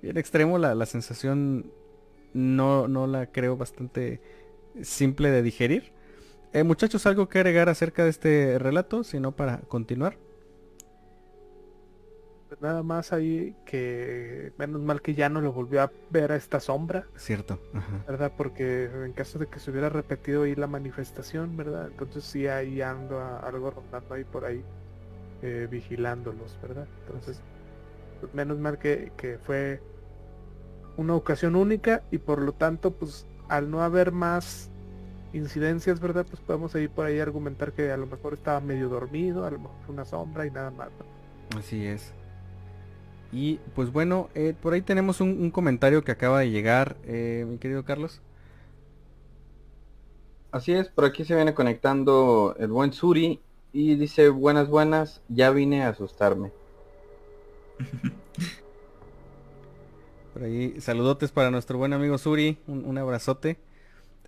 bien 0.00 0.16
extremo. 0.16 0.58
La, 0.58 0.74
la 0.74 0.86
sensación 0.86 1.72
no, 2.34 2.88
no 2.88 3.06
la 3.06 3.26
creo 3.26 3.56
bastante 3.56 4.20
simple 4.82 5.30
de 5.30 5.42
digerir. 5.42 5.92
Eh, 6.52 6.64
muchachos, 6.64 7.06
¿algo 7.06 7.28
que 7.28 7.38
agregar 7.38 7.68
acerca 7.68 8.04
de 8.04 8.10
este 8.10 8.58
relato? 8.58 9.04
Si 9.04 9.18
no, 9.20 9.32
para 9.32 9.58
continuar. 9.60 10.18
Pues 12.52 12.60
nada 12.60 12.82
más 12.82 13.14
ahí 13.14 13.56
que 13.64 14.52
menos 14.58 14.82
mal 14.82 15.00
que 15.00 15.14
ya 15.14 15.30
no 15.30 15.40
lo 15.40 15.54
volvió 15.54 15.80
a 15.80 15.90
ver 16.10 16.32
a 16.32 16.36
esta 16.36 16.60
sombra, 16.60 17.06
Cierto. 17.16 17.58
Ajá. 17.72 18.04
¿verdad? 18.06 18.30
Porque 18.36 18.90
en 19.06 19.14
caso 19.14 19.38
de 19.38 19.46
que 19.46 19.58
se 19.58 19.70
hubiera 19.70 19.88
repetido 19.88 20.42
ahí 20.42 20.54
la 20.54 20.66
manifestación, 20.66 21.56
¿verdad? 21.56 21.86
Entonces 21.90 22.24
sí 22.24 22.46
ahí 22.48 22.82
ando 22.82 23.20
a- 23.20 23.38
algo 23.38 23.70
rondando 23.70 24.14
ahí 24.14 24.24
por 24.24 24.44
ahí, 24.44 24.62
eh, 25.40 25.66
vigilándolos, 25.70 26.58
¿verdad? 26.60 26.86
Entonces, 27.06 27.40
pues 28.20 28.34
menos 28.34 28.58
mal 28.58 28.76
que, 28.78 29.12
que 29.16 29.38
fue 29.38 29.80
una 30.98 31.14
ocasión 31.14 31.56
única 31.56 32.02
y 32.10 32.18
por 32.18 32.42
lo 32.42 32.52
tanto, 32.52 32.90
pues 32.90 33.26
al 33.48 33.70
no 33.70 33.82
haber 33.82 34.12
más 34.12 34.68
incidencias, 35.32 36.00
¿verdad? 36.00 36.26
Pues 36.28 36.42
podemos 36.42 36.74
ahí 36.74 36.86
por 36.86 37.06
ahí 37.06 37.18
argumentar 37.18 37.72
que 37.72 37.90
a 37.90 37.96
lo 37.96 38.04
mejor 38.06 38.34
estaba 38.34 38.60
medio 38.60 38.90
dormido, 38.90 39.46
a 39.46 39.50
lo 39.50 39.58
mejor 39.58 39.76
fue 39.86 39.94
una 39.94 40.04
sombra 40.04 40.44
y 40.46 40.50
nada 40.50 40.70
más. 40.70 40.90
¿no? 41.50 41.58
Así 41.58 41.86
es. 41.86 42.12
Y 43.32 43.58
pues 43.74 43.90
bueno, 43.92 44.30
eh, 44.34 44.54
por 44.60 44.74
ahí 44.74 44.82
tenemos 44.82 45.20
un, 45.20 45.30
un 45.42 45.50
comentario 45.50 46.04
que 46.04 46.12
acaba 46.12 46.40
de 46.40 46.50
llegar, 46.50 46.98
eh, 47.04 47.46
mi 47.48 47.58
querido 47.58 47.84
Carlos. 47.84 48.22
Así 50.52 50.72
es, 50.72 50.88
por 50.88 51.04
aquí 51.04 51.24
se 51.24 51.34
viene 51.34 51.52
conectando 51.52 52.54
el 52.56 52.68
buen 52.68 52.92
Suri 52.92 53.42
y 53.72 53.96
dice 53.96 54.28
buenas 54.28 54.68
buenas, 54.68 55.20
ya 55.26 55.50
vine 55.50 55.82
a 55.82 55.88
asustarme. 55.88 56.52
Por 60.32 60.44
ahí, 60.44 60.80
saludotes 60.80 61.30
para 61.32 61.50
nuestro 61.50 61.76
buen 61.78 61.92
amigo 61.92 62.16
Suri, 62.18 62.58
un, 62.66 62.84
un 62.86 62.96
abrazote. 62.98 63.60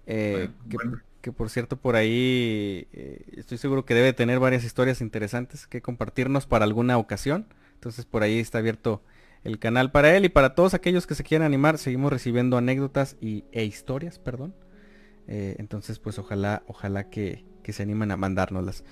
Eh, 0.06 0.50
Bueno, 0.50 0.70
que, 0.70 0.80
bueno. 0.82 1.02
que 1.22 1.32
por 1.32 1.50
cierto 1.50 1.76
por 1.78 1.96
ahí 1.96 2.88
eh, 2.92 3.24
estoy 3.36 3.58
seguro 3.58 3.84
que 3.86 3.94
debe 3.94 4.12
tener 4.14 4.40
varias 4.40 4.64
historias 4.64 5.00
interesantes 5.02 5.66
que 5.68 5.82
compartirnos 5.82 6.46
para 6.46 6.64
alguna 6.66 6.98
ocasión. 6.98 7.48
Entonces 7.84 8.06
por 8.06 8.22
ahí 8.22 8.38
está 8.38 8.58
abierto 8.58 9.02
el 9.42 9.58
canal 9.58 9.92
para 9.92 10.16
él 10.16 10.24
y 10.24 10.30
para 10.30 10.54
todos 10.54 10.72
aquellos 10.72 11.06
que 11.06 11.14
se 11.14 11.22
quieran 11.22 11.44
animar. 11.44 11.76
Seguimos 11.76 12.10
recibiendo 12.10 12.56
anécdotas 12.56 13.18
y, 13.20 13.44
e 13.52 13.64
historias, 13.64 14.18
perdón. 14.18 14.54
Eh, 15.28 15.56
entonces 15.58 15.98
pues 15.98 16.18
ojalá, 16.18 16.62
ojalá 16.66 17.10
que, 17.10 17.44
que 17.62 17.74
se 17.74 17.82
animen 17.82 18.10
a 18.10 18.16
mandárnoslas. 18.16 18.84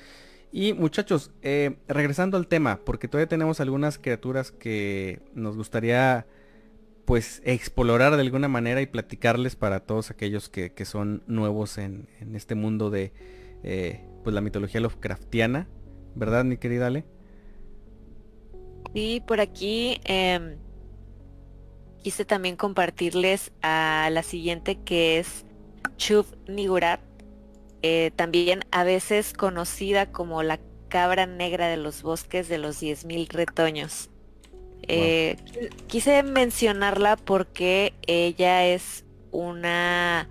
Y 0.52 0.74
muchachos, 0.74 1.30
eh, 1.40 1.78
regresando 1.88 2.36
al 2.36 2.48
tema, 2.48 2.80
porque 2.84 3.08
todavía 3.08 3.30
tenemos 3.30 3.60
algunas 3.60 3.96
criaturas 3.96 4.52
que 4.52 5.22
nos 5.32 5.56
gustaría 5.56 6.26
pues 7.06 7.40
explorar 7.46 8.14
de 8.16 8.20
alguna 8.20 8.48
manera 8.48 8.82
y 8.82 8.86
platicarles 8.86 9.56
para 9.56 9.80
todos 9.80 10.10
aquellos 10.10 10.50
que, 10.50 10.74
que 10.74 10.84
son 10.84 11.22
nuevos 11.26 11.78
en, 11.78 12.10
en 12.20 12.36
este 12.36 12.54
mundo 12.54 12.90
de 12.90 13.14
eh, 13.62 14.04
pues 14.22 14.34
la 14.34 14.42
mitología 14.42 14.82
Lovecraftiana, 14.82 15.66
¿verdad 16.14 16.44
mi 16.44 16.58
querida 16.58 16.88
Ale? 16.88 17.06
Y 18.94 19.20
por 19.20 19.40
aquí 19.40 20.00
em, 20.04 20.56
quise 22.02 22.24
también 22.24 22.56
compartirles 22.56 23.52
a 23.62 24.08
la 24.12 24.22
siguiente 24.22 24.76
que 24.76 25.18
es 25.18 25.44
Chuv 25.96 26.26
Nigurat, 26.46 27.00
eh, 27.82 28.12
también 28.16 28.60
a 28.70 28.84
veces 28.84 29.32
conocida 29.32 30.12
como 30.12 30.42
la 30.42 30.60
cabra 30.88 31.26
negra 31.26 31.68
de 31.68 31.78
los 31.78 32.02
bosques 32.02 32.48
de 32.48 32.58
los 32.58 32.82
10.000 32.82 33.28
retoños. 33.28 34.10
Eh, 34.88 35.36
Quise 35.86 36.22
mencionarla 36.22 37.16
porque 37.16 37.94
ella 38.06 38.66
es 38.66 39.04
una 39.30 40.28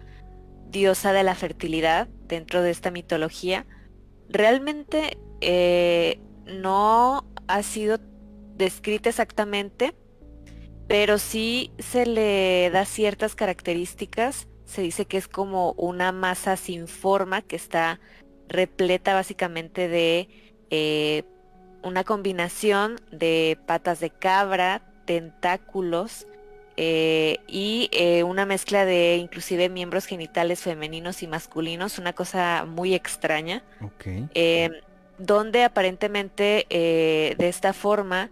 diosa 0.70 1.14
de 1.14 1.24
la 1.24 1.36
fertilidad 1.36 2.08
dentro 2.28 2.62
de 2.62 2.72
esta 2.72 2.92
mitología. 2.92 3.66
Realmente 4.30 5.18
eh, 5.42 6.20
no 6.46 7.26
ha 7.48 7.64
sido 7.64 8.00
descrita 8.62 9.10
exactamente, 9.10 9.94
pero 10.88 11.18
sí 11.18 11.72
se 11.80 12.06
le 12.06 12.70
da 12.70 12.86
ciertas 12.86 13.36
características. 13.36 14.48
Se 14.66 14.82
dice 14.82 15.06
que 15.06 15.18
es 15.18 15.28
como 15.28 15.74
una 15.74 16.12
masa 16.12 16.56
sin 16.56 16.88
forma 16.88 17.42
que 17.42 17.56
está 17.56 18.00
repleta 18.48 19.14
básicamente 19.14 19.88
de 19.88 20.30
eh, 20.70 21.24
una 21.84 22.04
combinación 22.04 23.02
de 23.12 23.58
patas 23.66 24.00
de 24.00 24.12
cabra, 24.12 24.84
tentáculos 25.06 26.28
eh, 26.78 27.38
y 27.48 27.90
eh, 27.92 28.24
una 28.24 28.46
mezcla 28.46 28.86
de 28.86 29.16
inclusive 29.16 29.70
miembros 29.70 30.06
genitales 30.06 30.60
femeninos 30.60 31.24
y 31.24 31.28
masculinos, 31.28 31.98
una 31.98 32.14
cosa 32.14 32.66
muy 32.66 32.94
extraña. 32.94 33.64
Em, 34.06 34.72
donde 35.18 35.64
aparentemente 35.64 36.66
de 36.70 37.48
esta 37.48 37.74
forma 37.74 38.30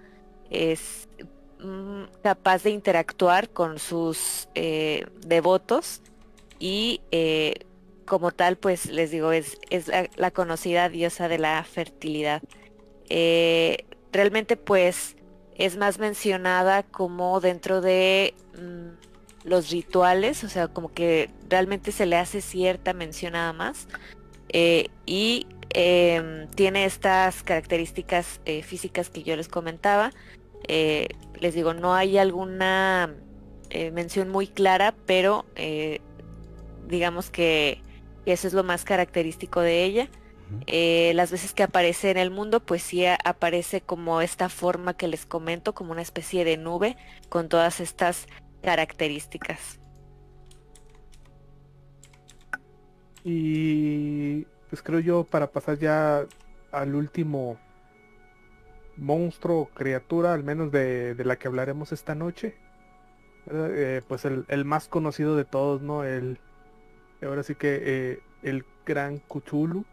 es 0.49 1.07
mm, 1.59 2.03
capaz 2.23 2.63
de 2.63 2.71
interactuar 2.71 3.49
con 3.49 3.79
sus 3.79 4.47
devotos 5.25 6.01
y 6.59 7.01
como 8.09 8.31
tal, 8.31 8.57
pues 8.57 8.87
les 8.87 9.11
digo, 9.11 9.31
es, 9.31 9.57
es 9.69 9.89
la, 10.17 10.31
conocida 10.31 10.89
diosa 10.89 11.29
de 11.29 11.37
la 11.37 11.63
fertilidad. 11.63 12.41
Eh, 13.07 13.85
realmente 14.11 14.57
pues 14.57 15.15
es 15.55 15.77
más 15.77 15.99
mencionada 15.99 16.83
como 16.83 17.39
dentro 17.39 17.81
de 17.81 18.33
mm, 18.57 19.47
los 19.47 19.69
rituales, 19.69 20.43
o 20.43 20.49
sea, 20.49 20.67
como 20.67 20.91
que 20.91 21.29
realmente 21.47 21.91
se 21.91 22.07
le 22.07 22.17
hace 22.17 22.41
cierta 22.41 22.93
mención 22.93 23.33
nada 23.33 23.53
más. 23.53 23.87
Eh, 24.49 24.87
y 25.05 25.45
em, 25.69 26.47
tiene 26.49 26.85
estas 26.85 27.43
características 27.43 28.41
eh, 28.45 28.63
físicas 28.63 29.09
que 29.11 29.21
yo 29.21 29.35
les 29.35 29.47
comentaba. 29.47 30.11
Les 30.67 31.53
digo, 31.53 31.73
no 31.73 31.93
hay 31.93 32.17
alguna 32.17 33.15
mención 33.93 34.29
muy 34.29 34.47
clara, 34.47 34.95
pero 35.05 35.45
digamos 36.87 37.29
que 37.29 37.81
eso 38.25 38.47
es 38.47 38.53
lo 38.53 38.63
más 38.63 38.83
característico 38.83 39.61
de 39.61 39.83
ella. 39.83 40.09
Eh, 40.65 41.11
las 41.13 41.31
veces 41.31 41.53
que 41.53 41.61
aparece 41.61 42.09
en 42.09 42.17
el 42.17 42.31
mundo, 42.31 42.59
pues 42.59 42.81
sí 42.81 43.05
aparece 43.05 43.81
como 43.81 44.21
esta 44.21 44.49
forma 44.49 44.95
que 44.95 45.07
les 45.07 45.25
comento, 45.25 45.73
como 45.73 45.91
una 45.91 46.01
especie 46.01 46.43
de 46.43 46.57
nube 46.57 46.97
con 47.29 47.49
todas 47.49 47.79
estas 47.79 48.27
características. 48.63 49.79
Y 53.23 54.45
pues 54.69 54.81
creo 54.81 54.99
yo 54.99 55.23
para 55.23 55.51
pasar 55.51 55.77
ya 55.77 56.25
al 56.71 56.95
último 56.95 57.59
monstruo 58.99 59.69
criatura, 59.73 60.33
al 60.33 60.43
menos 60.43 60.71
de, 60.71 61.15
la 61.23 61.37
que 61.37 61.47
hablaremos 61.47 61.91
esta 61.91 62.15
noche, 62.15 62.55
eh, 63.51 64.01
pues 64.07 64.25
el, 64.25 64.45
el, 64.47 64.65
más 64.65 64.87
conocido 64.87 65.35
de 65.35 65.45
todos, 65.45 65.81
¿no? 65.81 66.03
El, 66.03 66.39
ahora 67.21 67.43
sí 67.43 67.55
que 67.55 67.79
eh, 67.81 68.19
el 68.43 68.65
gran 68.85 69.19
Cthulhu, 69.19 69.85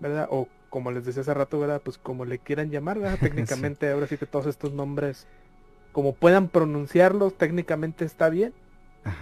¿verdad? 0.00 0.28
O 0.30 0.48
como 0.70 0.90
les 0.90 1.04
decía 1.04 1.22
hace 1.22 1.34
rato, 1.34 1.58
¿verdad? 1.60 1.80
Pues 1.84 1.98
como 1.98 2.24
le 2.24 2.38
quieran 2.38 2.70
llamar, 2.70 2.98
¿verdad? 2.98 3.18
Técnicamente 3.20 3.90
ahora 3.90 4.06
sí 4.06 4.16
que 4.16 4.26
todos 4.26 4.46
estos 4.46 4.72
nombres, 4.72 5.26
como 5.92 6.14
puedan 6.14 6.48
pronunciarlos, 6.48 7.36
técnicamente 7.36 8.04
está 8.04 8.28
bien 8.28 8.52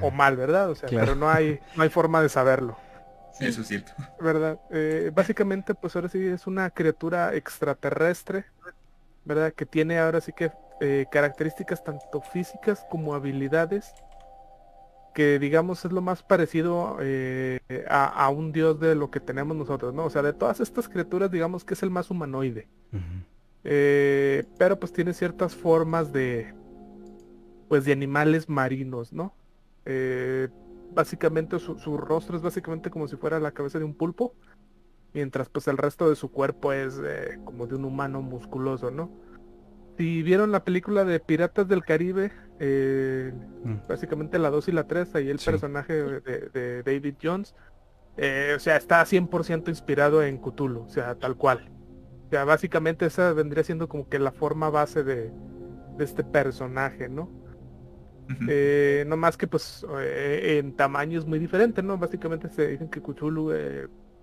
o 0.00 0.10
mal, 0.10 0.36
¿verdad? 0.36 0.70
O 0.70 0.74
sea, 0.74 0.88
pero 0.88 1.14
no 1.14 1.28
hay, 1.28 1.60
no 1.76 1.82
hay 1.82 1.88
forma 1.88 2.22
de 2.22 2.28
saberlo. 2.28 2.76
Sí, 3.32 3.46
eso 3.46 3.62
es 3.62 3.68
cierto. 3.68 3.92
¿Verdad? 4.20 4.60
Eh, 4.70 5.10
básicamente, 5.14 5.74
pues 5.74 5.96
ahora 5.96 6.08
sí 6.08 6.24
es 6.24 6.46
una 6.46 6.70
criatura 6.70 7.34
extraterrestre, 7.34 8.44
¿verdad? 9.24 9.52
Que 9.52 9.66
tiene 9.66 9.98
ahora 9.98 10.20
sí 10.20 10.32
que 10.32 10.52
eh, 10.80 11.06
características 11.10 11.82
tanto 11.84 12.20
físicas 12.20 12.84
como 12.90 13.14
habilidades 13.14 13.94
que 15.12 15.38
digamos 15.38 15.84
es 15.84 15.92
lo 15.92 16.00
más 16.00 16.22
parecido 16.22 16.96
eh, 17.00 17.60
a, 17.88 18.28
un 18.30 18.52
dios 18.52 18.80
de 18.80 18.94
lo 18.94 19.10
que 19.10 19.20
tenemos 19.20 19.56
nosotros, 19.56 19.92
¿no? 19.94 20.04
O 20.04 20.10
sea, 20.10 20.22
de 20.22 20.32
todas 20.32 20.60
estas 20.60 20.88
criaturas 20.88 21.30
digamos 21.30 21.64
que 21.64 21.74
es 21.74 21.82
el 21.82 21.90
más 21.90 22.10
humanoide. 22.10 22.66
Eh, 23.64 24.44
pero 24.58 24.78
pues 24.78 24.92
tiene 24.92 25.12
ciertas 25.12 25.54
formas 25.54 26.12
de, 26.12 26.52
pues 27.68 27.84
de 27.84 27.92
animales 27.92 28.48
marinos, 28.48 29.12
¿no? 29.12 29.34
Eh, 29.84 30.48
básicamente 30.94 31.58
su, 31.58 31.78
su, 31.78 31.96
rostro 31.96 32.36
es 32.36 32.42
básicamente 32.42 32.90
como 32.90 33.08
si 33.08 33.16
fuera 33.16 33.40
la 33.40 33.52
cabeza 33.52 33.78
de 33.78 33.84
un 33.84 33.94
pulpo, 33.94 34.34
mientras 35.12 35.48
pues 35.48 35.68
el 35.68 35.76
resto 35.76 36.08
de 36.08 36.16
su 36.16 36.30
cuerpo 36.30 36.72
es 36.72 37.00
como 37.44 37.66
de 37.66 37.76
un 37.76 37.84
humano 37.84 38.22
musculoso, 38.22 38.90
¿no? 38.90 39.10
Si 39.98 40.22
vieron 40.22 40.52
la 40.52 40.64
película 40.64 41.04
de 41.04 41.20
Piratas 41.20 41.68
del 41.68 41.84
Caribe, 41.84 42.32
eh, 42.60 43.32
mm. 43.64 43.88
básicamente 43.88 44.38
la 44.38 44.50
2 44.50 44.68
y 44.68 44.72
la 44.72 44.86
3, 44.86 45.14
ahí 45.14 45.28
el 45.28 45.38
personaje 45.38 45.92
de, 45.94 46.82
David 46.82 47.16
Jones, 47.22 47.54
eh, 48.16 48.54
o 48.56 48.58
sea, 48.58 48.76
está 48.76 49.04
100% 49.04 49.68
inspirado 49.68 50.22
en 50.22 50.38
Cthulhu, 50.38 50.84
o 50.84 50.88
sea, 50.88 51.14
tal 51.16 51.36
cual. 51.36 51.70
O 52.26 52.30
sea, 52.30 52.44
básicamente 52.44 53.06
esa 53.06 53.32
vendría 53.32 53.64
siendo 53.64 53.88
como 53.88 54.08
que 54.08 54.18
la 54.18 54.32
forma 54.32 54.70
base 54.70 55.04
de, 55.04 55.30
este 55.98 56.24
personaje, 56.24 57.08
¿no? 57.08 57.30
Eh, 58.48 59.04
no 59.06 59.16
más 59.16 59.36
que 59.36 59.46
pues 59.46 59.84
en 59.98 60.74
tamaño 60.74 61.18
es 61.18 61.26
muy 61.26 61.38
diferente, 61.38 61.82
¿no? 61.82 61.98
Básicamente 61.98 62.48
se 62.48 62.68
dicen 62.68 62.88
que 62.88 63.00
Cthulhu 63.00 63.52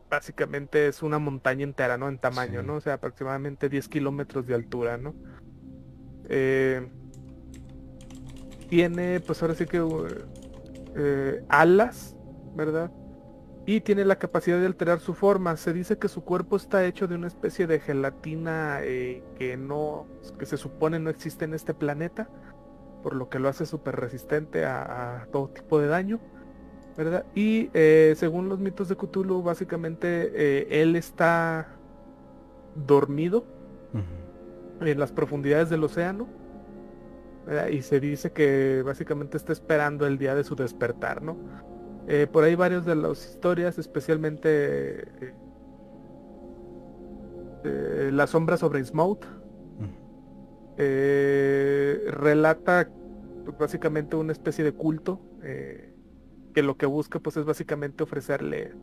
básicamente 0.10 0.88
es 0.88 1.03
una 1.03 1.19
montaña 1.19 1.64
entera, 1.64 1.98
¿no? 1.98 2.10
En 2.10 2.18
tamaño, 2.18 2.64
¿no? 2.64 2.76
O 2.76 2.81
sea, 2.81 2.94
aproximadamente 2.95 3.69
10 3.69 3.88
kilómetros 3.88 4.45
de 4.48 4.56
altura, 4.56 4.98
¿no? 4.98 5.14
Eh, 6.27 6.88
tiene, 8.69 9.19
pues 9.19 9.41
ahora 9.41 9.56
sí 9.56 9.65
que 9.65 9.84
eh, 10.95 11.44
alas, 11.49 12.15
¿verdad? 12.56 12.91
Y 13.65 13.81
tiene 13.81 14.03
la 14.03 14.18
capacidad 14.18 14.60
de 14.60 14.65
alterar 14.65 14.99
su 14.99 15.14
forma. 15.14 15.56
Se 15.57 15.73
dice 15.73 15.98
que 15.99 16.07
su 16.07 16.23
cuerpo 16.23 16.56
está 16.56 16.86
hecho 16.86 17.07
de 17.07 17.15
una 17.15 17.27
especie 17.27 17.68
de 17.68 17.80
gelatina 17.80 18.80
eh, 18.81 19.23
que 19.38 19.57
no, 19.57 20.07
que 20.40 20.45
se 20.45 20.57
supone 20.57 20.99
no 20.99 21.10
existe 21.10 21.45
en 21.45 21.53
este 21.53 21.73
planeta, 21.73 22.30
por 23.03 23.15
lo 23.15 23.30
que 23.30 23.39
lo 23.39 23.49
hace 23.49 23.65
súper 23.65 23.95
resistente 23.95 24.65
a, 24.65 25.27
todo 25.31 25.49
tipo 25.49 25.80
de 25.80 25.88
daño, 25.88 26.19
¿verdad? 26.97 27.26
Y 27.35 27.69
según 28.15 28.49
los 28.49 28.59
mitos 28.59 28.89
de 28.89 28.95
Cthulhu, 28.95 29.41
básicamente 29.41 30.81
él 30.81 30.95
está 30.95 31.67
dormido 32.76 33.45
en 34.81 34.99
las 34.99 35.11
profundidades 35.11 35.69
del 35.69 35.84
océano. 35.84 36.27
Y 37.71 37.81
se 37.81 37.99
dice 37.99 38.31
que 38.31 38.84
básicamente 38.85 39.38
está 39.38 39.53
esperando 39.53 40.05
el 40.05 40.17
día 40.17 40.35
de 40.35 40.43
su 40.43 40.55
despertar, 40.55 41.23
¿no? 41.23 41.35
Eh, 42.07 42.26
por 42.26 42.43
ahí 42.43 42.55
varios 42.55 42.85
de 42.85 42.95
las 42.95 43.23
historias, 43.23 43.77
especialmente 43.77 44.49
eh, 45.01 45.34
eh, 47.63 48.09
La 48.11 48.26
sombra 48.26 48.57
sobre 48.57 48.84
Smout, 48.84 49.26
relata 52.07 52.89
pues, 53.45 53.57
básicamente 53.57 54.15
una 54.15 54.31
especie 54.31 54.64
de 54.64 54.72
culto 54.72 55.22
que 55.41 56.64
lo 56.64 56.77
que 56.77 56.85
busca 56.85 57.19
pues 57.19 57.38
es 57.38 57.45
básicamente 57.45 58.03
ofrecerle 58.03 58.73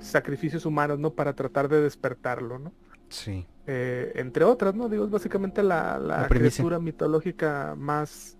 sacrificios 0.00 0.66
humanos, 0.66 0.98
¿no? 0.98 1.14
Para 1.14 1.34
tratar 1.34 1.68
de 1.68 1.80
despertarlo, 1.80 2.58
¿no? 2.58 2.72
Sí. 3.08 3.46
Eh, 3.66 4.12
entre 4.16 4.44
otras, 4.44 4.74
¿no? 4.74 4.88
Digo, 4.88 5.04
es 5.04 5.10
básicamente 5.10 5.62
la, 5.62 5.98
la, 5.98 6.26
criatura 6.28 6.78
mitológica 6.78 7.74
más 7.76 8.36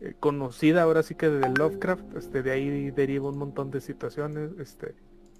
eh, 0.00 0.14
conocida 0.18 0.82
ahora 0.82 1.02
sí 1.02 1.14
que 1.14 1.28
de 1.28 1.48
Lovecraft, 1.48 2.16
este, 2.16 2.42
de 2.42 2.50
ahí 2.50 2.90
deriva 2.90 3.28
un 3.28 3.38
montón 3.38 3.70
de 3.70 3.80
situaciones, 3.80 4.50
este, 4.58 4.94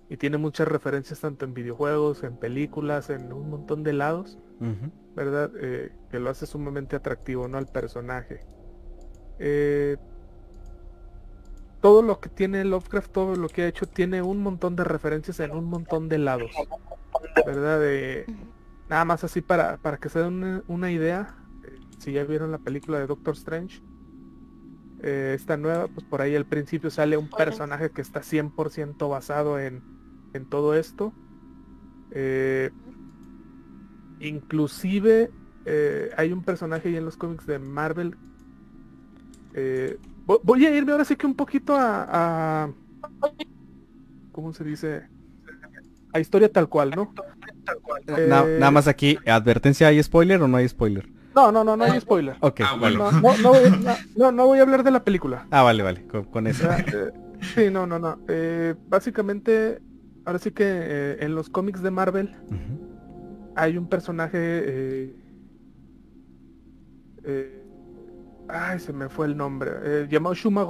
y 0.08 0.16
tiene 0.16 0.38
muchas 0.38 0.68
referencias 0.68 1.20
tanto 1.20 1.44
en 1.44 1.54
videojuegos, 1.54 2.22
en 2.22 2.36
películas, 2.36 3.10
en 3.10 3.32
un 3.32 3.50
montón 3.50 3.82
de 3.82 3.92
lados, 3.92 4.38
¿verdad? 5.16 5.50
Eh, 5.60 5.92
que 6.10 6.20
lo 6.20 6.30
hace 6.30 6.46
sumamente 6.46 6.94
atractivo, 6.94 7.48
¿no? 7.48 7.58
Al 7.58 7.66
personaje. 7.66 8.40
todo 11.80 12.02
lo 12.02 12.20
que 12.20 12.28
tiene 12.28 12.64
Lovecraft, 12.64 13.10
todo 13.10 13.34
lo 13.34 13.48
que 13.48 13.62
ha 13.62 13.68
hecho, 13.68 13.86
tiene 13.86 14.22
un 14.22 14.38
montón 14.38 14.76
de 14.76 14.84
referencias 14.84 15.40
en 15.40 15.50
un 15.50 15.64
montón 15.64 16.08
de 16.08 16.18
lados, 16.18 16.52
¿verdad? 17.44 17.80
De, 17.80 18.26
Nada 18.88 19.04
más 19.04 19.24
así 19.24 19.40
para, 19.40 19.78
para 19.78 19.98
que 19.98 20.08
se 20.08 20.20
den 20.20 20.62
una, 20.68 20.92
idea, 20.92 21.36
eh, 21.64 21.76
si 21.98 22.12
ya 22.12 22.24
vieron 22.24 22.52
la 22.52 22.58
película 22.58 22.98
de 22.98 23.06
Doctor 23.06 23.34
Strange, 23.34 23.82
eh, 25.02 25.32
esta 25.34 25.56
nueva, 25.56 25.88
pues 25.88 26.06
por 26.06 26.22
ahí 26.22 26.36
al 26.36 26.46
principio 26.46 26.90
sale 26.90 27.16
un 27.16 27.28
personaje 27.28 27.90
que 27.90 28.00
está 28.00 28.20
100% 28.20 29.08
basado 29.10 29.58
en, 29.58 29.82
en, 30.34 30.46
todo 30.46 30.74
esto. 30.74 31.12
Eh, 32.12 32.70
inclusive 34.20 35.30
hay 36.16 36.32
un 36.32 36.42
personaje 36.42 36.88
ahí 36.88 36.96
en 36.96 37.04
los 37.04 37.16
cómics 37.16 37.46
de 37.46 37.58
Marvel. 37.58 38.16
voy 40.26 40.66
a 40.66 40.76
irme 40.76 40.92
ahora 40.92 41.04
sí 41.04 41.16
que 41.16 41.26
un 41.26 41.34
poquito 41.34 41.74
a, 41.76 42.64
a 42.64 42.70
¿cómo 44.32 44.52
se 44.52 44.64
dice? 44.64 45.06
A 46.12 46.20
historia 46.20 46.50
tal 46.50 46.68
cual, 46.68 46.90
¿no? 46.90 47.12
Eh, 48.16 48.26
nada 48.28 48.70
más 48.70 48.86
aquí, 48.88 49.18
advertencia, 49.26 49.88
¿hay 49.88 50.02
spoiler 50.02 50.40
o 50.42 50.48
no 50.48 50.56
hay 50.56 50.68
spoiler? 50.68 51.08
No, 51.34 51.52
no, 51.52 51.64
no, 51.64 51.76
no 51.76 51.84
hay 51.84 52.00
spoiler. 52.00 52.36
Ok, 52.40 52.60
Ah, 52.64 52.76
bueno. 52.78 53.10
No, 53.10 53.20
no, 53.20 53.36
no, 53.42 53.48
voy, 53.52 53.70
no, 53.70 53.94
no, 54.16 54.32
no 54.32 54.46
voy 54.46 54.58
a 54.58 54.62
hablar 54.62 54.82
de 54.84 54.90
la 54.90 55.04
película. 55.04 55.46
Ah, 55.50 55.62
vale, 55.62 55.82
vale, 55.82 56.06
con, 56.06 56.24
con 56.24 56.46
O 56.46 56.50
eso. 56.50 56.62
sea, 56.62 56.78
eh, 56.78 57.10
sí, 57.54 57.70
no, 57.70 57.86
no, 57.86 57.98
no. 57.98 58.18
Eh, 58.28 58.74
básicamente, 58.88 59.80
ahora 60.24 60.38
sí 60.38 60.50
que 60.52 60.64
eh, 60.66 61.16
en 61.20 61.34
los 61.34 61.50
cómics 61.50 61.82
de 61.82 61.90
Marvel. 61.90 62.34
Hay 63.56 63.76
un 63.78 63.88
personaje... 63.88 64.38
eh, 64.38 65.16
eh, 67.24 67.62
ay, 68.48 68.78
se 68.78 68.92
me 68.92 69.08
fue 69.08 69.26
el 69.26 69.36
nombre. 69.36 69.70
eh, 69.82 70.06
llamado 70.10 70.34
Shuma. 70.34 70.66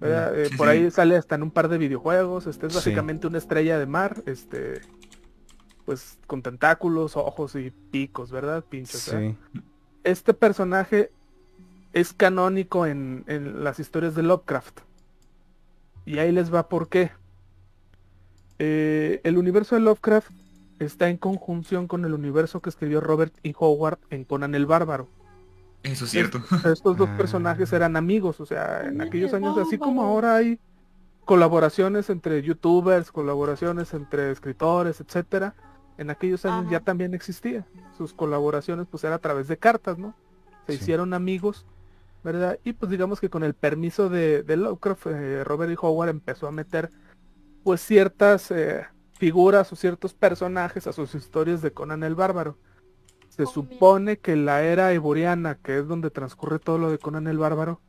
Eh, 0.00 0.48
Sí, 0.50 0.56
por 0.56 0.68
ahí 0.68 0.90
sale 0.90 1.16
hasta 1.16 1.34
en 1.36 1.42
un 1.44 1.50
par 1.50 1.68
de 1.68 1.78
videojuegos. 1.78 2.46
Este 2.46 2.66
es 2.66 2.72
Sí. 2.72 2.78
básicamente 2.78 3.26
una 3.26 3.38
estrella 3.38 3.78
de 3.78 3.86
mar. 3.86 4.22
Este... 4.26 4.80
Pues 5.84 6.18
con 6.28 6.42
tentáculos, 6.42 7.16
ojos 7.16 7.56
y 7.56 7.72
picos, 7.90 8.30
¿verdad? 8.30 8.64
Pinchos. 8.64 9.00
Sí. 9.00 9.36
este 10.04 10.32
personaje 10.32 11.10
es 11.92 12.12
canónico 12.12 12.86
en, 12.86 13.24
en 13.26 13.64
las 13.64 13.80
historias 13.80 14.14
de 14.14 14.22
Lovecraft. 14.22 14.80
Y 16.06 16.18
ahí 16.18 16.30
les 16.32 16.52
va 16.54 16.68
por 16.68 16.88
qué. 16.88 17.10
Eh, 18.58 19.20
el 19.24 19.38
universo 19.38 19.74
de 19.74 19.80
Lovecraft 19.82 20.30
está 20.84 21.08
en 21.08 21.16
conjunción 21.16 21.86
con 21.88 22.04
el 22.04 22.14
universo 22.14 22.60
que 22.60 22.70
escribió 22.70 23.00
Robert 23.00 23.34
E. 23.42 23.54
Howard 23.58 23.98
en 24.10 24.24
Conan 24.24 24.54
el 24.54 24.66
Bárbaro. 24.66 25.08
Eso 25.82 26.04
es 26.04 26.10
cierto. 26.12 26.40
Estos 26.64 26.96
dos 26.96 27.08
Ah. 27.08 27.16
personajes 27.16 27.72
eran 27.72 27.96
amigos, 27.96 28.40
o 28.40 28.46
sea, 28.46 28.82
en 28.86 29.00
aquellos 29.00 29.30
el 29.32 29.36
años, 29.44 29.58
así 29.58 29.78
como 29.78 30.02
ahora 30.02 30.36
hay 30.36 30.58
colaboraciones 31.24 32.10
entre 32.10 32.42
youtubers, 32.42 33.10
colaboraciones 33.12 33.94
entre 33.94 34.30
escritores, 34.30 35.00
etcétera. 35.00 35.54
En 35.98 36.10
aquellos 36.10 36.44
años 36.44 36.62
Ajá. 36.62 36.70
ya 36.70 36.80
también 36.80 37.14
existía. 37.14 37.66
Sus 37.96 38.14
colaboraciones 38.14 38.86
pues 38.90 39.04
era 39.04 39.16
a 39.16 39.18
través 39.20 39.46
de 39.48 39.56
cartas, 39.58 39.98
¿no? 39.98 40.14
Se 40.66 40.72
Sí. 40.72 40.78
hicieron 40.82 41.14
amigos, 41.14 41.66
¿verdad? 42.24 42.58
Y 42.64 42.72
pues 42.72 42.90
digamos 42.90 43.20
que 43.20 43.28
con 43.28 43.42
el 43.44 43.54
permiso 43.54 44.08
de, 44.08 44.42
de 44.42 44.56
Lovecraft, 44.56 45.06
eh, 45.08 45.44
Robert 45.44 45.70
E. 45.72 45.76
Howard 45.80 46.08
empezó 46.10 46.46
a 46.48 46.52
meter 46.52 46.90
pues 47.62 47.80
ciertas 47.80 48.50
eh, 48.50 48.84
figuras 49.22 49.72
o 49.72 49.76
ciertos 49.76 50.14
personajes 50.14 50.88
a 50.88 50.92
sus 50.92 51.14
historias 51.14 51.62
de 51.62 51.72
Conan 51.72 52.02
el 52.02 52.16
Bárbaro. 52.16 52.58
Se 53.28 53.44
Oh, 53.44 53.54
mira. 53.60 53.78
supone 53.78 54.18
que 54.18 54.34
la 54.34 54.64
era 54.64 54.92
eboriana, 54.92 55.60
que 55.62 55.78
es 55.78 55.86
donde 55.86 56.10
transcurre 56.10 56.58
todo 56.58 56.76
lo 56.78 56.90
de 56.90 56.98
Conan 56.98 57.28
el 57.28 57.38
Bárbaro, 57.38 57.80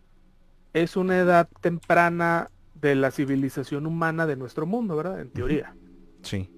es 0.73 0.95
una 0.95 1.17
edad 1.17 1.49
temprana 1.59 2.51
de 2.75 2.93
la 2.93 3.09
civilización 3.09 3.87
humana 3.87 4.27
de 4.27 4.35
nuestro 4.35 4.67
mundo, 4.67 4.95
¿verdad? 4.95 5.21
En 5.21 5.31
teoría. 5.31 5.75
Sí. 6.21 6.51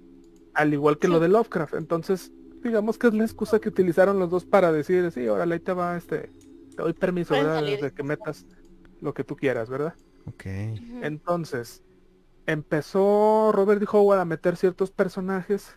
Al 0.54 0.74
igual 0.74 1.00
que 1.00 1.08
lo 1.08 1.22
de 1.22 1.30
Lovecraft. 1.30 1.76
Entonces, 1.76 2.34
digamos 2.62 2.98
que 2.98 3.08
es 3.08 3.14
la 3.14 3.24
excusa 3.24 3.62
que 3.62 3.70
utilizaron 3.70 4.20
los 4.20 4.30
dos 4.30 4.44
para 4.46 4.74
decir, 4.74 5.10
sí, 5.14 5.26
órale, 5.30 5.54
ahí 5.56 5.62
te 5.62 5.72
va, 5.72 5.96
este, 5.96 6.34
te 6.76 6.84
doy 6.84 6.92
permiso, 6.92 7.34
¿verdad? 7.34 7.64
De 7.64 7.94
que 7.94 8.04
metas 8.04 8.46
lo 9.00 9.14
que 9.14 9.24
tú 9.24 9.38
quieras, 9.38 9.70
¿verdad? 9.70 9.96
Ok. 10.26 10.44
Entonces, 11.02 11.85
empezó 12.46 13.52
Robert 13.54 13.80
D. 13.80 13.88
Howard 13.92 14.20
a 14.20 14.26
meter 14.26 14.58
ciertos 14.58 14.92
personajes 14.92 15.74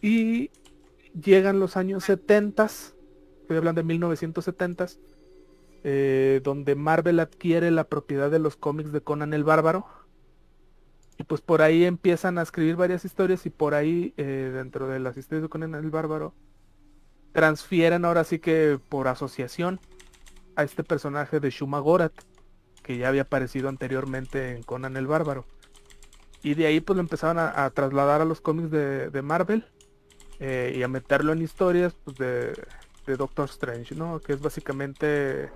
y 0.00 0.50
llegan 1.20 1.60
los 1.60 1.76
años 1.76 2.04
70, 2.04 2.64
estoy 2.64 3.56
hablando 3.56 3.80
de 3.80 3.86
1970, 3.86 4.86
eh, 5.84 6.40
donde 6.42 6.74
Marvel 6.74 7.20
adquiere 7.20 7.70
la 7.70 7.84
propiedad 7.84 8.30
de 8.30 8.38
los 8.38 8.56
cómics 8.56 8.92
de 8.92 9.00
Conan 9.00 9.34
el 9.34 9.44
Bárbaro. 9.44 9.86
Y 11.18 11.24
pues 11.24 11.40
por 11.40 11.62
ahí 11.62 11.84
empiezan 11.84 12.38
a 12.38 12.42
escribir 12.42 12.76
varias 12.76 13.04
historias 13.04 13.46
y 13.46 13.50
por 13.50 13.74
ahí, 13.74 14.14
eh, 14.16 14.50
dentro 14.52 14.88
de 14.88 14.98
las 14.98 15.16
historias 15.16 15.42
de 15.42 15.48
Conan 15.48 15.74
el 15.74 15.90
Bárbaro, 15.90 16.34
transfieren 17.32 18.04
ahora 18.04 18.24
sí 18.24 18.38
que 18.38 18.78
por 18.88 19.08
asociación 19.08 19.78
a 20.56 20.64
este 20.64 20.84
personaje 20.84 21.38
de 21.38 21.50
Shuma 21.50 21.78
Gorath 21.78 22.24
que 22.82 22.96
ya 22.98 23.08
había 23.08 23.22
aparecido 23.22 23.68
anteriormente 23.68 24.56
en 24.56 24.62
Conan 24.62 24.96
el 24.96 25.06
Bárbaro. 25.06 25.44
Y 26.42 26.54
de 26.54 26.66
ahí 26.66 26.80
pues 26.80 26.96
lo 26.96 27.00
empezaron 27.00 27.38
a, 27.38 27.64
a 27.64 27.70
trasladar 27.70 28.20
a 28.20 28.24
los 28.24 28.40
cómics 28.40 28.70
de, 28.70 29.22
Marvel 29.22 29.64
eh, 30.40 30.74
y 30.76 30.82
a 30.82 30.88
meterlo 30.88 31.32
en 31.32 31.42
historias 31.42 31.94
pues, 32.04 32.16
de, 32.16 32.54
Doctor 33.16 33.48
Strange, 33.48 33.94
¿no? 33.94 34.20
Que 34.20 34.32
es 34.32 34.40
básicamente 34.40 35.50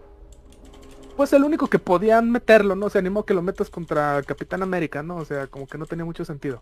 pues 1.17 1.33
el 1.33 1.45
único 1.45 1.69
que 1.69 1.79
podían 1.79 2.31
meterlo, 2.31 2.77
¿no? 2.77 2.91
Se 2.91 2.99
animó 2.99 3.25
que 3.25 3.35
lo 3.35 3.41
metas 3.41 3.71
contra 3.71 4.23
Capitán 4.23 4.63
América, 4.63 5.03
¿no? 5.03 5.17
O 5.17 5.25
sea, 5.25 5.47
como 5.47 5.67
que 5.67 5.79
no 5.79 5.87
tenía 5.87 6.05
mucho 6.05 6.25
sentido. 6.25 6.61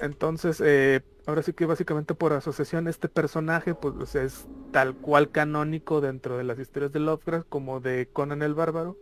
Entonces, 0.00 0.60
eh, 0.64 1.02
ahora 1.26 1.42
sí 1.42 1.52
que 1.52 1.66
básicamente 1.66 2.14
por 2.14 2.32
asociación 2.32 2.88
este 2.88 3.08
personaje 3.08 3.74
pues 3.74 3.94
o 3.96 4.06
sea, 4.06 4.22
es 4.22 4.46
tal 4.70 4.96
cual 4.96 5.30
canónico 5.30 6.00
dentro 6.00 6.38
de 6.38 6.44
las 6.44 6.58
historias 6.58 6.92
de 6.92 7.00
Lovecraft 7.00 7.48
como 7.48 7.80
de 7.80 8.08
Conan 8.12 8.42
el 8.42 8.54
Bárbaro 8.54 8.96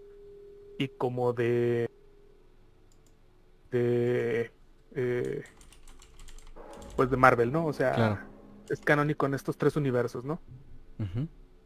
y 0.78 0.88
como 0.88 1.32
de 1.32 1.88
de 3.70 4.50
eh, 4.94 5.44
pues 6.96 7.10
de 7.10 7.16
Marvel, 7.16 7.52
¿no? 7.52 7.66
O 7.66 7.72
sea, 7.72 7.94
Claro. 7.94 8.18
es 8.68 8.80
canónico 8.80 9.26
en 9.26 9.34
estos 9.34 9.56
tres 9.56 9.76
universos, 9.76 10.24
¿no? 10.24 10.40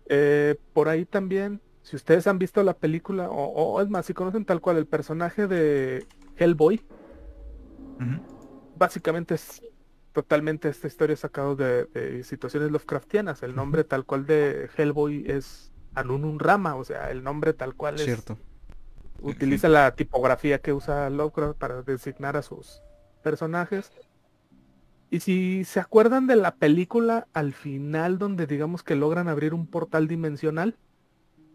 Eh, 0.08 0.56
por 0.74 0.88
ahí 0.88 1.06
también, 1.06 1.60
si 1.82 1.96
ustedes 1.96 2.26
han 2.26 2.38
visto 2.38 2.62
la 2.62 2.74
película, 2.74 3.30
o, 3.30 3.46
o 3.46 3.80
es 3.80 3.88
más, 3.88 4.04
si 4.04 4.12
conocen 4.12 4.44
tal 4.44 4.60
cual 4.60 4.76
el 4.76 4.86
personaje 4.86 5.46
de 5.46 6.06
Hellboy, 6.36 6.82
Ujú. 7.98 8.31
Básicamente 8.82 9.36
es 9.36 9.62
totalmente 10.12 10.68
esta 10.68 10.88
historia 10.88 11.16
sacada 11.16 11.54
de, 11.54 11.84
de 11.84 12.24
situaciones 12.24 12.72
Lovecraftianas. 12.72 13.44
El 13.44 13.54
nombre 13.54 13.84
tal 13.84 14.04
cual 14.04 14.26
de 14.26 14.68
Hellboy 14.76 15.24
es 15.30 15.72
Anunun 15.94 16.40
Rama, 16.40 16.74
o 16.74 16.82
sea, 16.82 17.12
el 17.12 17.22
nombre 17.22 17.52
tal 17.52 17.76
cual 17.76 17.94
es, 17.94 18.04
Cierto. 18.04 18.38
utiliza 19.20 19.68
la 19.68 19.94
tipografía 19.94 20.60
que 20.60 20.72
usa 20.72 21.08
Lovecraft 21.10 21.56
para 21.58 21.82
designar 21.82 22.36
a 22.36 22.42
sus 22.42 22.82
personajes. 23.22 23.92
Y 25.10 25.20
si 25.20 25.64
se 25.64 25.78
acuerdan 25.78 26.26
de 26.26 26.34
la 26.34 26.56
película 26.56 27.28
al 27.32 27.52
final 27.52 28.18
donde 28.18 28.48
digamos 28.48 28.82
que 28.82 28.96
logran 28.96 29.28
abrir 29.28 29.54
un 29.54 29.68
portal 29.68 30.08
dimensional, 30.08 30.76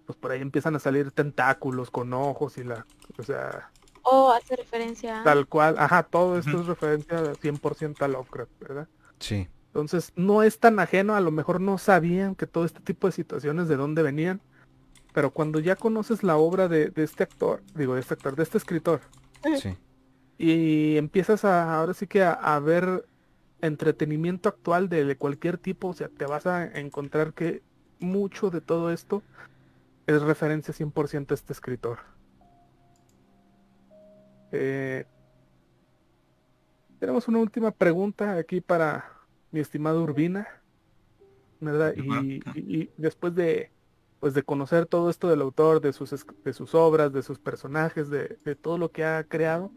pues 0.05 0.17
por 0.17 0.31
ahí 0.31 0.41
empiezan 0.41 0.77
a 0.77 0.79
salir 0.79 1.11
tentáculos 1.11 1.91
con 1.91 2.13
ojos 2.13 2.57
y 2.57 2.63
la, 2.63 2.85
o 3.17 3.23
sea, 3.23 3.71
O 4.09 4.31
hace 4.31 4.55
referencia 4.55 5.21
a... 5.21 5.23
Tal 5.23 5.47
cual, 5.47 5.75
ajá, 5.77 6.03
todo 6.03 6.38
esto 6.38 6.61
es 6.61 6.65
referencia 6.67 7.34
100% 7.34 8.01
a 8.01 8.07
Lovecraft, 8.07 8.51
¿verdad? 8.59 8.88
Sí. 9.19 9.47
Entonces 9.67 10.13
no 10.15 10.43
es 10.43 10.59
tan 10.59 10.79
ajeno, 10.79 11.15
a 11.15 11.21
lo 11.21 11.31
mejor 11.31 11.59
no 11.61 11.77
sabían 11.77 12.35
que 12.35 12.47
todo 12.47 12.65
este 12.65 12.79
tipo 12.79 13.07
de 13.07 13.11
situaciones 13.11 13.67
de 13.67 13.75
dónde 13.75 14.01
venían, 14.03 14.41
pero 15.13 15.31
cuando 15.31 15.59
ya 15.59 15.75
conoces 15.75 16.23
la 16.23 16.38
obra 16.38 16.67
de, 16.67 16.89
de 16.89 17.03
este 17.03 17.23
actor, 17.23 17.61
digo, 17.75 17.95
de 17.95 18.01
este 18.01 18.13
actor, 18.13 18.35
de 18.35 18.43
este 18.43 18.57
escritor, 18.57 19.01
Sí. 19.59 19.77
y 20.38 20.97
empiezas 20.97 21.45
a, 21.45 21.77
ahora 21.79 21.93
sí 21.93 22.07
que 22.07 22.23
a, 22.23 22.34
a 22.34 22.59
ver 22.59 23.05
entretenimiento 23.61 24.49
actual 24.49 24.89
de, 24.89 25.05
de 25.05 25.17
cualquier 25.17 25.57
tipo, 25.57 25.89
o 25.89 25.93
sea, 25.93 26.09
te 26.09 26.25
vas 26.25 26.45
a 26.47 26.65
encontrar 26.79 27.34
que 27.34 27.61
mucho 27.99 28.49
de 28.49 28.61
todo 28.61 28.91
esto 28.91 29.21
es 30.05 30.21
referencia 30.21 30.73
100% 30.73 31.31
a 31.31 31.34
este 31.34 31.53
escritor. 31.53 31.99
Eh, 34.52 35.06
tenemos 36.99 37.28
una 37.28 37.40
última 37.40 37.72
pregunta 37.72 38.34
aquí 38.38 38.61
para 38.61 39.11
mi 39.52 39.60
estimado 39.60 40.03
Urbina, 40.03 40.48
¿verdad? 41.60 41.94
Y, 41.98 42.38
y- 42.53 42.82
y 42.84 42.91
después 42.98 43.34
de 43.36 43.72
pues 44.19 44.34
de 44.34 44.41
conocer 44.44 44.88
todo 44.88 45.11
esto 45.11 45.30
del 45.30 45.41
autor, 45.41 45.80
de 45.80 45.94
sus, 45.94 46.10
de 46.44 46.53
sus 46.53 46.74
obras, 46.74 47.14
de 47.14 47.22
sus 47.22 47.38
personajes, 47.40 48.10
de, 48.10 48.40
de 48.44 48.56
todo 48.56 48.80
lo 48.80 48.90
que 48.91 49.06
ha 49.06 49.24
creado, 49.24 49.72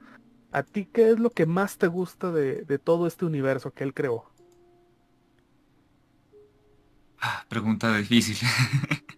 ¿a 0.52 0.62
ti 0.62 0.86
qué 0.92 1.10
es 1.10 1.18
lo 1.20 1.28
que 1.30 1.44
más 1.46 1.76
te 1.78 1.88
gusta 1.88 2.32
de, 2.32 2.62
de 2.64 2.78
todo 2.78 3.06
este 3.06 3.26
universo 3.26 3.70
que 3.72 3.84
él 3.84 3.92
creó? 3.94 4.24
Ah, 7.22 7.44
pregunta 7.48 7.96
difícil. 7.96 8.36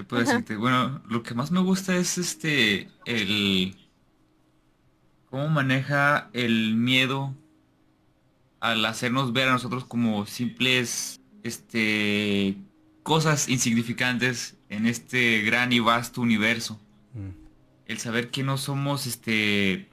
¿Qué 0.00 0.04
puedo 0.04 0.22
Ajá. 0.22 0.32
decirte? 0.32 0.56
Bueno, 0.56 1.02
lo 1.10 1.22
que 1.22 1.34
más 1.34 1.50
me 1.50 1.60
gusta 1.60 1.94
es 1.94 2.16
este, 2.16 2.88
el... 3.04 3.76
cómo 5.28 5.48
maneja 5.48 6.30
el 6.32 6.74
miedo 6.74 7.34
al 8.60 8.82
hacernos 8.86 9.34
ver 9.34 9.48
a 9.48 9.52
nosotros 9.52 9.84
como 9.84 10.24
simples, 10.24 11.20
este, 11.42 12.56
cosas 13.02 13.50
insignificantes 13.50 14.56
en 14.70 14.86
este 14.86 15.42
gran 15.42 15.70
y 15.70 15.80
vasto 15.80 16.22
universo. 16.22 16.80
Mm. 17.12 17.32
El 17.84 17.98
saber 17.98 18.30
que 18.30 18.42
no 18.42 18.56
somos, 18.56 19.06
este, 19.06 19.86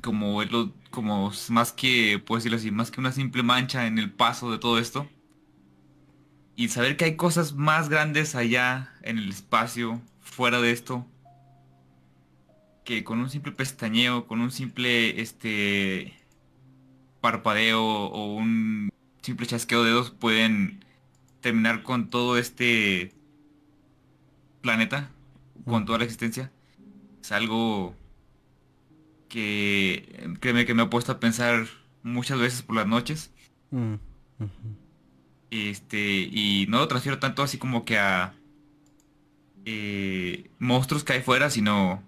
como, 0.00 0.42
como 0.90 1.32
más 1.48 1.72
que, 1.72 2.22
puedo 2.24 2.38
decirlo 2.38 2.58
así, 2.58 2.70
más 2.70 2.92
que 2.92 3.00
una 3.00 3.10
simple 3.10 3.42
mancha 3.42 3.88
en 3.88 3.98
el 3.98 4.12
paso 4.12 4.52
de 4.52 4.58
todo 4.58 4.78
esto. 4.78 5.08
Y 6.60 6.68
saber 6.68 6.98
que 6.98 7.06
hay 7.06 7.16
cosas 7.16 7.54
más 7.54 7.88
grandes 7.88 8.34
allá 8.34 8.92
en 9.00 9.16
el 9.16 9.30
espacio, 9.30 10.02
fuera 10.20 10.60
de 10.60 10.72
esto, 10.72 11.06
que 12.84 13.02
con 13.02 13.18
un 13.18 13.30
simple 13.30 13.52
pestañeo, 13.52 14.26
con 14.26 14.42
un 14.42 14.50
simple, 14.50 15.22
este, 15.22 16.12
parpadeo 17.22 17.82
o 17.82 18.34
un 18.34 18.90
simple 19.22 19.46
chasqueo 19.46 19.84
de 19.84 19.88
dedos 19.88 20.10
pueden 20.10 20.84
terminar 21.40 21.82
con 21.82 22.10
todo 22.10 22.36
este 22.36 23.14
planeta, 24.60 25.10
con 25.64 25.86
toda 25.86 25.96
la 25.96 26.04
existencia. 26.04 26.52
Es 27.22 27.32
algo 27.32 27.94
que 29.30 30.34
créeme 30.40 30.66
que 30.66 30.74
me 30.74 30.82
ha 30.82 30.90
puesto 30.90 31.12
a 31.12 31.20
pensar 31.20 31.68
muchas 32.02 32.38
veces 32.38 32.60
por 32.60 32.76
las 32.76 32.86
noches. 32.86 33.32
Mm. 33.70 33.94
Este, 35.50 35.98
y 36.30 36.66
no 36.68 36.78
lo 36.78 36.88
transfiero 36.88 37.18
tanto 37.18 37.42
así 37.42 37.58
como 37.58 37.84
que 37.84 37.98
a 37.98 38.34
eh, 39.64 40.50
monstruos 40.58 41.04
que 41.04 41.14
hay 41.14 41.22
fuera, 41.22 41.50
sino 41.50 42.02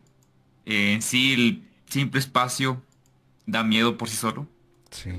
eh, 0.64 0.92
en 0.94 1.02
sí 1.02 1.32
el 1.34 1.68
simple 1.88 2.20
espacio 2.20 2.82
da 3.46 3.64
miedo 3.64 3.98
por 3.98 4.08
sí 4.08 4.16
solo. 4.16 4.46
Sí. 4.90 5.10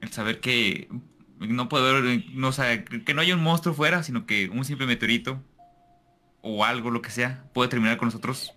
El 0.00 0.12
saber 0.12 0.40
que 0.40 0.88
no 1.40 1.68
puedo 1.68 2.02
ver, 2.02 2.24
no, 2.32 2.48
o 2.48 2.52
sea, 2.52 2.84
que 2.84 3.14
no 3.14 3.20
hay 3.20 3.32
un 3.32 3.42
monstruo 3.42 3.74
fuera, 3.74 4.02
sino 4.02 4.26
que 4.26 4.48
un 4.48 4.64
simple 4.64 4.86
meteorito 4.86 5.42
o 6.42 6.64
algo, 6.64 6.90
lo 6.90 7.02
que 7.02 7.10
sea, 7.10 7.44
puede 7.52 7.68
terminar 7.68 7.96
con 7.96 8.06
nosotros 8.08 8.52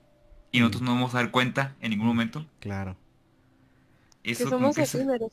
y 0.51 0.59
nosotros 0.59 0.81
no 0.83 0.91
vamos 0.93 1.13
a 1.15 1.19
dar 1.19 1.31
cuenta 1.31 1.75
en 1.81 1.91
ningún 1.91 2.07
momento. 2.07 2.45
Claro. 2.59 2.95
Que 4.23 4.31
Eso 4.31 4.45
como 4.45 4.57
somos 4.59 4.75
que 4.75 4.81
es- 4.83 4.93
efímeros. 4.95 5.31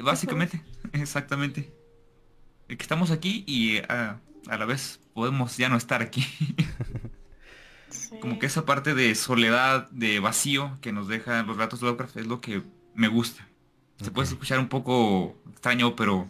básicamente, 0.00 0.62
exactamente. 0.92 1.72
El 2.68 2.76
que 2.76 2.82
estamos 2.82 3.10
aquí 3.10 3.44
y 3.46 3.78
ah, 3.88 4.20
a 4.46 4.58
la 4.58 4.66
vez 4.66 5.00
podemos 5.14 5.56
ya 5.56 5.68
no 5.68 5.76
estar 5.76 6.02
aquí. 6.02 6.24
Como 8.20 8.38
que 8.38 8.46
esa 8.46 8.64
parte 8.64 8.94
de 8.94 9.14
soledad, 9.14 9.88
de 9.90 10.20
vacío 10.20 10.78
que 10.80 10.92
nos 10.92 11.08
dejan 11.08 11.46
los 11.46 11.56
gatos 11.56 11.80
de 11.80 11.86
Lovecraft 11.86 12.18
es 12.18 12.26
lo 12.26 12.40
que 12.40 12.62
me 12.94 13.08
gusta. 13.08 13.48
Se 14.00 14.10
puede 14.10 14.28
escuchar 14.28 14.58
un 14.58 14.68
poco 14.68 15.34
extraño, 15.50 15.96
pero 15.96 16.28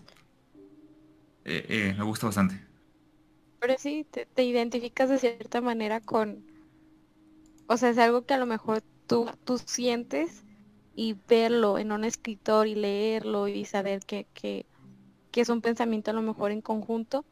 eh, 1.45 1.67
eh, 1.69 1.95
me 1.99 2.05
gusta 2.05 2.27
bastante. 2.27 2.65
Pero 3.61 3.75
sí, 3.77 4.07
te, 4.11 4.27
te 4.27 4.45
identificas 4.45 5.09
de 5.09 5.19
cierta 5.19 5.61
manera 5.61 6.01
con... 6.01 6.45
O 7.67 7.77
sea, 7.77 7.91
es 7.91 7.99
algo 7.99 8.25
que 8.25 8.35
a 8.35 8.39
lo 8.39 8.47
mejor 8.47 8.83
tú, 9.07 9.29
tú 9.45 9.59
sientes 9.59 10.45
y 10.95 11.17
verlo 11.29 11.79
en 11.79 11.93
un 11.93 12.05
escritor 12.05 12.67
y 12.67 12.75
leerlo 12.75 13.49
y 13.49 13.65
saber 13.65 14.01
que, 14.01 14.27
que, 14.35 14.67
que 15.31 15.41
es 15.41 15.49
un 15.49 15.61
pensamiento 15.61 16.11
a 16.11 16.15
lo 16.15 16.23
mejor 16.23 16.51
en 16.51 16.61
conjunto, 16.61 17.25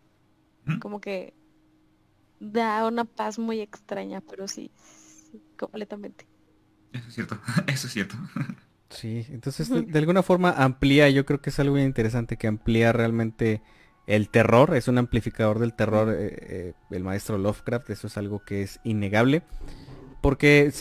como 0.80 1.00
que 1.00 1.34
da 2.40 2.86
una 2.86 3.04
paz 3.04 3.38
muy 3.38 3.60
extraña, 3.60 4.20
pero 4.20 4.48
sí, 4.48 4.70
sí, 4.76 5.40
completamente. 5.56 6.26
Eso 6.92 7.08
es 7.08 7.14
cierto, 7.14 7.40
eso 7.66 7.86
es 7.86 7.92
cierto. 7.92 8.16
Sí, 8.90 9.26
entonces 9.30 9.68
de, 9.68 9.82
de 9.82 9.98
alguna 9.98 10.22
forma 10.22 10.50
amplía, 10.50 11.08
yo 11.10 11.26
creo 11.26 11.40
que 11.40 11.50
es 11.50 11.58
algo 11.58 11.78
interesante 11.78 12.36
que 12.36 12.46
amplía 12.46 12.92
realmente 12.92 13.62
el 14.06 14.28
terror, 14.28 14.74
es 14.76 14.88
un 14.88 14.98
amplificador 14.98 15.58
del 15.58 15.74
terror 15.74 16.14
eh, 16.16 16.36
eh, 16.40 16.72
el 16.90 17.02
maestro 17.02 17.38
Lovecraft, 17.38 17.90
eso 17.90 18.06
es 18.06 18.16
algo 18.16 18.44
que 18.44 18.62
es 18.62 18.80
innegable. 18.84 19.42
Porque 20.20 20.72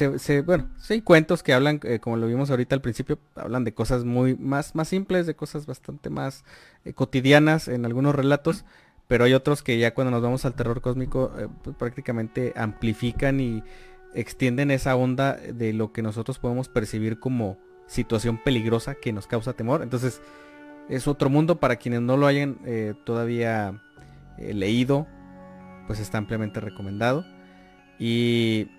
bueno, 0.45 0.69
sí 0.79 0.95
hay 0.95 1.01
cuentos 1.01 1.43
que 1.43 1.53
hablan, 1.53 1.79
eh, 1.83 1.99
como 1.99 2.17
lo 2.17 2.27
vimos 2.27 2.49
ahorita 2.49 2.75
al 2.75 2.81
principio, 2.81 3.19
hablan 3.35 3.63
de 3.63 3.73
cosas 3.73 4.03
muy 4.03 4.35
más, 4.35 4.75
más 4.75 4.87
simples, 4.87 5.27
de 5.27 5.35
cosas 5.35 5.65
bastante 5.65 6.09
más 6.09 6.43
eh, 6.83 6.93
cotidianas 6.93 7.67
en 7.67 7.85
algunos 7.85 8.15
relatos, 8.15 8.65
pero 9.07 9.25
hay 9.25 9.33
otros 9.33 9.61
que 9.61 9.77
ya 9.77 9.93
cuando 9.93 10.11
nos 10.11 10.23
vamos 10.23 10.45
al 10.45 10.55
terror 10.55 10.81
cósmico 10.81 11.31
eh, 11.37 11.47
pues, 11.63 11.75
prácticamente 11.75 12.53
amplifican 12.55 13.39
y 13.39 13.63
extienden 14.13 14.71
esa 14.71 14.95
onda 14.95 15.33
de 15.33 15.73
lo 15.73 15.91
que 15.91 16.01
nosotros 16.01 16.39
podemos 16.39 16.69
percibir 16.69 17.19
como 17.19 17.57
situación 17.87 18.41
peligrosa 18.43 18.95
que 18.95 19.13
nos 19.13 19.27
causa 19.27 19.53
temor. 19.53 19.83
Entonces 19.83 20.21
es 20.89 21.07
otro 21.07 21.29
mundo 21.29 21.59
para 21.59 21.75
quienes 21.75 22.01
no 22.01 22.15
lo 22.15 22.25
hayan 22.25 22.57
todavía 23.03 23.81
leído, 24.37 25.07
pues 25.87 25.99
está 25.99 26.17
ampliamente 26.17 26.61
recomendado. 26.61 27.25
Y, 27.99 28.69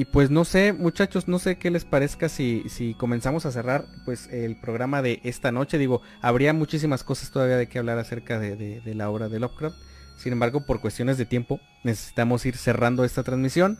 y 0.00 0.06
pues 0.06 0.30
no 0.30 0.46
sé, 0.46 0.72
muchachos, 0.72 1.28
no 1.28 1.38
sé 1.38 1.58
qué 1.58 1.70
les 1.70 1.84
parezca 1.84 2.30
si, 2.30 2.64
si 2.70 2.94
comenzamos 2.94 3.44
a 3.44 3.50
cerrar 3.52 3.84
pues 4.06 4.28
el 4.32 4.58
programa 4.58 5.02
de 5.02 5.20
esta 5.24 5.52
noche. 5.52 5.76
Digo, 5.76 6.00
habría 6.22 6.54
muchísimas 6.54 7.04
cosas 7.04 7.30
todavía 7.30 7.58
de 7.58 7.68
qué 7.68 7.78
hablar 7.80 7.98
acerca 7.98 8.38
de, 8.38 8.56
de- 8.56 8.80
de 8.80 8.94
la 8.94 9.10
obra 9.10 9.28
de 9.28 9.38
Lovecraft. 9.40 9.76
Sin 10.16 10.32
embargo, 10.32 10.64
por 10.64 10.80
cuestiones 10.80 11.18
de 11.18 11.26
tiempo, 11.26 11.60
necesitamos 11.84 12.46
ir 12.46 12.56
cerrando 12.56 13.04
esta 13.04 13.22
transmisión. 13.24 13.78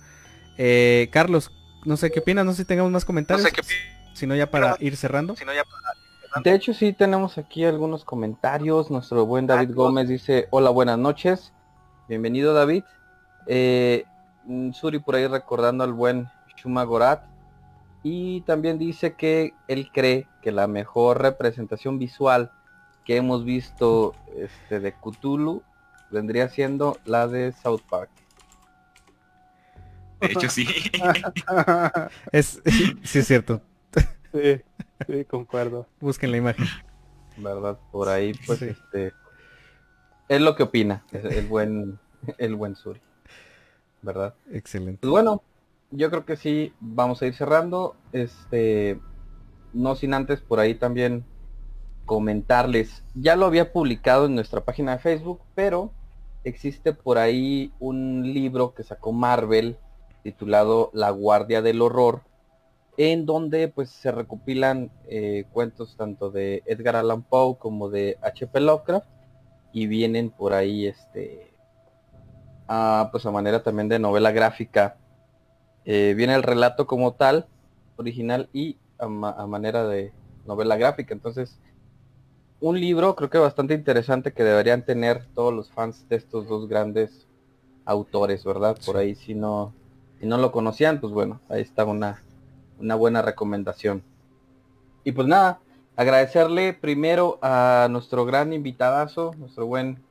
Eh, 0.59 1.09
Carlos, 1.11 1.53
no 1.87 1.97
sé 1.97 2.11
qué 2.11 2.21
opinas, 2.21 2.45
no 2.45 2.53
sé 2.53 2.59
si 2.59 2.65
tengamos 2.67 2.93
más 2.93 3.07
comentarios. 3.07 3.49
Si 4.13 4.27
no, 4.27 4.37
ya 4.37 4.51
para 4.51 4.77
ir 4.79 4.99
cerrando. 4.99 5.35
De 6.45 6.53
hecho, 6.55 6.75
sí 6.75 6.93
tenemos 6.93 7.39
aquí 7.39 7.65
algunos 7.65 8.05
comentarios. 8.05 8.91
Nuestro 8.91 9.25
buen 9.25 9.47
David 9.47 9.71
Gómez 9.75 10.07
dice, 10.09 10.49
hola, 10.51 10.69
buenas 10.69 10.99
noches. 10.99 11.55
Bienvenido, 12.11 12.53
David. 12.53 12.85
Eh, 13.47 14.05
Suri 14.73 14.99
por 14.99 15.15
ahí 15.15 15.27
recordando 15.27 15.85
al 15.85 15.93
buen 15.93 16.29
Shuma 16.57 16.85
Gorat. 16.85 17.23
Y 18.03 18.41
también 18.43 18.79
dice 18.79 19.15
que 19.15 19.53
él 19.69 19.91
cree 19.93 20.27
que 20.43 20.53
la 20.53 20.67
mejor 20.67 21.21
representación 21.21 21.99
visual 21.99 22.51
que 23.05 23.17
hemos 23.17 23.45
visto 23.45 24.15
este, 24.37 24.81
de 24.81 24.93
Cthulhu 24.95 25.63
vendría 26.11 26.49
siendo 26.49 26.99
la 27.05 27.29
de 27.29 27.53
South 27.53 27.83
Park. 27.89 28.11
De 30.21 30.29
hecho, 30.29 30.49
sí. 30.49 30.67
Es, 32.33 32.61
sí, 32.65 33.19
es 33.19 33.27
cierto. 33.27 33.61
sí, 34.33 34.61
sí, 35.07 35.25
concuerdo. 35.25 35.87
Busquen 36.01 36.31
la 36.31 36.37
imagen. 36.39 36.67
¿Verdad? 37.37 37.79
Por 37.91 38.09
ahí, 38.09 38.33
pues, 38.47 38.59
Sí. 38.59 38.67
este... 38.67 39.13
Es 40.29 40.41
lo 40.41 40.55
que 40.55 40.63
opina 40.63 41.03
el, 41.11 41.27
el 41.33 41.47
buen, 41.47 41.99
el 42.39 42.55
buen 42.55 42.77
Suri. 42.77 43.01
¿Verdad? 44.03 44.35
Excelente. 44.51 45.01
Pues 45.03 45.11
bueno, 45.11 45.43
yo 45.91 46.11
creo 46.11 46.25
que 46.25 46.37
sí, 46.37 46.73
vamos 46.81 47.21
a 47.23 47.27
ir 47.27 47.35
cerrando. 47.35 47.97
Este, 48.13 48.99
no 49.73 49.97
sin 49.97 50.15
antes 50.15 50.41
por 50.41 50.61
ahí 50.61 50.75
también 50.75 51.25
comentarles. 52.07 53.05
Ya 53.15 53.37
lo 53.37 53.47
había 53.47 53.73
publicado 53.73 54.27
en 54.27 54.35
nuestra 54.35 54.65
página 54.65 54.93
de 54.93 54.99
Facebook, 54.99 55.41
pero 55.55 55.93
existe 56.45 56.93
por 56.93 57.19
ahí 57.19 57.73
un 57.79 58.33
libro 58.33 58.75
que 58.75 58.83
sacó 58.83 59.13
Marvel 59.13 59.77
titulado 60.23 60.91
La 60.93 61.11
Guardia 61.11 61.63
del 61.63 61.83
Horror, 61.83 62.23
en 62.97 63.27
donde 63.27 63.69
pues 63.69 63.91
se 63.91 64.13
recopilan 64.13 64.91
eh, 65.09 65.45
cuentos 65.53 65.97
tanto 65.97 66.31
de 66.31 66.63
Edgar 66.67 66.97
Allan 66.97 67.23
Poe 67.23 67.57
como 67.59 67.89
de 67.89 68.19
H.P. 68.23 68.61
Lovecraft 68.61 69.09
y 69.73 69.87
vienen 69.87 70.31
por 70.31 70.53
ahí 70.53 70.87
este 70.87 71.50
a, 72.71 73.11
pues 73.13 73.27
a 73.27 73.33
manera 73.33 73.65
también 73.65 73.91
de 73.91 73.99
novela 74.01 74.33
gráfica. 74.33 74.97
Eh, 75.85 76.15
viene 76.17 76.35
el 76.35 76.43
relato 76.45 76.87
como 76.87 77.15
tal 77.15 77.49
original 77.97 78.51
y 78.53 78.79
a, 78.99 79.09
ma- 79.09 79.33
a 79.33 79.47
manera 79.47 79.87
de 79.89 80.15
novela 80.47 80.77
gráfica. 80.77 81.15
Entonces 81.15 81.61
un 82.61 82.79
libro 82.81 83.17
creo 83.17 83.31
que 83.31 83.39
bastante 83.39 83.75
interesante 83.75 84.33
que 84.33 84.45
deberían 84.45 84.85
tener 84.85 85.27
todos 85.35 85.53
los 85.53 85.71
fans 85.73 86.07
de 86.09 86.17
estos 86.17 86.47
dos 86.49 86.69
grandes 86.69 87.27
autores 87.85 88.45
verdad 88.45 88.79
por 88.85 88.97
ahí 88.97 89.15
si 89.15 89.35
no 89.35 89.75
si 90.21 90.27
no 90.27 90.39
lo 90.39 90.53
conocían 90.53 91.01
pues 91.01 91.13
bueno 91.13 91.41
ahí 91.49 91.63
está 91.63 91.85
una 91.85 92.23
una 92.79 92.95
buena 92.95 93.21
recomendación. 93.23 94.05
Y 95.05 95.13
pues 95.13 95.29
nada 95.29 95.61
agradecerle 95.97 96.73
primero 96.73 97.39
a 97.43 97.89
nuestro 97.91 98.25
gran 98.25 98.53
invitadazo 98.53 99.33
nuestro 99.39 99.67
buen 99.67 100.03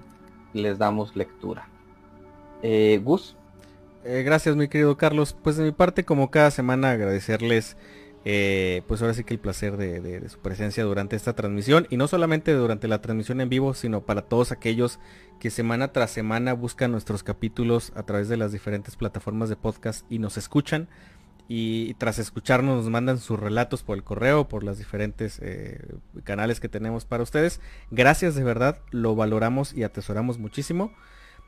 les 0.54 0.80
damos 0.80 1.16
lectura. 1.16 1.68
Eh, 2.64 3.00
Gus. 3.04 3.36
Eh, 4.04 4.24
gracias 4.24 4.56
mi 4.56 4.68
querido 4.68 4.98
Carlos. 4.98 5.36
Pues 5.44 5.58
de 5.58 5.64
mi 5.64 5.72
parte 5.72 6.06
como 6.06 6.32
cada 6.32 6.52
semana 6.52 6.92
agradecerles 6.92 7.78
eh, 8.26 8.82
pues 8.88 9.02
ahora 9.02 9.14
sí 9.14 9.24
que 9.24 9.34
el 9.34 9.40
placer 9.40 9.78
de, 9.78 10.28
su 10.28 10.40
presencia 10.40 10.84
durante 10.84 11.16
esta 11.16 11.36
transmisión 11.36 11.88
y 11.90 11.96
no 11.96 12.08
solamente 12.08 12.54
durante 12.54 12.90
la 12.90 13.02
transmisión 13.02 13.40
en 13.40 13.48
vivo 13.48 13.74
sino 13.74 14.02
para 14.02 14.24
todos 14.24 14.52
aquellos 14.52 15.00
que 15.40 15.50
semana 15.50 15.94
tras 15.94 16.12
semana 16.12 16.52
buscan 16.52 16.92
nuestros 16.92 17.24
capítulos 17.24 17.94
a 17.96 18.04
través 18.04 18.28
de 18.28 18.36
las 18.36 18.52
diferentes 18.52 18.98
plataformas 18.98 19.48
de 19.48 19.56
podcast 19.56 20.06
y 20.12 20.20
nos 20.20 20.36
escuchan 20.36 20.90
y, 21.48 21.96
tras 21.96 22.20
escucharnos 22.20 22.84
nos 22.84 22.92
mandan 22.92 23.18
sus 23.18 23.40
relatos 23.40 23.82
por 23.82 23.98
el 23.98 24.04
correo, 24.04 24.48
por 24.48 24.64
las 24.64 24.78
diferentes 24.78 25.40
eh, 25.42 25.80
canales 26.24 26.60
que 26.60 26.70
tenemos 26.70 27.06
para 27.06 27.24
ustedes. 27.24 27.60
Gracias 27.90 28.36
de 28.36 28.44
verdad, 28.44 28.82
lo 28.92 29.16
valoramos 29.16 29.74
y 29.74 29.82
atesoramos 29.82 30.38
muchísimo. 30.38 30.94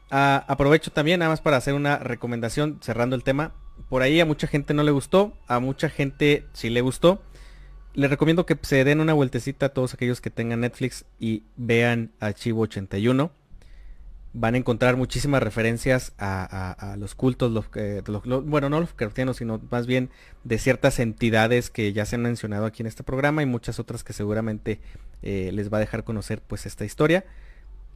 Ah, 0.10 0.44
aprovecho 0.48 0.92
también 0.92 1.20
nada 1.20 1.32
más 1.32 1.42
para 1.42 1.58
hacer 1.58 1.74
una 1.74 1.98
recomendación 1.98 2.80
cerrando 2.82 3.16
el 3.16 3.24
tema. 3.24 3.54
Por 3.90 4.02
ahí 4.02 4.20
a 4.20 4.26
mucha 4.26 4.48
gente 4.48 4.74
no 4.74 4.84
le 4.84 4.92
gustó, 4.92 5.34
a 5.48 5.60
mucha 5.60 5.90
gente 5.90 6.46
sí 6.54 6.70
le 6.70 6.82
gustó. 6.82 7.22
Les 7.94 8.10
recomiendo 8.10 8.46
que 8.46 8.58
se 8.62 8.84
den 8.84 9.02
una 9.02 9.14
vueltecita 9.14 9.68
a 9.68 9.70
todos 9.70 9.94
aquellos 9.94 10.22
que 10.22 10.30
tengan 10.30 10.62
Netflix 10.62 11.06
y 11.20 11.44
vean 11.58 12.12
Archivo 12.20 12.62
81. 12.62 13.32
Van 14.34 14.56
a 14.56 14.58
encontrar 14.58 14.96
muchísimas 14.96 15.44
referencias 15.44 16.14
a, 16.18 16.96
los 16.98 17.16
cultos, 17.16 17.52
bueno, 18.46 18.70
no 18.70 18.80
los 18.80 18.94
cristianos, 18.94 19.38
sino 19.38 19.60
más 19.70 19.88
bien 19.88 20.10
de 20.46 20.58
ciertas 20.58 21.00
entidades 21.00 21.70
que 21.70 21.92
ya 21.92 22.06
se 22.06 22.16
han 22.16 22.22
mencionado 22.22 22.66
aquí 22.66 22.82
en 22.82 22.88
este 22.88 23.04
programa 23.04 23.44
y 23.44 23.46
muchas 23.46 23.78
otras 23.78 24.06
que 24.06 24.14
seguramente 24.14 24.80
eh, 25.22 25.52
les 25.54 25.72
va 25.72 25.78
a 25.78 25.82
dejar 25.82 26.06
conocer 26.06 26.42
pues 26.42 26.66
esta 26.66 26.86
historia. 26.86 27.26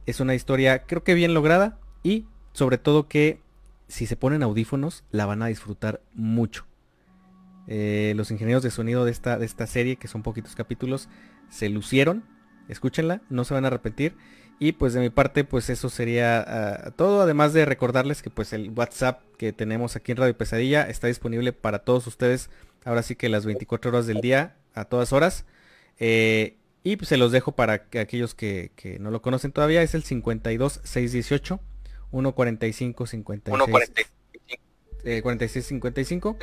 Es 0.04 0.20
una 0.20 0.34
historia 0.34 0.80
creo 0.80 1.02
que 1.02 1.14
bien 1.14 1.32
lograda, 1.32 1.78
y 2.06 2.24
sobre 2.52 2.78
todo 2.78 3.08
que 3.08 3.40
si 3.88 4.06
se 4.06 4.14
ponen 4.14 4.44
audífonos 4.44 5.02
la 5.10 5.26
van 5.26 5.42
a 5.42 5.46
disfrutar 5.46 6.00
mucho. 6.14 6.64
Eh, 7.66 8.12
los 8.16 8.30
ingenieros 8.30 8.62
de 8.62 8.70
sonido 8.70 9.04
de 9.04 9.10
esta, 9.10 9.38
de 9.38 9.44
esta 9.44 9.66
serie, 9.66 9.96
que 9.96 10.06
son 10.06 10.22
poquitos 10.22 10.54
capítulos, 10.54 11.08
se 11.50 11.68
lucieron. 11.68 12.22
Escúchenla, 12.68 13.22
no 13.28 13.44
se 13.44 13.54
van 13.54 13.64
a 13.64 13.68
arrepentir. 13.68 14.14
Y 14.60 14.72
pues 14.72 14.92
de 14.92 15.00
mi 15.00 15.10
parte, 15.10 15.42
pues 15.42 15.68
eso 15.68 15.90
sería 15.90 16.44
ah, 16.46 16.90
todo. 16.92 17.22
Además 17.22 17.52
de 17.52 17.64
recordarles 17.64 18.22
que 18.22 18.30
pues 18.30 18.52
el 18.52 18.70
WhatsApp 18.70 19.24
que 19.36 19.52
tenemos 19.52 19.96
aquí 19.96 20.12
en 20.12 20.18
Radio 20.18 20.38
Pesadilla 20.38 20.88
está 20.88 21.08
disponible 21.08 21.52
para 21.52 21.80
todos 21.80 22.06
ustedes. 22.06 22.50
Ahora 22.84 23.02
sí 23.02 23.16
que 23.16 23.28
las 23.28 23.44
24 23.44 23.90
horas 23.90 24.06
del 24.06 24.20
día, 24.20 24.54
a 24.74 24.84
todas 24.84 25.12
horas. 25.12 25.44
Eh, 25.98 26.56
y 26.84 26.96
pues 26.98 27.08
se 27.08 27.16
los 27.16 27.32
dejo 27.32 27.50
para 27.56 27.88
que 27.88 27.98
aquellos 27.98 28.36
que, 28.36 28.70
que 28.76 29.00
no 29.00 29.10
lo 29.10 29.22
conocen 29.22 29.50
todavía. 29.50 29.82
Es 29.82 29.96
el 29.96 30.04
52618. 30.04 31.58
1.45 31.58 31.75
56. 32.10 34.06
46 35.22 35.66
55. 35.66 36.36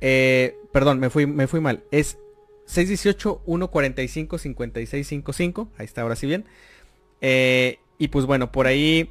Eh, 0.00 0.56
perdón, 0.72 0.98
me 0.98 1.10
fui, 1.10 1.26
me 1.26 1.46
fui 1.46 1.60
mal. 1.60 1.84
Es 1.90 2.18
618 2.66 3.42
145 3.44 4.38
56 4.38 5.06
55. 5.06 5.72
Ahí 5.78 5.84
está, 5.84 6.02
ahora 6.02 6.16
sí 6.16 6.26
bien. 6.26 6.44
Eh, 7.20 7.78
y 7.98 8.08
pues 8.08 8.26
bueno, 8.26 8.52
por 8.52 8.66
ahí 8.66 9.10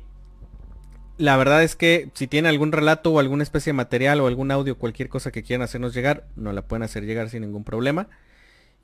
la 1.17 1.37
verdad 1.37 1.63
es 1.63 1.75
que 1.75 2.09
si 2.13 2.27
tiene 2.27 2.49
algún 2.49 2.71
relato 2.71 3.11
o 3.11 3.19
alguna 3.19 3.43
especie 3.43 3.71
de 3.71 3.77
material 3.77 4.19
o 4.19 4.27
algún 4.27 4.51
audio, 4.51 4.77
cualquier 4.77 5.09
cosa 5.09 5.31
que 5.31 5.43
quieran 5.43 5.63
hacernos 5.63 5.93
llegar, 5.93 6.27
nos 6.35 6.53
la 6.53 6.63
pueden 6.63 6.83
hacer 6.83 7.05
llegar 7.05 7.29
sin 7.29 7.41
ningún 7.41 7.63
problema. 7.63 8.09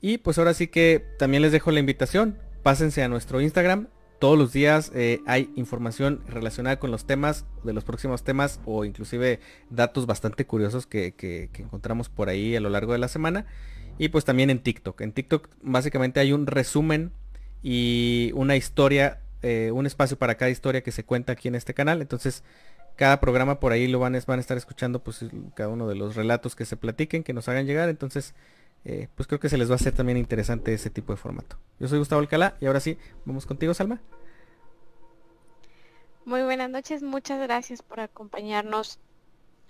Y 0.00 0.18
pues 0.18 0.38
ahora 0.38 0.54
sí 0.54 0.68
que 0.68 1.04
también 1.18 1.42
les 1.42 1.52
dejo 1.52 1.70
la 1.70 1.80
invitación. 1.80 2.38
Pásense 2.62 3.02
a 3.02 3.08
nuestro 3.08 3.40
Instagram, 3.40 3.88
todos 4.20 4.38
los 4.38 4.52
días 4.52 4.92
eh, 4.94 5.20
hay 5.26 5.50
información 5.56 6.22
relacionada 6.28 6.78
con 6.78 6.90
los 6.90 7.06
temas, 7.06 7.46
de 7.64 7.72
los 7.72 7.84
próximos 7.84 8.22
temas 8.22 8.60
o 8.66 8.84
inclusive 8.84 9.40
datos 9.70 10.06
bastante 10.06 10.46
curiosos 10.46 10.86
que, 10.86 11.48
encontramos 11.58 12.10
por 12.10 12.28
ahí 12.28 12.54
a 12.54 12.60
lo 12.60 12.68
largo 12.68 12.92
de 12.92 12.98
la 12.98 13.08
semana. 13.08 13.46
Y 13.98 14.10
pues 14.10 14.24
también 14.24 14.50
en 14.50 14.60
TikTok. 14.60 15.00
En 15.00 15.12
TikTok 15.12 15.48
básicamente 15.62 16.20
hay 16.20 16.32
un 16.32 16.46
resumen 16.46 17.12
y 17.62 18.30
una 18.34 18.56
historia, 18.56 19.20
eh, 19.42 19.70
un 19.74 19.86
espacio 19.86 20.18
para 20.18 20.36
cada 20.36 20.50
historia 20.50 20.82
que 20.82 20.92
se 20.92 21.04
cuenta 21.04 21.32
aquí 21.32 21.48
en 21.48 21.54
este 21.54 21.74
canal. 21.74 22.02
Entonces 22.02 22.44
cada 22.96 23.20
programa 23.20 23.58
por 23.58 23.72
ahí 23.72 23.88
lo 23.88 23.98
van, 23.98 24.18
van 24.26 24.38
a 24.38 24.40
estar 24.40 24.58
escuchando 24.58 25.02
pues 25.02 25.24
cada 25.54 25.70
uno 25.70 25.88
de 25.88 25.94
los 25.94 26.14
relatos 26.14 26.54
que 26.54 26.66
se 26.66 26.76
platiquen, 26.76 27.22
que 27.22 27.32
nos 27.32 27.48
hagan 27.48 27.66
llegar. 27.66 27.88
Entonces 27.88 28.34
eh, 28.84 29.08
pues 29.14 29.26
creo 29.26 29.40
que 29.40 29.48
se 29.48 29.58
les 29.58 29.68
va 29.68 29.74
a 29.74 29.76
hacer 29.76 29.94
también 29.94 30.18
interesante 30.18 30.72
ese 30.72 30.90
tipo 30.90 31.12
de 31.12 31.16
formato. 31.16 31.56
Yo 31.78 31.88
soy 31.88 31.98
Gustavo 31.98 32.20
Alcalá 32.20 32.56
y 32.60 32.66
ahora 32.66 32.80
sí, 32.80 32.98
vamos 33.24 33.46
contigo, 33.46 33.74
Salma. 33.74 34.00
Muy 36.24 36.42
buenas 36.42 36.70
noches, 36.70 37.02
muchas 37.02 37.40
gracias 37.40 37.82
por 37.82 38.00
acompañarnos 38.00 38.98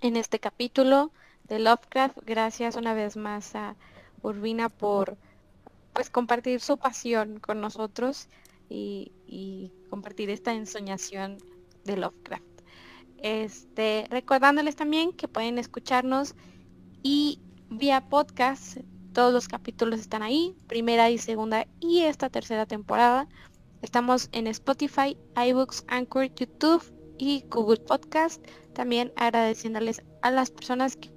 en 0.01 0.15
este 0.15 0.39
capítulo 0.39 1.11
de 1.45 1.59
Lovecraft. 1.59 2.19
Gracias 2.25 2.75
una 2.75 2.93
vez 2.93 3.17
más 3.17 3.55
a 3.55 3.75
Urbina 4.21 4.69
por 4.69 5.17
pues 5.93 6.09
compartir 6.09 6.61
su 6.61 6.77
pasión 6.77 7.39
con 7.39 7.59
nosotros 7.59 8.29
y, 8.69 9.11
y 9.27 9.71
compartir 9.89 10.29
esta 10.29 10.53
ensoñación 10.53 11.37
de 11.83 11.97
Lovecraft. 11.97 12.43
Este, 13.17 14.07
recordándoles 14.09 14.75
también 14.75 15.11
que 15.11 15.27
pueden 15.27 15.57
escucharnos 15.57 16.35
y 17.03 17.39
vía 17.69 18.09
podcast 18.09 18.77
todos 19.13 19.33
los 19.33 19.47
capítulos 19.47 19.99
están 19.99 20.23
ahí, 20.23 20.55
primera 20.67 21.09
y 21.09 21.17
segunda 21.17 21.67
y 21.79 22.01
esta 22.01 22.29
tercera 22.29 22.65
temporada. 22.65 23.27
Estamos 23.81 24.29
en 24.31 24.47
Spotify, 24.47 25.17
iBooks, 25.35 25.85
Anchor, 25.87 26.33
YouTube 26.35 26.83
y 27.17 27.43
Google 27.49 27.77
Podcast. 27.79 28.45
También 28.73 29.11
agradeciéndoles 29.15 30.03
a 30.21 30.31
las 30.31 30.51
personas 30.51 30.95
que, 30.95 31.11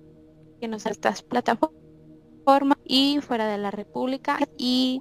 nos 0.67 0.87
estas 0.87 1.23
plataformas 1.23 2.79
y 2.85 3.19
fuera 3.21 3.47
de 3.47 3.59
la 3.59 3.71
República 3.71 4.39
y 4.57 5.01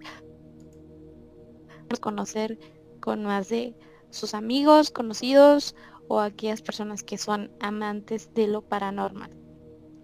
conocer 2.02 2.60
con 2.99 3.24
más 3.24 3.48
de 3.48 3.74
sus 4.10 4.34
amigos, 4.34 4.91
conocidos 4.91 5.74
o 6.10 6.20
aquellas 6.20 6.61
personas 6.61 7.02
que 7.02 7.18
son 7.18 7.49
amantes 7.61 8.34
de 8.34 8.48
lo 8.48 8.61
paranormal. 8.61 9.32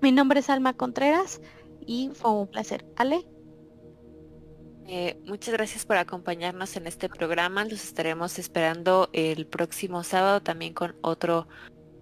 Mi 0.02 0.14
nombre 0.14 0.40
es 0.40 0.50
Alma 0.50 0.74
Contreras 0.74 1.42
y 1.90 2.12
fue 2.14 2.30
un 2.30 2.48
placer. 2.48 2.86
Ale. 2.98 3.26
Eh, 4.86 5.20
muchas 5.26 5.56
gracias 5.56 5.88
por 5.88 5.98
acompañarnos 5.98 6.76
en 6.78 6.86
este 6.86 7.10
programa. 7.10 7.64
Los 7.64 7.84
estaremos 7.84 8.38
esperando 8.38 9.10
el 9.12 9.48
próximo 9.48 10.04
sábado 10.04 10.40
también 10.40 10.76
con 10.76 10.96
otro 11.02 11.48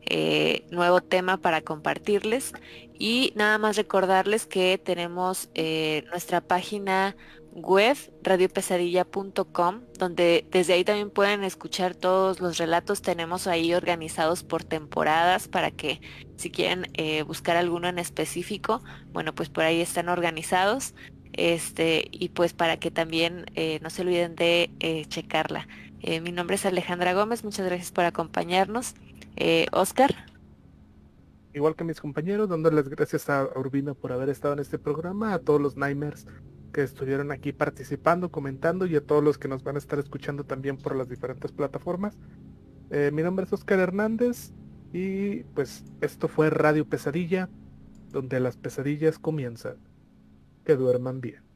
eh, 0.02 0.66
nuevo 0.72 1.00
tema 1.00 1.38
para 1.38 1.62
compartirles. 1.62 2.52
Y 3.00 3.32
nada 3.38 3.58
más 3.60 3.78
recordarles 3.78 4.46
que 4.46 4.78
tenemos 4.78 5.50
eh, 5.54 6.04
nuestra 6.10 6.42
página 6.42 7.16
web 7.58 7.98
radiopesadilla.com 8.22 9.82
donde 9.98 10.46
desde 10.52 10.74
ahí 10.74 10.84
también 10.84 11.10
pueden 11.10 11.44
escuchar 11.44 11.96
todos 11.96 12.40
los 12.40 12.58
relatos. 12.58 13.02
Tenemos 13.02 13.48
ahí 13.48 13.74
organizados 13.74 14.44
por 14.44 14.64
temporadas 14.64 15.48
para 15.48 15.72
que 15.72 16.00
si 16.36 16.52
quieren 16.52 16.88
eh, 16.94 17.24
buscar 17.24 17.58
alguno 17.58 17.88
en 17.88 17.98
específico 17.98 18.84
bueno 19.12 19.34
pues 19.34 19.50
por 19.50 19.64
ahí 19.64 19.82
están 19.82 20.08
organizados 20.08 20.94
este 21.34 22.08
y 22.12 22.30
pues 22.30 22.54
para 22.54 22.78
que 22.78 22.92
también 22.92 23.46
eh, 23.56 23.80
no 23.82 23.90
se 23.90 24.04
olviden 24.04 24.36
de 24.36 24.70
eh, 24.80 25.06
checarla. 25.06 25.68
Mi 26.22 26.32
nombre 26.32 26.58
es 26.58 26.66
Alejandra 26.66 27.14
Gómez 27.14 27.44
muchas 27.44 27.66
gracias 27.66 27.92
por 27.92 28.06
acompañarnos. 28.06 28.94
Oscar. 29.72 30.16
Igual 31.54 31.76
que 31.76 31.84
mis 31.84 32.00
compañeros 32.00 32.50
dándoles 32.50 32.88
gracias 32.88 33.30
a 33.32 33.50
Urbina 33.56 33.96
por 33.96 34.12
haber 34.12 34.30
estado 34.30 34.54
en 34.54 34.60
este 34.60 34.78
programa 34.78 35.34
a 35.34 35.40
todos 35.40 35.60
los 35.60 35.76
Nightmares 35.76 36.28
que 36.72 36.84
estuvieron 36.84 37.32
aquí 37.32 37.54
participando, 37.54 38.30
comentando 38.30 38.86
y 38.86 38.96
a 38.96 39.06
todos 39.06 39.24
los 39.24 39.38
que 39.38 39.48
nos 39.48 39.64
van 39.64 39.76
a 39.76 39.80
estar 39.80 40.00
escuchando 40.00 40.44
también 40.44 40.78
por 40.78 40.96
las 40.96 41.10
diferentes 41.10 41.52
plataformas. 41.52 42.18
Eh, 42.90 43.12
mi 43.14 43.24
nombre 43.24 43.46
es 43.46 43.54
Oscar 43.54 43.80
Hernández 43.80 44.52
y 44.94 45.44
pues 45.56 45.86
esto 46.02 46.28
fue 46.28 46.50
Radio 46.50 46.86
Pesadilla, 46.88 47.50
donde 48.12 48.40
las 48.40 48.58
pesadillas 48.58 49.20
comienzan. 49.20 49.78
Que 50.64 50.76
duerman 50.76 51.22
bien. 51.22 51.47